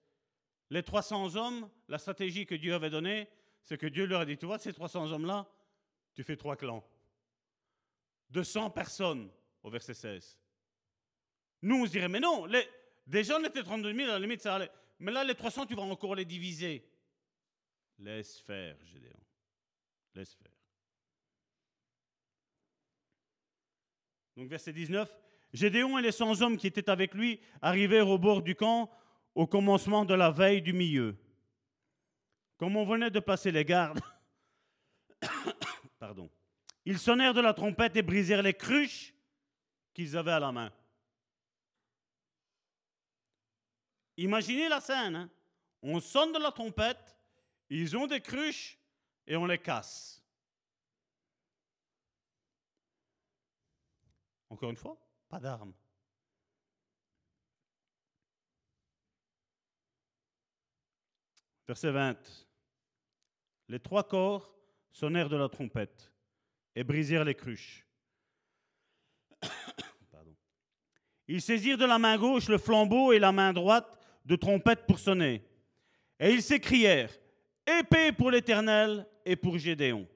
les 0.71 0.83
300 0.83 1.35
hommes, 1.37 1.69
la 1.89 1.99
stratégie 1.99 2.47
que 2.47 2.55
Dieu 2.55 2.75
avait 2.75 2.91
donnée, 2.91 3.29
c'est 3.63 3.77
que 3.77 3.87
Dieu 3.87 4.07
leur 4.07 4.21
a 4.21 4.25
dit, 4.25 4.39
tu 4.39 4.47
vois, 4.47 4.59
ces 4.59 4.73
300 4.73 5.11
hommes-là, 5.11 5.47
tu 6.15 6.23
fais 6.23 6.37
trois 6.37 6.57
clans. 6.57 6.85
De 8.31 8.43
100 8.43 8.71
personnes, 8.71 9.31
au 9.63 9.71
verset 9.71 9.95
16. 9.95 10.39
Nous, 11.63 11.83
on 11.83 11.87
se 11.87 11.91
dirait, 11.91 12.09
mais 12.09 12.21
non, 12.21 12.47
les, 12.47 12.67
déjà 13.07 13.37
on 13.39 13.45
était 13.45 13.63
32 13.63 13.95
000, 13.95 14.09
à 14.09 14.13
la 14.15 14.19
limite 14.21 14.41
ça 14.41 14.55
allait. 14.55 14.71
Mais 15.01 15.11
là, 15.11 15.25
les 15.25 15.35
300, 15.35 15.67
tu 15.67 15.75
vas 15.75 15.83
encore 15.83 16.15
les 16.15 16.25
diviser. 16.25 16.89
Laisse 17.99 18.39
faire, 18.39 18.77
Gédéon. 18.85 19.21
Laisse 20.15 20.35
faire. 20.35 20.53
Donc 24.37 24.49
verset 24.49 24.73
19, 24.73 25.13
Gédéon 25.53 25.99
et 25.99 26.03
les 26.03 26.13
100 26.13 26.41
hommes 26.41 26.57
qui 26.57 26.67
étaient 26.67 26.89
avec 26.89 27.15
lui 27.15 27.41
arrivèrent 27.61 28.09
au 28.09 28.19
bord 28.19 28.43
du 28.43 28.55
camp 28.55 28.91
au 29.35 29.47
commencement 29.47 30.05
de 30.05 30.15
la 30.15 30.31
veille 30.31 30.63
du 30.63 30.73
milieu. 30.73 31.17
Comme 32.57 32.77
on 32.77 32.85
venait 32.85 33.11
de 33.11 33.21
passer 33.21 33.51
les 33.51 33.65
gardes, 33.65 34.01
pardon, 35.99 36.31
ils 36.85 36.99
sonnèrent 36.99 37.35
de 37.35 37.41
la 37.41 37.55
trompette 37.55 37.97
et 37.97 38.03
brisèrent 38.03 38.43
les 38.43 38.55
cruches 38.55 39.15
qu'ils 39.95 40.17
avaient 40.17 40.33
à 40.33 40.41
la 40.41 40.53
main. 40.53 40.73
Imaginez 44.17 44.69
la 44.69 44.81
scène. 44.81 45.17
hein. 45.17 45.31
On 45.83 45.99
sonne 46.01 46.33
de 46.33 46.39
la 46.39 46.53
trompette, 46.53 47.17
ils 47.69 47.97
ont 47.97 48.07
des 48.07 48.21
cruches 48.21 48.79
et 49.27 49.37
on 49.37 49.47
les 49.47 49.59
casse. 49.59 50.23
Encore 54.49 54.71
une 54.71 54.77
fois, 54.77 54.97
pas 55.33 55.41
d'armes. 55.41 55.73
Verset 61.67 61.91
20. 61.91 62.19
Les 63.69 63.81
trois 63.81 64.07
corps 64.07 64.55
sonnèrent 64.91 65.31
de 65.31 65.37
la 65.37 65.49
trompette 65.49 66.13
et 66.75 66.85
brisèrent 66.85 67.25
les 67.25 67.35
cruches. 67.35 67.87
Ils 71.29 71.41
saisirent 71.41 71.79
de 71.79 71.87
la 71.87 71.99
main 71.99 72.19
gauche 72.19 72.51
le 72.51 72.59
flambeau 72.59 73.15
et 73.15 73.19
la 73.19 73.33
main 73.33 73.55
droite 73.55 73.89
de 74.27 74.37
trompette 74.37 74.85
pour 74.85 74.99
sonner. 74.99 75.43
Et 76.21 76.31
ils 76.31 76.43
s'écrièrent 76.43 77.19
Épée 77.67 78.13
pour 78.13 78.31
l'Éternel 78.31 79.09
et 79.25 79.37
pour 79.37 79.57
Gédéon. 79.57 80.07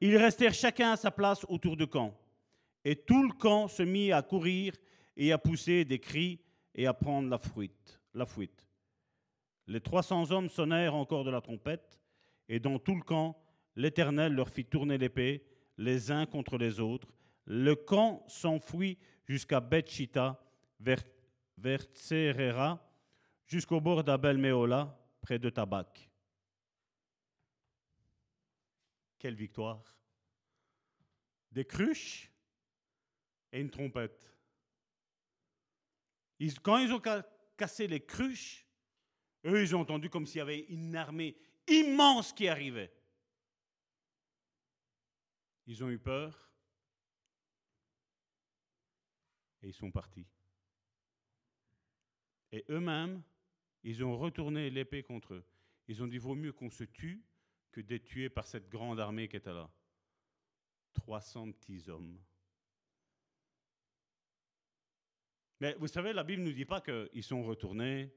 Ils 0.00 0.16
restèrent 0.16 0.54
chacun 0.54 0.92
à 0.92 0.96
sa 0.96 1.10
place 1.10 1.44
autour 1.48 1.76
du 1.76 1.88
camp. 1.88 2.19
Et 2.84 2.96
tout 2.96 3.22
le 3.22 3.32
camp 3.32 3.68
se 3.68 3.82
mit 3.82 4.12
à 4.12 4.22
courir 4.22 4.74
et 5.16 5.32
à 5.32 5.38
pousser 5.38 5.84
des 5.84 5.98
cris 5.98 6.40
et 6.74 6.86
à 6.86 6.94
prendre 6.94 7.28
la 7.28 7.38
fuite. 7.38 8.00
La 8.14 8.26
fuite. 8.26 8.66
Les 9.66 9.80
300 9.80 10.32
hommes 10.32 10.48
sonnèrent 10.48 10.94
encore 10.94 11.24
de 11.24 11.30
la 11.30 11.40
trompette, 11.40 12.00
et 12.48 12.58
dans 12.58 12.78
tout 12.78 12.96
le 12.96 13.02
camp, 13.02 13.40
l'Éternel 13.76 14.34
leur 14.34 14.48
fit 14.48 14.64
tourner 14.64 14.98
l'épée, 14.98 15.44
les 15.78 16.10
uns 16.10 16.26
contre 16.26 16.58
les 16.58 16.80
autres. 16.80 17.08
Le 17.44 17.76
camp 17.76 18.24
s'enfuit 18.26 18.98
jusqu'à 19.24 19.60
Bethshita, 19.60 20.42
vers, 20.80 21.02
vers 21.56 21.86
jusqu'au 23.46 23.80
bord 23.80 24.02
d'Abel 24.02 24.38
Méola, 24.38 24.98
près 25.20 25.38
de 25.38 25.50
Tabac. 25.50 25.92
Quelle 29.18 29.34
victoire 29.34 29.96
Des 31.52 31.64
cruches 31.64 32.29
et 33.52 33.60
une 33.60 33.70
trompette. 33.70 34.30
Quand 36.62 36.78
ils 36.78 36.92
ont 36.92 37.02
ca- 37.02 37.26
cassé 37.56 37.86
les 37.86 38.04
cruches, 38.04 38.66
eux, 39.44 39.62
ils 39.62 39.74
ont 39.76 39.80
entendu 39.80 40.08
comme 40.08 40.26
s'il 40.26 40.38
y 40.38 40.40
avait 40.40 40.60
une 40.68 40.96
armée 40.96 41.36
immense 41.68 42.32
qui 42.32 42.48
arrivait. 42.48 42.92
Ils 45.66 45.84
ont 45.84 45.90
eu 45.90 45.98
peur 45.98 46.50
et 49.62 49.68
ils 49.68 49.74
sont 49.74 49.90
partis. 49.90 50.26
Et 52.52 52.64
eux-mêmes, 52.70 53.22
ils 53.84 54.02
ont 54.02 54.16
retourné 54.16 54.70
l'épée 54.70 55.02
contre 55.02 55.34
eux. 55.34 55.44
Ils 55.88 56.02
ont 56.02 56.06
dit, 56.06 56.18
vaut 56.18 56.34
mieux 56.34 56.52
qu'on 56.52 56.70
se 56.70 56.84
tue 56.84 57.22
que 57.72 57.80
d'être 57.80 58.04
tué 58.04 58.28
par 58.28 58.46
cette 58.46 58.68
grande 58.68 58.98
armée 58.98 59.28
qui 59.28 59.36
était 59.36 59.52
là. 59.52 59.70
300 60.94 61.52
petits 61.52 61.88
hommes. 61.88 62.18
Mais 65.60 65.74
vous 65.78 65.88
savez, 65.88 66.12
la 66.12 66.24
Bible 66.24 66.42
ne 66.42 66.48
nous 66.48 66.54
dit 66.54 66.64
pas 66.64 66.80
qu'ils 66.80 67.22
sont 67.22 67.42
retournés. 67.42 68.10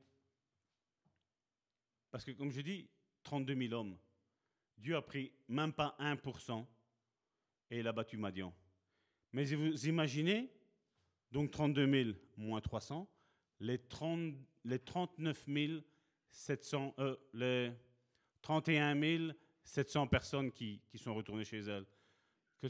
Parce 2.09 2.23
que, 2.23 2.31
comme 2.31 2.51
je 2.51 2.61
dis, 2.61 2.89
32 3.23 3.55
000 3.55 3.73
hommes. 3.73 3.97
Dieu 4.77 4.95
a 4.95 5.01
pris 5.01 5.31
même 5.47 5.73
pas 5.73 5.95
1% 5.99 6.65
et 7.69 7.79
il 7.79 7.87
a 7.87 7.91
battu 7.91 8.17
Madian. 8.17 8.53
Mais 9.31 9.45
vous 9.45 9.87
imaginez, 9.87 10.51
donc 11.31 11.51
32 11.51 12.03
000 12.03 12.17
moins 12.37 12.61
300, 12.61 13.09
les, 13.59 13.79
30 13.79 14.35
les 14.65 14.79
39 14.79 15.45
700, 16.29 16.95
euh, 16.99 17.15
les 17.33 17.71
31 18.41 19.33
700 19.63 20.07
personnes 20.07 20.51
qui, 20.51 20.81
sont 20.95 21.13
retournées 21.15 21.45
chez 21.45 21.59
elles. 21.59 21.85
Que 22.61 22.67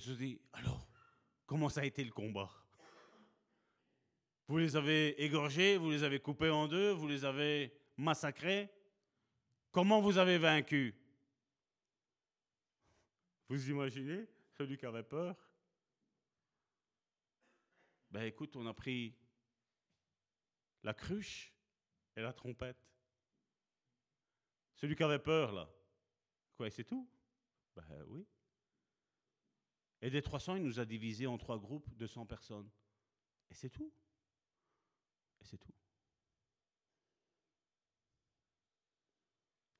alors, 0.53 0.87
comment 1.45 1.69
ça 1.69 1.81
a 1.81 1.85
été 1.85 2.03
le 2.03 2.11
combat? 2.11 2.49
Vous 4.47 4.57
les 4.57 4.75
avez 4.75 5.21
égorgés, 5.23 5.77
vous 5.77 5.91
les 5.91 6.03
avez 6.03 6.19
coupés 6.19 6.49
en 6.49 6.67
deux, 6.67 6.91
vous 6.91 7.07
les 7.07 7.25
avez 7.25 7.73
massacrés 7.97 8.69
Comment 9.71 10.01
vous 10.01 10.19
avez 10.19 10.37
vaincu? 10.37 10.95
Vous 13.49 13.69
imaginez? 13.69 14.27
Celui 14.51 14.77
qui 14.77 14.85
avait 14.85 15.03
peur 15.03 15.35
Ben 18.11 18.23
écoute, 18.25 18.55
on 18.55 18.67
a 18.67 18.73
pris 18.73 19.15
la 20.83 20.93
cruche 20.93 21.51
et 22.15 22.21
la 22.21 22.31
trompette. 22.31 22.77
Celui 24.75 24.95
qui 24.95 25.01
avait 25.01 25.17
peur, 25.17 25.51
là. 25.51 25.67
Quoi, 26.55 26.67
et 26.67 26.69
c'est 26.69 26.83
tout? 26.83 27.09
Ben 27.75 28.03
oui. 28.07 28.27
Et 30.01 30.11
des 30.11 30.21
300, 30.21 30.57
il 30.57 30.63
nous 30.63 30.79
a 30.79 30.85
divisés 30.85 31.25
en 31.25 31.39
trois 31.39 31.57
groupes 31.57 31.95
de 31.95 32.05
100 32.05 32.27
personnes. 32.27 32.69
Et 33.49 33.55
c'est 33.55 33.71
tout. 33.71 33.91
Et 35.43 35.45
c'est 35.45 35.57
tout. 35.57 35.73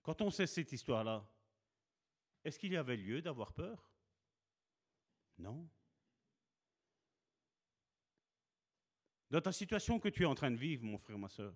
Quand 0.02 0.22
on 0.22 0.30
sait 0.30 0.48
cette 0.48 0.74
histoire-là, 0.74 1.26
est-ce 2.44 2.60
qu'il 2.60 2.74
y 2.74 2.78
avait 2.78 2.98
lieu 2.98 3.22
d'avoir 3.22 3.54
peur? 3.54 3.90
Non. 5.38 5.70
Dans 9.30 9.42
ta 9.42 9.54
situation 9.54 10.00
que 10.00 10.10
tu 10.10 10.24
es 10.24 10.26
en 10.26 10.36
train 10.36 10.52
de 10.52 10.58
vivre, 10.58 10.84
mon 10.84 10.98
frère, 10.98 11.18
ma 11.18 11.30
soeur, 11.30 11.56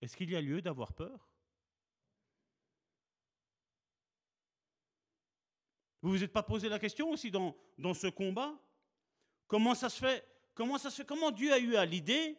est-ce 0.00 0.16
qu'il 0.16 0.30
y 0.30 0.36
a 0.36 0.40
lieu 0.40 0.62
d'avoir 0.62 0.94
peur? 0.94 1.28
Vous 6.00 6.10
vous 6.10 6.22
êtes 6.22 6.32
pas 6.32 6.42
posé 6.42 6.68
la 6.68 6.78
question 6.78 7.10
aussi 7.10 7.30
dans, 7.30 7.54
dans 7.76 7.92
ce 7.92 8.06
combat? 8.06 8.58
Comment 9.46 9.74
ça 9.74 9.90
se 9.90 9.98
fait 9.98 10.37
Comment 10.58 11.30
Dieu 11.30 11.52
a 11.52 11.58
eu 11.60 11.76
à 11.76 11.84
l'idée 11.84 12.36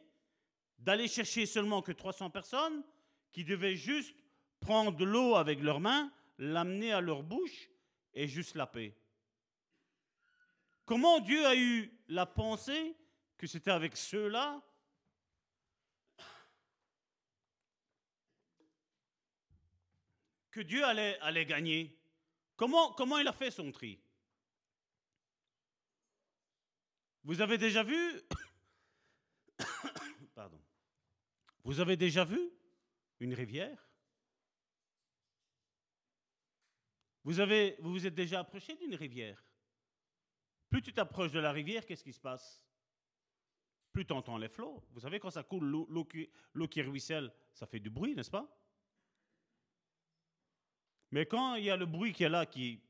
d'aller 0.78 1.08
chercher 1.08 1.46
seulement 1.46 1.82
que 1.82 1.94
300 1.94 2.30
personnes 2.30 2.84
qui 3.32 3.46
devaient 3.46 3.78
juste 3.78 4.14
prendre 4.60 4.92
de 4.92 5.06
l'eau 5.06 5.36
avec 5.36 5.62
leurs 5.62 5.80
mains, 5.80 6.12
l'amener 6.38 6.92
à 6.92 7.00
leur 7.00 7.24
bouche 7.24 7.70
et 8.14 8.28
juste 8.28 8.56
la 8.56 8.68
paix? 8.68 8.94
Comment 10.84 11.22
Dieu 11.22 11.46
a 11.46 11.56
eu 11.56 11.98
la 12.10 12.26
pensée 12.26 12.94
que 13.38 13.48
c'était 13.48 13.72
avec 13.72 13.96
ceux-là? 13.96 14.62
Que 20.52 20.60
Dieu 20.60 20.84
allait, 20.84 21.18
allait 21.22 21.46
gagner. 21.46 21.98
Comment 22.58 23.18
il 23.18 23.28
a 23.30 23.32
fait 23.32 23.52
son 23.52 23.72
tri? 23.72 23.98
Vous 31.64 31.80
avez 31.80 31.96
déjà 31.96 32.24
vu 32.24 32.40
une 33.20 33.36
rivière? 33.36 33.88
Vous, 37.24 37.34
vous 37.82 38.08
êtes 38.08 38.16
déjà 38.16 38.40
approché 38.40 38.76
d'une 38.78 38.96
rivière? 38.96 39.46
Plus 40.72 40.82
tu 40.82 40.92
t'approches 40.92 41.32
de 41.32 41.38
la 41.38 41.52
rivière, 41.52 41.86
qu'est-ce 41.86 42.04
qui 42.04 42.14
se 42.14 42.20
passe? 42.20 42.64
Plus 43.94 44.08
tu 44.08 44.14
entends 44.14 44.40
les 44.40 44.50
flots. 44.50 44.84
Vous 44.90 45.02
savez, 45.02 45.20
quand 45.20 45.30
ça 45.30 45.44
coule, 45.44 45.66
l'eau 45.66 46.06
qui, 46.06 46.32
qui 46.72 46.82
ruisselle, 46.82 47.32
ça 47.54 47.68
fait 47.68 47.80
du 47.80 47.92
bruit, 47.92 48.16
n'est-ce 48.16 48.32
pas? 48.32 48.50
Mais 51.12 51.28
quand 51.28 51.54
il 51.54 51.66
y 51.66 51.70
a 51.70 51.78
le 51.78 51.86
bruit 51.86 52.12
qui 52.12 52.24
est 52.24 52.30
là, 52.30 52.48
qui 52.48 52.82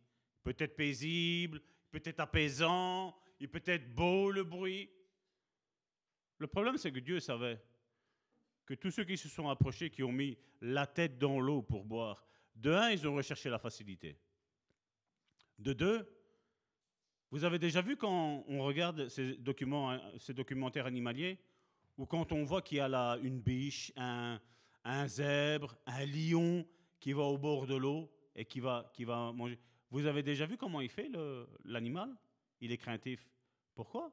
peut 0.43 0.55
être 0.57 0.77
paisible, 0.77 1.61
peut 1.91 2.01
être 2.05 2.21
apaisant, 2.21 3.19
il 3.39 3.49
peut 3.49 3.63
être 3.65 3.93
beau 3.93 4.31
le 4.31 4.43
bruit, 4.43 4.89
le 6.37 6.47
problème 6.47 6.77
c'est 6.77 6.91
que 6.91 6.99
Dieu 6.99 7.19
savait 7.19 7.61
que 8.65 8.73
tous 8.73 8.91
ceux 8.91 9.03
qui 9.03 9.17
se 9.17 9.27
sont 9.27 9.49
approchés, 9.49 9.89
qui 9.89 10.03
ont 10.03 10.11
mis 10.11 10.37
la 10.61 10.85
tête 10.85 11.17
dans 11.17 11.39
l'eau 11.39 11.61
pour 11.61 11.83
boire, 11.85 12.25
de 12.55 12.71
un, 12.71 12.91
ils 12.91 13.07
ont 13.07 13.15
recherché 13.15 13.49
la 13.49 13.59
facilité. 13.59 14.17
De 15.57 15.73
deux, 15.73 16.07
vous 17.31 17.43
avez 17.43 17.59
déjà 17.59 17.81
vu 17.81 17.95
quand 17.97 18.43
on 18.47 18.63
regarde 18.63 19.07
ces, 19.09 19.37
hein, 19.39 20.01
documentaires 20.29 20.85
animaliers, 20.85 21.39
ou 21.97 22.05
quand 22.05 22.31
on 22.31 22.43
voit 22.43 22.61
qu'il 22.61 22.77
y 22.77 22.81
a 22.81 22.87
là 22.87 23.17
une 23.21 23.39
biche, 23.39 23.91
un, 23.95 24.39
zèbre, 25.07 25.75
un 25.85 26.05
lion, 26.05 26.65
qui 26.99 27.13
va 27.13 27.23
au 27.23 27.37
bord 27.37 27.65
de 27.65 27.75
l'eau 27.75 28.11
et 28.35 28.45
qui 28.45 28.59
va 28.59 28.91
manger. 29.33 29.57
Vous 29.89 30.05
avez 30.05 30.21
déjà 30.21 30.45
vu 30.45 30.57
comment 30.57 30.81
il 30.81 30.89
fait 30.89 31.09
l'animal? 31.65 32.15
Il 32.61 32.71
est 32.71 32.77
craintif. 32.77 33.27
Pourquoi? 33.73 34.11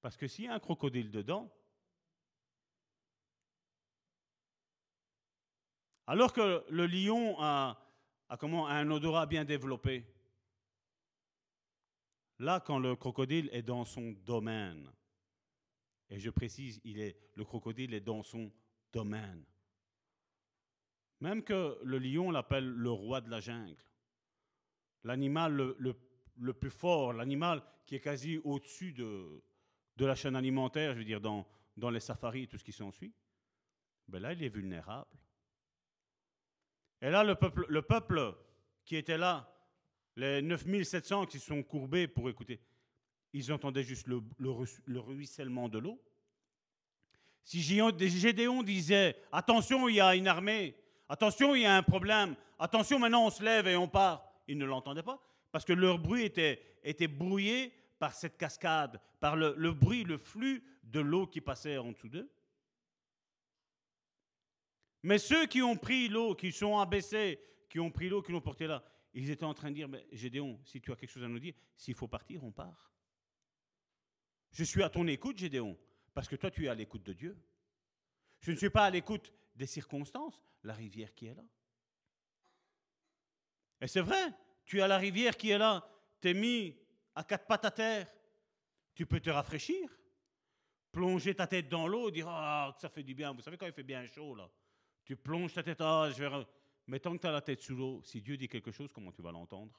Parce 0.00 0.16
que 0.16 0.26
s'il 0.26 0.46
y 0.46 0.48
a 0.48 0.54
un 0.54 0.60
crocodile 0.60 1.10
dedans, 1.10 1.52
alors 6.06 6.32
que 6.32 6.64
le 6.70 6.86
lion 6.86 7.36
a, 7.40 7.78
un 8.28 8.90
odorat 8.90 9.26
bien 9.26 9.44
développé, 9.44 10.06
là, 12.38 12.60
quand 12.60 12.78
le 12.78 12.96
crocodile 12.96 13.50
est 13.52 13.62
dans 13.62 13.84
son 13.84 14.12
domaine, 14.24 14.90
et 16.10 16.18
je 16.18 16.30
précise, 16.30 16.80
il 16.84 17.00
est, 17.00 17.18
le 17.34 17.44
crocodile 17.44 17.92
est 17.92 18.00
dans 18.00 18.22
son 18.22 18.50
domaine. 18.92 19.44
Même 21.20 21.42
que 21.42 21.78
le 21.82 21.98
lion 21.98 22.30
l'appelle 22.30 22.68
le 22.68 22.90
roi 22.90 23.20
de 23.20 23.28
la 23.28 23.40
jungle. 23.40 23.76
L'animal 25.04 25.54
le, 25.54 25.92
plus 26.52 26.70
fort, 26.70 27.12
l'animal 27.12 27.62
qui 27.86 27.94
est 27.96 28.00
quasi 28.00 28.38
au-dessus 28.44 28.92
de, 28.92 29.42
de 29.96 30.06
la 30.06 30.14
chaîne 30.14 30.36
alimentaire, 30.36 30.92
je 30.92 30.98
veux 30.98 31.04
dire, 31.04 31.20
dans, 31.20 31.46
dans 31.76 31.90
les 31.90 32.00
safaris 32.00 32.44
et 32.44 32.46
tout 32.46 32.58
ce 32.58 32.64
qui 32.64 32.72
s'ensuit, 32.72 33.12
ben 34.06 34.20
là, 34.20 34.32
il 34.32 34.42
est 34.42 34.48
vulnérable. 34.48 35.10
Et 37.00 37.10
là, 37.10 37.24
le 37.24 37.34
peuple, 37.34 37.66
le 37.68 37.82
peuple 37.82 38.34
qui 38.84 38.96
était 38.96 39.18
là, 39.18 39.52
les 40.16 40.42
9700 40.42 41.26
qui 41.26 41.38
sont 41.38 41.62
courbés 41.62 42.08
pour 42.08 42.28
écouter, 42.28 42.60
ils 43.32 43.52
entendaient 43.52 43.82
juste 43.82 44.06
le, 44.06 44.22
le 44.38 45.00
ruissellement 45.00 45.68
de 45.68 45.78
l'eau. 45.78 46.02
Si 47.44 47.62
Gédéon 47.62 48.62
disait, 48.62 49.16
attention, 49.32 49.88
il 49.88 49.96
y 49.96 50.00
a 50.00 50.14
une 50.14 50.28
armée, 50.28 50.74
Attention, 51.08 51.54
il 51.54 51.62
y 51.62 51.66
a 51.66 51.74
un 51.74 51.82
problème. 51.82 52.36
Attention, 52.58 52.98
maintenant 52.98 53.24
on 53.24 53.30
se 53.30 53.42
lève 53.42 53.66
et 53.66 53.76
on 53.76 53.88
part. 53.88 54.24
Ils 54.46 54.58
ne 54.58 54.66
l'entendaient 54.66 55.02
pas 55.02 55.20
parce 55.50 55.64
que 55.64 55.72
leur 55.72 55.98
bruit 55.98 56.24
était, 56.24 57.08
brouillé 57.08 57.72
par 57.98 58.14
cette 58.14 58.36
cascade, 58.36 59.00
par 59.20 59.36
le, 59.36 59.54
le 59.56 59.72
bruit, 59.72 60.04
le 60.04 60.18
flux 60.18 60.62
de 60.84 61.00
l'eau 61.00 61.26
qui 61.26 61.40
passait 61.40 61.78
en 61.78 61.92
dessous 61.92 62.08
d'eux. 62.08 62.30
Mais 65.02 65.18
ceux 65.18 65.46
qui 65.46 65.62
ont 65.62 65.76
pris 65.76 66.08
l'eau, 66.08 66.34
qui 66.34 66.52
sont 66.52 66.78
abaissés, 66.78 67.40
qui 67.68 67.80
ont 67.80 67.90
pris 67.90 68.08
l'eau, 68.08 68.22
qui 68.22 68.32
l'ont 68.32 68.40
porté 68.40 68.66
là, 68.66 68.84
ils 69.14 69.30
étaient 69.30 69.44
en 69.44 69.54
train 69.54 69.70
de 69.70 69.74
dire, 69.74 69.88
mais 69.88 70.06
Gédéon, 70.12 70.60
si 70.64 70.80
tu 70.80 70.92
as 70.92 70.96
quelque 70.96 71.10
chose 71.10 71.24
à 71.24 71.28
nous 71.28 71.38
dire, 71.38 71.54
s'il 71.76 71.94
faut 71.94 72.08
partir, 72.08 72.44
on 72.44 72.52
part. 72.52 72.92
Je 74.50 74.64
suis 74.64 74.82
à 74.82 74.90
ton 74.90 75.06
écoute, 75.06 75.38
Gédéon, 75.38 75.78
parce 76.14 76.28
que 76.28 76.36
toi, 76.36 76.50
tu 76.50 76.64
es 76.64 76.68
à 76.68 76.74
l'écoute 76.74 77.02
de 77.02 77.12
Dieu. 77.12 77.38
Je 78.40 78.50
ne 78.50 78.56
suis 78.56 78.70
pas 78.70 78.84
à 78.84 78.90
l'écoute 78.90 79.32
des 79.54 79.66
circonstances, 79.66 80.42
la 80.62 80.74
rivière 80.74 81.14
qui 81.14 81.26
est 81.26 81.34
là. 81.34 81.44
Et 83.80 83.86
c'est 83.86 84.00
vrai, 84.00 84.32
tu 84.68 84.82
as 84.82 84.86
la 84.86 84.98
rivière 84.98 85.34
qui 85.34 85.48
est 85.48 85.58
là, 85.58 85.82
t'es 86.20 86.34
mis 86.34 86.76
à 87.14 87.24
quatre 87.24 87.46
pattes 87.46 87.64
à 87.64 87.70
terre, 87.70 88.06
tu 88.94 89.06
peux 89.06 89.18
te 89.18 89.30
rafraîchir, 89.30 89.90
plonger 90.92 91.34
ta 91.34 91.46
tête 91.46 91.70
dans 91.70 91.88
l'eau, 91.88 92.10
dire 92.10 92.28
ah 92.28 92.76
ça 92.78 92.90
fait 92.90 93.02
du 93.02 93.14
bien. 93.14 93.32
Vous 93.32 93.40
savez 93.40 93.56
quand 93.56 93.66
il 93.66 93.72
fait 93.72 93.82
bien 93.82 94.04
chaud 94.06 94.34
là, 94.34 94.48
tu 95.06 95.16
plonges 95.16 95.54
ta 95.54 95.62
tête 95.62 95.80
ah 95.80 96.10
je 96.14 96.22
vais. 96.22 96.46
Mais 96.86 97.00
tant 97.00 97.16
que 97.16 97.20
tu 97.22 97.26
as 97.26 97.32
la 97.32 97.40
tête 97.40 97.62
sous 97.62 97.74
l'eau, 97.76 98.02
si 98.04 98.20
Dieu 98.20 98.36
dit 98.36 98.46
quelque 98.46 98.70
chose, 98.70 98.92
comment 98.92 99.10
tu 99.10 99.22
vas 99.22 99.32
l'entendre? 99.32 99.72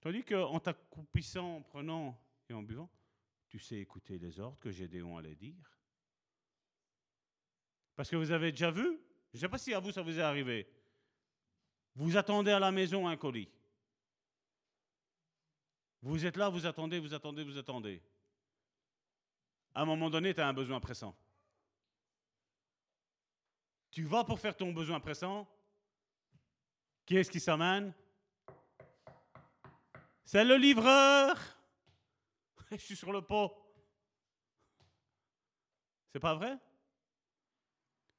Tandis 0.00 0.24
qu'en 0.24 0.60
t'accroupissant, 0.60 1.56
en 1.56 1.62
prenant 1.62 2.16
et 2.48 2.52
en 2.52 2.62
buvant, 2.62 2.90
tu 3.48 3.58
sais 3.58 3.76
écouter 3.76 4.18
les 4.18 4.38
ordres 4.38 4.58
que 4.60 4.70
Gédéon 4.70 5.16
allait 5.16 5.34
dire. 5.34 5.78
Parce 7.96 8.08
que 8.08 8.16
vous 8.16 8.30
avez 8.30 8.52
déjà 8.52 8.70
vu, 8.70 9.00
je 9.32 9.38
ne 9.38 9.40
sais 9.40 9.48
pas 9.48 9.58
si 9.58 9.74
à 9.74 9.80
vous 9.80 9.90
ça 9.90 10.02
vous 10.02 10.18
est 10.18 10.22
arrivé, 10.22 10.68
vous 11.94 12.16
attendez 12.16 12.50
à 12.50 12.58
la 12.58 12.70
maison 12.70 13.06
un 13.06 13.16
colis. 13.16 13.48
Vous 16.00 16.26
êtes 16.26 16.36
là, 16.36 16.48
vous 16.48 16.66
attendez, 16.66 16.98
vous 16.98 17.14
attendez, 17.14 17.44
vous 17.44 17.58
attendez. 17.58 18.02
À 19.74 19.82
un 19.82 19.84
moment 19.84 20.10
donné, 20.10 20.34
tu 20.34 20.40
as 20.40 20.48
un 20.48 20.52
besoin 20.52 20.80
pressant. 20.80 21.16
Tu 23.90 24.04
vas 24.04 24.24
pour 24.24 24.40
faire 24.40 24.56
ton 24.56 24.72
besoin 24.72 25.00
pressant. 25.00 25.46
Qui 27.04 27.16
est-ce 27.16 27.30
qui 27.30 27.40
s'amène? 27.40 27.94
C'est 30.24 30.44
le 30.44 30.56
livreur. 30.56 31.36
Je 32.70 32.76
suis 32.78 32.96
sur 32.96 33.12
le 33.12 33.22
pot. 33.22 33.52
C'est 36.12 36.20
pas 36.20 36.34
vrai? 36.34 36.58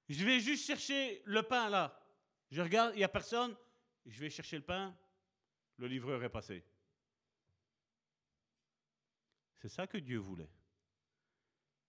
Je 0.10 0.24
vais 0.24 0.40
juste 0.40 0.66
chercher 0.66 1.22
le 1.26 1.44
pain 1.44 1.70
là. 1.70 2.00
Je 2.52 2.62
regarde, 2.62 2.94
il 2.94 3.00
n'y 3.00 3.04
a 3.04 3.10
personne. 3.10 3.56
Je 4.06 4.20
vais 4.20 4.30
chercher 4.30 4.58
le 4.58 4.64
pain. 4.64 4.96
Le 5.78 5.88
livreur 5.88 6.24
est 6.24 6.30
passé. 6.30 6.64
C'est 9.60 9.70
ça 9.70 9.88
que 9.88 9.98
Dieu 9.98 10.18
voulait. 10.18 10.52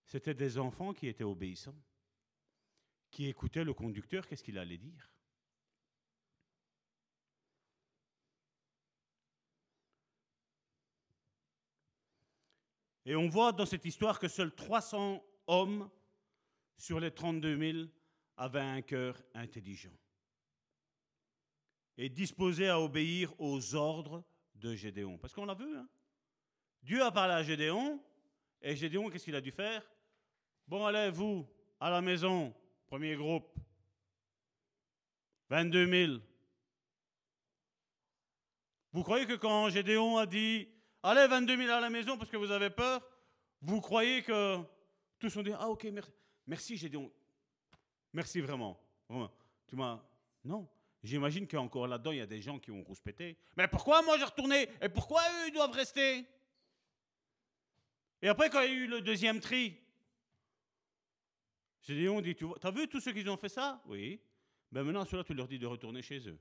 C'était 0.05 0.33
des 0.33 0.57
enfants 0.57 0.93
qui 0.93 1.07
étaient 1.07 1.23
obéissants, 1.23 1.75
qui 3.11 3.25
écoutaient 3.27 3.63
le 3.63 3.73
conducteur, 3.73 4.27
qu'est-ce 4.27 4.43
qu'il 4.43 4.57
allait 4.57 4.77
dire? 4.77 5.11
Et 13.05 13.15
on 13.15 13.29
voit 13.29 13.51
dans 13.51 13.65
cette 13.65 13.85
histoire 13.85 14.19
que 14.19 14.27
seuls 14.27 14.53
300 14.55 15.23
hommes 15.47 15.89
sur 16.77 16.99
les 16.99 17.13
32 17.13 17.73
000 17.73 17.87
avaient 18.37 18.59
un 18.59 18.81
cœur 18.81 19.21
intelligent 19.33 19.95
et 21.97 22.09
disposés 22.09 22.67
à 22.67 22.79
obéir 22.79 23.33
aux 23.39 23.75
ordres 23.75 24.23
de 24.55 24.75
Gédéon. 24.75 25.17
Parce 25.17 25.33
qu'on 25.33 25.45
l'a 25.45 25.53
vu, 25.53 25.75
hein 25.75 25.87
Dieu 26.83 27.03
a 27.03 27.11
parlé 27.11 27.33
à 27.33 27.43
Gédéon, 27.43 28.01
et 28.61 28.75
Gédéon, 28.75 29.09
qu'est-ce 29.09 29.25
qu'il 29.25 29.35
a 29.35 29.41
dû 29.41 29.51
faire? 29.51 29.83
Bon, 30.67 30.85
allez, 30.85 31.09
vous, 31.11 31.47
à 31.79 31.89
la 31.89 32.01
maison, 32.01 32.53
premier 32.87 33.15
groupe, 33.15 33.55
22 35.49 36.07
000. 36.07 36.19
Vous 38.91 39.03
croyez 39.03 39.25
que 39.25 39.33
quand 39.33 39.69
Gédéon 39.69 40.17
a 40.17 40.25
dit 40.25 40.67
Allez, 41.03 41.27
22 41.27 41.57
000 41.57 41.69
à 41.69 41.81
la 41.81 41.89
maison 41.89 42.17
parce 42.17 42.31
que 42.31 42.37
vous 42.37 42.49
avez 42.49 42.69
peur, 42.69 43.05
vous 43.61 43.79
croyez 43.79 44.23
que 44.23 44.57
tous 45.19 45.35
ont 45.37 45.43
dit 45.43 45.51
Ah, 45.53 45.69
ok, 45.69 45.83
merci, 45.91 46.11
merci 46.47 46.77
Gédéon. 46.77 47.11
Merci 48.13 48.41
vraiment. 48.41 48.79
Tu 49.67 49.75
m'as. 49.75 50.01
Non. 50.43 50.67
J'imagine 51.05 51.47
qu'encore 51.47 51.87
là-dedans, 51.87 52.11
il 52.11 52.17
y 52.17 52.21
a 52.21 52.25
des 52.25 52.41
gens 52.41 52.57
qui 52.57 52.71
ont 52.71 52.83
rouspété. 52.83 53.37
Mais 53.55 53.67
pourquoi 53.67 54.01
moi 54.01 54.17
j'ai 54.17 54.23
retourné? 54.23 54.67
Et 54.81 54.89
pourquoi 54.89 55.21
eux, 55.21 55.47
ils 55.49 55.53
doivent 55.53 55.71
rester? 55.71 56.25
Et 58.23 58.27
après, 58.27 58.49
quand 58.49 58.61
il 58.61 58.71
y 58.71 58.73
a 58.73 58.75
eu 58.75 58.87
le 58.87 59.01
deuxième 59.01 59.39
tri, 59.39 59.77
Gédéon 61.81 62.21
dit 62.21 62.33
Tu 62.35 62.45
as 62.63 62.71
vu 62.71 62.87
tous 62.87 63.01
ceux 63.01 63.13
qui 63.13 63.27
ont 63.29 63.37
fait 63.37 63.49
ça? 63.49 63.83
Oui. 63.85 64.19
Ben 64.71 64.83
maintenant, 64.83 65.05
ceux-là, 65.05 65.23
tu 65.23 65.35
leur 65.35 65.47
dis 65.47 65.59
de 65.59 65.67
retourner 65.67 66.01
chez 66.01 66.27
eux. 66.27 66.39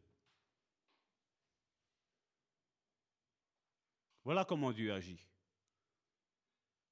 Voilà 4.25 4.47
comment 4.47 4.73
Dieu 4.73 4.95
agit. 4.95 5.21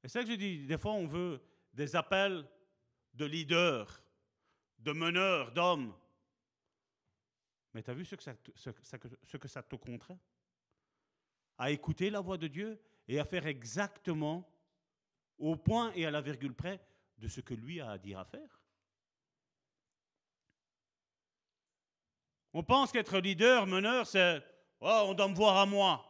Et 0.04 0.08
c'est 0.08 0.18
ça 0.18 0.24
que 0.24 0.30
je 0.30 0.36
dis, 0.36 0.66
des 0.66 0.76
fois 0.76 0.92
on 0.92 1.06
veut 1.06 1.40
des 1.72 1.96
appels 1.96 2.46
de 3.14 3.24
leaders, 3.24 4.02
de 4.78 4.92
meneurs, 4.92 5.52
d'hommes. 5.52 5.94
Mais 7.74 7.82
tu 7.82 7.90
as 7.90 7.94
vu 7.94 8.04
ce 8.04 8.14
que, 8.14 8.22
ça, 8.22 8.34
ce, 8.54 9.36
que 9.36 9.48
ça 9.48 9.62
te 9.62 9.76
contraint? 9.76 10.18
À 11.58 11.70
écouter 11.70 12.10
la 12.10 12.20
voix 12.20 12.36
de 12.36 12.48
Dieu 12.48 12.80
et 13.08 13.18
à 13.18 13.24
faire 13.24 13.46
exactement 13.46 14.48
au 15.38 15.56
point 15.56 15.92
et 15.94 16.06
à 16.06 16.10
la 16.10 16.20
virgule 16.20 16.54
près 16.54 16.80
de 17.18 17.28
ce 17.28 17.40
que 17.40 17.54
lui 17.54 17.80
a 17.80 17.90
à 17.90 17.98
dire 17.98 18.18
à 18.18 18.24
faire. 18.24 18.60
On 22.52 22.62
pense 22.62 22.92
qu'être 22.92 23.18
leader, 23.18 23.66
meneur, 23.66 24.06
c'est 24.06 24.42
oh, 24.80 25.04
on 25.06 25.14
doit 25.14 25.28
me 25.28 25.34
voir 25.34 25.56
à 25.56 25.66
moi. 25.66 26.06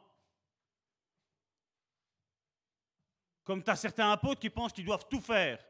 Comme 3.45 3.63
tu 3.63 3.71
as 3.71 3.77
certains 3.77 4.11
apôtres 4.11 4.41
qui 4.41 4.51
pensent 4.51 4.73
qu'ils 4.73 4.85
doivent 4.85 5.09
tout 5.09 5.21
faire. 5.21 5.65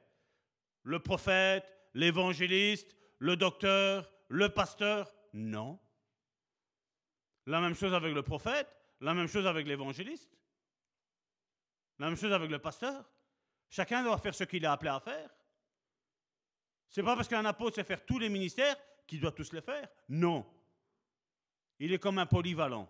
Le 0.82 0.98
prophète, 0.98 1.64
l'évangéliste, 1.94 2.96
le 3.18 3.36
docteur, 3.36 4.10
le 4.28 4.48
pasteur. 4.48 5.14
Non. 5.32 5.78
La 7.46 7.60
même 7.60 7.74
chose 7.74 7.92
avec 7.94 8.14
le 8.14 8.22
prophète, 8.22 8.68
la 9.00 9.14
même 9.14 9.26
chose 9.26 9.46
avec 9.46 9.66
l'évangéliste, 9.66 10.30
la 11.98 12.06
même 12.06 12.16
chose 12.16 12.32
avec 12.32 12.50
le 12.50 12.58
pasteur. 12.58 13.04
Chacun 13.68 14.02
doit 14.02 14.18
faire 14.18 14.34
ce 14.34 14.44
qu'il 14.44 14.64
est 14.64 14.68
appelé 14.68 14.90
à 14.90 15.00
faire. 15.00 15.30
C'est 16.88 17.02
pas 17.02 17.16
parce 17.16 17.28
qu'un 17.28 17.44
apôtre 17.44 17.76
sait 17.76 17.84
faire 17.84 18.04
tous 18.04 18.18
les 18.18 18.28
ministères 18.28 18.76
qu'il 19.06 19.20
doit 19.20 19.32
tous 19.32 19.52
les 19.52 19.62
faire. 19.62 19.88
Non. 20.08 20.46
Il 21.78 21.92
est 21.92 21.98
comme 21.98 22.18
un 22.18 22.26
polyvalent. 22.26 22.88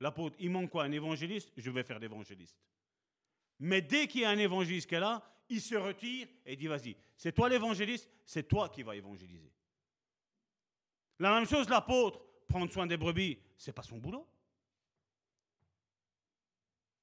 L'apôtre, 0.00 0.36
il 0.40 0.50
manque 0.50 0.70
quoi? 0.70 0.84
Un 0.84 0.92
évangéliste? 0.92 1.52
Je 1.56 1.70
vais 1.70 1.82
faire 1.82 1.98
l'évangéliste. 1.98 2.58
Mais 3.60 3.80
dès 3.80 4.06
qu'il 4.06 4.22
y 4.22 4.24
a 4.24 4.30
un 4.30 4.38
évangéliste 4.38 4.88
qui 4.88 4.94
est 4.94 5.00
là, 5.00 5.22
il 5.48 5.60
se 5.60 5.74
retire 5.74 6.28
et 6.44 6.56
dit 6.56 6.66
vas-y, 6.66 6.96
c'est 7.16 7.32
toi 7.32 7.48
l'évangéliste, 7.48 8.08
c'est 8.24 8.46
toi 8.46 8.68
qui 8.68 8.82
vas 8.82 8.94
évangéliser. 8.94 9.52
La 11.18 11.34
même 11.34 11.48
chose, 11.48 11.68
l'apôtre, 11.68 12.20
prendre 12.48 12.72
soin 12.72 12.86
des 12.86 12.96
brebis, 12.96 13.38
c'est 13.56 13.72
pas 13.72 13.82
son 13.82 13.98
boulot. 13.98 14.26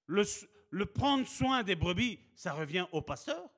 Le, 0.08 0.84
prendre 0.86 1.28
soin 1.28 1.64
des 1.64 1.76
brebis, 1.76 2.20
ça 2.36 2.54
revient 2.54 2.88
au 2.92 3.02
pasteur. 3.02 3.50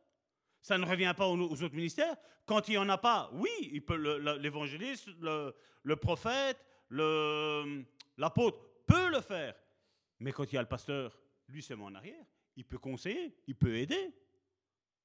Ça 0.61 0.77
ne 0.77 0.85
revient 0.85 1.13
pas 1.15 1.27
aux, 1.27 1.39
autres 1.39 1.75
ministères. 1.75 2.15
Quand 2.45 2.67
il 2.67 2.71
n'y 2.71 2.77
en 2.77 2.89
a 2.89 2.97
pas, 2.97 3.29
oui, 3.33 3.83
l'évangéliste, 4.39 5.07
le, 5.19 5.55
le, 5.83 5.95
prophète, 5.95 6.57
l'apôtre 6.89 8.59
peut 8.85 9.09
le 9.09 9.21
faire. 9.21 9.55
Mais 10.19 10.31
quand 10.31 10.43
il 10.51 10.55
y 10.55 10.57
a 10.57 10.61
le 10.61 10.67
pasteur, 10.67 11.19
lui, 11.47 11.61
c'est 11.61 11.73
en 11.75 11.95
arrière. 11.95 12.25
Il 12.55 12.65
peut 12.65 12.79
conseiller, 12.79 13.37
il 13.47 13.55
peut 13.55 13.77
aider. 13.77 14.13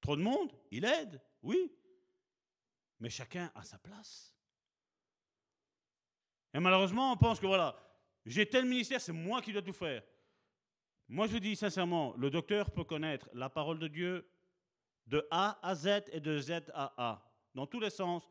Trop 0.00 0.16
de 0.16 0.22
monde, 0.22 0.52
il 0.70 0.84
aide, 0.84 1.20
oui. 1.42 1.72
Mais 2.98 3.10
chacun 3.10 3.52
a 3.54 3.62
sa 3.62 3.78
place. 3.78 4.31
Et 6.54 6.60
malheureusement, 6.60 7.12
on 7.12 7.16
pense 7.16 7.40
que 7.40 7.46
voilà, 7.46 7.76
j'ai 8.26 8.46
tel 8.46 8.64
ministère, 8.64 9.00
c'est 9.00 9.12
moi 9.12 9.40
qui 9.40 9.52
dois 9.52 9.62
tout 9.62 9.72
faire. 9.72 10.02
Moi, 11.08 11.26
je 11.26 11.32
vous 11.32 11.40
dis 11.40 11.56
sincèrement, 11.56 12.14
le 12.16 12.30
docteur 12.30 12.70
peut 12.70 12.84
connaître 12.84 13.28
la 13.34 13.48
parole 13.50 13.78
de 13.78 13.88
Dieu 13.88 14.28
de 15.06 15.26
A 15.30 15.58
à 15.66 15.74
Z 15.74 16.04
et 16.12 16.20
de 16.20 16.38
Z 16.38 16.70
à 16.74 16.92
A, 16.96 17.32
dans 17.54 17.66
tous 17.66 17.80
les 17.80 17.90
sens, 17.90 18.28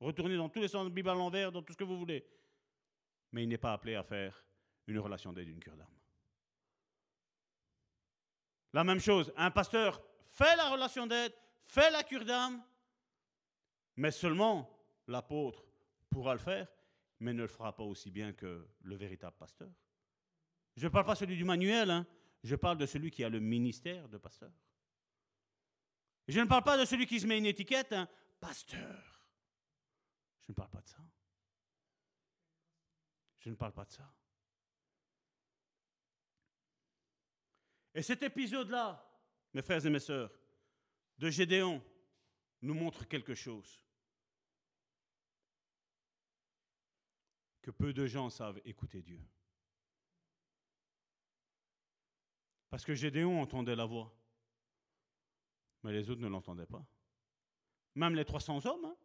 retourner 0.00 0.36
dans 0.36 0.48
tous 0.48 0.60
les 0.60 0.68
sens, 0.68 0.88
Bible 0.88 1.10
à 1.10 1.14
l'envers, 1.14 1.52
dans 1.52 1.62
tout 1.62 1.72
ce 1.72 1.78
que 1.78 1.84
vous 1.84 1.98
voulez 1.98 2.24
mais 3.34 3.42
il 3.42 3.48
n'est 3.48 3.58
pas 3.58 3.72
appelé 3.72 3.96
à 3.96 4.04
faire 4.04 4.44
une 4.86 5.00
relation 5.00 5.32
d'aide, 5.32 5.48
une 5.48 5.58
cure 5.58 5.76
d'âme. 5.76 5.88
La 8.72 8.84
même 8.84 9.00
chose, 9.00 9.32
un 9.36 9.50
pasteur 9.50 10.00
fait 10.30 10.54
la 10.54 10.70
relation 10.70 11.04
d'aide, 11.08 11.34
fait 11.66 11.90
la 11.90 12.04
cure 12.04 12.24
d'âme, 12.24 12.62
mais 13.96 14.12
seulement 14.12 14.70
l'apôtre 15.08 15.64
pourra 16.08 16.34
le 16.34 16.38
faire, 16.38 16.68
mais 17.24 17.32
ne 17.32 17.42
le 17.42 17.48
fera 17.48 17.74
pas 17.74 17.82
aussi 17.82 18.10
bien 18.10 18.34
que 18.34 18.68
le 18.82 18.96
véritable 18.96 19.36
pasteur. 19.38 19.70
Je 20.76 20.84
ne 20.84 20.90
parle 20.90 21.06
pas 21.06 21.14
celui 21.14 21.36
du 21.36 21.44
manuel, 21.44 21.90
hein. 21.90 22.06
je 22.42 22.54
parle 22.54 22.76
de 22.76 22.84
celui 22.84 23.10
qui 23.10 23.24
a 23.24 23.30
le 23.30 23.40
ministère 23.40 24.08
de 24.10 24.18
pasteur. 24.18 24.52
Je 26.28 26.38
ne 26.38 26.44
parle 26.44 26.64
pas 26.64 26.76
de 26.76 26.84
celui 26.84 27.06
qui 27.06 27.18
se 27.18 27.26
met 27.26 27.38
une 27.38 27.46
étiquette, 27.46 27.92
hein, 27.94 28.08
pasteur. 28.40 29.26
Je 30.42 30.52
ne 30.52 30.54
parle 30.54 30.68
pas 30.68 30.82
de 30.82 30.88
ça. 30.88 30.98
Je 33.38 33.48
ne 33.48 33.54
parle 33.54 33.72
pas 33.72 33.86
de 33.86 33.92
ça. 33.92 34.14
Et 37.94 38.02
cet 38.02 38.22
épisode-là, 38.22 39.02
mes 39.54 39.62
frères 39.62 39.84
et 39.84 39.90
mes 39.90 40.00
sœurs, 40.00 40.30
de 41.16 41.30
Gédéon, 41.30 41.82
nous 42.60 42.74
montre 42.74 43.06
quelque 43.06 43.34
chose. 43.34 43.83
Que 47.64 47.70
peu 47.70 47.94
de 47.94 48.06
gens 48.06 48.28
savent 48.28 48.60
écouter 48.66 49.00
Dieu. 49.00 49.18
Parce 52.68 52.84
que 52.84 52.92
Gédéon 52.92 53.40
entendait 53.40 53.74
la 53.74 53.86
voix, 53.86 54.14
mais 55.82 55.90
les 55.90 56.10
autres 56.10 56.20
ne 56.20 56.28
l'entendaient 56.28 56.66
pas. 56.66 56.84
Même 57.94 58.16
les 58.16 58.26
300 58.26 58.66
hommes, 58.66 58.84
hein. 58.84 58.96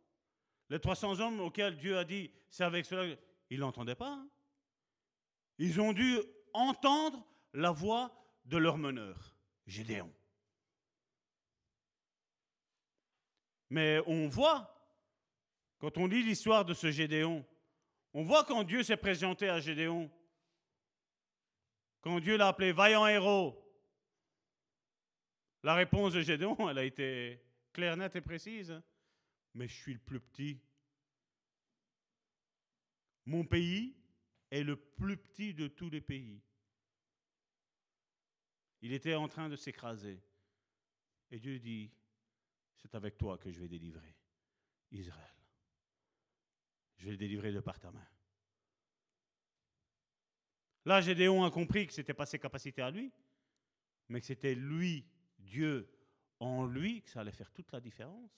les 0.68 0.80
300 0.82 1.22
hommes 1.22 1.40
auxquels 1.40 1.78
Dieu 1.78 1.98
a 1.98 2.04
dit, 2.04 2.34
c'est 2.50 2.66
avec 2.66 2.86
cela, 2.86 3.16
ils 3.50 3.60
l'entendaient 3.60 3.96
pas. 3.96 4.12
Hein. 4.12 4.30
Ils 5.58 5.80
ont 5.80 5.94
dû 5.94 6.18
entendre 6.52 7.26
la 7.54 7.72
voix 7.72 8.14
de 8.44 8.58
leur 8.58 8.78
meneur, 8.78 9.38
Gédéon. 9.68 10.14
Mais 13.70 14.02
on 14.06 14.28
voit, 14.28 14.76
quand 15.78 15.98
on 15.98 16.08
lit 16.08 16.24
l'histoire 16.24 16.66
de 16.66 16.74
ce 16.74 16.92
Gédéon, 16.92 17.46
on 18.14 18.24
voit 18.24 18.44
quand 18.44 18.64
Dieu 18.64 18.84
s'est 18.84 18.98
présenté 18.98 19.50
à 19.50 19.60
Gédéon, 19.60 20.10
quand 22.02 22.20
Dieu 22.20 22.38
l'a 22.38 22.48
appelé 22.50 22.72
vaillant 22.72 23.08
héros, 23.08 23.56
la 25.64 25.76
réponse 25.76 26.14
de 26.14 26.22
Gédéon, 26.22 26.56
elle 26.70 26.78
a 26.78 26.84
été 26.84 27.42
claire, 27.74 27.98
nette 27.98 28.16
et 28.16 28.22
précise. 28.22 28.82
Mais 29.56 29.68
je 29.68 29.74
suis 29.74 29.94
le 29.94 30.00
plus 30.00 30.20
petit 30.20 30.62
mon 33.30 33.46
pays 33.46 33.96
est 34.50 34.64
le 34.64 34.76
plus 34.76 35.16
petit 35.16 35.54
de 35.54 35.68
tous 35.68 35.92
les 35.92 36.02
pays. 36.02 36.42
Il 38.82 38.92
était 38.92 39.14
en 39.14 39.28
train 39.28 39.50
de 39.50 39.56
s'écraser. 39.56 40.20
Et 41.30 41.40
Dieu 41.40 41.60
dit, 41.60 41.92
c'est 42.76 42.96
avec 42.96 43.20
toi 43.20 43.38
que 43.38 43.52
je 43.52 43.60
vais 43.60 43.68
délivrer 43.68 44.16
Israël. 44.92 45.39
Je 47.00 47.06
vais 47.06 47.12
le 47.12 47.18
délivrer 47.18 47.54
ta 47.82 47.92
main. 47.92 48.06
Là, 50.86 51.02
Gédéon 51.02 51.44
a 51.44 51.52
compris 51.52 51.88
que 51.88 51.94
ce 51.94 52.02
n'était 52.02 52.14
pas 52.14 52.26
ses 52.26 52.40
capacités 52.40 52.82
à 52.82 52.92
lui, 52.92 53.12
mais 54.10 54.20
que 54.20 54.26
c'était 54.26 54.56
lui, 54.56 55.06
Dieu, 55.38 55.90
en 56.40 56.66
lui, 56.66 57.02
que 57.02 57.10
ça 57.10 57.22
allait 57.22 57.32
faire 57.32 57.52
toute 57.52 57.72
la 57.72 57.80
différence. 57.80 58.32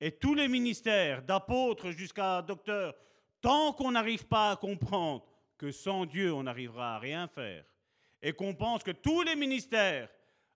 Et 0.00 0.12
tous 0.12 0.34
les 0.34 0.48
ministères, 0.48 1.22
d'apôtres 1.22 1.90
jusqu'à 1.90 2.42
docteurs, 2.42 2.94
tant 3.40 3.72
qu'on 3.72 3.92
n'arrive 3.92 4.26
pas 4.26 4.52
à 4.52 4.56
comprendre 4.56 5.26
que 5.56 5.70
sans 5.70 6.04
Dieu, 6.04 6.32
on 6.32 6.42
n'arrivera 6.42 6.96
à 6.96 6.98
rien 6.98 7.28
faire, 7.28 7.64
et 8.20 8.32
qu'on 8.32 8.54
pense 8.54 8.82
que 8.82 8.90
tous 8.90 9.22
les 9.22 9.36
ministères 9.36 10.10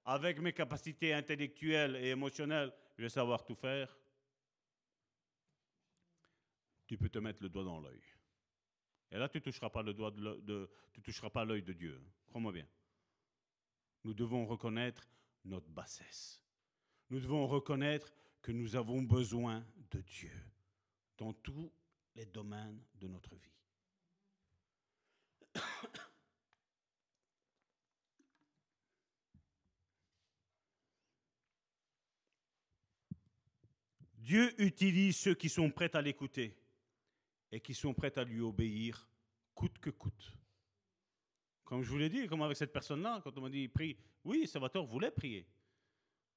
avec 0.05 0.41
mes 0.41 0.53
capacités 0.53 1.15
intellectuelles 1.15 1.97
et 1.97 2.09
émotionnelles, 2.09 2.73
je 2.97 3.03
vais 3.03 3.09
savoir 3.09 3.45
tout 3.45 3.55
faire, 3.55 3.97
tu 6.91 6.99
peux 6.99 7.09
te 7.09 7.21
mettre 7.21 7.41
le 7.41 7.49
doigt 7.49 7.63
dans 7.63 7.79
l'œil. 7.79 8.03
Et 9.13 9.17
là, 9.17 9.29
tu 9.29 9.37
ne 9.39 9.43
toucheras 9.45 9.71
pas 9.71 9.81
le 9.81 9.95
doigt 9.95 10.11
de, 10.11 10.41
de- 10.41 10.69
tu 10.93 11.01
toucheras 11.01 11.31
pas 11.31 11.45
l'œil 11.45 11.63
de 11.63 11.73
Dieu. 11.73 12.03
Crois-moi 12.27 12.51
bien. 12.51 12.67
Nous 14.03 14.13
devons 14.13 14.45
reconnaître 14.45 15.07
notre 15.45 15.69
bassesse. 15.69 16.43
Nous 17.09 17.21
devons 17.21 17.47
reconnaître 17.47 18.13
que 18.43 18.51
nous 18.51 18.75
avons 18.75 19.03
besoin 19.03 19.65
de 19.93 20.01
Dieu 20.01 20.33
dans 21.17 21.33
tous 21.33 21.73
les 22.17 22.27
domaines 22.27 22.83
de 22.97 23.07
notre 23.07 23.37
vie. 23.37 23.55
Dieu 34.15 34.61
utilise 34.61 35.17
ceux 35.19 35.37
qui 35.37 35.49
sont 35.49 35.71
prêts 35.71 35.95
à 35.95 36.03
l'écouter 36.03 36.60
et 37.53 37.61
qui 37.61 37.75
sont 37.75 37.95
prêts 37.95 38.17
à 38.19 38.25
lui 38.25 38.41
obéir 38.41 39.09
coûte 39.55 39.79
que 39.79 39.91
coûte. 39.91 40.33
Comme 41.65 41.83
je 41.83 41.91
vous 41.91 41.99
l'ai 41.99 42.09
dit, 42.09 42.27
comme 42.27 42.43
avec 42.43 42.57
cette 42.57 42.73
personne-là, 42.73 43.21
quand 43.23 43.37
on 43.39 43.43
m'a 43.43 43.51
dit 43.51 43.69
prie, 43.69 43.97
oui, 44.25 44.47
Salvatore 44.47 44.87
voulait 44.87 45.11
prier. 45.11 45.47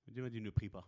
Dieu 0.08 0.22
m'a 0.22 0.30
dit 0.30 0.42
ne 0.42 0.50
prie 0.50 0.70
pas. 0.70 0.88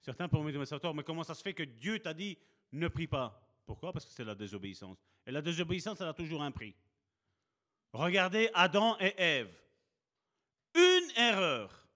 Certains 0.00 0.28
pourront 0.28 0.44
me 0.44 0.52
dire, 0.52 0.66
Salvatore, 0.66 0.94
mais 0.94 1.04
comment 1.04 1.24
ça 1.24 1.34
se 1.34 1.42
fait 1.42 1.54
que 1.54 1.62
Dieu 1.62 1.98
t'a 2.00 2.14
dit 2.14 2.36
ne 2.72 2.88
prie 2.88 3.06
pas? 3.06 3.40
Pourquoi? 3.64 3.92
Parce 3.92 4.04
que 4.04 4.10
c'est 4.10 4.24
la 4.24 4.34
désobéissance. 4.34 4.98
Et 5.26 5.30
la 5.30 5.40
désobéissance, 5.40 6.00
elle 6.00 6.08
a 6.08 6.14
toujours 6.14 6.42
un 6.42 6.50
prix. 6.50 6.74
Regardez 7.92 8.50
Adam 8.54 8.98
et 8.98 9.14
Ève. 9.16 9.56
Une 10.74 11.10
erreur. 11.16 11.86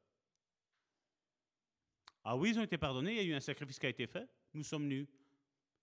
Ah 2.22 2.36
oui, 2.36 2.50
ils 2.50 2.58
ont 2.58 2.62
été 2.62 2.78
pardonnés, 2.78 3.12
il 3.12 3.16
y 3.16 3.20
a 3.20 3.24
eu 3.24 3.34
un 3.34 3.40
sacrifice 3.40 3.78
qui 3.78 3.86
a 3.86 3.88
été 3.88 4.06
fait. 4.06 4.28
Nous 4.54 4.62
sommes 4.62 4.86
nus. 4.86 5.08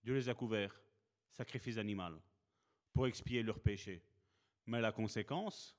Dieu 0.06 0.14
les 0.14 0.28
a 0.28 0.34
couverts. 0.34 0.80
Sacrifice 1.32 1.78
animal. 1.78 2.16
Pour 2.92 3.08
expier 3.08 3.42
leurs 3.42 3.58
péchés. 3.58 4.00
Mais 4.66 4.80
la 4.80 4.92
conséquence, 4.92 5.76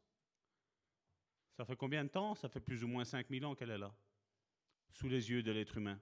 ça 1.56 1.64
fait 1.64 1.78
combien 1.78 2.04
de 2.04 2.10
temps? 2.10 2.36
Ça 2.36 2.50
fait 2.50 2.60
plus 2.60 2.84
ou 2.84 2.90
moins 2.90 3.06
5000 3.06 3.46
ans 3.46 3.56
qu'elle 3.56 3.70
est 3.70 3.78
là. 3.78 3.96
Sous 4.92 5.08
les 5.08 5.30
yeux 5.30 5.44
de 5.44 5.52
l'être 5.54 5.78
humain. 5.78 5.98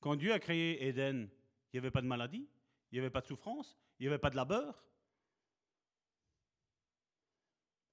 Quand 0.00 0.16
Dieu 0.16 0.32
a 0.32 0.38
créé 0.38 0.86
Éden, 0.88 1.28
il 1.28 1.76
n'y 1.76 1.78
avait 1.78 1.90
pas 1.90 2.00
de 2.00 2.06
maladie, 2.06 2.48
il 2.90 2.94
n'y 2.94 2.98
avait 3.00 3.10
pas 3.10 3.20
de 3.20 3.26
souffrance, 3.26 3.78
il 3.98 4.04
n'y 4.04 4.08
avait 4.08 4.18
pas 4.18 4.30
de 4.30 4.36
labeur. 4.36 4.82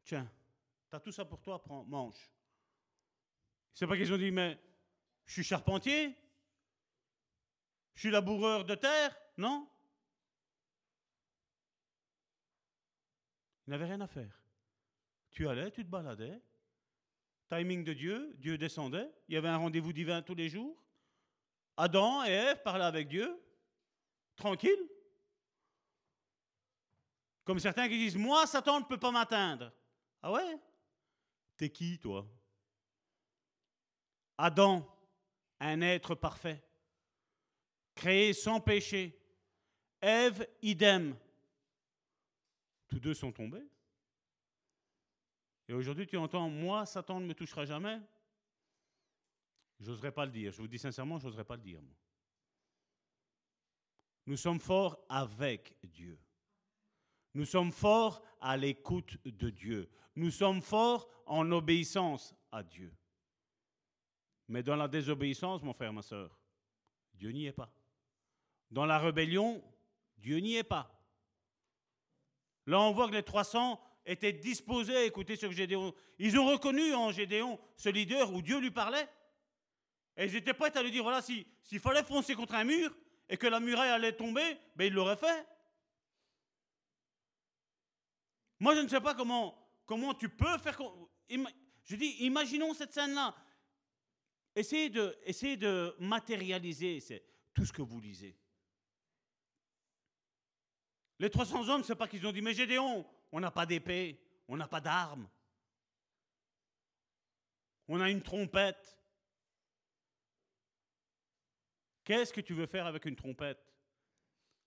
Tiens, 0.05 0.31
tu 0.89 0.95
as 0.95 1.01
tout 1.01 1.11
ça 1.11 1.25
pour 1.25 1.41
toi, 1.41 1.61
prends, 1.61 1.83
mange. 1.83 2.31
C'est 3.73 3.85
pas 3.85 3.97
qu'ils 3.97 4.13
ont 4.13 4.17
dit, 4.17 4.31
mais 4.31 4.57
je 5.25 5.33
suis 5.33 5.43
charpentier, 5.43 6.15
je 7.97 8.01
suis 8.01 8.11
laboureur 8.11 8.63
de 8.63 8.75
terre, 8.75 9.17
non? 9.37 9.67
Il 13.65 13.71
n'avait 13.71 13.85
rien 13.85 13.99
à 14.01 14.07
faire. 14.07 14.39
Tu 15.31 15.47
allais, 15.47 15.71
tu 15.71 15.83
te 15.83 15.89
baladais, 15.89 16.39
timing 17.49 17.83
de 17.83 17.93
Dieu, 17.93 18.35
Dieu 18.37 18.55
descendait, 18.59 19.11
il 19.27 19.33
y 19.33 19.37
avait 19.37 19.47
un 19.47 19.57
rendez-vous 19.57 19.93
divin 19.93 20.21
tous 20.21 20.35
les 20.35 20.47
jours. 20.47 20.79
Adam 21.75 22.23
et 22.23 22.29
Ève 22.29 22.61
parlaient 22.61 22.85
avec 22.85 23.07
Dieu, 23.07 23.35
tranquille. 24.35 24.89
Comme 27.45 27.59
certains 27.59 27.89
qui 27.89 27.97
disent, 27.97 28.15
moi, 28.15 28.45
Satan 28.45 28.79
ne 28.79 28.85
peut 28.85 28.99
pas 28.99 29.11
m'atteindre. 29.11 29.73
Ah 30.21 30.31
ouais? 30.31 30.59
T'es 31.57 31.71
qui, 31.71 31.97
toi? 31.97 32.27
Adam, 34.37 34.87
un 35.59 35.81
être 35.81 36.13
parfait, 36.13 36.63
créé 37.97 38.31
sans 38.31 38.61
péché. 38.61 39.19
Ève, 39.99 40.47
idem. 40.61 41.17
Tous 42.87 42.99
deux 42.99 43.13
sont 43.13 43.33
tombés. 43.33 43.67
Et 45.67 45.73
aujourd'hui, 45.73 46.07
tu 46.07 46.15
entends, 46.15 46.49
moi, 46.49 46.85
Satan 46.85 47.19
ne 47.19 47.25
me 47.25 47.33
touchera 47.33 47.65
jamais. 47.65 47.99
J'oserais 49.81 50.13
pas 50.13 50.25
le 50.25 50.31
dire. 50.31 50.53
Je 50.53 50.61
vous 50.61 50.67
dis 50.67 50.79
sincèrement, 50.79 51.19
j'oserais 51.19 51.43
pas 51.43 51.57
le 51.57 51.61
dire. 51.61 51.81
Nous 54.25 54.37
sommes 54.37 54.59
forts 54.59 55.05
avec 55.09 55.75
Dieu. 55.83 56.17
Nous 57.33 57.45
sommes 57.45 57.71
forts 57.71 58.23
à 58.39 58.55
l'écoute 58.55 59.17
de 59.25 59.49
Dieu. 59.49 59.89
Nous 60.15 60.31
sommes 60.31 60.61
forts 60.61 61.09
en 61.25 61.51
obéissance 61.51 62.33
à 62.51 62.63
Dieu. 62.63 62.93
Mais 64.47 64.63
dans 64.63 64.75
la 64.75 64.87
désobéissance, 64.87 65.61
mon 65.61 65.73
frère, 65.73 65.93
ma 65.93 66.01
soeur, 66.01 66.39
Dieu 67.13 67.31
n'y 67.31 67.45
est 67.45 67.51
pas. 67.51 67.71
Dans 68.71 68.85
la 68.85 68.99
rébellion, 68.99 69.63
Dieu 70.17 70.37
n'y 70.39 70.55
est 70.55 70.63
pas. 70.63 70.93
Là, 72.65 72.81
on 72.81 72.91
voit 72.91 73.07
que 73.07 73.13
les 73.13 73.23
300 73.23 73.81
étaient 74.05 74.33
disposés 74.33 74.95
à 74.97 75.03
écouter 75.03 75.35
ce 75.35 75.45
que 75.45 75.51
Gédéon. 75.53 75.93
Ils 76.19 76.37
ont 76.37 76.45
reconnu 76.47 76.93
en 76.93 77.11
Gédéon 77.11 77.59
ce 77.77 77.89
leader 77.89 78.33
où 78.33 78.41
Dieu 78.41 78.59
lui 78.59 78.71
parlait. 78.71 79.07
Et 80.17 80.25
ils 80.25 80.35
étaient 80.35 80.53
prêts 80.53 80.75
à 80.75 80.83
lui 80.83 80.91
dire 80.91 81.03
voilà, 81.03 81.21
si- 81.21 81.45
s'il 81.63 81.79
fallait 81.79 82.03
foncer 82.03 82.33
contre 82.35 82.55
un 82.55 82.63
mur 82.63 82.93
et 83.29 83.37
que 83.37 83.47
la 83.47 83.59
muraille 83.59 83.89
allait 83.89 84.13
tomber, 84.15 84.57
ben 84.75 84.85
il 84.85 84.93
l'aurait 84.93 85.17
fait. 85.17 85.47
Moi, 88.59 88.75
je 88.75 88.81
ne 88.81 88.87
sais 88.87 89.01
pas 89.01 89.13
comment, 89.13 89.55
comment 89.85 90.13
tu 90.13 90.29
peux 90.29 90.57
faire. 90.57 90.79
Je 91.83 91.95
dis, 91.95 92.15
imaginons 92.19 92.73
cette 92.73 92.93
scène-là. 92.93 93.35
Essayez 94.55 94.89
de, 94.89 95.15
essayez 95.23 95.55
de 95.57 95.95
matérialiser 95.99 96.99
tout 97.53 97.65
ce 97.65 97.71
que 97.71 97.83
vous 97.83 97.99
lisez. 98.01 98.35
Les 101.19 101.29
300 101.29 101.69
hommes, 101.69 101.83
c'est 101.83 101.95
pas 101.95 102.07
qu'ils 102.07 102.25
ont 102.27 102.31
dit, 102.31 102.41
mais 102.41 102.53
Gédéon, 102.53 103.05
on 103.31 103.39
n'a 103.39 103.51
pas 103.51 103.65
d'épée, 103.65 104.19
on 104.47 104.55
n'a 104.55 104.67
pas 104.67 104.81
d'armes. 104.81 105.27
On 107.87 107.99
a 108.01 108.09
une 108.09 108.21
trompette. 108.21 108.97
Qu'est-ce 112.03 112.33
que 112.33 112.41
tu 112.41 112.53
veux 112.53 112.67
faire 112.67 112.85
avec 112.85 113.05
une 113.05 113.15
trompette? 113.15 113.73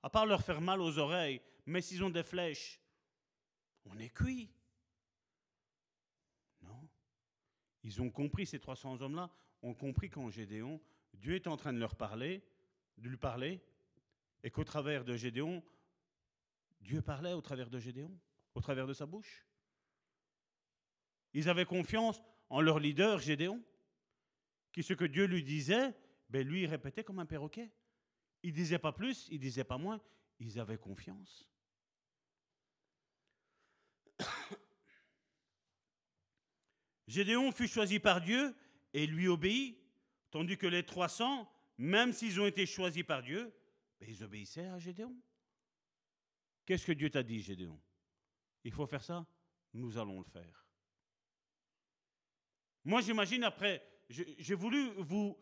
À 0.02 0.10
part 0.10 0.26
leur 0.26 0.42
faire 0.42 0.60
mal 0.60 0.80
aux 0.80 0.98
oreilles, 0.98 1.40
mais 1.66 1.82
s'ils 1.82 2.02
ont 2.02 2.10
des 2.10 2.22
flèches, 2.22 2.80
on 3.84 3.98
est 3.98 4.08
cuit. 4.10 4.50
Non. 6.62 6.88
Ils 7.82 8.02
ont 8.02 8.10
compris, 8.10 8.46
ces 8.46 8.58
300 8.58 9.02
hommes-là, 9.02 9.30
ont 9.62 9.74
compris 9.74 10.10
qu'en 10.10 10.30
Gédéon, 10.30 10.80
Dieu 11.14 11.34
est 11.34 11.46
en 11.46 11.56
train 11.56 11.72
de 11.72 11.78
leur 11.78 11.94
parler, 11.94 12.42
de 12.98 13.08
lui 13.08 13.16
parler, 13.16 13.60
et 14.42 14.50
qu'au 14.50 14.64
travers 14.64 15.04
de 15.04 15.16
Gédéon, 15.16 15.62
Dieu 16.80 17.02
parlait 17.02 17.32
au 17.32 17.40
travers 17.40 17.70
de 17.70 17.78
Gédéon, 17.78 18.16
au 18.54 18.60
travers 18.60 18.86
de 18.86 18.92
sa 18.92 19.06
bouche. 19.06 19.46
Ils 21.32 21.48
avaient 21.48 21.64
confiance 21.64 22.20
en 22.48 22.60
leur 22.60 22.78
leader, 22.78 23.18
Gédéon, 23.20 23.62
qui 24.72 24.82
ce 24.82 24.94
que 24.94 25.04
Dieu 25.04 25.26
lui 25.26 25.44
disait, 25.44 25.94
ben 26.28 26.46
lui, 26.46 26.66
répétait 26.66 27.04
comme 27.04 27.18
un 27.18 27.26
perroquet. 27.26 27.72
Il 28.42 28.52
disait 28.52 28.78
pas 28.78 28.92
plus, 28.92 29.28
il 29.30 29.38
disait 29.38 29.64
pas 29.64 29.78
moins, 29.78 30.00
ils 30.38 30.58
avaient 30.58 30.78
confiance. 30.78 31.48
Gédéon 37.06 37.52
fut 37.52 37.68
choisi 37.68 37.98
par 37.98 38.20
Dieu 38.20 38.54
et 38.92 39.06
lui 39.06 39.28
obéit, 39.28 39.78
tandis 40.30 40.56
que 40.56 40.66
les 40.66 40.84
300, 40.84 41.48
même 41.78 42.12
s'ils 42.12 42.40
ont 42.40 42.46
été 42.46 42.66
choisis 42.66 43.04
par 43.04 43.22
Dieu, 43.22 43.52
ben, 44.00 44.08
ils 44.08 44.24
obéissaient 44.24 44.68
à 44.68 44.78
Gédéon. 44.78 45.14
Qu'est-ce 46.70 46.86
que 46.86 46.92
Dieu 46.92 47.10
t'a 47.10 47.24
dit, 47.24 47.42
Gédéon? 47.42 47.76
Il 48.62 48.70
faut 48.70 48.86
faire 48.86 49.02
ça? 49.02 49.26
Nous 49.74 49.98
allons 49.98 50.20
le 50.20 50.24
faire. 50.24 50.64
Moi, 52.84 53.00
j'imagine 53.00 53.42
après, 53.42 53.84
j'ai 54.08 54.54
voulu 54.54 54.88
vous, 54.98 55.36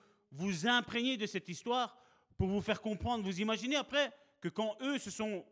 imprégner 0.65 1.19
de 1.19 1.27
cette 1.27 1.47
histoire 1.51 2.03
pour 2.39 2.49
vous 2.49 2.63
faire 2.63 2.81
comprendre. 2.81 3.25
Vous 3.25 3.43
imaginez 3.43 3.77
après 3.77 4.11
que 4.41 4.49
quand 4.49 4.75
eux 4.81 4.99
se 4.99 5.11
sont 5.11 5.45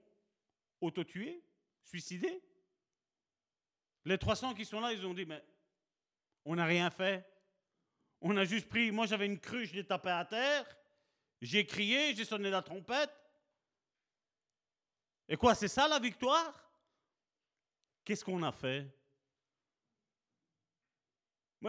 auto-tués, 0.81 1.45
suicidés, 1.83 2.43
les 4.07 4.17
300 4.17 4.55
qui 4.55 4.65
sont 4.65 4.81
là, 4.81 4.95
ils 4.95 5.05
ont 5.05 5.13
dit, 5.13 5.27
mais 5.27 5.45
on 6.47 6.57
n'a 6.57 6.65
rien 6.65 6.89
fait. 6.89 7.23
On 8.23 8.35
a 8.39 8.47
juste 8.47 8.71
pris, 8.71 8.91
moi 8.93 9.05
j'avais 9.05 9.27
une 9.27 9.39
crue, 9.39 9.67
je 9.67 9.75
l'ai 9.75 9.85
tapé 9.85 10.09
à 10.09 10.25
terre, 10.25 10.65
j'ai 11.43 11.67
crié, 11.67 12.15
j'ai 12.15 12.25
sonné 12.25 12.49
la 12.49 12.63
trompette. 12.63 13.26
Et 15.29 15.37
quoi, 15.37 15.55
c'est 15.55 15.69
ça 15.69 15.89
la 15.89 15.99
victoire? 15.99 16.55
Qu'est-ce 18.05 18.25
qu'on 18.25 18.43
a 18.43 18.53
fait? 18.53 18.87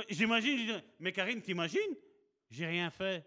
J'imagine, 0.10 0.84
mais 1.00 1.12
Karine, 1.12 1.42
t'imagines? 1.42 1.96
J'ai 2.50 2.68
rien 2.68 2.92
fait. 2.92 3.26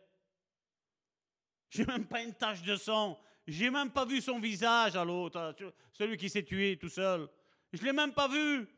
J'ai 1.69 1.85
même 1.85 2.07
pas 2.07 2.23
une 2.23 2.35
tache 2.35 2.62
de 2.62 2.77
sang. 2.77 3.20
J'ai 3.47 3.70
même 3.70 3.90
pas 3.90 4.05
vu 4.05 4.20
son 4.20 4.39
visage 4.39 4.94
à 4.94 5.05
l'autre, 5.05 5.39
à 5.39 5.55
celui 5.93 6.16
qui 6.16 6.31
s'est 6.31 6.44
tué 6.44 6.78
tout 6.78 6.89
seul. 6.89 7.28
Je 7.73 7.82
l'ai 7.82 7.93
même 7.93 8.12
pas 8.12 8.28
vu. 8.28 8.69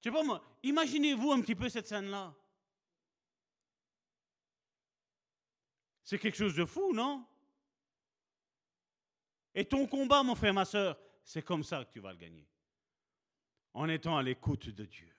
Je 0.00 0.10
sais 0.10 0.12
pas 0.12 0.42
imaginez-vous 0.62 1.32
un 1.32 1.40
petit 1.40 1.54
peu 1.54 1.68
cette 1.68 1.88
scène-là. 1.88 2.34
C'est 6.04 6.18
quelque 6.18 6.36
chose 6.36 6.54
de 6.54 6.66
fou, 6.66 6.92
non? 6.92 7.26
Et 9.54 9.64
ton 9.64 9.86
combat, 9.86 10.22
mon 10.22 10.34
frère, 10.34 10.54
ma 10.54 10.64
soeur, 10.64 10.98
c'est 11.22 11.42
comme 11.42 11.62
ça 11.62 11.84
que 11.84 11.92
tu 11.92 12.00
vas 12.00 12.12
le 12.12 12.18
gagner. 12.18 12.48
En 13.72 13.88
étant 13.88 14.16
à 14.16 14.22
l'écoute 14.22 14.68
de 14.68 14.84
Dieu. 14.84 15.10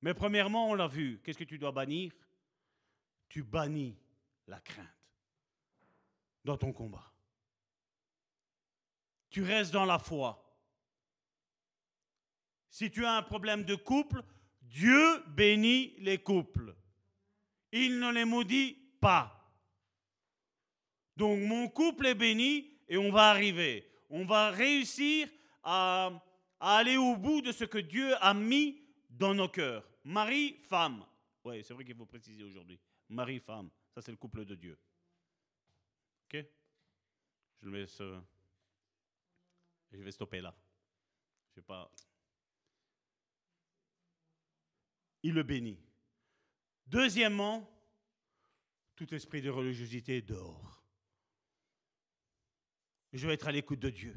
Mais 0.00 0.14
premièrement, 0.14 0.70
on 0.70 0.74
l'a 0.74 0.86
vu, 0.86 1.20
qu'est-ce 1.22 1.38
que 1.38 1.44
tu 1.44 1.58
dois 1.58 1.72
bannir? 1.72 2.12
Tu 3.28 3.42
bannis 3.42 3.96
la 4.46 4.60
crainte 4.60 4.86
dans 6.44 6.56
ton 6.56 6.72
combat. 6.72 7.12
Tu 9.28 9.42
restes 9.42 9.72
dans 9.72 9.84
la 9.84 9.98
foi. 9.98 10.44
Si 12.70 12.90
tu 12.90 13.04
as 13.04 13.16
un 13.16 13.22
problème 13.22 13.64
de 13.64 13.74
couple, 13.74 14.22
Dieu 14.62 15.22
bénit 15.28 15.94
les 15.98 16.18
couples. 16.18 16.74
Il 17.72 17.98
ne 17.98 18.12
les 18.12 18.24
maudit 18.24 18.74
pas. 19.00 19.37
Donc 21.18 21.40
mon 21.40 21.68
couple 21.68 22.06
est 22.06 22.14
béni 22.14 22.70
et 22.86 22.96
on 22.96 23.10
va 23.10 23.30
arriver. 23.30 23.90
On 24.08 24.24
va 24.24 24.50
réussir 24.50 25.28
à, 25.64 26.12
aller 26.60 26.96
au 26.96 27.16
bout 27.16 27.42
de 27.42 27.50
ce 27.50 27.64
que 27.64 27.78
Dieu 27.78 28.14
a 28.20 28.32
mis 28.32 28.80
dans 29.10 29.34
nos 29.34 29.48
cœurs. 29.48 29.84
Mari, 30.04 30.56
femme. 30.68 31.04
Oui, 31.44 31.64
c'est 31.64 31.74
vrai 31.74 31.84
qu'il 31.84 31.96
faut 31.96 32.06
préciser 32.06 32.44
aujourd'hui. 32.44 32.78
Mari, 33.08 33.40
femme. 33.40 33.68
Ça, 33.92 34.00
c'est 34.00 34.12
le 34.12 34.16
couple 34.16 34.44
de 34.44 34.54
Dieu. 34.54 34.78
OK? 36.26 36.44
Je 37.62 37.68
vais, 37.68 37.86
je 39.90 40.02
vais 40.04 40.12
stopper 40.12 40.40
là. 40.40 40.54
Je 41.50 41.56
vais 41.56 41.66
pas. 41.66 41.90
Il 45.24 45.34
le 45.34 45.42
bénit. 45.42 45.80
Deuxièmement, 46.86 47.68
tout 48.94 49.12
esprit 49.12 49.42
de 49.42 49.50
religiosité 49.50 50.22
dehors. 50.22 50.77
Je 53.12 53.26
vais 53.26 53.34
être 53.34 53.48
à 53.48 53.52
l'écoute 53.52 53.80
de 53.80 53.90
Dieu. 53.90 54.14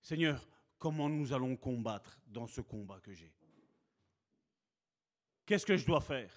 Seigneur, 0.00 0.46
comment 0.78 1.08
nous 1.08 1.32
allons 1.32 1.56
combattre 1.56 2.18
dans 2.26 2.46
ce 2.46 2.60
combat 2.60 3.00
que 3.00 3.14
j'ai? 3.14 3.32
Qu'est-ce 5.46 5.66
que 5.66 5.76
je 5.76 5.86
dois 5.86 6.00
faire? 6.00 6.32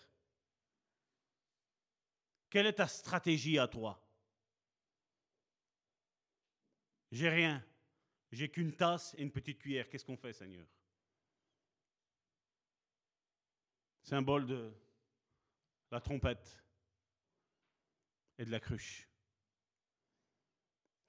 Quelle 2.50 2.68
est 2.68 2.74
ta 2.74 2.88
stratégie 2.88 3.60
à 3.60 3.68
toi? 3.68 4.02
J'ai 7.12 7.30
rien. 7.30 7.66
J'ai 8.32 8.50
qu'une 8.50 8.76
tasse 8.76 9.16
et 9.18 9.24
une 9.24 9.32
petite 9.32 9.60
cuillère. 9.60 9.90
Qu'est-ce 9.90 10.06
qu'on 10.06 10.18
fait, 10.18 10.34
Seigneur? 10.34 10.68
Symbole 14.04 14.46
de 14.46 14.74
la 15.92 16.02
trompette 16.02 16.62
et 18.38 18.46
de 18.46 18.52
la 18.52 18.60
cruche. 18.60 19.07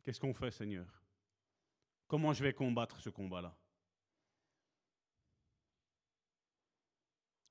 Qu'est-ce 0.08 0.20
qu'on 0.20 0.32
fait, 0.32 0.50
Seigneur? 0.50 0.86
Comment 2.06 2.32
je 2.32 2.42
vais 2.42 2.54
combattre 2.54 2.98
ce 2.98 3.10
combat-là? 3.10 3.54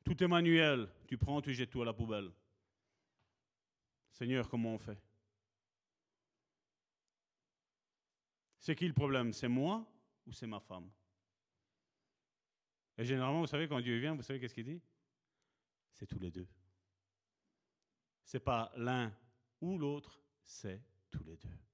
Tout 0.03 0.23
est 0.23 0.27
manuel. 0.27 0.91
Tu 1.07 1.19
prends, 1.19 1.39
tu 1.39 1.53
jettes 1.53 1.69
tout 1.69 1.83
à 1.83 1.85
la 1.85 1.93
poubelle. 1.93 2.31
Seigneur, 4.09 4.49
comment 4.49 4.73
on 4.73 4.79
fait? 4.79 4.99
C'est 8.59 8.75
qui 8.75 8.87
le 8.87 8.93
problème? 8.95 9.33
C'est 9.33 9.47
moi 9.47 9.85
ou 10.25 10.33
c'est 10.33 10.47
ma 10.47 10.59
femme? 10.59 10.89
Et 12.97 13.05
généralement, 13.05 13.41
vous 13.41 13.45
savez, 13.45 13.67
quand 13.67 13.81
Dieu 13.81 13.99
vient, 13.99 14.15
vous 14.15 14.23
savez 14.23 14.39
qu'est-ce 14.39 14.55
qu'il 14.55 14.65
dit? 14.65 14.81
C'est 15.93 16.07
tous 16.07 16.17
les 16.17 16.31
deux. 16.31 16.47
C'est 18.23 18.39
pas 18.39 18.71
l'un 18.77 19.15
ou 19.61 19.77
l'autre, 19.77 20.19
c'est 20.43 20.81
tous 21.11 21.23
les 21.23 21.37
deux. 21.37 21.66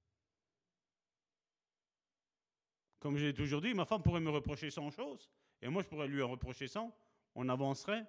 Comme 3.04 3.18
j'ai 3.18 3.34
toujours 3.34 3.60
dit, 3.60 3.74
ma 3.74 3.84
femme 3.84 4.02
pourrait 4.02 4.18
me 4.18 4.30
reprocher 4.30 4.70
100 4.70 4.90
choses, 4.92 5.28
et 5.60 5.68
moi 5.68 5.82
je 5.82 5.88
pourrais 5.88 6.08
lui 6.08 6.22
en 6.22 6.30
reprocher 6.30 6.66
100, 6.66 6.90
on 7.34 7.48
avancerait 7.50 8.06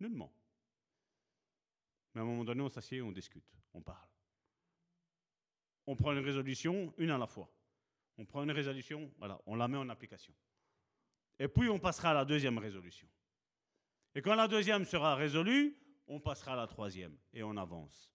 nullement. 0.00 0.32
Mais 2.14 2.22
à 2.22 2.24
un 2.24 2.26
moment 2.26 2.42
donné, 2.42 2.62
on 2.62 2.70
s'assied, 2.70 3.02
on 3.02 3.12
discute, 3.12 3.44
on 3.74 3.82
parle. 3.82 4.08
On 5.86 5.94
prend 5.94 6.12
une 6.12 6.24
résolution, 6.24 6.94
une 6.96 7.10
à 7.10 7.18
la 7.18 7.26
fois. 7.26 7.50
On 8.16 8.24
prend 8.24 8.42
une 8.44 8.50
résolution, 8.50 9.12
voilà, 9.18 9.38
on 9.44 9.56
la 9.56 9.68
met 9.68 9.76
en 9.76 9.90
application. 9.90 10.32
Et 11.38 11.46
puis 11.46 11.68
on 11.68 11.78
passera 11.78 12.12
à 12.12 12.14
la 12.14 12.24
deuxième 12.24 12.56
résolution. 12.56 13.08
Et 14.14 14.22
quand 14.22 14.36
la 14.36 14.48
deuxième 14.48 14.86
sera 14.86 15.16
résolue, 15.16 15.76
on 16.06 16.18
passera 16.18 16.54
à 16.54 16.56
la 16.56 16.66
troisième 16.66 17.14
et 17.34 17.42
on 17.42 17.54
avance. 17.58 18.10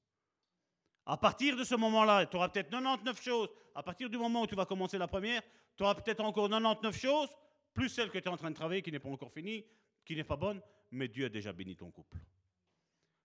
À 1.06 1.18
partir 1.18 1.56
de 1.56 1.64
ce 1.64 1.76
moment-là, 1.76 2.26
tu 2.26 2.36
auras 2.36 2.50
peut-être 2.50 2.72
99 2.72 3.22
choses. 3.22 3.50
À 3.76 3.84
partir 3.84 4.10
du 4.10 4.18
moment 4.18 4.42
où 4.42 4.48
tu 4.48 4.56
vas 4.56 4.66
commencer 4.66 4.98
la 4.98 5.08
première, 5.08 5.44
tu 5.76 5.84
auras 5.84 5.96
peut-être 5.96 6.22
encore 6.22 6.50
99 6.50 6.98
choses, 6.98 7.30
plus 7.74 7.90
celle 7.90 8.10
que 8.10 8.18
tu 8.20 8.26
es 8.26 8.30
en 8.30 8.38
train 8.38 8.52
de 8.52 8.56
travailler 8.56 8.82
qui 8.82 8.92
n'est 8.92 9.00
pas 9.00 9.10
encore 9.10 9.32
finie, 9.32 9.66
qui 10.06 10.16
n'est 10.16 10.24
pas 10.24 10.36
bonne, 10.36 10.62
mais 10.92 11.08
Dieu 11.08 11.26
a 11.26 11.30
déjà 11.30 11.52
béni 11.54 11.76
ton 11.76 11.92
couple. 11.92 12.18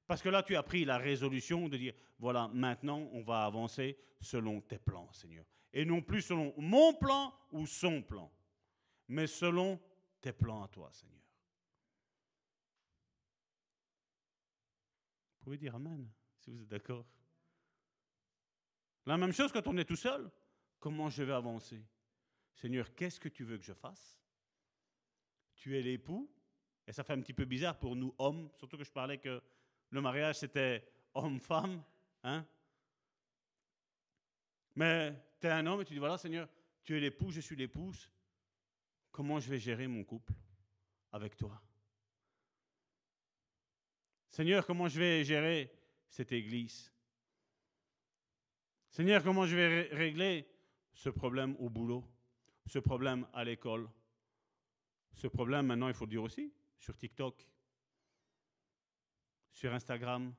Parce 0.07 0.23
que 0.23 0.31
là, 0.31 0.43
tu 0.43 0.57
as 0.57 0.63
pris 0.63 0.87
la 0.87 0.97
résolution 0.97 1.69
de 1.69 1.77
dire, 1.77 1.93
voilà, 2.19 2.49
maintenant, 2.55 3.09
on 3.13 3.23
va 3.23 3.45
avancer 3.45 3.99
selon 4.21 4.63
tes 4.63 4.79
plans, 4.79 5.13
Seigneur. 5.13 5.45
Et 5.73 5.85
non 5.85 6.01
plus 6.01 6.23
selon 6.23 6.55
mon 6.57 6.95
plan 6.95 7.35
ou 7.53 7.67
son 7.67 8.03
plan, 8.03 8.33
mais 9.09 9.27
selon 9.27 9.79
tes 10.21 10.33
plans 10.33 10.63
à 10.63 10.69
toi, 10.69 10.91
Seigneur. 10.93 11.21
Vous 15.39 15.45
pouvez 15.45 15.59
dire 15.59 15.75
Amen, 15.75 16.11
si 16.39 16.51
vous 16.51 16.63
êtes 16.63 16.69
d'accord. 16.69 17.05
La 19.05 19.17
même 19.19 19.33
chose 19.33 19.53
quand 19.53 19.67
on 19.67 19.77
est 19.77 19.85
tout 19.85 19.97
seul. 19.97 20.31
Comment 20.79 21.11
je 21.11 21.23
vais 21.23 21.33
avancer? 21.33 21.83
Seigneur, 22.59 22.93
qu'est-ce 22.97 23.21
que 23.21 23.29
tu 23.29 23.45
veux 23.45 23.57
que 23.57 23.65
je 23.65 23.73
fasse? 23.73 24.19
Tu 25.55 25.79
es 25.79 25.81
l'époux, 25.81 26.29
et 26.89 26.93
ça 26.93 27.05
fait 27.05 27.13
un 27.13 27.21
petit 27.21 27.33
peu 27.33 27.45
bizarre 27.45 27.79
pour 27.79 27.95
nous 27.95 28.13
hommes, 28.19 28.51
surtout 28.57 28.77
que 28.77 28.83
je 28.83 28.91
parlais 28.91 29.19
que 29.19 29.41
le 29.91 30.01
mariage 30.01 30.39
c'était 30.39 30.85
homme-femme. 31.15 31.81
Hein? 32.25 32.45
Mais 34.75 35.15
tu 35.41 35.47
es 35.47 35.51
un 35.51 35.65
homme 35.67 35.83
et 35.83 35.85
tu 35.85 35.93
dis 35.93 36.01
voilà, 36.01 36.19
Seigneur, 36.19 36.49
tu 36.83 36.97
es 36.97 37.01
l'époux, 37.01 37.31
je 37.31 37.41
suis 37.41 37.55
l'épouse. 37.55 38.11
Comment 39.13 39.39
je 39.39 39.49
vais 39.51 39.61
gérer 39.61 39.87
mon 39.87 40.03
couple 40.03 40.33
avec 41.13 41.37
toi? 41.37 41.63
Seigneur, 44.31 44.67
comment 44.67 44.89
je 44.89 44.99
vais 44.99 45.25
gérer 45.25 45.73
cette 46.09 46.33
église? 46.33 46.93
Seigneur, 48.91 49.23
comment 49.23 49.47
je 49.47 49.55
vais 49.55 49.83
régler 49.93 50.49
ce 50.93 51.09
problème 51.09 51.55
au 51.61 51.71
boulot, 51.71 52.05
ce 52.69 52.79
problème 52.79 53.27
à 53.33 53.45
l'école, 53.45 53.89
ce 55.15 55.27
problème 55.27 55.67
maintenant, 55.67 55.89
il 55.89 55.95
faut 55.95 56.05
le 56.05 56.11
dire 56.11 56.23
aussi, 56.23 56.53
sur 56.79 56.97
TikTok, 56.97 57.49
sur 59.53 59.73
Instagram. 59.73 60.35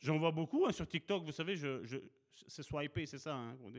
J'en 0.00 0.18
vois 0.18 0.30
beaucoup 0.30 0.64
hein, 0.66 0.72
sur 0.72 0.88
TikTok, 0.88 1.24
vous 1.24 1.32
savez, 1.32 1.56
je, 1.56 2.00
c'est 2.46 2.62
swiper, 2.62 3.06
c'est 3.06 3.18
ça 3.18 3.34
hein, 3.34 3.58
on. 3.62 3.72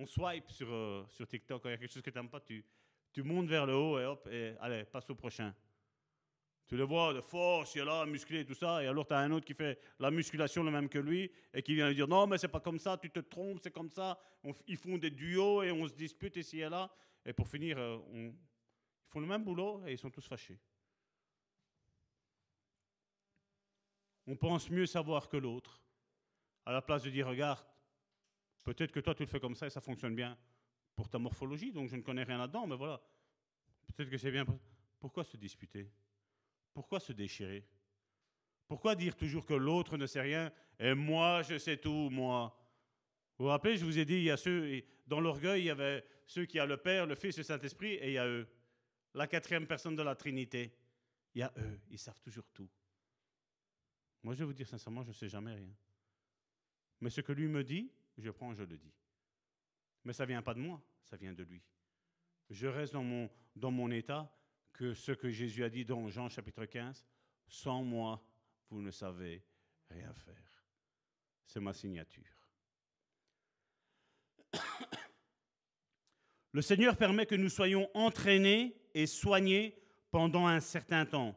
On 0.00 0.06
swipe 0.06 0.48
sur, 0.52 0.72
euh, 0.72 1.04
sur 1.08 1.26
TikTok, 1.26 1.62
il 1.64 1.70
y 1.72 1.74
a 1.74 1.76
quelque 1.76 1.92
chose 1.92 2.02
que 2.02 2.10
tu 2.10 2.16
n'aimes 2.16 2.30
pas, 2.30 2.40
tu, 2.40 2.64
tu 3.12 3.24
montes 3.24 3.48
vers 3.48 3.66
le 3.66 3.74
haut 3.74 3.98
et 3.98 4.04
hop, 4.04 4.28
et 4.30 4.54
allez, 4.60 4.84
passe 4.84 5.10
au 5.10 5.16
prochain. 5.16 5.52
Tu 6.68 6.76
le 6.76 6.84
vois 6.84 7.14
de 7.14 7.22
force, 7.22 7.74
il 7.74 7.80
est 7.80 7.84
là, 7.86 8.04
musclé 8.04 8.44
tout 8.44 8.54
ça, 8.54 8.82
et 8.82 8.86
alors 8.86 9.06
tu 9.06 9.14
as 9.14 9.18
un 9.18 9.30
autre 9.30 9.46
qui 9.46 9.54
fait 9.54 9.80
la 9.98 10.10
musculation 10.10 10.62
le 10.62 10.70
même 10.70 10.90
que 10.90 10.98
lui, 10.98 11.32
et 11.54 11.62
qui 11.62 11.74
vient 11.74 11.88
lui 11.88 11.94
dire 11.94 12.06
non, 12.06 12.26
mais 12.26 12.36
c'est 12.36 12.48
pas 12.48 12.60
comme 12.60 12.78
ça, 12.78 12.98
tu 12.98 13.10
te 13.10 13.20
trompes, 13.20 13.60
c'est 13.62 13.70
comme 13.70 13.90
ça. 13.90 14.20
ils 14.66 14.76
font 14.76 14.98
des 14.98 15.10
duos 15.10 15.62
et 15.62 15.72
on 15.72 15.88
se 15.88 15.94
dispute 15.94 16.36
ici 16.36 16.60
et 16.60 16.68
là, 16.68 16.90
et 17.24 17.32
pour 17.32 17.48
finir, 17.48 17.78
euh, 17.78 17.98
ils 18.12 18.34
font 19.08 19.20
le 19.20 19.26
même 19.26 19.44
boulot 19.44 19.82
et 19.86 19.92
ils 19.92 19.98
sont 19.98 20.10
tous 20.10 20.26
fâchés. 20.26 20.58
On 24.26 24.36
pense 24.36 24.68
mieux 24.68 24.84
savoir 24.84 25.26
que 25.26 25.38
l'autre, 25.38 25.80
à 26.66 26.72
la 26.72 26.82
place 26.82 27.02
de 27.02 27.08
dire 27.08 27.26
regarde, 27.26 27.64
peut-être 28.62 28.92
que 28.92 29.00
toi 29.00 29.14
tu 29.14 29.22
le 29.22 29.28
fais 29.28 29.40
comme 29.40 29.54
ça 29.54 29.68
et 29.68 29.70
ça 29.70 29.80
fonctionne 29.80 30.14
bien 30.14 30.36
pour 30.94 31.08
ta 31.08 31.18
morphologie, 31.18 31.72
donc 31.72 31.88
je 31.88 31.96
ne 31.96 32.02
connais 32.02 32.24
rien 32.24 32.36
là-dedans, 32.36 32.66
mais 32.66 32.76
voilà, 32.76 33.00
peut-être 33.86 34.10
que 34.10 34.18
c'est 34.18 34.30
bien. 34.30 34.44
Pourquoi 35.00 35.24
se 35.24 35.38
disputer? 35.38 35.90
Pourquoi 36.78 37.00
se 37.00 37.12
déchirer? 37.12 37.66
Pourquoi 38.68 38.94
dire 38.94 39.16
toujours 39.16 39.44
que 39.44 39.52
l'autre 39.54 39.96
ne 39.96 40.06
sait 40.06 40.20
rien 40.20 40.52
et 40.78 40.94
moi 40.94 41.42
je 41.42 41.58
sais 41.58 41.76
tout, 41.76 42.08
moi? 42.08 42.56
Vous 43.36 43.46
vous 43.46 43.50
rappelez, 43.50 43.76
je 43.76 43.84
vous 43.84 43.98
ai 43.98 44.04
dit, 44.04 44.14
il 44.14 44.22
y 44.22 44.30
a 44.30 44.36
ceux, 44.36 44.84
dans 45.04 45.18
l'orgueil, 45.18 45.62
il 45.62 45.64
y 45.64 45.70
avait 45.70 46.04
ceux 46.24 46.46
qui 46.46 46.60
ont 46.60 46.66
le 46.66 46.76
Père, 46.76 47.04
le 47.06 47.16
Fils 47.16 47.36
le 47.36 47.42
Saint-Esprit, 47.42 47.94
et 47.94 48.06
il 48.06 48.12
y 48.12 48.18
a 48.18 48.28
eux. 48.28 48.46
La 49.12 49.26
quatrième 49.26 49.66
personne 49.66 49.96
de 49.96 50.02
la 50.02 50.14
Trinité. 50.14 50.72
Il 51.34 51.40
y 51.40 51.42
a 51.42 51.52
eux, 51.56 51.80
ils 51.90 51.98
savent 51.98 52.20
toujours 52.20 52.46
tout. 52.52 52.68
Moi, 54.22 54.34
je 54.34 54.38
vais 54.38 54.44
vous 54.44 54.52
dire 54.52 54.68
sincèrement, 54.68 55.02
je 55.02 55.08
ne 55.08 55.14
sais 55.14 55.28
jamais 55.28 55.54
rien. 55.54 55.74
Mais 57.00 57.10
ce 57.10 57.22
que 57.22 57.32
lui 57.32 57.48
me 57.48 57.64
dit, 57.64 57.90
je 58.18 58.30
prends, 58.30 58.54
je 58.54 58.62
le 58.62 58.76
dis. 58.76 58.94
Mais 60.04 60.12
ça 60.12 60.22
ne 60.22 60.28
vient 60.28 60.42
pas 60.42 60.54
de 60.54 60.60
moi, 60.60 60.80
ça 61.02 61.16
vient 61.16 61.32
de 61.32 61.42
lui. 61.42 61.60
je 62.50 62.68
reste 62.68 62.92
dans 62.92 63.02
mon, 63.02 63.28
dans 63.56 63.72
mon 63.72 63.90
état 63.90 64.32
que 64.78 64.94
ce 64.94 65.10
que 65.10 65.28
Jésus 65.28 65.64
a 65.64 65.68
dit 65.68 65.84
dans 65.84 66.08
Jean 66.08 66.28
chapitre 66.28 66.64
15, 66.64 67.04
sans 67.48 67.82
moi, 67.82 68.24
vous 68.70 68.80
ne 68.80 68.92
savez 68.92 69.42
rien 69.90 70.14
faire. 70.14 70.64
C'est 71.44 71.58
ma 71.58 71.72
signature. 71.72 72.22
Le 76.52 76.62
Seigneur 76.62 76.96
permet 76.96 77.26
que 77.26 77.34
nous 77.34 77.48
soyons 77.48 77.90
entraînés 77.92 78.80
et 78.94 79.06
soignés 79.06 79.76
pendant 80.12 80.46
un 80.46 80.60
certain 80.60 81.04
temps. 81.04 81.36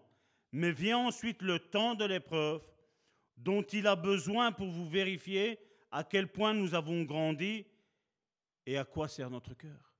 Mais 0.51 0.71
vient 0.71 0.99
ensuite 0.99 1.41
le 1.41 1.57
temps 1.57 1.95
de 1.95 2.05
l'épreuve 2.05 2.61
dont 3.37 3.63
il 3.63 3.87
a 3.87 3.95
besoin 3.95 4.51
pour 4.51 4.67
vous 4.67 4.87
vérifier 4.87 5.57
à 5.89 6.03
quel 6.03 6.27
point 6.31 6.53
nous 6.53 6.75
avons 6.75 7.01
grandi 7.03 7.65
et 8.67 8.77
à 8.77 8.85
quoi 8.85 9.07
sert 9.07 9.31
notre 9.31 9.55
cœur. 9.55 9.90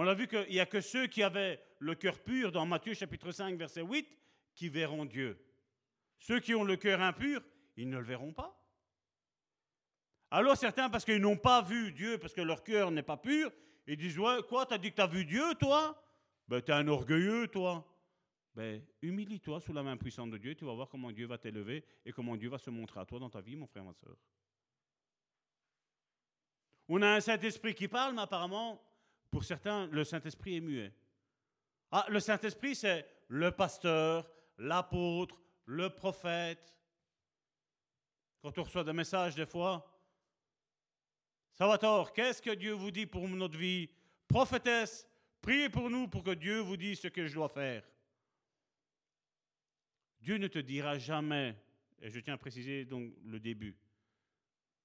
On 0.00 0.06
a 0.06 0.14
vu 0.14 0.28
qu'il 0.28 0.46
n'y 0.50 0.60
a 0.60 0.66
que 0.66 0.80
ceux 0.80 1.08
qui 1.08 1.24
avaient 1.24 1.60
le 1.80 1.96
cœur 1.96 2.20
pur 2.20 2.52
dans 2.52 2.64
Matthieu 2.64 2.94
chapitre 2.94 3.32
5 3.32 3.58
verset 3.58 3.82
8 3.82 4.06
qui 4.54 4.68
verront 4.68 5.04
Dieu. 5.04 5.44
Ceux 6.20 6.38
qui 6.38 6.54
ont 6.54 6.62
le 6.62 6.76
cœur 6.76 7.00
impur, 7.00 7.42
ils 7.76 7.90
ne 7.90 7.98
le 7.98 8.04
verront 8.04 8.32
pas. 8.32 8.56
Alors 10.30 10.56
certains, 10.56 10.88
parce 10.88 11.04
qu'ils 11.04 11.20
n'ont 11.20 11.36
pas 11.36 11.62
vu 11.62 11.90
Dieu, 11.90 12.16
parce 12.16 12.32
que 12.32 12.40
leur 12.40 12.62
cœur 12.62 12.92
n'est 12.92 13.02
pas 13.02 13.16
pur, 13.16 13.50
ils 13.88 13.96
disent, 13.96 14.20
ouais, 14.20 14.40
quoi, 14.48 14.66
t'as 14.66 14.78
dit 14.78 14.92
que 14.92 14.94
t'as 14.94 15.08
vu 15.08 15.24
Dieu, 15.24 15.52
toi? 15.58 16.00
Ben, 16.46 16.62
t'es 16.62 16.70
un 16.70 16.86
orgueilleux, 16.86 17.48
toi. 17.48 17.84
Ben, 18.54 18.80
humilie-toi 19.02 19.58
sous 19.58 19.72
la 19.72 19.82
main 19.82 19.96
puissante 19.96 20.30
de 20.30 20.38
Dieu, 20.38 20.54
tu 20.54 20.64
vas 20.64 20.74
voir 20.74 20.88
comment 20.88 21.10
Dieu 21.10 21.26
va 21.26 21.38
t'élever 21.38 21.84
et 22.04 22.12
comment 22.12 22.36
Dieu 22.36 22.50
va 22.50 22.58
se 22.58 22.70
montrer 22.70 23.00
à 23.00 23.04
toi 23.04 23.18
dans 23.18 23.30
ta 23.30 23.40
vie, 23.40 23.56
mon 23.56 23.66
frère, 23.66 23.82
ma 23.82 23.94
soeur. 23.94 24.16
On 26.86 27.02
a 27.02 27.16
un 27.16 27.20
Saint-Esprit 27.20 27.74
qui 27.74 27.88
parle, 27.88 28.14
mais 28.14 28.22
apparemment, 28.22 28.80
pour 29.30 29.44
certains, 29.44 29.86
le 29.88 30.04
Saint-Esprit 30.04 30.56
est 30.56 30.60
muet. 30.60 30.92
Ah, 31.90 32.06
le 32.08 32.20
Saint-Esprit, 32.20 32.74
c'est 32.74 33.06
le 33.28 33.50
pasteur, 33.50 34.30
l'apôtre, 34.58 35.40
le 35.66 35.90
prophète. 35.90 36.74
Quand 38.42 38.56
on 38.58 38.62
reçoit 38.62 38.84
des 38.84 38.92
messages, 38.92 39.34
des 39.34 39.46
fois, 39.46 39.86
Salvatore, 41.54 42.12
qu'est-ce 42.12 42.40
que 42.40 42.54
Dieu 42.54 42.72
vous 42.72 42.90
dit 42.90 43.06
pour 43.06 43.28
notre 43.28 43.58
vie? 43.58 43.90
Prophétesse, 44.28 45.06
priez 45.40 45.68
pour 45.68 45.90
nous 45.90 46.08
pour 46.08 46.22
que 46.22 46.30
Dieu 46.30 46.60
vous 46.60 46.76
dise 46.76 47.00
ce 47.00 47.08
que 47.08 47.26
je 47.26 47.34
dois 47.34 47.48
faire. 47.48 47.82
Dieu 50.20 50.36
ne 50.36 50.46
te 50.46 50.58
dira 50.58 50.98
jamais, 50.98 51.56
et 52.00 52.10
je 52.10 52.20
tiens 52.20 52.34
à 52.34 52.38
préciser 52.38 52.84
donc 52.84 53.12
le 53.24 53.40
début, 53.40 53.76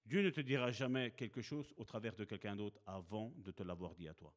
Dieu 0.05 0.21
ne 0.21 0.30
te 0.30 0.41
dira 0.41 0.71
jamais 0.71 1.11
quelque 1.11 1.41
chose 1.41 1.73
au 1.77 1.85
travers 1.85 2.15
de 2.15 2.25
quelqu'un 2.25 2.55
d'autre 2.55 2.80
avant 2.85 3.31
de 3.38 3.51
te 3.51 3.63
l'avoir 3.63 3.95
dit 3.95 4.07
à 4.07 4.13
toi. 4.13 4.34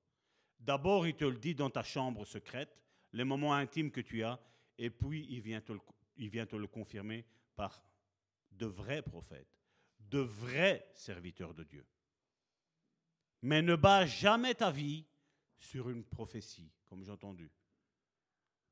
D'abord, 0.60 1.06
il 1.06 1.14
te 1.14 1.24
le 1.24 1.38
dit 1.38 1.54
dans 1.54 1.70
ta 1.70 1.82
chambre 1.82 2.24
secrète, 2.24 2.76
les 3.12 3.24
moments 3.24 3.54
intimes 3.54 3.90
que 3.90 4.00
tu 4.00 4.22
as, 4.22 4.40
et 4.78 4.90
puis 4.90 5.26
il 5.30 5.40
vient 5.40 5.60
te 5.60 6.56
le, 6.56 6.66
confirmer 6.66 7.24
par 7.56 7.82
de 8.52 8.66
vrais 8.66 9.02
prophètes, 9.02 9.58
de 9.98 10.20
vrais 10.20 10.88
serviteurs 10.94 11.54
de 11.54 11.64
Dieu. 11.64 11.86
Mais 13.42 13.62
ne 13.62 13.76
bats 13.76 14.06
jamais 14.06 14.54
ta 14.54 14.70
vie 14.70 15.04
sur 15.58 15.88
une 15.90 16.04
prophétie, 16.04 16.70
comme 16.86 17.04
j'ai 17.04 17.10
entendu. 17.10 17.50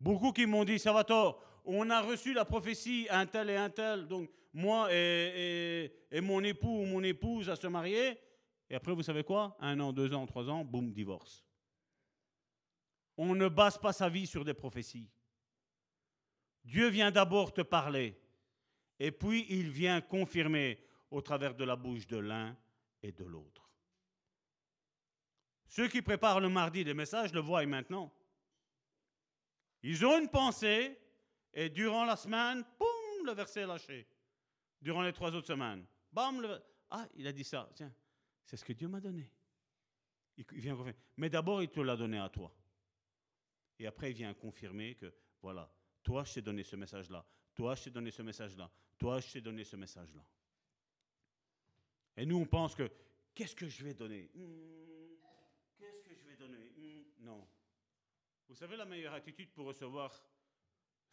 Beaucoup 0.01 0.33
qui 0.33 0.47
m'ont 0.47 0.65
dit, 0.65 0.79
Salvatore, 0.79 1.43
on 1.65 1.89
a 1.91 2.01
reçu 2.03 2.33
la 2.33 2.45
prophétie, 2.45 3.07
un 3.11 3.27
tel 3.27 3.51
et 3.51 3.57
un 3.57 3.71
tel, 3.71 4.07
donc 4.07 4.31
moi 4.53 4.89
et, 4.93 5.91
mon 6.23 6.43
époux 6.45 6.83
ou 6.83 6.87
mon 6.87 7.03
épouse 7.03 7.49
à 7.51 7.57
se 7.57 7.67
marier, 7.67 8.19
et 8.71 8.75
après, 8.75 8.95
vous 8.95 9.03
savez 9.03 9.25
quoi? 9.25 9.57
Un 9.61 9.79
an, 9.81 9.93
deux 9.93 10.15
ans, 10.15 10.27
trois 10.27 10.49
ans, 10.49 10.65
boum, 10.65 10.93
divorce. 10.93 11.45
On 13.17 13.35
ne 13.35 13.49
base 13.49 13.79
pas 13.79 13.93
sa 13.93 14.09
vie 14.09 14.27
sur 14.27 14.45
des 14.45 14.55
prophéties. 14.55 15.11
Dieu 16.65 16.89
vient 16.89 17.11
d'abord 17.11 17.53
te 17.53 17.61
parler, 17.61 18.19
et 18.99 19.13
puis 19.13 19.47
il 19.51 19.71
vient 19.71 20.01
confirmer 20.01 20.79
au 21.11 21.21
travers 21.21 21.55
de 21.55 21.65
la 21.65 21.77
bouche 21.77 22.07
de 22.07 22.17
l'un 22.17 22.57
et 23.03 23.13
de 23.13 23.25
l'autre. 23.25 23.71
Ceux 25.67 25.89
qui 25.89 26.03
préparent 26.03 26.41
le 26.41 26.49
mardi 26.49 26.85
des 26.85 26.95
messages 26.95 27.33
le 27.33 27.41
voient 27.41 27.67
maintenant. 27.67 28.13
Ils 29.83 30.07
ont 30.07 30.19
une 30.19 30.31
pensée 30.31 30.99
et 31.55 31.71
durant 31.71 32.05
la 32.05 32.17
semaine, 32.17 32.65
boum, 32.79 33.27
le 33.27 33.33
verset 33.33 33.61
est 33.61 33.67
lâché. 33.67 34.07
Durant 34.83 35.03
les 35.03 35.13
trois 35.13 35.35
autres 35.35 35.47
semaines, 35.47 35.87
bam, 36.13 36.43
le... 36.43 36.61
ah, 36.91 37.09
il 37.15 37.27
a 37.27 37.33
dit 37.33 37.45
ça. 37.45 37.71
Tiens, 37.75 37.95
c'est 38.45 38.57
ce 38.57 38.65
que 38.65 38.73
Dieu 38.73 38.89
m'a 38.89 39.01
donné. 39.01 39.31
Il 40.37 40.45
vient 40.53 40.75
confirmer. 40.75 40.99
Mais 41.17 41.31
d'abord, 41.31 41.63
il 41.63 41.69
te 41.69 41.81
l'a 41.81 41.97
donné 41.97 42.19
à 42.19 42.29
toi. 42.29 42.53
Et 43.79 43.87
après, 43.87 44.11
il 44.11 44.15
vient 44.15 44.35
confirmer 44.35 44.97
que, 44.97 45.15
voilà, 45.41 45.73
toi, 46.03 46.25
je 46.25 46.35
t'ai 46.35 46.43
donné 46.43 46.65
ce 46.65 46.77
message-là. 46.77 47.25
Toi, 47.55 47.75
je 47.77 47.85
t'ai 47.85 47.91
donné 47.91 48.11
ce 48.11 48.23
message-là. 48.23 48.71
Toi, 48.99 49.21
je 49.21 49.33
t'ai 49.33 49.41
donné 49.41 49.65
ce 49.65 49.77
message-là. 49.77 50.25
Et 52.17 52.27
nous, 52.27 52.37
on 52.37 52.47
pense 52.47 52.75
que, 52.75 52.91
qu'est-ce 53.35 53.55
que 53.55 53.69
je 53.69 53.85
vais 53.85 53.95
donner? 53.95 54.31
Hmm. 54.35 54.75
Non. 57.21 57.49
Vous 58.49 58.55
savez 58.55 58.77
la 58.77 58.85
meilleure 58.85 59.15
attitude 59.15 59.51
pour 59.53 59.67
recevoir 59.67 60.13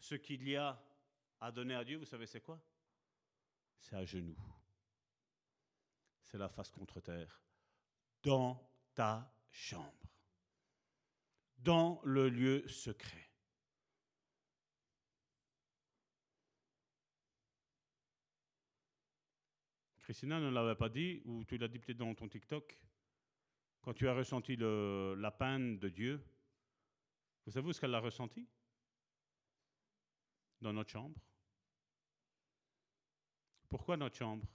ce 0.02 0.16
qu'il 0.16 0.48
y 0.48 0.56
a 0.56 0.76
à 1.40 1.52
donner 1.52 1.74
à 1.74 1.84
Dieu, 1.84 1.96
vous 1.96 2.04
savez 2.04 2.26
c'est 2.26 2.40
quoi? 2.40 2.60
C'est 3.78 3.94
à 3.94 4.04
genoux. 4.04 4.36
C'est 6.24 6.38
la 6.38 6.48
face 6.48 6.72
contre 6.72 7.00
terre. 7.00 7.40
Dans 8.20 8.68
ta 8.94 9.32
chambre. 9.48 10.10
Dans 11.56 12.00
le 12.02 12.28
lieu 12.28 12.66
secret. 12.66 13.30
Christina 20.00 20.40
ne 20.40 20.50
l'avait 20.50 20.74
pas 20.74 20.88
dit, 20.88 21.22
ou 21.24 21.44
tu 21.44 21.58
l'as 21.58 21.68
dit 21.68 21.78
peut-être 21.78 21.98
dans 21.98 22.12
ton 22.12 22.28
TikTok. 22.28 22.76
Quand 23.80 23.94
tu 23.94 24.08
as 24.08 24.14
ressenti 24.14 24.56
la 24.56 25.30
peine 25.30 25.78
de 25.78 25.88
Dieu, 25.88 26.24
vous 27.46 27.52
savez 27.52 27.72
ce 27.72 27.80
qu'elle 27.80 27.94
a 27.94 28.00
ressenti? 28.00 28.48
Dans 30.62 30.72
notre 30.72 30.90
chambre? 30.90 31.20
Pourquoi 33.68 33.96
notre 33.96 34.16
chambre? 34.16 34.46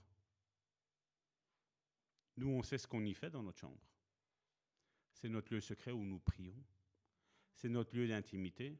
Nous, 2.37 2.47
on 2.47 2.63
sait 2.63 2.77
ce 2.77 2.87
qu'on 2.87 3.03
y 3.03 3.13
fait 3.13 3.29
dans 3.29 3.43
notre 3.43 3.59
chambre. 3.59 3.81
C'est 5.11 5.27
notre 5.27 5.53
lieu 5.53 5.59
secret 5.59 5.91
où 5.91 6.05
nous 6.05 6.19
prions. 6.19 6.63
C'est 7.55 7.67
notre 7.67 7.93
lieu 7.93 8.07
d'intimité. 8.07 8.79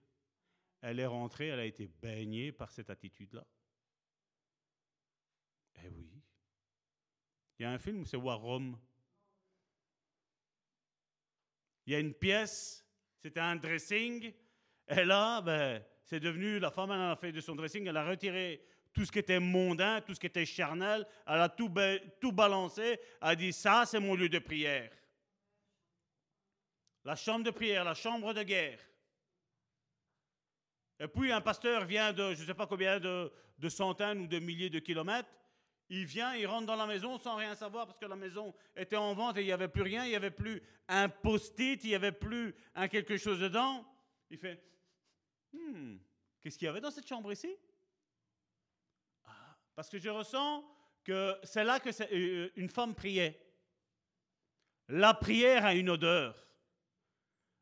Elle 0.80 1.02
est 1.02 1.06
rentrée, 1.06 1.48
elle 1.48 1.60
a 1.60 1.66
été 1.66 1.88
baignée 1.88 2.54
par 2.54 2.72
cette 2.72 2.90
attitude-là. 2.90 3.46
Eh 5.84 5.90
oui. 5.90 6.10
Il 7.60 7.64
y 7.64 7.66
a 7.66 7.72
un 7.72 7.80
film, 7.80 8.06
c'est 8.06 8.16
War 8.16 8.40
Rome. 8.40 8.80
Il 11.88 11.92
y 11.92 11.96
a 11.96 12.00
une 12.00 12.14
pièce, 12.14 12.86
c'était 13.18 13.42
un 13.42 13.58
dressing, 13.58 14.34
et 14.88 15.04
là, 15.04 15.42
ben, 15.42 15.84
c'est 16.08 16.22
devenu, 16.22 16.58
la 16.58 16.72
femme, 16.72 16.92
elle 16.92 17.02
a 17.02 17.18
fait 17.18 17.34
de 17.34 17.42
son 17.42 17.54
dressing, 17.54 17.86
elle 17.86 17.98
a 17.98 18.08
retiré 18.08 18.64
tout 18.94 19.04
ce 19.04 19.12
qui 19.12 19.20
était 19.20 19.42
mondain, 19.42 20.00
tout 20.00 20.14
ce 20.14 20.20
qui 20.20 20.28
était 20.28 20.46
charnel, 20.46 21.06
elle 21.28 21.42
a 21.42 21.50
tout, 21.50 21.70
tout 22.22 22.32
balancé, 22.32 22.98
elle 23.22 23.28
a 23.28 23.36
dit, 23.36 23.52
ça, 23.52 23.84
c'est 23.86 24.00
mon 24.00 24.16
lieu 24.16 24.30
de 24.30 24.40
prière. 24.40 24.90
La 27.04 27.18
chambre 27.18 27.44
de 27.44 27.52
prière, 27.52 27.84
la 27.84 27.94
chambre 27.94 28.34
de 28.34 28.42
guerre. 28.44 28.80
Et 30.98 31.08
puis 31.10 31.32
un 31.32 31.42
pasteur 31.42 31.86
vient 31.86 32.14
de, 32.14 32.34
je 32.34 32.42
ne 32.42 32.46
sais 32.46 32.54
pas 32.54 32.68
combien 32.68 33.02
de, 33.02 33.30
de 33.60 33.70
centaines 33.70 34.22
ou 34.22 34.28
de 34.28 34.40
milliers 34.40 34.70
de 34.70 34.80
kilomètres, 34.80 35.30
il 35.90 36.06
vient, 36.06 36.36
il 36.36 36.48
rentre 36.48 36.68
dans 36.68 36.76
la 36.78 36.88
maison 36.88 37.18
sans 37.18 37.36
rien 37.36 37.54
savoir 37.54 37.86
parce 37.86 38.00
que 38.00 38.06
la 38.06 38.16
maison 38.16 38.56
était 38.78 38.96
en 38.96 39.14
vente 39.14 39.38
et 39.38 39.42
il 39.42 39.46
n'y 39.46 39.52
avait 39.52 39.68
plus 39.68 39.84
rien, 39.84 40.06
il 40.06 40.10
n'y 40.10 40.16
avait 40.16 40.32
plus 40.32 40.64
un 40.88 41.10
post-it, 41.10 41.84
il 41.84 41.90
n'y 41.90 41.96
avait 41.96 42.14
plus 42.14 42.56
un 42.76 42.88
quelque 42.88 43.18
chose 43.18 43.40
dedans. 43.42 43.86
Il 44.30 44.38
fait 44.38 44.62
hmm, 45.58 45.98
Qu'est-ce 46.42 46.58
qu'il 46.58 46.66
y 46.66 46.70
avait 46.70 46.82
dans 46.82 46.92
cette 46.92 47.08
chambre 47.08 47.32
ici? 47.32 47.56
Ah, 49.26 49.58
Parce 49.76 49.90
que 49.90 49.98
je 49.98 50.10
ressens 50.10 50.64
que 51.04 51.38
c'est 51.44 51.64
là 51.64 51.80
que 51.80 51.90
euh, 52.14 52.50
une 52.56 52.70
femme 52.70 52.96
priait. 52.96 53.40
La 54.90 55.14
prière 55.14 55.66
a 55.66 55.74
une 55.74 55.90
odeur. 55.90 56.48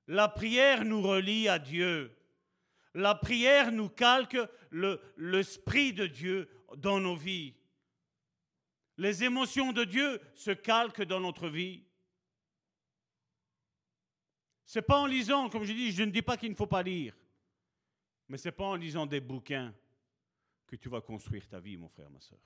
La 0.07 0.27
prière 0.27 0.85
nous 0.85 1.01
relie 1.01 1.47
à 1.47 1.57
Dieu. 1.57 2.15
La 2.93 3.15
prière 3.15 3.71
nous 3.71 3.89
calque 3.89 4.37
l'esprit 5.17 5.93
de 5.93 6.07
Dieu 6.07 6.49
dans 6.77 6.99
nos 6.99 7.15
vies. 7.15 7.55
Les 8.97 9.23
émotions 9.23 9.73
de 9.73 9.83
Dieu 9.83 10.21
se 10.33 10.51
calquent 10.51 11.03
dans 11.03 11.19
notre 11.19 11.49
vie. 11.49 11.83
C'est 14.65 14.81
pas 14.81 14.97
en 14.97 15.05
lisant, 15.05 15.49
comme 15.49 15.63
je 15.63 15.73
dis, 15.73 15.91
je 15.91 16.03
ne 16.03 16.11
dis 16.11 16.21
pas 16.21 16.37
qu'il 16.37 16.49
ne 16.49 16.55
faut 16.55 16.67
pas 16.67 16.83
lire, 16.83 17.15
mais 18.27 18.37
c'est 18.37 18.51
pas 18.51 18.65
en 18.65 18.75
lisant 18.75 19.05
des 19.05 19.21
bouquins 19.21 19.73
que 20.67 20.75
tu 20.75 20.89
vas 20.89 21.01
construire 21.01 21.47
ta 21.47 21.59
vie, 21.59 21.77
mon 21.77 21.89
frère, 21.89 22.09
ma 22.09 22.19
soeur. 22.19 22.39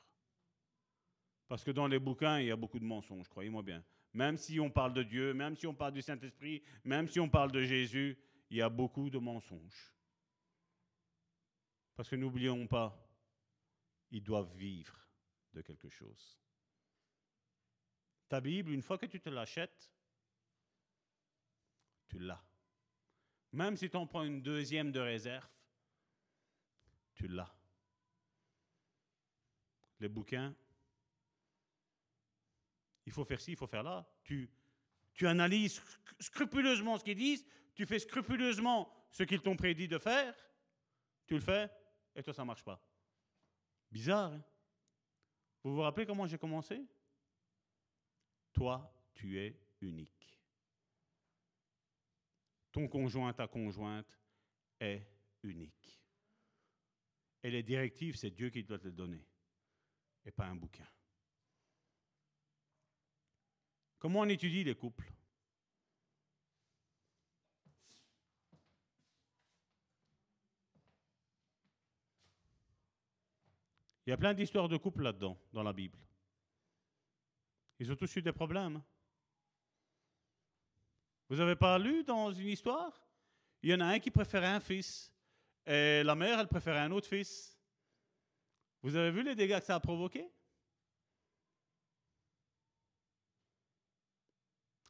Parce 1.47 1.63
que 1.63 1.71
dans 1.71 1.87
les 1.87 1.99
bouquins, 1.99 2.39
il 2.39 2.47
y 2.47 2.51
a 2.51 2.55
beaucoup 2.55 2.79
de 2.79 2.85
mensonges, 2.85 3.27
croyez-moi 3.27 3.63
bien. 3.63 3.83
même 4.13 4.37
si 4.37 4.59
on 4.59 4.71
parle 4.71 4.93
de 4.93 5.03
Dieu, 5.03 5.33
même 5.33 5.55
si 5.55 5.67
on 5.67 5.73
parle 5.73 5.93
du 5.93 6.01
Saint-Esprit, 6.01 6.63
même 6.83 7.07
si 7.07 7.19
on 7.19 7.29
parle 7.29 7.51
de 7.51 7.63
Jésus, 7.63 8.17
il 8.49 8.57
y 8.57 8.61
a 8.61 8.69
beaucoup 8.69 9.09
de 9.09 9.19
mensonges. 9.19 9.93
Parce 11.95 12.09
que 12.09 12.15
n'oublions 12.15 12.65
pas, 12.67 12.97
ils 14.11 14.23
doivent 14.23 14.55
vivre 14.55 14.97
de 15.53 15.61
quelque 15.61 15.89
chose. 15.89 16.39
Ta 18.27 18.41
Bible, 18.41 18.71
une 18.71 18.81
fois 18.81 18.97
que 18.97 19.05
tu 19.05 19.19
te 19.19 19.29
l'achètes, 19.29 19.91
tu 22.07 22.19
l'as. 22.19 22.43
Même 23.51 23.77
si 23.77 23.89
tu 23.89 23.97
en 23.97 24.07
prends 24.07 24.23
une 24.23 24.41
deuxième 24.41 24.91
de 24.91 24.99
réserve, 24.99 25.49
tu 27.19 27.27
l'as. 27.27 27.53
Les 29.99 30.07
bouquins, 30.07 30.55
il 33.05 33.11
faut 33.11 33.25
faire 33.25 33.41
ci, 33.41 33.51
il 33.51 33.57
faut 33.57 33.67
faire 33.67 33.83
là. 33.83 34.09
Tu, 34.23 34.49
analyses 35.23 35.81
scrupuleusement 36.17 36.97
ce 36.97 37.03
qu'ils 37.03 37.17
disent, 37.17 37.45
tu 37.75 37.85
fais 37.85 37.99
scrupuleusement 37.99 38.89
ce 39.11 39.23
qu'ils 39.23 39.41
t'ont 39.41 39.57
prédit 39.57 39.89
de 39.89 39.97
faire, 39.97 40.33
tu 41.27 41.33
le 41.33 41.41
fais, 41.41 41.69
et 42.15 42.23
toi, 42.23 42.33
ça 42.33 42.43
ne 42.43 42.47
marche 42.47 42.63
pas. 42.63 42.81
Bizarre, 43.91 44.31
hein 44.31 44.43
Vous 45.61 45.75
vous 45.75 45.81
rappelez 45.81 46.05
comment 46.05 46.25
j'ai 46.25 46.37
commencé? 46.37 46.81
Toi, 48.53 48.93
tu 49.13 49.37
es 49.39 49.59
unique. 49.81 50.39
Ton 52.71 52.87
conjoint, 52.87 53.33
ta 53.33 53.47
conjointe 53.47 54.17
est 54.79 55.05
unique. 55.43 55.98
Et 57.43 57.51
les 57.51 57.63
directives, 57.63 58.15
c'est 58.15 58.31
Dieu 58.31 58.49
qui 58.49 58.63
doit 58.63 58.79
les 58.83 58.91
donner, 58.91 59.25
et 60.25 60.31
pas 60.31 60.45
un 60.45 60.55
bouquin. 60.55 60.87
Comment 63.97 64.21
on 64.21 64.29
étudie 64.29 64.63
les 64.63 64.75
couples? 64.75 65.11
Il 74.05 74.09
y 74.09 74.13
a 74.13 74.17
plein 74.17 74.33
d'histoires 74.33 74.67
de 74.67 74.77
couples 74.77 75.03
là-dedans, 75.03 75.39
dans 75.53 75.63
la 75.63 75.71
Bible. 75.71 75.99
Ils 77.77 77.91
ont 77.91 77.95
tous 77.95 78.15
eu 78.15 78.21
des 78.21 78.33
problèmes. 78.33 78.77
Hein. 78.77 78.85
Vous 81.29 81.35
n'avez 81.35 81.55
pas 81.55 81.77
lu 81.77 82.03
dans 82.03 82.31
une 82.31 82.47
histoire? 82.47 83.07
Il 83.61 83.69
y 83.69 83.73
en 83.73 83.81
a 83.81 83.85
un 83.85 83.99
qui 83.99 84.09
préférait 84.09 84.47
un 84.47 84.59
fils, 84.59 85.13
et 85.65 86.03
la 86.03 86.15
mère, 86.15 86.39
elle 86.39 86.47
préférait 86.47 86.79
un 86.79 86.91
autre 86.91 87.07
fils. 87.07 87.57
Vous 88.81 88.95
avez 88.95 89.11
vu 89.11 89.23
les 89.23 89.35
dégâts 89.35 89.59
que 89.59 89.65
ça 89.65 89.75
a 89.75 89.79
provoqué? 89.79 90.29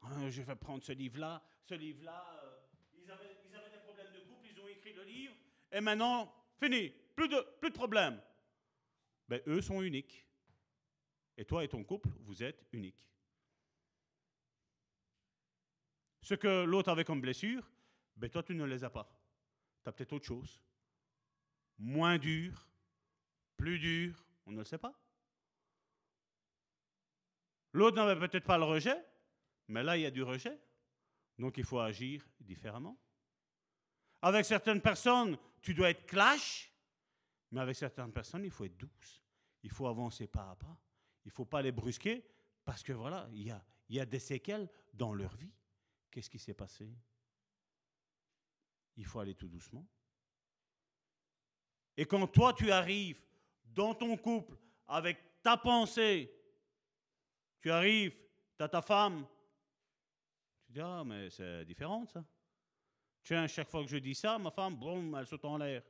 Ah, 0.02 0.30
Je 0.30 0.42
vais 0.42 0.56
prendre 0.56 0.84
ce 0.84 0.92
livre-là, 0.92 1.44
ce 1.66 1.74
livre-là. 1.74 2.40
Euh, 2.44 2.60
ils, 2.98 3.12
avaient, 3.12 3.38
ils 3.46 3.56
avaient 3.56 3.70
des 3.70 3.80
problèmes 3.80 4.12
de 4.14 4.20
couple, 4.20 4.48
ils 4.52 4.60
ont 4.60 4.68
écrit 4.68 4.94
le 4.94 5.04
livre, 5.04 5.36
et 5.72 5.82
maintenant, 5.82 6.34
fini, 6.60 6.90
plus 7.16 7.28
de, 7.28 7.46
plus 7.60 7.70
de 7.70 7.76
problèmes 7.76 8.22
ben, 9.30 9.42
eux 9.48 9.62
sont 9.62 9.82
uniques. 9.84 10.26
Et 11.38 11.46
toi 11.46 11.64
et 11.64 11.68
ton 11.68 11.84
couple, 11.84 12.10
vous 12.22 12.44
êtes 12.44 12.66
uniques. 12.74 13.08
Ce 16.22 16.34
que 16.34 16.64
l'autre 16.64 16.90
avait 16.90 17.06
comme 17.06 17.22
blessure, 17.22 17.70
ben 18.18 18.30
toi 18.30 18.44
tu 18.44 18.56
ne 18.56 18.66
les 18.66 18.84
as 18.84 18.90
pas. 18.90 19.08
Tu 19.84 19.90
as 19.90 19.92
peut-être 19.92 20.14
autre 20.14 20.26
chose. 20.26 20.62
Moins 21.78 22.18
dur, 22.18 22.68
plus 23.56 23.80
dur, 23.80 24.26
on 24.46 24.52
ne 24.52 24.58
le 24.58 24.64
sait 24.64 24.78
pas. 24.78 24.94
L'autre 27.74 27.96
n'avait 27.96 28.20
peut-être 28.28 28.46
pas 28.46 28.58
le 28.58 28.66
rejet, 28.66 28.98
mais 29.68 29.84
là 29.84 29.96
il 29.98 30.02
y 30.02 30.06
a 30.06 30.12
du 30.12 30.24
rejet. 30.24 30.60
Donc 31.38 31.58
il 31.58 31.64
faut 31.64 31.80
agir 31.80 32.28
différemment. 32.40 32.98
Avec 34.22 34.46
certaines 34.46 34.82
personnes, 34.82 35.38
tu 35.62 35.74
dois 35.74 35.92
être 35.92 36.06
clash, 36.06 36.72
mais 37.52 37.62
avec 37.62 37.76
certaines 37.76 38.12
personnes, 38.12 38.44
il 38.44 38.52
faut 38.52 38.66
être 38.66 38.78
douce. 38.78 39.24
Il 39.64 39.72
faut 39.72 39.88
avancer 39.88 40.28
pas 40.28 40.52
à 40.52 40.56
pas. 40.56 40.78
Il 41.26 41.30
ne 41.30 41.34
faut 41.34 41.46
pas 41.46 41.62
les 41.62 41.72
brusquer 41.72 42.26
parce 42.66 42.84
que 42.84 42.94
voilà, 42.94 43.28
il 43.32 43.44
y 43.44 43.52
a, 43.52 43.64
il 43.88 43.96
y 43.96 44.00
a 44.00 44.06
des 44.06 44.20
séquelles 44.20 44.70
dans 44.94 45.14
leur 45.14 45.36
vie. 45.36 45.54
Qu'est-ce 46.12 46.30
qui 46.30 46.40
s'est 46.40 46.54
passé? 46.54 46.92
Il 48.98 49.06
faut 49.06 49.20
aller 49.20 49.36
tout 49.36 49.48
doucement. 49.48 49.86
Et 51.96 52.06
quand 52.06 52.26
toi, 52.28 52.54
tu 52.54 52.72
arrives 52.72 53.22
dans 53.66 53.94
ton 53.94 54.16
couple 54.18 54.58
avec 54.88 55.42
ta 55.42 55.58
pensée, 55.58 56.34
tu 57.62 57.72
arrives, 57.72 58.16
tu 58.58 58.64
as 58.64 58.70
ta 58.70 58.82
femme, 58.82 59.26
tu 60.66 60.74
dis, 60.74 60.82
ah, 60.82 61.04
mais 61.06 61.30
c'est 61.30 61.66
différent 61.66 62.06
ça. 62.06 62.24
Tiens, 63.24 63.48
chaque 63.48 63.70
fois 63.70 63.84
que 63.84 63.90
je 63.90 63.98
dis 63.98 64.16
ça, 64.16 64.38
ma 64.38 64.50
femme, 64.50 64.76
boum, 64.76 65.16
elle 65.20 65.28
saute 65.28 65.46
en 65.46 65.58
l'air. 65.58 65.84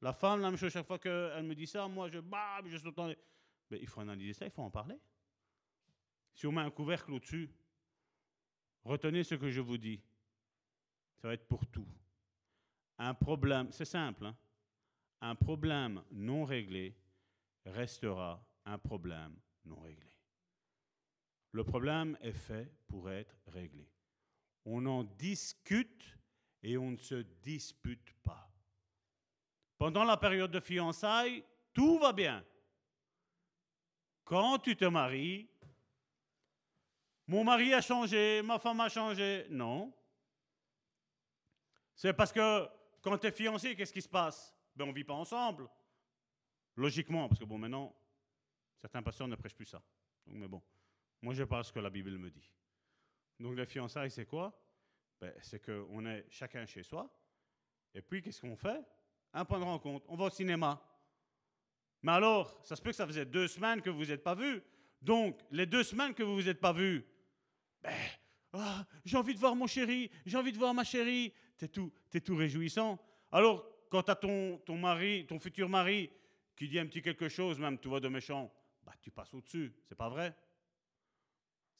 La 0.00 0.12
femme, 0.12 0.40
la 0.40 0.50
même 0.50 0.58
chose, 0.58 0.72
chaque 0.72 0.86
fois 0.86 0.98
qu'elle 0.98 1.42
me 1.42 1.54
dit 1.54 1.66
ça, 1.66 1.88
moi, 1.88 2.08
je 2.08 2.18
bam, 2.18 2.68
je 2.68 2.78
saute 2.78 2.98
Mais 3.70 3.78
il 3.80 3.86
faut 3.86 4.00
analyser 4.00 4.32
ça, 4.32 4.44
il 4.44 4.50
faut 4.50 4.62
en 4.62 4.70
parler. 4.70 4.98
Si 6.34 6.46
on 6.46 6.52
met 6.52 6.60
un 6.60 6.70
couvercle 6.70 7.12
au-dessus, 7.12 7.50
retenez 8.84 9.24
ce 9.24 9.34
que 9.34 9.50
je 9.50 9.60
vous 9.60 9.78
dis. 9.78 10.00
Ça 11.16 11.28
va 11.28 11.34
être 11.34 11.48
pour 11.48 11.66
tout. 11.66 11.88
Un 12.98 13.14
problème, 13.14 13.68
c'est 13.72 13.84
simple, 13.84 14.26
hein. 14.26 14.36
un 15.20 15.34
problème 15.34 16.02
non 16.10 16.44
réglé 16.44 16.96
restera 17.66 18.42
un 18.64 18.78
problème 18.78 19.36
non 19.64 19.80
réglé. 19.80 20.10
Le 21.52 21.64
problème 21.64 22.16
est 22.20 22.32
fait 22.32 22.72
pour 22.86 23.10
être 23.10 23.36
réglé. 23.46 23.88
On 24.64 24.84
en 24.86 25.04
discute 25.04 26.18
et 26.62 26.76
on 26.76 26.90
ne 26.90 26.96
se 26.96 27.14
dispute 27.42 28.12
pas. 28.22 28.50
Pendant 29.78 30.04
la 30.04 30.16
période 30.16 30.50
de 30.50 30.60
fiançailles, 30.60 31.44
tout 31.72 31.98
va 31.98 32.12
bien. 32.12 32.44
Quand 34.24 34.58
tu 34.58 34.76
te 34.76 34.84
maries, 34.84 35.48
mon 37.26 37.44
mari 37.44 37.74
a 37.74 37.80
changé, 37.80 38.42
ma 38.42 38.58
femme 38.58 38.80
a 38.80 38.88
changé. 38.88 39.46
Non. 39.50 39.92
C'est 41.94 42.12
parce 42.12 42.32
que 42.32 42.68
quand 43.02 43.16
tu 43.18 43.26
es 43.26 43.32
fiancé, 43.32 43.74
qu'est-ce 43.74 43.92
qui 43.92 44.02
se 44.02 44.08
passe? 44.08 44.54
Ben, 44.74 44.84
On 44.84 44.88
ne 44.88 44.92
vit 44.94 45.04
pas 45.04 45.14
ensemble. 45.14 45.68
Logiquement, 46.76 47.28
parce 47.28 47.40
que 47.40 47.44
bon, 47.44 47.58
maintenant, 47.58 47.94
certains 48.76 49.02
pasteurs 49.02 49.28
ne 49.28 49.36
prêchent 49.36 49.54
plus 49.54 49.66
ça. 49.66 49.82
Donc, 50.26 50.36
mais 50.36 50.48
bon, 50.48 50.62
moi 51.22 51.32
je 51.34 51.44
parle 51.44 51.64
ce 51.64 51.72
que 51.72 51.78
la 51.80 51.90
Bible 51.90 52.18
me 52.18 52.30
dit. 52.30 52.50
Donc 53.40 53.56
les 53.56 53.66
fiançailles, 53.66 54.10
c'est 54.10 54.26
quoi? 54.26 54.52
Ben, 55.20 55.32
C'est 55.40 55.64
qu'on 55.64 56.04
est 56.06 56.26
chacun 56.30 56.66
chez 56.66 56.82
soi. 56.82 57.10
Et 57.94 58.02
puis, 58.02 58.20
qu'est-ce 58.20 58.40
qu'on 58.42 58.56
fait? 58.56 58.84
Un 59.32 59.44
point 59.44 59.58
de 59.58 59.64
rencontre, 59.64 60.04
on 60.08 60.16
va 60.16 60.24
au 60.26 60.30
cinéma. 60.30 60.82
Mais 62.02 62.12
alors, 62.12 62.60
ça 62.62 62.76
se 62.76 62.82
peut 62.82 62.90
que 62.90 62.96
ça 62.96 63.06
faisait 63.06 63.24
deux 63.24 63.48
semaines 63.48 63.80
que 63.80 63.88
vous 63.88 63.98
vous 63.98 64.12
êtes 64.12 64.22
pas 64.22 64.34
vus. 64.34 64.62
Donc, 65.00 65.40
les 65.50 65.64
deux 65.66 65.82
semaines 65.82 66.14
que 66.14 66.22
vous 66.22 66.34
vous 66.34 66.48
êtes 66.48 66.60
pas 66.60 66.72
vus, 66.72 67.06
ben, 67.82 67.94
ah, 68.58 68.86
j'ai 69.04 69.16
envie 69.16 69.34
de 69.34 69.38
voir 69.38 69.54
mon 69.54 69.66
chéri, 69.66 70.10
j'ai 70.24 70.36
envie 70.36 70.52
de 70.52 70.58
voir 70.58 70.74
ma 70.74 70.84
chérie. 70.84 71.32
T'es 71.56 71.68
tout, 71.68 71.92
es 72.12 72.20
tout 72.20 72.36
réjouissant. 72.36 72.98
Alors, 73.32 73.66
quand 73.88 74.02
tu 74.02 74.10
as 74.10 74.16
ton, 74.16 74.58
ton 74.58 74.76
mari, 74.76 75.26
ton 75.26 75.38
futur 75.38 75.68
mari, 75.68 76.10
qui 76.54 76.68
dit 76.68 76.78
un 76.78 76.86
petit 76.86 77.02
quelque 77.02 77.28
chose, 77.28 77.58
même 77.58 77.78
tu 77.78 77.88
vois 77.88 78.00
de 78.00 78.08
méchant, 78.08 78.52
bah, 78.84 78.94
tu 79.00 79.10
passes 79.10 79.32
au-dessus. 79.34 79.74
C'est 79.88 79.94
pas 79.94 80.08
vrai? 80.08 80.34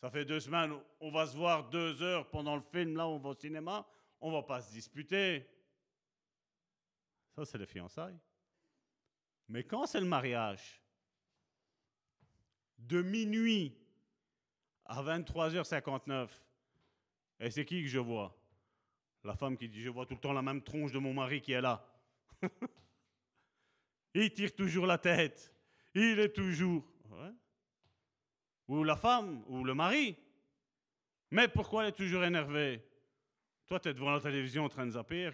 Ça 0.00 0.10
fait 0.10 0.24
deux 0.24 0.40
semaines, 0.40 0.74
on 1.00 1.10
va 1.10 1.26
se 1.26 1.36
voir 1.36 1.68
deux 1.68 2.02
heures 2.02 2.28
pendant 2.30 2.56
le 2.56 2.62
film, 2.62 2.96
là, 2.96 3.06
on 3.06 3.18
va 3.18 3.30
au 3.30 3.34
cinéma, 3.34 3.86
on 4.20 4.30
va 4.30 4.42
pas 4.42 4.60
se 4.60 4.70
disputer. 4.70 5.46
Ça, 7.34 7.44
c'est 7.44 7.58
le 7.58 7.66
fiançailles. 7.66 8.18
Mais 9.48 9.64
quand 9.64 9.86
c'est 9.86 10.00
le 10.00 10.06
mariage, 10.06 10.82
de 12.78 13.02
minuit 13.02 13.76
à 14.84 15.02
23h59, 15.02 16.28
et 17.40 17.50
c'est 17.50 17.64
qui 17.64 17.82
que 17.82 17.88
je 17.88 17.98
vois? 17.98 18.36
La 19.24 19.34
femme 19.34 19.56
qui 19.56 19.68
dit 19.68 19.80
Je 19.80 19.90
vois 19.90 20.06
tout 20.06 20.14
le 20.14 20.20
temps 20.20 20.32
la 20.32 20.42
même 20.42 20.62
tronche 20.62 20.92
de 20.92 20.98
mon 20.98 21.12
mari 21.12 21.40
qui 21.40 21.52
est 21.52 21.60
là. 21.60 21.84
il 24.14 24.32
tire 24.32 24.54
toujours 24.54 24.86
la 24.86 24.98
tête. 24.98 25.52
Il 25.94 26.18
est 26.18 26.32
toujours. 26.32 26.84
Ou 28.68 28.82
la 28.82 28.96
femme, 28.96 29.44
ou 29.48 29.64
le 29.64 29.74
mari. 29.74 30.16
Mais 31.30 31.48
pourquoi 31.48 31.84
elle 31.84 31.90
est 31.90 31.92
toujours 31.92 32.24
énervée? 32.24 32.82
Toi, 33.66 33.80
tu 33.80 33.88
es 33.88 33.94
devant 33.94 34.10
la 34.10 34.20
télévision 34.20 34.64
en 34.64 34.68
train 34.68 34.86
de 34.86 34.92
zapper, 34.92 35.30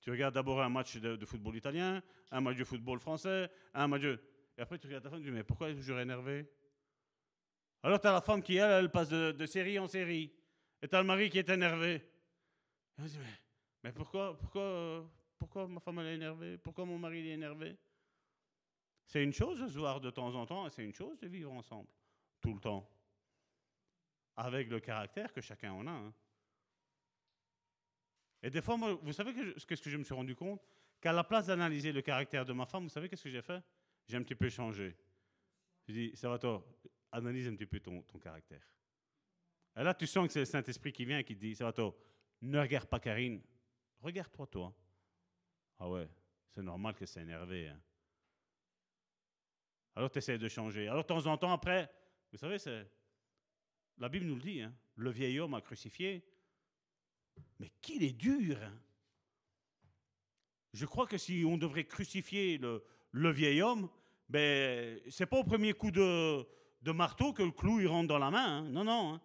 tu 0.00 0.10
regardes 0.10 0.34
d'abord 0.34 0.60
un 0.62 0.68
match 0.68 0.96
de, 0.96 1.24
football 1.26 1.56
italien, 1.56 2.02
un 2.30 2.40
match 2.40 2.56
de 2.56 2.64
football 2.64 2.98
français, 2.98 3.50
un 3.74 3.86
match 3.86 4.02
de... 4.02 4.20
Et 4.56 4.62
après, 4.62 4.78
tu 4.78 4.86
regardes 4.86 5.04
ta 5.04 5.10
femme 5.10 5.20
tu 5.20 5.26
dis, 5.26 5.30
mais 5.30 5.44
pourquoi 5.44 5.68
elle 5.68 5.74
est 5.74 5.78
toujours 5.80 6.00
énervée? 6.00 6.50
Alors, 7.82 8.00
tu 8.00 8.06
as 8.06 8.12
la 8.12 8.20
femme 8.20 8.42
qui, 8.42 8.56
elle, 8.56 8.70
elle 8.70 8.90
passe 8.90 9.10
de, 9.10 9.46
série 9.46 9.78
en 9.78 9.86
série. 9.86 10.32
Et 10.82 10.88
tu 10.88 10.94
as 10.94 11.00
le 11.00 11.06
mari 11.06 11.28
qui 11.30 11.38
est 11.38 11.48
énervé. 11.48 12.02
Et 12.98 13.02
dit, 13.02 13.18
mais, 13.18 13.38
mais, 13.84 13.92
pourquoi, 13.92 14.36
pourquoi, 14.38 15.08
pourquoi 15.38 15.66
ma 15.68 15.80
femme 15.80 15.98
elle 16.00 16.06
est 16.06 16.14
énervée? 16.14 16.58
Pourquoi 16.58 16.84
mon 16.84 16.98
mari 16.98 17.28
est 17.28 17.32
énervé? 17.32 17.76
C'est 19.06 19.22
une 19.24 19.32
chose 19.32 19.60
de 19.60 19.68
se 19.68 19.78
voir 19.78 20.00
de 20.00 20.10
temps 20.10 20.34
en 20.34 20.46
temps 20.46 20.68
c'est 20.68 20.84
une 20.84 20.94
chose 20.94 21.18
de 21.18 21.26
vivre 21.26 21.52
ensemble, 21.52 21.88
tout 22.40 22.54
le 22.54 22.60
temps. 22.60 22.88
avec 24.36 24.70
le 24.70 24.80
caractère 24.80 25.32
que 25.34 25.40
chacun 25.42 25.72
en 25.72 25.86
a. 25.86 25.90
hein. 25.90 26.14
Et 28.42 28.48
des 28.48 28.62
fois, 28.62 28.76
vous 29.02 29.12
savez 29.12 29.34
je- 29.34 29.66
qu'est-ce 29.66 29.82
que 29.82 29.90
je 29.90 29.98
me 29.98 30.04
suis 30.04 30.14
rendu 30.14 30.34
compte? 30.34 30.62
Qu'à 31.00 31.12
la 31.12 31.24
place 31.24 31.46
d'analyser 31.46 31.92
le 31.92 32.00
caractère 32.00 32.44
de 32.46 32.52
ma 32.54 32.64
femme, 32.64 32.84
vous 32.84 32.88
savez 32.88 33.08
qu'est-ce 33.08 33.24
que 33.24 33.30
j'ai 33.30 33.42
fait? 33.42 33.62
J'ai 34.08 34.16
un 34.16 34.22
petit 34.22 34.34
peu 34.34 34.48
changé. 34.48 34.96
J'ai 35.86 35.92
dit, 35.92 36.16
Salvatore, 36.16 36.64
analyse 37.12 37.48
un 37.48 37.54
petit 37.54 37.66
peu 37.66 37.80
ton, 37.80 38.00
ton 38.02 38.18
caractère. 38.18 38.62
Et 39.76 39.82
là, 39.82 39.94
tu 39.94 40.06
sens 40.06 40.26
que 40.26 40.32
c'est 40.32 40.40
le 40.40 40.44
Saint-Esprit 40.44 40.92
qui 40.92 41.04
vient 41.04 41.18
et 41.18 41.24
qui 41.24 41.34
te 41.34 41.40
dit, 41.40 41.54
Salvatore, 41.54 41.96
ne 42.42 42.58
regarde 42.58 42.88
pas 42.88 43.00
Karine, 43.00 43.40
regarde-toi, 44.00 44.46
toi. 44.46 44.74
Ah 45.78 45.88
ouais, 45.88 46.08
c'est 46.54 46.62
normal 46.62 46.94
que 46.94 47.06
c'est 47.06 47.20
énervé. 47.22 47.68
hein. 47.68 47.80
Alors 49.94 50.10
tu 50.10 50.18
essaies 50.18 50.38
de 50.38 50.48
changer. 50.48 50.88
Alors 50.88 51.02
de 51.02 51.08
temps 51.08 51.26
en 51.26 51.36
temps, 51.36 51.52
après, 51.52 51.90
vous 52.32 52.38
savez. 52.38 52.56
La 53.98 54.08
Bible 54.08 54.26
nous 54.26 54.36
le 54.36 54.40
dit, 54.40 54.62
hein, 54.62 54.74
le 54.96 55.10
vieil 55.10 55.38
homme 55.40 55.54
a 55.54 55.60
crucifié. 55.60 56.24
Mais 57.58 57.70
qu'il 57.80 58.02
est 58.02 58.12
dur 58.12 58.58
hein. 58.62 58.74
Je 60.72 60.86
crois 60.86 61.06
que 61.06 61.18
si 61.18 61.44
on 61.46 61.58
devrait 61.58 61.84
crucifier 61.84 62.58
le, 62.58 63.30
vieil 63.30 63.60
homme, 63.60 63.88
ben, 64.28 65.00
c'est 65.08 65.26
pas 65.26 65.38
au 65.38 65.44
premier 65.44 65.72
coup 65.72 65.90
de, 65.90 66.46
marteau 66.92 67.32
que 67.32 67.42
le 67.42 67.50
clou 67.50 67.80
il 67.80 67.88
rentre 67.88 68.08
dans 68.08 68.18
la 68.18 68.30
main. 68.30 68.62
Non, 68.62 68.84
non. 68.84 69.14
hein. 69.14 69.20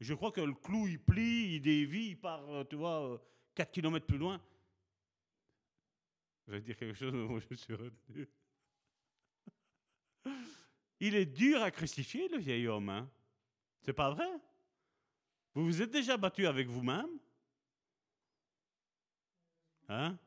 Je 0.00 0.14
crois 0.14 0.30
que 0.30 0.40
le 0.40 0.54
clou 0.54 0.86
il 0.86 0.98
plie, 0.98 1.54
il 1.56 1.60
dévie, 1.60 2.08
il 2.10 2.20
part, 2.20 2.48
euh, 2.50 2.64
tu 2.64 2.76
vois, 2.76 3.22
4 3.54 3.72
km 3.72 4.06
plus 4.06 4.18
loin. 4.18 4.40
Je 6.46 6.52
vais 6.52 6.60
dire 6.60 6.76
quelque 6.76 6.94
chose, 6.94 7.42
je 7.50 7.54
suis 7.54 7.74
retenu. 7.74 8.28
Il 11.00 11.14
est 11.14 11.26
dur 11.26 11.62
à 11.62 11.70
crucifier, 11.70 12.28
le 12.28 12.38
vieil 12.38 12.68
homme. 12.68 12.88
Hein? 12.88 13.10
C'est 13.82 13.92
pas 13.92 14.10
vrai? 14.10 14.28
Vous 15.54 15.64
vous 15.64 15.82
êtes 15.82 15.90
déjà 15.90 16.16
battu 16.16 16.46
avec 16.46 16.68
vous-même? 16.68 17.18
Hein? 19.88 20.18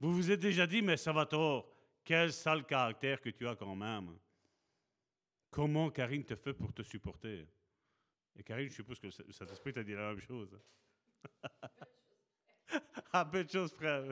Vous 0.00 0.14
vous 0.14 0.30
êtes 0.30 0.40
déjà 0.40 0.66
dit, 0.66 0.82
mais 0.82 0.96
Salvatore, 0.96 1.68
quel 2.04 2.32
sale 2.32 2.64
caractère 2.64 3.20
que 3.20 3.30
tu 3.30 3.46
as 3.48 3.56
quand 3.56 3.74
même. 3.74 4.16
Comment 5.50 5.90
Karine 5.90 6.24
te 6.24 6.36
fait 6.36 6.52
pour 6.52 6.72
te 6.72 6.82
supporter? 6.82 7.46
Et 8.36 8.42
Karine, 8.42 8.68
je 8.68 8.74
suppose 8.74 8.98
que 8.98 9.06
le 9.06 9.32
Saint-Esprit 9.32 9.72
t'a 9.72 9.82
dit 9.82 9.92
la 9.92 10.08
même 10.08 10.20
chose. 10.20 10.58
à 13.12 13.24
peu 13.24 13.44
de 13.44 13.50
choses 13.50 13.72
près. 13.72 14.04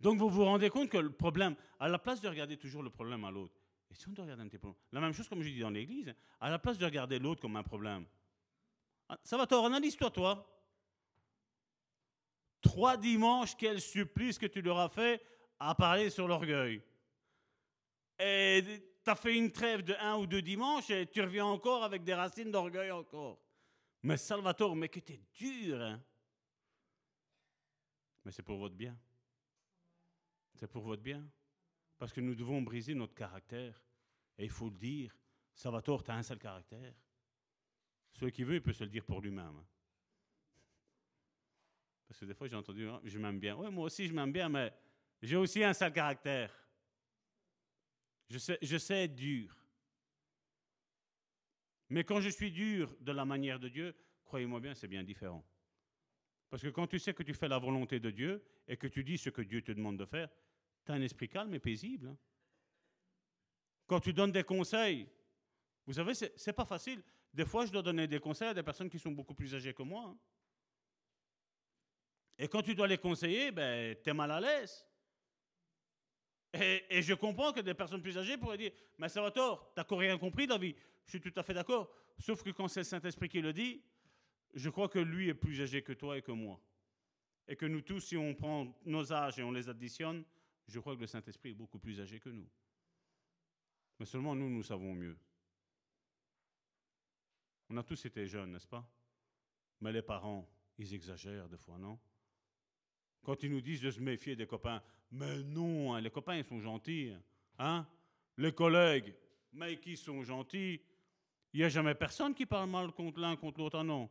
Donc 0.00 0.18
vous 0.18 0.28
vous 0.28 0.44
rendez 0.44 0.68
compte 0.68 0.90
que 0.90 0.98
le 0.98 1.12
problème, 1.12 1.56
à 1.78 1.88
la 1.88 1.98
place 1.98 2.20
de 2.20 2.28
regarder 2.28 2.56
toujours 2.56 2.82
le 2.82 2.90
problème 2.90 3.24
à 3.24 3.30
l'autre, 3.30 3.54
et 3.90 3.94
si 3.94 4.08
on 4.08 4.12
doit 4.12 4.24
regarder 4.24 4.42
un 4.42 4.48
petit 4.48 4.58
la 4.90 5.00
même 5.00 5.12
chose 5.12 5.28
comme 5.28 5.42
je 5.42 5.48
dis 5.48 5.60
dans 5.60 5.70
l'église, 5.70 6.14
à 6.40 6.50
la 6.50 6.58
place 6.58 6.78
de 6.78 6.84
regarder 6.84 7.18
l'autre 7.18 7.40
comme 7.40 7.56
un 7.56 7.62
problème, 7.62 8.06
ah, 9.08 9.18
ça 9.22 9.36
va 9.36 9.46
tort, 9.46 9.66
analyse-toi 9.66 10.10
toi. 10.10 10.48
Trois 12.60 12.96
dimanches, 12.96 13.56
quel 13.56 13.80
supplice 13.80 14.38
que 14.38 14.46
tu 14.46 14.62
leur 14.62 14.78
as 14.78 14.88
fait 14.88 15.22
à 15.58 15.74
parler 15.74 16.10
sur 16.10 16.26
l'orgueil. 16.26 16.82
Et 18.18 18.64
as 19.10 19.14
fait 19.14 19.36
une 19.36 19.50
trêve 19.50 19.82
de 19.82 19.94
un 19.94 20.16
ou 20.16 20.26
deux 20.26 20.42
dimanches 20.42 20.90
et 20.90 21.06
tu 21.06 21.20
reviens 21.20 21.46
encore 21.46 21.82
avec 21.84 22.04
des 22.04 22.14
racines 22.14 22.50
d'orgueil 22.50 22.90
encore. 22.90 23.40
Mais 24.02 24.16
Salvatore, 24.16 24.74
mais 24.76 24.88
que 24.88 25.00
t'es 25.00 25.20
dur, 25.34 25.80
hein. 25.80 26.02
Mais 28.24 28.30
c'est 28.30 28.42
pour 28.42 28.58
votre 28.58 28.74
bien. 28.74 28.96
C'est 30.54 30.68
pour 30.68 30.82
votre 30.84 31.02
bien. 31.02 31.28
Parce 31.98 32.12
que 32.12 32.20
nous 32.20 32.34
devons 32.34 32.62
briser 32.62 32.94
notre 32.94 33.14
caractère. 33.14 33.80
Et 34.38 34.44
il 34.44 34.50
faut 34.50 34.68
le 34.68 34.76
dire. 34.76 35.16
Salvatore, 35.54 36.02
tu 36.04 36.10
as 36.10 36.14
un 36.14 36.22
seul 36.22 36.38
caractère. 36.38 36.94
Celui 38.12 38.32
qui 38.32 38.44
veut, 38.44 38.54
il 38.54 38.62
peut 38.62 38.72
se 38.72 38.84
le 38.84 38.90
dire 38.90 39.04
pour 39.04 39.20
lui-même. 39.20 39.56
hein. 39.56 39.66
Parce 42.06 42.20
que 42.20 42.24
des 42.26 42.34
fois, 42.34 42.46
j'ai 42.46 42.56
entendu, 42.56 42.88
Ah, 42.88 43.00
je 43.04 43.18
m'aime 43.18 43.40
bien. 43.40 43.56
Oui, 43.56 43.70
moi 43.70 43.84
aussi, 43.86 44.06
je 44.06 44.12
m'aime 44.12 44.32
bien, 44.32 44.48
mais 44.48 44.72
j'ai 45.22 45.36
aussi 45.36 45.64
un 45.64 45.72
sale 45.72 45.92
caractère. 45.92 46.52
Je 48.32 48.78
sais, 48.78 49.04
être 49.04 49.14
dur. 49.14 49.54
Mais 51.90 52.02
quand 52.02 52.20
je 52.22 52.30
suis 52.30 52.50
dur 52.50 52.96
de 53.00 53.12
la 53.12 53.26
manière 53.26 53.60
de 53.60 53.68
Dieu, 53.68 53.94
croyez-moi 54.24 54.58
bien, 54.58 54.74
c'est 54.74 54.88
bien 54.88 55.02
différent. 55.02 55.44
Parce 56.48 56.62
que 56.62 56.68
quand 56.68 56.86
tu 56.86 56.98
sais 56.98 57.12
que 57.12 57.22
tu 57.22 57.34
fais 57.34 57.48
la 57.48 57.58
volonté 57.58 58.00
de 58.00 58.10
Dieu 58.10 58.42
et 58.66 58.78
que 58.78 58.86
tu 58.86 59.04
dis 59.04 59.18
ce 59.18 59.28
que 59.28 59.42
Dieu 59.42 59.60
te 59.60 59.72
demande 59.72 59.98
de 59.98 60.06
faire, 60.06 60.30
tu 60.86 60.92
as 60.92 60.94
un 60.94 61.02
esprit 61.02 61.28
calme 61.28 61.52
et 61.52 61.58
paisible. 61.60 62.08
hein. 62.08 62.16
Quand 63.86 64.00
tu 64.00 64.14
donnes 64.14 64.32
des 64.32 64.44
conseils, 64.44 65.08
vous 65.84 65.92
savez, 65.92 66.14
c'est 66.14 66.32
c'est 66.38 66.54
pas 66.54 66.64
facile. 66.64 67.02
Des 67.34 67.44
fois, 67.44 67.66
je 67.66 67.72
dois 67.72 67.82
donner 67.82 68.06
des 68.06 68.18
conseils 68.20 68.48
à 68.48 68.54
des 68.54 68.62
personnes 68.62 68.88
qui 68.88 68.98
sont 68.98 69.12
beaucoup 69.12 69.34
plus 69.34 69.54
âgées 69.54 69.74
que 69.74 69.82
moi. 69.82 70.04
hein. 70.06 70.18
Et 72.38 72.48
quand 72.48 72.62
tu 72.62 72.74
dois 72.74 72.88
les 72.88 72.98
conseiller, 72.98 73.50
ben, 73.50 73.94
tu 74.02 74.08
es 74.08 74.14
mal 74.14 74.30
à 74.30 74.40
l'aise. 74.40 74.86
Et, 76.54 77.00
je 77.00 77.14
comprends 77.14 77.52
que 77.52 77.60
des 77.60 77.72
personnes 77.72 78.02
plus 78.02 78.18
âgées 78.18 78.36
pourraient 78.36 78.58
dire 78.58 78.72
Mais 78.98 79.08
Salvatore, 79.08 79.72
t'as 79.74 79.82
encore 79.82 80.00
rien 80.00 80.18
compris 80.18 80.46
dans 80.46 80.56
la 80.56 80.60
vie. 80.60 80.74
Je 81.06 81.10
suis 81.10 81.20
tout 81.20 81.32
à 81.36 81.42
fait 81.42 81.54
d'accord. 81.54 81.90
Sauf 82.18 82.42
que 82.42 82.50
quand 82.50 82.68
c'est 82.68 82.80
le 82.80 82.84
Saint-Esprit 82.84 83.28
qui 83.28 83.40
le 83.40 83.52
dit, 83.52 83.82
je 84.54 84.68
crois 84.68 84.88
que 84.88 84.98
lui 84.98 85.28
est 85.28 85.34
plus 85.34 85.60
âgé 85.62 85.82
que 85.82 85.92
toi 85.92 86.18
et 86.18 86.22
que 86.22 86.32
moi. 86.32 86.60
Et 87.48 87.56
que 87.56 87.66
nous 87.66 87.80
tous, 87.80 88.00
si 88.00 88.16
on 88.16 88.34
prend 88.34 88.78
nos 88.84 89.12
âges 89.12 89.38
et 89.38 89.42
on 89.42 89.50
les 89.50 89.68
additionne, 89.68 90.24
je 90.68 90.78
crois 90.78 90.94
que 90.94 91.00
le 91.00 91.06
Saint-Esprit 91.06 91.50
est 91.50 91.54
beaucoup 91.54 91.78
plus 91.78 92.00
âgé 92.00 92.20
que 92.20 92.28
nous. 92.28 92.48
Mais 93.98 94.06
seulement 94.06 94.34
nous, 94.34 94.50
nous 94.50 94.62
savons 94.62 94.94
mieux. 94.94 95.18
On 97.70 97.76
a 97.78 97.82
tous 97.82 98.04
été 98.04 98.26
jeunes, 98.26 98.52
n'est-ce 98.52 98.66
pas? 98.66 98.86
Mais 99.80 99.92
les 99.92 100.02
parents, 100.02 100.48
ils 100.78 100.92
exagèrent 100.92 101.48
des 101.48 101.56
fois, 101.56 101.78
non? 101.78 101.98
Quand 103.22 103.42
ils 103.42 103.50
nous 103.50 103.60
disent 103.60 103.82
de 103.82 103.90
se 103.90 104.00
méfier 104.00 104.34
des 104.34 104.46
copains, 104.46 104.82
mais 105.10 105.42
non, 105.42 105.94
hein, 105.94 106.00
les 106.00 106.10
copains, 106.10 106.36
ils 106.36 106.44
sont 106.44 106.60
gentils. 106.60 107.14
Hein 107.58 107.86
Les 108.36 108.52
collègues, 108.52 109.14
mais 109.52 109.78
qui 109.78 109.96
sont 109.96 110.22
gentils? 110.22 110.80
Il 111.52 111.60
n'y 111.60 111.64
a 111.64 111.68
jamais 111.68 111.94
personne 111.94 112.34
qui 112.34 112.46
parle 112.46 112.70
mal 112.70 112.92
contre 112.92 113.20
l'un, 113.20 113.36
contre 113.36 113.60
l'autre, 113.60 113.78
ah 113.78 113.84
non 113.84 114.08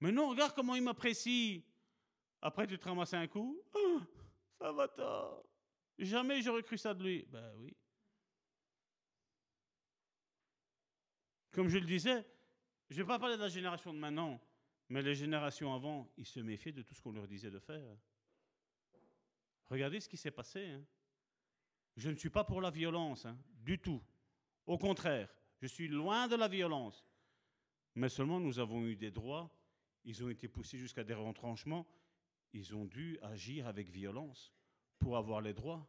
mais 0.00 0.12
non, 0.12 0.28
regarde 0.28 0.54
comment 0.54 0.76
il 0.76 0.82
m'apprécie. 0.82 1.64
Après, 2.40 2.66
tu 2.66 2.78
te 2.78 2.84
ramasses 2.84 3.14
un 3.14 3.26
coup. 3.26 3.60
Ah, 3.74 4.06
ça 4.60 4.72
va 4.72 4.88
tard. 4.88 5.42
Jamais 5.98 6.40
j'aurais 6.40 6.62
cru 6.62 6.78
ça 6.78 6.94
de 6.94 7.02
lui. 7.02 7.26
Ben 7.28 7.52
oui. 7.56 7.76
Comme 11.50 11.68
je 11.68 11.78
le 11.78 11.86
disais, 11.86 12.24
je 12.88 12.96
ne 12.96 13.02
vais 13.02 13.06
pas 13.08 13.18
parler 13.18 13.36
de 13.36 13.42
la 13.42 13.48
génération 13.48 13.92
de 13.92 13.98
maintenant, 13.98 14.40
mais 14.88 15.02
les 15.02 15.14
générations 15.14 15.74
avant, 15.74 16.10
ils 16.16 16.26
se 16.26 16.40
méfiaient 16.40 16.72
de 16.72 16.82
tout 16.82 16.94
ce 16.94 17.02
qu'on 17.02 17.12
leur 17.12 17.26
disait 17.26 17.50
de 17.50 17.58
faire. 17.58 17.96
Regardez 19.70 20.00
ce 20.00 20.08
qui 20.08 20.16
s'est 20.16 20.30
passé. 20.30 20.66
hein. 20.66 20.84
Je 21.96 22.10
ne 22.10 22.16
suis 22.16 22.30
pas 22.30 22.44
pour 22.44 22.60
la 22.60 22.70
violence, 22.70 23.26
hein, 23.26 23.36
du 23.60 23.78
tout. 23.78 24.00
Au 24.66 24.78
contraire, 24.78 25.28
je 25.60 25.66
suis 25.66 25.88
loin 25.88 26.28
de 26.28 26.36
la 26.36 26.48
violence. 26.48 27.04
Mais 27.94 28.08
seulement 28.08 28.38
nous 28.40 28.58
avons 28.58 28.86
eu 28.86 28.96
des 28.96 29.10
droits 29.10 29.50
ils 30.08 30.24
ont 30.24 30.30
été 30.30 30.48
poussés 30.48 30.78
jusqu'à 30.78 31.04
des 31.04 31.12
retranchements, 31.12 31.86
ils 32.54 32.74
ont 32.74 32.86
dû 32.86 33.18
agir 33.20 33.66
avec 33.66 33.90
violence 33.90 34.54
pour 34.98 35.18
avoir 35.18 35.42
les 35.42 35.52
droits. 35.52 35.86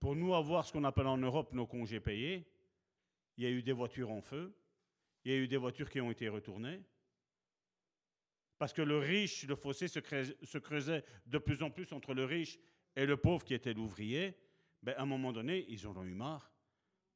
Pour 0.00 0.16
nous 0.16 0.34
avoir 0.34 0.66
ce 0.66 0.72
qu'on 0.72 0.82
appelle 0.82 1.06
en 1.06 1.16
Europe 1.16 1.52
nos 1.52 1.66
congés 1.66 2.00
payés, 2.00 2.44
il 3.36 3.44
y 3.44 3.46
a 3.46 3.50
eu 3.50 3.62
des 3.62 3.72
voitures 3.72 4.10
en 4.10 4.20
feu, 4.20 4.52
il 5.24 5.30
y 5.30 5.34
a 5.34 5.38
eu 5.38 5.46
des 5.46 5.56
voitures 5.56 5.88
qui 5.88 6.00
ont 6.00 6.10
été 6.10 6.28
retournées. 6.28 6.82
Parce 8.58 8.72
que 8.72 8.82
le 8.82 8.98
riche, 8.98 9.44
le 9.46 9.54
fossé 9.54 9.88
se, 9.88 10.00
creu- 10.00 10.34
se 10.42 10.58
creusait 10.58 11.04
de 11.26 11.38
plus 11.38 11.62
en 11.62 11.70
plus 11.70 11.92
entre 11.92 12.14
le 12.14 12.24
riche 12.24 12.58
et 12.94 13.04
le 13.04 13.16
pauvre 13.16 13.44
qui 13.44 13.54
était 13.54 13.74
l'ouvrier. 13.74 14.34
Ben, 14.82 14.94
à 14.96 15.02
un 15.02 15.06
moment 15.06 15.32
donné, 15.32 15.66
ils 15.68 15.86
en 15.86 15.96
ont 15.96 16.04
eu 16.04 16.14
marre. 16.14 16.52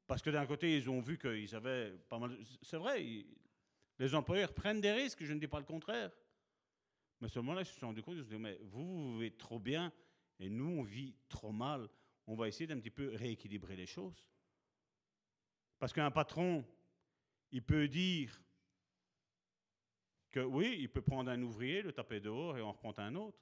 Parce 0.07 0.23
que 0.23 0.31
d'un 0.31 0.44
côté, 0.44 0.77
ils 0.77 0.91
ont 0.91 1.01
vu 1.01 1.19
qu'ils 1.19 1.55
avaient 1.55 1.93
pas 2.09 2.19
mal. 2.19 2.36
C'est 2.62 2.77
vrai, 2.77 3.25
les 3.99 4.15
employeurs 4.15 4.52
prennent 4.52 4.81
des 4.81 4.93
risques, 4.93 5.25
je 5.25 5.33
ne 5.33 5.39
dis 5.39 5.47
pas 5.47 5.60
le 5.60 5.65
contraire. 5.65 6.10
Mais 7.20 7.28
seulement 7.28 7.55
là, 7.55 7.60
ils 7.62 7.67
se 7.67 7.78
sont 7.78 7.86
rendus 7.86 8.02
compte, 8.02 8.17
ils 8.17 8.25
se 8.25 8.31
sont 8.31 8.36
dit, 8.36 8.43
mais 8.43 8.59
vous, 8.62 8.85
vous 8.85 9.19
vivez 9.19 9.36
trop 9.36 9.59
bien 9.59 9.93
et 10.39 10.49
nous, 10.49 10.81
on 10.81 10.83
vit 10.83 11.15
trop 11.28 11.52
mal. 11.52 11.89
On 12.27 12.35
va 12.35 12.49
essayer 12.49 12.67
d'un 12.67 12.78
petit 12.81 12.91
peu 12.91 13.15
rééquilibrer 13.15 13.77
les 13.77 13.86
choses. 13.86 14.27
Parce 15.78 15.93
qu'un 15.93 16.10
patron, 16.10 16.65
il 17.51 17.62
peut 17.62 17.89
dire 17.89 18.43
que 20.31 20.41
oui, 20.41 20.76
il 20.78 20.89
peut 20.89 21.02
prendre 21.02 21.31
un 21.31 21.42
ouvrier, 21.42 21.83
le 21.83 21.92
taper 21.92 22.20
dehors 22.20 22.57
et 22.57 22.62
en 22.62 22.73
reprendre 22.73 23.00
un 23.00 23.15
autre. 23.15 23.39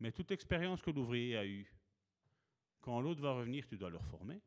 Mais 0.00 0.12
toute 0.12 0.30
l'expérience 0.30 0.82
que 0.82 0.90
l'ouvrier 0.90 1.36
a 1.36 1.46
eue, 1.46 1.72
quand 2.80 3.00
l'autre 3.00 3.20
va 3.20 3.32
revenir, 3.32 3.66
tu 3.66 3.76
dois 3.76 3.90
le 3.90 3.98
reformer. 3.98 4.40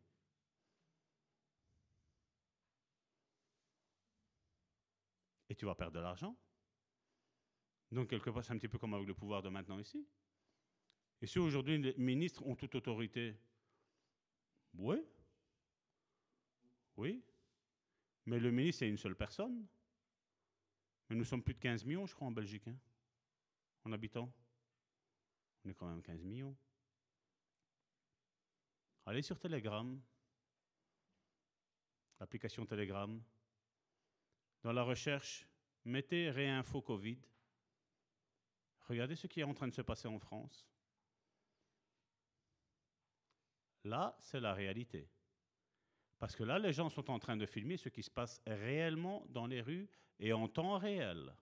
et 5.50 5.56
tu 5.56 5.66
vas 5.66 5.76
perdre 5.76 5.94
de 5.94 6.00
l'argent. 6.00 6.36
Donc, 7.92 8.10
quelque 8.10 8.30
part, 8.30 8.44
c'est 8.44 8.54
un 8.54 8.58
petit 8.58 8.68
peu 8.68 8.78
comme 8.78 8.94
avec 8.94 9.08
le 9.08 9.14
pouvoir 9.14 9.42
de 9.42 9.50
maintenant 9.50 9.80
ici. 9.80 10.06
Et 11.22 11.28
si 11.28 11.40
aujourd'hui 11.40 11.78
les 11.78 11.94
ministres 11.96 12.46
ont 12.46 12.56
toute 12.56 12.76
autorité, 12.76 13.36
oui, 14.74 14.98
oui. 16.98 17.24
Mais 18.26 18.40
le 18.40 18.52
ministre, 18.52 18.80
c'est 18.80 18.90
une 18.90 18.98
seule 18.98 19.16
personne. 19.16 19.66
Mais 21.10 21.16
nous 21.16 21.24
sommes 21.24 21.44
plus 21.44 21.54
de 21.54 21.60
15 21.60 21.86
millions, 21.86 22.06
je 22.06 22.16
crois, 22.16 22.28
en 22.28 22.32
Belgique, 22.32 22.68
hein, 22.68 22.78
en 23.84 23.92
habitants. 23.92 24.32
On 25.64 25.70
est 25.70 25.74
quand 25.74 25.88
même 25.88 26.02
15 26.02 26.24
millions. 26.24 26.56
Allez 29.06 29.22
sur 29.22 29.38
Telegram, 29.40 30.02
l'application 32.20 32.66
Telegram. 32.66 33.22
Dans 34.64 34.72
la 34.72 34.82
recherche, 34.82 35.48
mettez 35.84 36.32
réinfo 36.32 36.82
Covid. 36.82 37.20
Regardez 38.88 39.16
ce 39.16 39.28
qui 39.28 39.42
est 39.42 39.44
en 39.44 39.54
train 39.54 39.68
de 39.68 39.74
se 39.74 39.82
passer 39.82 40.08
en 40.08 40.18
France. 40.18 40.68
Là, 43.84 44.18
c'est 44.20 44.40
la 44.40 44.54
réalité. 44.54 45.08
Parce 46.20 46.36
que 46.36 46.44
là, 46.44 46.60
les 46.60 46.74
gens 46.74 46.90
sont 46.90 47.10
en 47.12 47.20
train 47.20 47.36
de 47.36 47.46
filmer 47.46 47.78
ce 47.78 47.90
qui 47.90 48.04
se 48.04 48.10
passe 48.10 48.42
réellement 48.48 49.26
dans 49.30 49.48
les 49.48 49.62
rues 49.62 49.90
et 50.20 50.34
en 50.34 50.48
temps 50.48 50.78
réel. 50.78 51.34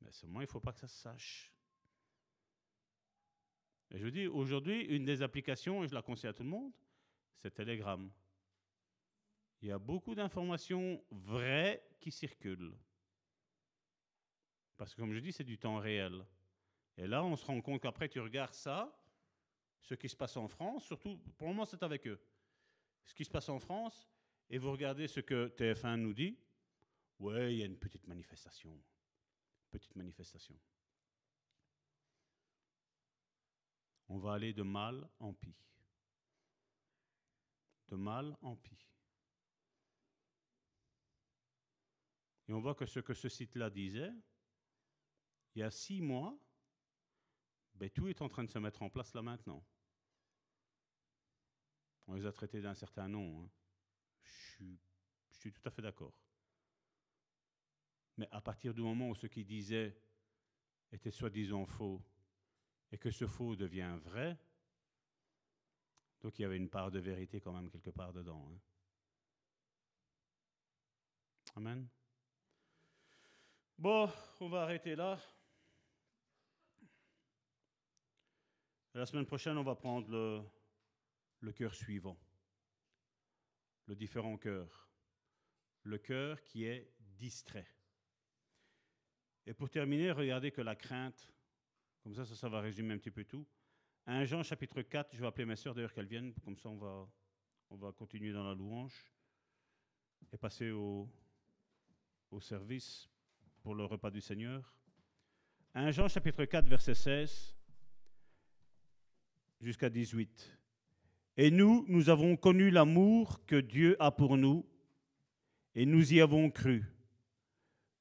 Mais 0.00 0.12
seulement, 0.12 0.40
il 0.40 0.44
ne 0.44 0.50
faut 0.50 0.60
pas 0.60 0.72
que 0.72 0.80
ça 0.80 0.88
se 0.88 1.00
sache. 1.00 1.52
Et 3.90 3.98
je 3.98 4.08
dis, 4.08 4.26
aujourd'hui, 4.26 4.84
une 4.84 5.04
des 5.04 5.22
applications, 5.22 5.84
et 5.84 5.88
je 5.88 5.94
la 5.94 6.02
conseille 6.02 6.30
à 6.30 6.32
tout 6.32 6.42
le 6.42 6.48
monde, 6.48 6.72
c'est 7.36 7.50
Telegram. 7.52 8.10
Il 9.60 9.68
y 9.68 9.72
a 9.72 9.78
beaucoup 9.78 10.14
d'informations 10.14 11.02
vraies 11.10 11.86
qui 12.00 12.10
circulent. 12.10 12.74
Parce 14.76 14.94
que 14.94 15.00
comme 15.00 15.12
je 15.12 15.20
dis, 15.20 15.32
c'est 15.32 15.44
du 15.44 15.58
temps 15.58 15.76
réel. 15.76 16.26
Et 16.96 17.06
là, 17.06 17.22
on 17.22 17.36
se 17.36 17.44
rend 17.44 17.60
compte 17.60 17.80
qu'après, 17.80 18.08
tu 18.08 18.18
regardes 18.20 18.54
ça, 18.54 18.98
ce 19.80 19.94
qui 19.94 20.08
se 20.08 20.16
passe 20.16 20.36
en 20.36 20.48
France, 20.48 20.84
surtout, 20.84 21.18
pour 21.36 21.48
le 21.48 21.54
moment, 21.54 21.64
c'est 21.64 21.82
avec 21.82 22.06
eux. 22.06 22.20
Ce 23.04 23.14
qui 23.14 23.24
se 23.24 23.30
passe 23.30 23.48
en 23.48 23.58
France, 23.58 24.08
et 24.48 24.58
vous 24.58 24.70
regardez 24.70 25.08
ce 25.08 25.20
que 25.20 25.48
TF1 25.48 25.96
nous 25.96 26.12
dit. 26.12 26.38
Ouais, 27.18 27.54
il 27.54 27.58
y 27.58 27.62
a 27.62 27.66
une 27.66 27.78
petite 27.78 28.06
manifestation. 28.06 28.78
Petite 29.70 29.96
manifestation. 29.96 30.58
On 34.08 34.18
va 34.18 34.34
aller 34.34 34.52
de 34.52 34.62
mal 34.62 35.08
en 35.18 35.32
pis. 35.32 35.56
De 37.88 37.96
mal 37.96 38.36
en 38.42 38.56
pis. 38.56 38.86
Et 42.48 42.52
on 42.52 42.60
voit 42.60 42.74
que 42.74 42.84
ce 42.84 43.00
que 43.00 43.14
ce 43.14 43.30
site-là 43.30 43.70
disait, 43.70 44.12
il 45.54 45.60
y 45.60 45.62
a 45.62 45.70
six 45.70 46.02
mois, 46.02 46.38
ben, 47.74 47.88
tout 47.88 48.08
est 48.08 48.20
en 48.20 48.28
train 48.28 48.44
de 48.44 48.50
se 48.50 48.58
mettre 48.58 48.82
en 48.82 48.90
place 48.90 49.14
là 49.14 49.22
maintenant. 49.22 49.64
On 52.12 52.14
les 52.14 52.26
a 52.26 52.32
traités 52.32 52.60
d'un 52.60 52.74
certain 52.74 53.08
nom. 53.08 53.40
Hein. 53.40 53.48
Je, 54.22 55.38
suis, 55.38 55.50
tout 55.50 55.62
à 55.64 55.70
fait 55.70 55.80
d'accord. 55.80 56.12
Mais 58.18 58.28
à 58.30 58.42
partir 58.42 58.74
du 58.74 58.82
moment 58.82 59.08
où 59.08 59.14
ce 59.14 59.26
qu'ils 59.26 59.46
disaient 59.46 59.98
était 60.92 61.10
soi-disant 61.10 61.64
faux, 61.64 62.02
et 62.90 62.98
que 62.98 63.10
ce 63.10 63.26
faux 63.26 63.56
devient 63.56 63.98
vrai, 64.04 64.38
donc 66.20 66.38
il 66.38 66.42
y 66.42 66.44
avait 66.44 66.58
une 66.58 66.68
part 66.68 66.90
de 66.90 66.98
vérité 66.98 67.40
quand 67.40 67.54
même 67.54 67.70
quelque 67.70 67.88
part 67.88 68.12
dedans. 68.12 68.46
Hein. 68.46 68.58
Amen. 71.56 71.88
Bon, 73.78 74.12
on 74.40 74.50
va 74.50 74.64
arrêter 74.64 74.96
là. 74.96 75.18
La 78.92 79.06
semaine 79.06 79.24
prochaine, 79.24 79.56
on 79.56 79.62
va 79.62 79.74
prendre 79.74 80.10
le, 80.10 80.42
le 81.42 81.52
cœur 81.52 81.74
suivant, 81.74 82.18
le 83.86 83.96
différent 83.96 84.38
cœur, 84.38 84.88
le 85.82 85.98
cœur 85.98 86.42
qui 86.42 86.64
est 86.64 86.94
distrait. 86.98 87.68
Et 89.44 89.52
pour 89.52 89.68
terminer, 89.68 90.12
regardez 90.12 90.52
que 90.52 90.60
la 90.60 90.76
crainte, 90.76 91.28
comme 92.02 92.14
ça, 92.14 92.24
ça, 92.24 92.48
va 92.48 92.60
résumer 92.60 92.94
un 92.94 92.98
petit 92.98 93.10
peu 93.10 93.24
tout. 93.24 93.46
1 94.06 94.24
Jean 94.24 94.42
chapitre 94.42 94.82
4, 94.82 95.14
je 95.14 95.20
vais 95.20 95.26
appeler 95.26 95.44
mes 95.44 95.56
sœurs 95.56 95.74
d'ailleurs 95.74 95.92
qu'elles 95.92 96.06
viennent, 96.06 96.32
comme 96.44 96.56
ça 96.56 96.68
on 96.68 96.76
va, 96.76 97.08
on 97.70 97.76
va 97.76 97.92
continuer 97.92 98.32
dans 98.32 98.44
la 98.44 98.54
louange 98.54 99.12
et 100.32 100.36
passer 100.36 100.70
au, 100.70 101.08
au 102.30 102.40
service 102.40 103.08
pour 103.62 103.74
le 103.74 103.84
repas 103.84 104.10
du 104.10 104.20
Seigneur. 104.20 104.74
1 105.74 105.90
Jean 105.90 106.06
chapitre 106.06 106.44
4, 106.44 106.68
verset 106.68 106.94
16 106.94 107.56
jusqu'à 109.60 109.90
18. 109.90 110.61
Et 111.36 111.50
nous, 111.50 111.84
nous 111.88 112.10
avons 112.10 112.36
connu 112.36 112.70
l'amour 112.70 113.44
que 113.46 113.56
Dieu 113.56 113.96
a 114.00 114.10
pour 114.10 114.36
nous, 114.36 114.66
et 115.74 115.86
nous 115.86 116.12
y 116.12 116.20
avons 116.20 116.50
cru. 116.50 116.84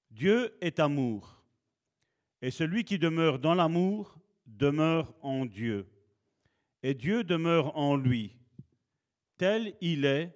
Dieu 0.09 0.57
est 0.59 0.79
amour, 0.79 1.41
et 2.41 2.51
celui 2.51 2.83
qui 2.83 2.99
demeure 2.99 3.39
dans 3.39 3.55
l'amour 3.55 4.19
demeure 4.45 5.13
en 5.21 5.45
Dieu, 5.45 5.87
et 6.83 6.93
Dieu 6.93 7.23
demeure 7.23 7.77
en 7.77 7.95
lui. 7.95 8.35
Tel 9.37 9.73
il 9.79 10.05
est, 10.05 10.35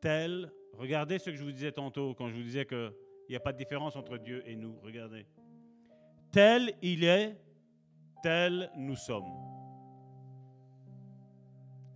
tel, 0.00 0.52
regardez 0.72 1.18
ce 1.18 1.30
que 1.30 1.36
je 1.36 1.44
vous 1.44 1.52
disais 1.52 1.72
tantôt 1.72 2.14
quand 2.14 2.28
je 2.28 2.34
vous 2.34 2.42
disais 2.42 2.66
qu'il 2.66 2.92
n'y 3.28 3.36
a 3.36 3.40
pas 3.40 3.52
de 3.52 3.58
différence 3.58 3.94
entre 3.94 4.18
Dieu 4.18 4.42
et 4.46 4.56
nous, 4.56 4.78
regardez. 4.80 5.26
Tel 6.32 6.74
il 6.82 7.04
est, 7.04 7.40
tel 8.22 8.70
nous 8.76 8.96
sommes. 8.96 9.59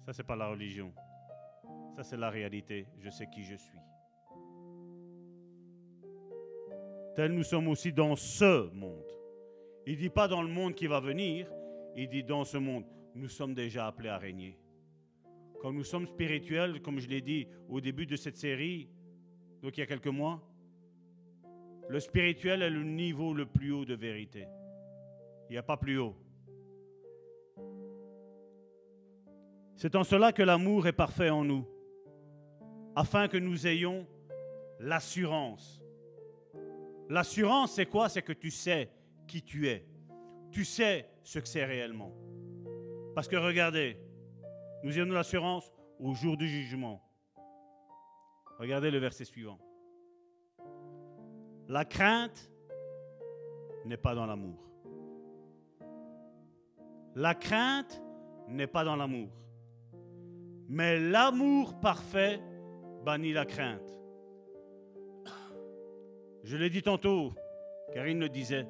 Ça, 0.04 0.12
c'est 0.12 0.22
pas 0.22 0.36
la 0.36 0.48
religion. 0.48 0.92
Ça, 1.96 2.02
c'est 2.02 2.16
la 2.16 2.28
réalité. 2.28 2.86
Je 3.00 3.08
sais 3.08 3.26
qui 3.26 3.42
je 3.42 3.54
suis. 3.54 3.78
Tel 7.16 7.32
nous 7.32 7.44
sommes 7.44 7.68
aussi 7.68 7.92
dans 7.92 8.16
ce 8.16 8.70
monde. 8.74 9.10
Il 9.86 9.96
dit 9.96 10.10
pas 10.10 10.28
dans 10.28 10.42
le 10.42 10.48
monde 10.48 10.74
qui 10.74 10.86
va 10.86 11.00
venir, 11.00 11.50
il 11.96 12.08
dit 12.08 12.24
dans 12.24 12.44
ce 12.44 12.58
monde. 12.58 12.84
Nous 13.14 13.28
sommes 13.28 13.54
déjà 13.54 13.86
appelés 13.86 14.08
à 14.08 14.18
régner. 14.18 14.58
Quand 15.60 15.72
nous 15.72 15.84
sommes 15.84 16.06
spirituels, 16.06 16.82
comme 16.82 16.98
je 16.98 17.08
l'ai 17.08 17.20
dit 17.20 17.46
au 17.68 17.80
début 17.80 18.06
de 18.06 18.16
cette 18.16 18.36
série, 18.36 18.88
donc 19.62 19.76
il 19.76 19.80
y 19.80 19.82
a 19.82 19.86
quelques 19.86 20.08
mois, 20.08 20.42
le 21.88 22.00
spirituel 22.00 22.62
est 22.62 22.70
le 22.70 22.82
niveau 22.82 23.32
le 23.32 23.46
plus 23.46 23.72
haut 23.72 23.84
de 23.84 23.94
vérité. 23.94 24.46
Il 25.48 25.52
n'y 25.52 25.58
a 25.58 25.62
pas 25.62 25.76
plus 25.76 25.98
haut. 25.98 26.16
C'est 29.76 29.96
en 29.96 30.04
cela 30.04 30.32
que 30.32 30.42
l'amour 30.42 30.86
est 30.86 30.92
parfait 30.92 31.30
en 31.30 31.44
nous, 31.44 31.66
afin 32.94 33.28
que 33.28 33.36
nous 33.36 33.66
ayons 33.66 34.06
l'assurance. 34.78 35.82
L'assurance, 37.08 37.72
c'est 37.72 37.86
quoi? 37.86 38.08
C'est 38.08 38.22
que 38.22 38.32
tu 38.32 38.50
sais 38.50 38.90
qui 39.26 39.42
tu 39.42 39.68
es. 39.68 39.86
Tu 40.50 40.64
sais 40.64 41.08
ce 41.22 41.38
que 41.38 41.48
c'est 41.48 41.64
réellement. 41.64 42.12
Parce 43.14 43.28
que 43.28 43.36
regardez, 43.36 43.98
nous 44.82 44.96
avons 44.98 45.12
l'assurance 45.12 45.72
au 45.98 46.14
jour 46.14 46.36
du 46.36 46.48
jugement. 46.48 47.02
Regardez 48.58 48.90
le 48.90 48.98
verset 48.98 49.24
suivant. 49.24 49.58
La 51.68 51.84
crainte 51.84 52.50
n'est 53.84 53.96
pas 53.96 54.14
dans 54.14 54.26
l'amour. 54.26 54.60
La 57.14 57.34
crainte 57.34 58.02
n'est 58.48 58.66
pas 58.66 58.84
dans 58.84 58.96
l'amour. 58.96 59.30
Mais 60.68 60.98
l'amour 60.98 61.78
parfait 61.80 62.40
bannit 63.04 63.32
la 63.32 63.44
crainte. 63.44 64.00
Je 66.42 66.56
l'ai 66.56 66.70
dit 66.70 66.82
tantôt, 66.82 67.32
Karine 67.92 68.20
le 68.20 68.28
disait. 68.28 68.66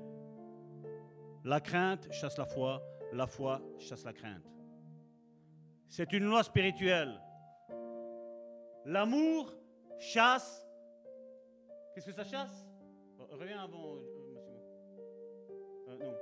La 1.45 1.61
crainte 1.61 2.11
chasse 2.13 2.39
la 2.39 2.47
foi, 2.47 2.83
la 3.13 3.27
foi 3.27 3.61
chasse 3.79 4.05
la 4.05 4.13
crainte. 4.13 4.45
C'est 5.89 6.13
une 6.13 6.25
loi 6.25 6.43
spirituelle. 6.43 7.21
L'amour 8.85 9.53
chasse. 9.99 10.67
Qu'est-ce 11.95 12.07
que 12.07 12.13
ça 12.13 12.25
chasse? 12.25 12.67
Reviens 13.31 13.63
avant, 13.63 13.97
euh, 13.97 14.01
monsieur. 14.35 14.55
Euh, 15.89 15.97
non. 15.99 16.15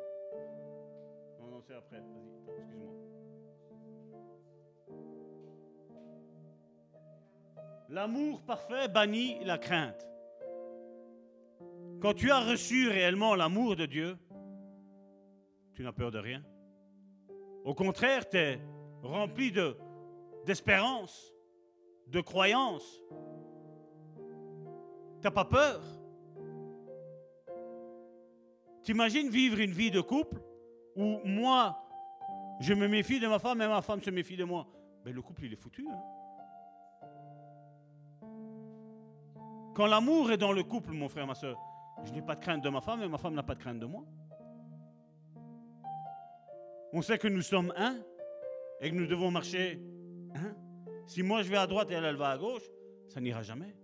Non, 1.41 1.51
non, 1.51 1.60
c'est 1.60 1.75
après. 1.75 2.01
Vas-y, 2.01 2.60
excuse-moi. 2.60 2.92
L'amour 7.93 8.41
parfait 8.41 8.89
bannit 8.89 9.45
la 9.45 9.59
crainte. 9.59 10.09
Quand 12.01 12.15
tu 12.15 12.31
as 12.31 12.41
reçu 12.41 12.89
réellement 12.89 13.35
l'amour 13.35 13.77
de 13.77 13.85
Dieu, 13.85 14.17
tu 15.75 15.83
n'as 15.83 15.93
peur 15.93 16.11
de 16.11 16.19
rien. 16.19 16.43
Au 17.65 17.75
contraire, 17.75 18.27
tu 18.31 18.39
es 18.39 18.59
rempli 19.03 19.53
de, 19.53 19.77
d'espérance, 20.47 21.35
de 22.07 22.23
croyance. 22.23 23.03
Tu 25.21 25.25
n'as 25.25 25.31
pas 25.31 25.45
peur? 25.45 25.83
T'imagines 28.85 29.29
vivre 29.29 29.61
une 29.61 29.73
vie 29.73 29.91
de 29.91 30.01
couple 30.01 30.41
où 30.97 31.19
moi, 31.27 31.79
je 32.59 32.73
me 32.73 32.89
méfie 32.89 33.21
de 33.21 33.29
ma 33.29 33.39
femme 33.39 33.61
et 33.61 33.69
ma 33.69 33.83
femme 33.83 34.01
se 34.01 34.09
méfie 34.09 34.39
de 34.39 34.45
moi? 34.45 34.67
Ben, 35.05 35.15
le 35.15 35.21
couple, 35.21 35.45
il 35.45 35.53
est 35.53 35.57
foutu. 35.57 35.87
Hein. 35.91 36.22
Quand 39.75 39.86
l'amour 39.86 40.31
est 40.31 40.36
dans 40.36 40.52
le 40.52 40.62
couple, 40.62 40.92
mon 40.92 41.09
frère, 41.09 41.26
ma 41.26 41.34
soeur, 41.34 41.59
je 42.05 42.12
n'ai 42.12 42.23
pas 42.23 42.34
de 42.34 42.41
crainte 42.41 42.62
de 42.62 42.68
ma 42.68 42.81
femme 42.81 43.02
et 43.02 43.09
ma 43.09 43.18
femme 43.18 43.34
n'a 43.34 43.42
pas 43.42 43.55
de 43.55 43.60
crainte 43.60 43.78
de 43.78 43.86
moi. 43.86 44.05
On 46.92 47.01
sait 47.01 47.17
que 47.17 47.28
nous 47.28 47.42
sommes 47.42 47.73
un 47.76 47.97
et 48.81 48.91
que 48.91 48.94
nous 48.94 49.07
devons 49.07 49.31
marcher 49.31 49.81
un. 50.34 50.55
Si 51.07 51.23
moi 51.23 51.42
je 51.42 51.49
vais 51.49 51.57
à 51.57 51.67
droite 51.67 51.91
et 51.91 51.94
elle, 51.94 52.05
elle 52.05 52.17
va 52.17 52.31
à 52.31 52.39
gauche, 52.39 52.62
ça 53.09 53.20
n'ira 53.20 53.42
jamais. 53.42 53.75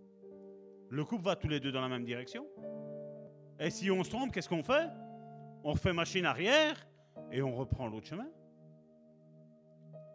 Le 0.91 1.05
couple 1.05 1.25
va 1.25 1.37
tous 1.37 1.49
les 1.49 1.61
deux 1.61 1.73
dans 1.73 1.81
la 1.81 1.89
même 1.89 2.05
direction. 2.05 2.47
Et 3.59 3.71
si 3.71 3.91
on 3.91 4.05
se 4.05 4.11
trompe, 4.11 4.33
qu'est-ce 4.33 4.49
qu'on 4.49 4.63
fait? 4.63 4.89
On 5.65 5.73
refait 5.73 5.93
machine 5.93 6.27
arrière 6.27 6.87
et 7.33 7.43
on 7.43 7.55
reprend 7.55 7.87
l'autre 7.87 8.07
chemin. 8.07 8.29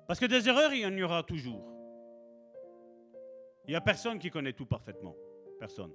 Parce 0.07 0.19
que 0.19 0.25
des 0.25 0.47
erreurs, 0.47 0.73
il 0.73 0.81
y 0.81 0.85
en 0.85 1.03
aura 1.03 1.23
toujours. 1.23 1.63
Il 3.65 3.71
n'y 3.71 3.75
a 3.75 3.81
personne 3.81 4.19
qui 4.19 4.29
connaît 4.29 4.53
tout 4.53 4.65
parfaitement. 4.65 5.15
Personne. 5.63 5.93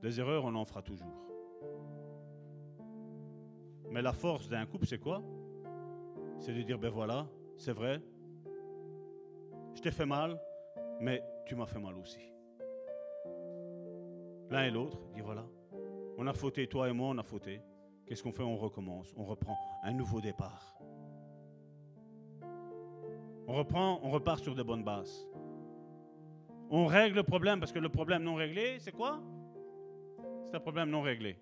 Des 0.00 0.20
erreurs, 0.20 0.44
on 0.44 0.54
en 0.54 0.64
fera 0.64 0.80
toujours. 0.80 1.12
Mais 3.90 4.00
la 4.00 4.12
force 4.12 4.48
d'un 4.48 4.64
couple, 4.64 4.86
c'est 4.86 5.00
quoi? 5.00 5.20
C'est 6.38 6.54
de 6.54 6.62
dire, 6.62 6.78
ben 6.78 6.88
voilà, 6.88 7.26
c'est 7.56 7.72
vrai, 7.72 8.00
je 9.74 9.80
t'ai 9.82 9.90
fait 9.90 10.06
mal, 10.06 10.40
mais 11.00 11.20
tu 11.46 11.56
m'as 11.56 11.66
fait 11.66 11.80
mal 11.80 11.98
aussi. 11.98 12.20
L'un 14.50 14.66
et 14.66 14.70
l'autre, 14.70 15.00
dire 15.16 15.24
voilà, 15.24 15.44
on 16.16 16.24
a 16.28 16.32
fauté, 16.32 16.68
toi 16.68 16.88
et 16.88 16.92
moi, 16.92 17.08
on 17.08 17.18
a 17.18 17.24
fauté. 17.24 17.60
Qu'est-ce 18.06 18.22
qu'on 18.22 18.30
fait? 18.30 18.44
On 18.44 18.56
recommence, 18.56 19.12
on 19.16 19.24
reprend 19.24 19.56
un 19.82 19.94
nouveau 19.94 20.20
départ. 20.20 20.78
On 23.48 23.54
reprend, 23.54 23.98
on 24.04 24.10
repart 24.10 24.38
sur 24.38 24.54
de 24.54 24.62
bonnes 24.62 24.84
bases. 24.84 25.26
On 26.74 26.86
règle 26.86 27.16
le 27.16 27.22
problème 27.22 27.60
parce 27.60 27.70
que 27.70 27.78
le 27.78 27.90
problème 27.90 28.22
non 28.22 28.34
réglé, 28.34 28.78
c'est 28.78 28.92
quoi? 28.92 29.20
C'est 30.46 30.56
un 30.56 30.60
problème 30.60 30.88
non 30.88 31.02
réglé. 31.02 31.36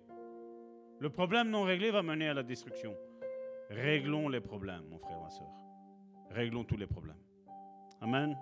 Le 0.99 1.09
problème 1.09 1.49
non 1.49 1.63
réglé 1.63 1.89
va 1.89 2.03
mener 2.03 2.27
à 2.27 2.33
la 2.33 2.43
destruction. 2.43 2.93
Réglons 3.69 4.27
les 4.27 4.41
problèmes, 4.41 4.83
mon 4.89 4.99
frère, 4.99 5.21
ma 5.21 5.29
soeur. 5.29 5.47
Réglons 6.31 6.65
tous 6.65 6.75
les 6.75 6.85
problèmes. 6.85 7.15
Amen. 8.01 8.37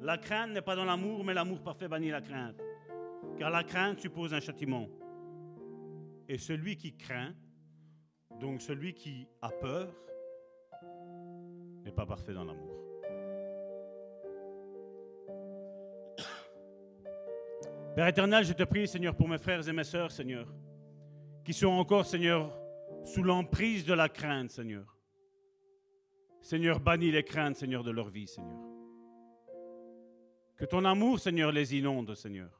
La 0.00 0.16
crainte 0.16 0.52
n'est 0.52 0.62
pas 0.62 0.74
dans 0.74 0.86
l'amour, 0.86 1.22
mais 1.22 1.34
l'amour 1.34 1.60
parfait 1.60 1.86
bannit 1.86 2.08
la 2.08 2.22
crainte. 2.22 2.58
Car 3.36 3.50
la 3.50 3.62
crainte 3.62 4.00
suppose 4.00 4.32
un 4.32 4.40
châtiment. 4.40 4.88
Et 6.30 6.38
celui 6.38 6.78
qui 6.78 6.96
craint, 6.96 7.34
donc 8.40 8.62
celui 8.62 8.94
qui 8.94 9.28
a 9.42 9.50
peur, 9.50 9.92
n'est 11.84 11.92
pas 11.92 12.06
parfait 12.06 12.32
dans 12.32 12.44
l'amour. 12.44 12.75
Père 17.96 18.08
éternel, 18.08 18.44
je 18.44 18.52
te 18.52 18.62
prie, 18.62 18.86
Seigneur, 18.86 19.16
pour 19.16 19.26
mes 19.26 19.38
frères 19.38 19.66
et 19.66 19.72
mes 19.72 19.82
sœurs, 19.82 20.12
Seigneur, 20.12 20.46
qui 21.42 21.54
sont 21.54 21.68
encore, 21.68 22.04
Seigneur, 22.04 22.54
sous 23.06 23.22
l'emprise 23.22 23.86
de 23.86 23.94
la 23.94 24.10
crainte, 24.10 24.50
Seigneur. 24.50 24.98
Seigneur, 26.42 26.78
bannis 26.78 27.10
les 27.10 27.24
craintes, 27.24 27.56
Seigneur, 27.56 27.82
de 27.82 27.90
leur 27.90 28.10
vie, 28.10 28.26
Seigneur. 28.26 28.60
Que 30.58 30.66
ton 30.66 30.84
amour, 30.84 31.18
Seigneur, 31.18 31.50
les 31.52 31.74
inonde, 31.74 32.14
Seigneur. 32.14 32.50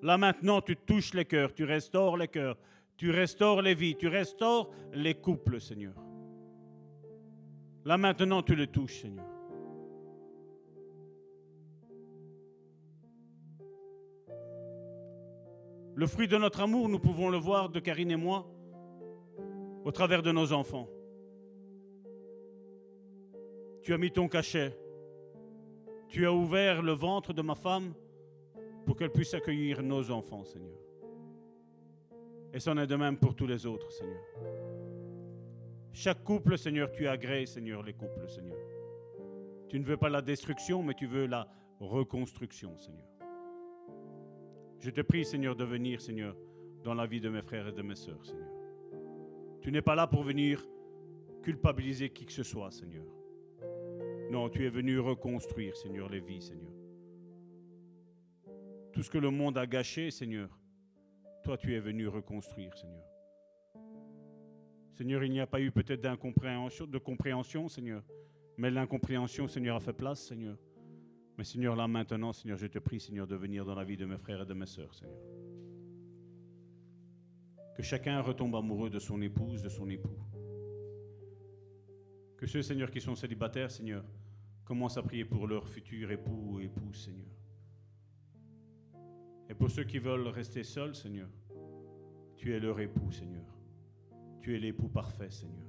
Là 0.00 0.16
maintenant, 0.16 0.60
tu 0.60 0.76
touches 0.76 1.12
les 1.12 1.24
cœurs, 1.24 1.52
tu 1.54 1.64
restaures 1.64 2.16
les 2.16 2.28
cœurs, 2.28 2.56
tu 2.96 3.10
restaures 3.10 3.62
les 3.62 3.74
vies, 3.74 3.96
tu 3.96 4.06
restaures 4.06 4.70
les 4.92 5.14
couples, 5.14 5.60
Seigneur. 5.60 5.94
Là 7.84 7.98
maintenant, 7.98 8.44
tu 8.44 8.54
les 8.54 8.68
touches, 8.68 9.00
Seigneur. 9.00 9.33
Le 15.96 16.06
fruit 16.06 16.26
de 16.26 16.36
notre 16.36 16.60
amour, 16.60 16.88
nous 16.88 16.98
pouvons 16.98 17.30
le 17.30 17.38
voir 17.38 17.68
de 17.68 17.78
Karine 17.78 18.10
et 18.10 18.16
moi 18.16 18.46
au 19.84 19.92
travers 19.92 20.22
de 20.22 20.32
nos 20.32 20.52
enfants. 20.52 20.88
Tu 23.82 23.92
as 23.92 23.98
mis 23.98 24.10
ton 24.10 24.28
cachet. 24.28 24.76
Tu 26.08 26.26
as 26.26 26.32
ouvert 26.32 26.82
le 26.82 26.92
ventre 26.92 27.32
de 27.32 27.42
ma 27.42 27.54
femme 27.54 27.94
pour 28.86 28.96
qu'elle 28.96 29.10
puisse 29.10 29.34
accueillir 29.34 29.82
nos 29.82 30.10
enfants, 30.10 30.44
Seigneur. 30.44 30.78
Et 32.52 32.60
c'en 32.60 32.76
est 32.78 32.86
de 32.86 32.96
même 32.96 33.18
pour 33.18 33.34
tous 33.34 33.46
les 33.46 33.66
autres, 33.66 33.90
Seigneur. 33.92 34.22
Chaque 35.92 36.24
couple, 36.24 36.58
Seigneur, 36.58 36.90
tu 36.90 37.06
agrées, 37.06 37.46
Seigneur, 37.46 37.82
les 37.82 37.94
couples, 37.94 38.28
Seigneur. 38.28 38.58
Tu 39.68 39.78
ne 39.78 39.84
veux 39.84 39.96
pas 39.96 40.08
la 40.08 40.22
destruction, 40.22 40.82
mais 40.82 40.94
tu 40.94 41.06
veux 41.06 41.26
la 41.26 41.48
reconstruction, 41.78 42.76
Seigneur. 42.76 43.13
Je 44.84 44.90
te 44.90 45.00
prie, 45.00 45.24
Seigneur, 45.24 45.56
de 45.56 45.64
venir, 45.64 45.98
Seigneur, 45.98 46.36
dans 46.82 46.92
la 46.92 47.06
vie 47.06 47.18
de 47.18 47.30
mes 47.30 47.40
frères 47.40 47.68
et 47.68 47.72
de 47.72 47.80
mes 47.80 47.94
sœurs, 47.94 48.22
Seigneur. 48.22 48.50
Tu 49.62 49.72
n'es 49.72 49.80
pas 49.80 49.94
là 49.94 50.06
pour 50.06 50.22
venir 50.22 50.62
culpabiliser 51.42 52.10
qui 52.10 52.26
que 52.26 52.32
ce 52.32 52.42
soit, 52.42 52.70
Seigneur. 52.70 53.06
Non, 54.30 54.50
tu 54.50 54.66
es 54.66 54.68
venu 54.68 54.98
reconstruire, 54.98 55.74
Seigneur, 55.74 56.10
les 56.10 56.20
vies, 56.20 56.42
Seigneur. 56.42 56.74
Tout 58.92 59.02
ce 59.02 59.08
que 59.08 59.16
le 59.16 59.30
monde 59.30 59.56
a 59.56 59.66
gâché, 59.66 60.10
Seigneur, 60.10 60.50
toi, 61.42 61.56
tu 61.56 61.74
es 61.74 61.80
venu 61.80 62.06
reconstruire, 62.06 62.76
Seigneur. 62.76 63.06
Seigneur, 64.92 65.24
il 65.24 65.30
n'y 65.30 65.40
a 65.40 65.46
pas 65.46 65.62
eu 65.62 65.70
peut-être 65.70 66.02
d'incompréhension, 66.02 66.86
de 66.86 66.98
compréhension, 66.98 67.68
Seigneur, 67.68 68.02
mais 68.58 68.70
l'incompréhension, 68.70 69.48
Seigneur, 69.48 69.76
a 69.76 69.80
fait 69.80 69.94
place, 69.94 70.20
Seigneur. 70.26 70.58
Mais 71.36 71.44
Seigneur, 71.44 71.74
là 71.74 71.88
maintenant, 71.88 72.32
Seigneur, 72.32 72.58
je 72.58 72.66
te 72.66 72.78
prie, 72.78 73.00
Seigneur, 73.00 73.26
de 73.26 73.34
venir 73.34 73.64
dans 73.64 73.74
la 73.74 73.84
vie 73.84 73.96
de 73.96 74.04
mes 74.04 74.18
frères 74.18 74.42
et 74.42 74.46
de 74.46 74.54
mes 74.54 74.66
sœurs, 74.66 74.94
Seigneur. 74.94 75.18
Que 77.76 77.82
chacun 77.82 78.20
retombe 78.20 78.54
amoureux 78.54 78.88
de 78.88 79.00
son 79.00 79.20
épouse, 79.20 79.62
de 79.62 79.68
son 79.68 79.90
époux. 79.90 80.16
Que 82.36 82.46
ceux, 82.46 82.62
Seigneur, 82.62 82.90
qui 82.90 83.00
sont 83.00 83.16
célibataires, 83.16 83.70
Seigneur, 83.70 84.04
commencent 84.64 84.96
à 84.96 85.02
prier 85.02 85.24
pour 85.24 85.48
leur 85.48 85.68
futur 85.68 86.10
époux 86.12 86.54
ou 86.54 86.60
épouse, 86.60 87.04
Seigneur. 87.04 87.34
Et 89.48 89.54
pour 89.54 89.70
ceux 89.70 89.84
qui 89.84 89.98
veulent 89.98 90.28
rester 90.28 90.62
seuls, 90.62 90.94
Seigneur, 90.94 91.28
tu 92.36 92.54
es 92.54 92.60
leur 92.60 92.78
époux, 92.78 93.10
Seigneur. 93.10 93.44
Tu 94.40 94.54
es 94.54 94.58
l'époux 94.58 94.88
parfait, 94.88 95.30
Seigneur. 95.30 95.66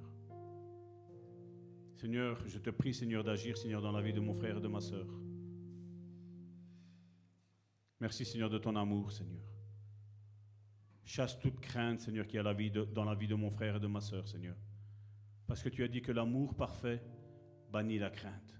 Seigneur, 1.96 2.48
je 2.48 2.60
te 2.60 2.70
prie, 2.70 2.94
Seigneur, 2.94 3.24
d'agir, 3.24 3.58
Seigneur, 3.58 3.82
dans 3.82 3.92
la 3.92 4.02
vie 4.02 4.14
de 4.14 4.20
mon 4.20 4.34
frère 4.34 4.58
et 4.58 4.62
de 4.62 4.68
ma 4.68 4.82
sœur. 4.82 5.08
Merci, 8.00 8.26
Seigneur, 8.26 8.50
de 8.50 8.58
ton 8.58 8.76
amour, 8.76 9.12
Seigneur. 9.12 9.44
Chasse 11.04 11.40
toute 11.40 11.60
crainte, 11.60 12.02
Seigneur, 12.02 12.28
qui 12.28 12.38
est 12.38 12.44
la 12.44 12.54
vie 12.54 12.72
dans 12.72 13.06
la 13.06 13.16
vie 13.16 13.28
de 13.28 13.36
mon 13.36 13.50
frère 13.50 13.78
et 13.78 13.80
de 13.80 13.88
ma 13.88 14.02
sœur, 14.02 14.28
Seigneur. 14.28 14.56
Parce 15.48 15.62
que 15.62 15.70
tu 15.70 15.84
as 15.84 15.88
dit 15.88 16.02
que 16.02 16.12
l'amour 16.12 16.56
parfait 16.56 17.02
bannit 17.72 18.00
la 18.00 18.10
crainte. 18.10 18.56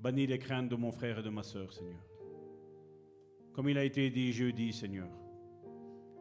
Bannis 0.00 0.26
les 0.26 0.38
craintes 0.38 0.68
de 0.68 0.76
mon 0.76 0.92
frère 0.92 1.20
et 1.20 1.22
de 1.22 1.30
ma 1.30 1.42
sœur, 1.42 1.72
Seigneur. 1.72 2.04
Comme 3.54 3.70
il 3.70 3.78
a 3.78 3.84
été 3.84 4.10
dit 4.10 4.32
jeudi, 4.32 4.72
Seigneur. 4.72 5.08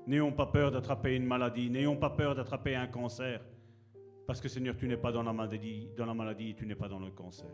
N'ayons 0.08 0.32
pas 0.32 0.46
peur 0.46 0.72
d'attraper 0.72 1.16
une 1.16 1.26
maladie, 1.26 1.70
n'ayons 1.70 1.98
pas 1.98 2.10
peur 2.10 2.34
d'attraper 2.34 2.76
un 2.76 2.88
cancer. 2.88 3.42
Parce 4.26 4.40
que 4.40 4.48
Seigneur, 4.48 4.78
tu 4.78 4.88
n'es 4.88 4.98
pas 4.98 5.12
dans 5.12 5.24
la 5.24 5.34
maladie, 5.34 5.90
dans 5.98 6.06
la 6.06 6.14
maladie 6.14 6.56
tu 6.56 6.66
n'es 6.66 6.76
pas 6.76 6.88
dans 6.88 7.00
le 7.00 7.12
cancer. 7.12 7.52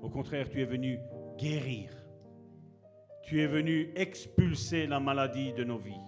Au 0.00 0.08
contraire, 0.08 0.48
tu 0.48 0.60
es 0.60 0.64
venu 0.64 1.00
guérir. 1.36 1.90
Tu 3.28 3.42
es 3.42 3.46
venu 3.46 3.92
expulser 3.94 4.86
la 4.86 5.00
maladie 5.00 5.52
de 5.52 5.62
nos 5.62 5.76
vies. 5.76 6.00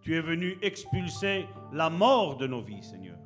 Tu 0.00 0.16
es 0.16 0.20
venu 0.20 0.58
expulser 0.60 1.46
la 1.72 1.88
mort 1.88 2.36
de 2.36 2.48
nos 2.48 2.60
vies, 2.60 2.82
Seigneur. 2.82 3.18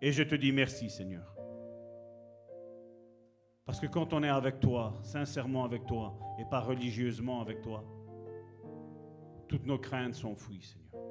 Et 0.00 0.10
je 0.10 0.22
te 0.22 0.34
dis 0.34 0.52
merci, 0.52 0.88
Seigneur. 0.88 1.36
Parce 3.66 3.78
que 3.78 3.86
quand 3.88 4.14
on 4.14 4.22
est 4.22 4.30
avec 4.30 4.58
toi, 4.58 4.94
sincèrement 5.02 5.64
avec 5.64 5.84
toi, 5.84 6.18
et 6.38 6.46
pas 6.46 6.60
religieusement 6.60 7.42
avec 7.42 7.60
toi, 7.60 7.84
toutes 9.46 9.66
nos 9.66 9.78
craintes 9.78 10.14
sont 10.14 10.34
fouilles, 10.34 10.62
Seigneur. 10.62 11.02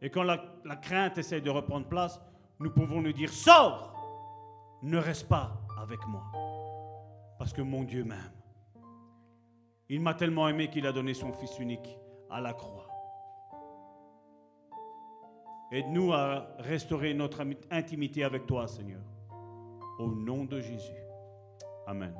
Et 0.00 0.08
quand 0.08 0.22
la, 0.22 0.40
la 0.64 0.76
crainte 0.76 1.18
essaie 1.18 1.40
de 1.40 1.50
reprendre 1.50 1.88
place, 1.88 2.20
nous 2.60 2.70
pouvons 2.70 3.02
nous 3.02 3.12
dire, 3.12 3.32
sors, 3.32 3.92
ne 4.84 4.98
reste 4.98 5.28
pas 5.28 5.60
avec 5.82 5.98
moi. 6.06 6.22
Parce 7.40 7.52
que 7.52 7.62
mon 7.62 7.82
Dieu 7.82 8.04
m'aime. 8.04 8.37
Il 9.90 10.00
m'a 10.00 10.14
tellement 10.14 10.48
aimé 10.48 10.68
qu'il 10.68 10.86
a 10.86 10.92
donné 10.92 11.14
son 11.14 11.32
Fils 11.32 11.58
unique 11.58 11.98
à 12.30 12.40
la 12.40 12.52
croix. 12.52 12.86
Aide-nous 15.72 16.12
à 16.12 16.48
restaurer 16.58 17.14
notre 17.14 17.44
intimité 17.70 18.24
avec 18.24 18.46
toi, 18.46 18.66
Seigneur. 18.66 19.02
Au 19.98 20.08
nom 20.08 20.44
de 20.44 20.60
Jésus. 20.60 21.02
Amen. 21.86 22.14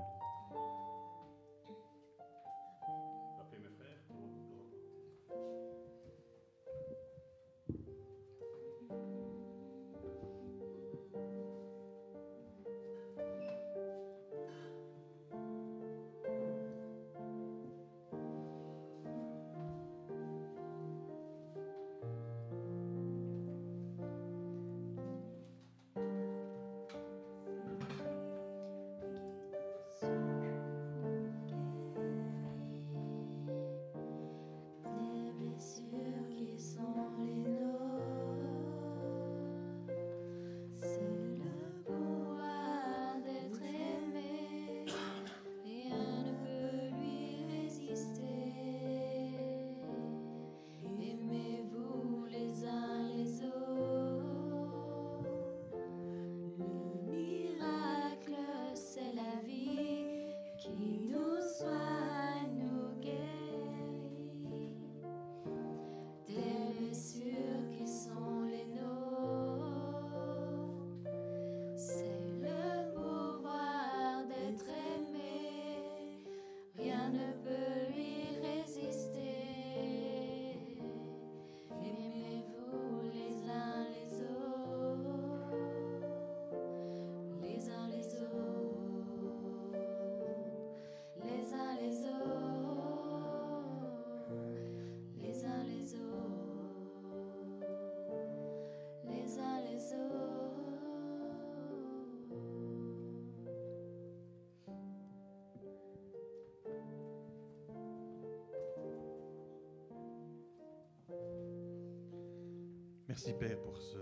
Merci 113.19 113.35
Père 113.35 113.61
pour 113.63 113.77
ce, 113.77 113.99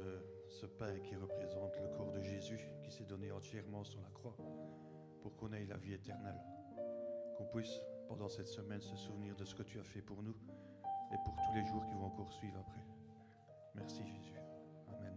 ce, 0.50 0.66
pain 0.66 1.00
qui 1.00 1.16
représente 1.16 1.74
le 1.80 1.88
corps 1.96 2.12
de 2.12 2.20
Jésus 2.20 2.60
qui 2.82 2.90
s'est 2.90 3.06
donné 3.06 3.32
entièrement 3.32 3.82
sur 3.82 3.98
la 4.02 4.10
croix 4.10 4.36
pour 5.22 5.34
qu'on 5.36 5.54
ait 5.54 5.64
la 5.64 5.78
vie 5.78 5.94
éternelle. 5.94 6.38
Qu'on 7.38 7.46
puisse 7.46 7.80
pendant 8.08 8.28
cette 8.28 8.48
semaine 8.48 8.82
se 8.82 8.94
souvenir 8.94 9.34
de 9.34 9.46
ce 9.46 9.54
que 9.54 9.62
tu 9.62 9.80
as 9.80 9.84
fait 9.84 10.02
pour 10.02 10.22
nous 10.22 10.36
et 11.14 11.16
pour 11.24 11.34
tous 11.34 11.54
les 11.54 11.64
jours 11.64 11.82
qui 11.86 11.94
vont 11.94 12.04
encore 12.04 12.30
suivre 12.30 12.58
après. 12.60 12.84
Merci 13.74 14.06
Jésus. 14.06 14.38
Amen. 14.88 15.16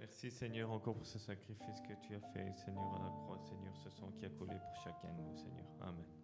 Merci 0.00 0.30
Seigneur 0.30 0.70
encore 0.70 0.96
pour 0.96 1.06
ce 1.06 1.18
sacrifice 1.18 1.80
que 1.80 1.94
tu 2.06 2.14
as 2.14 2.20
fait, 2.20 2.52
Seigneur 2.52 2.94
à 2.94 3.04
la 3.04 3.10
croix, 3.22 3.38
Seigneur 3.38 3.74
ce 3.74 3.88
sang 3.88 4.12
qui 4.18 4.26
a 4.26 4.28
collé 4.28 4.58
pour 4.58 4.76
chacun 4.84 5.14
de 5.14 5.22
nous, 5.22 5.36
Seigneur. 5.38 5.64
Amen. 5.80 6.17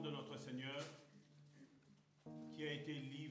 de 0.00 0.10
notre 0.10 0.36
Seigneur 0.38 0.82
qui 2.54 2.64
a 2.64 2.72
été 2.72 2.92
liée 2.92 3.21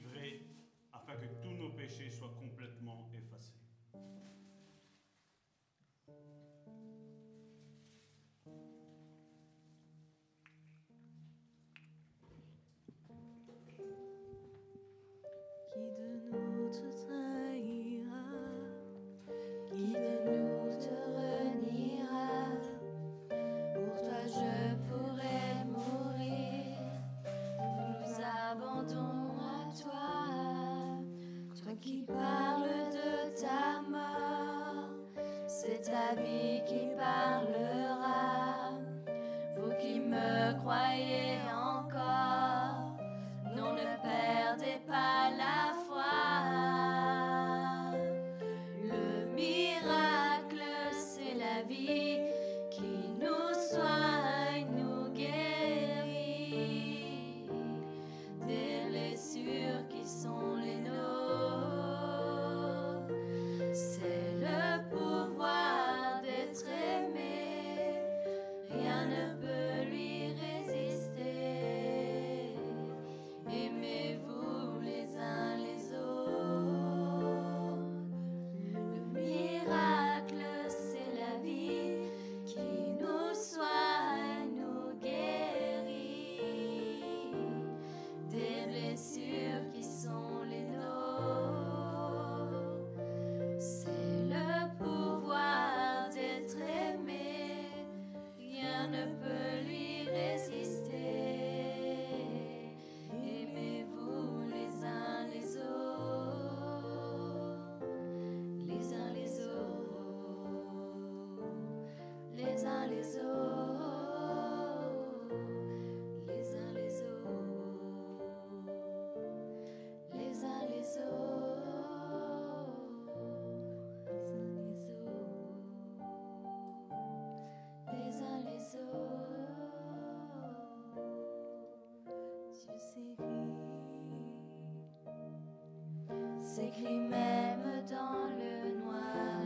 s'écrit 136.62 136.98
même 136.98 137.82
dans 137.90 138.28
le 138.38 138.52
noir. 138.84 139.42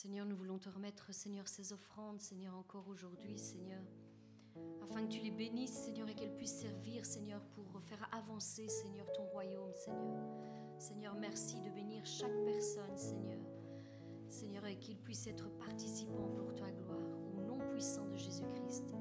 Seigneur, 0.00 0.26
nous 0.26 0.36
voulons 0.36 0.60
te 0.60 0.68
remettre, 0.68 1.12
Seigneur, 1.12 1.48
ces 1.48 1.72
offrandes, 1.72 2.20
Seigneur, 2.20 2.54
encore 2.54 2.86
aujourd'hui, 2.86 3.36
Seigneur, 3.36 3.82
afin 4.80 5.04
que 5.04 5.10
tu 5.10 5.18
les 5.18 5.32
bénisses, 5.32 5.72
Seigneur, 5.72 6.08
et 6.08 6.14
qu'elles 6.14 6.36
puissent 6.36 6.60
servir, 6.60 7.04
Seigneur, 7.04 7.42
pour 7.46 7.82
faire 7.82 8.08
avancer, 8.12 8.68
Seigneur, 8.68 9.10
ton 9.10 9.24
royaume, 9.24 9.74
Seigneur. 9.74 10.22
Seigneur, 10.78 11.16
merci 11.16 11.60
de 11.62 11.70
bénir 11.70 12.06
chaque 12.06 12.44
personne, 12.44 12.96
Seigneur. 12.96 13.40
Seigneur, 14.28 14.64
et 14.66 14.78
qu'ils 14.78 15.00
puissent 15.00 15.26
être 15.26 15.50
participants 15.58 16.30
pour 16.36 16.54
ta 16.54 16.70
gloire, 16.70 17.18
au 17.36 17.40
nom 17.40 17.58
puissant 17.72 18.06
de 18.06 18.16
Jésus-Christ. 18.16 18.94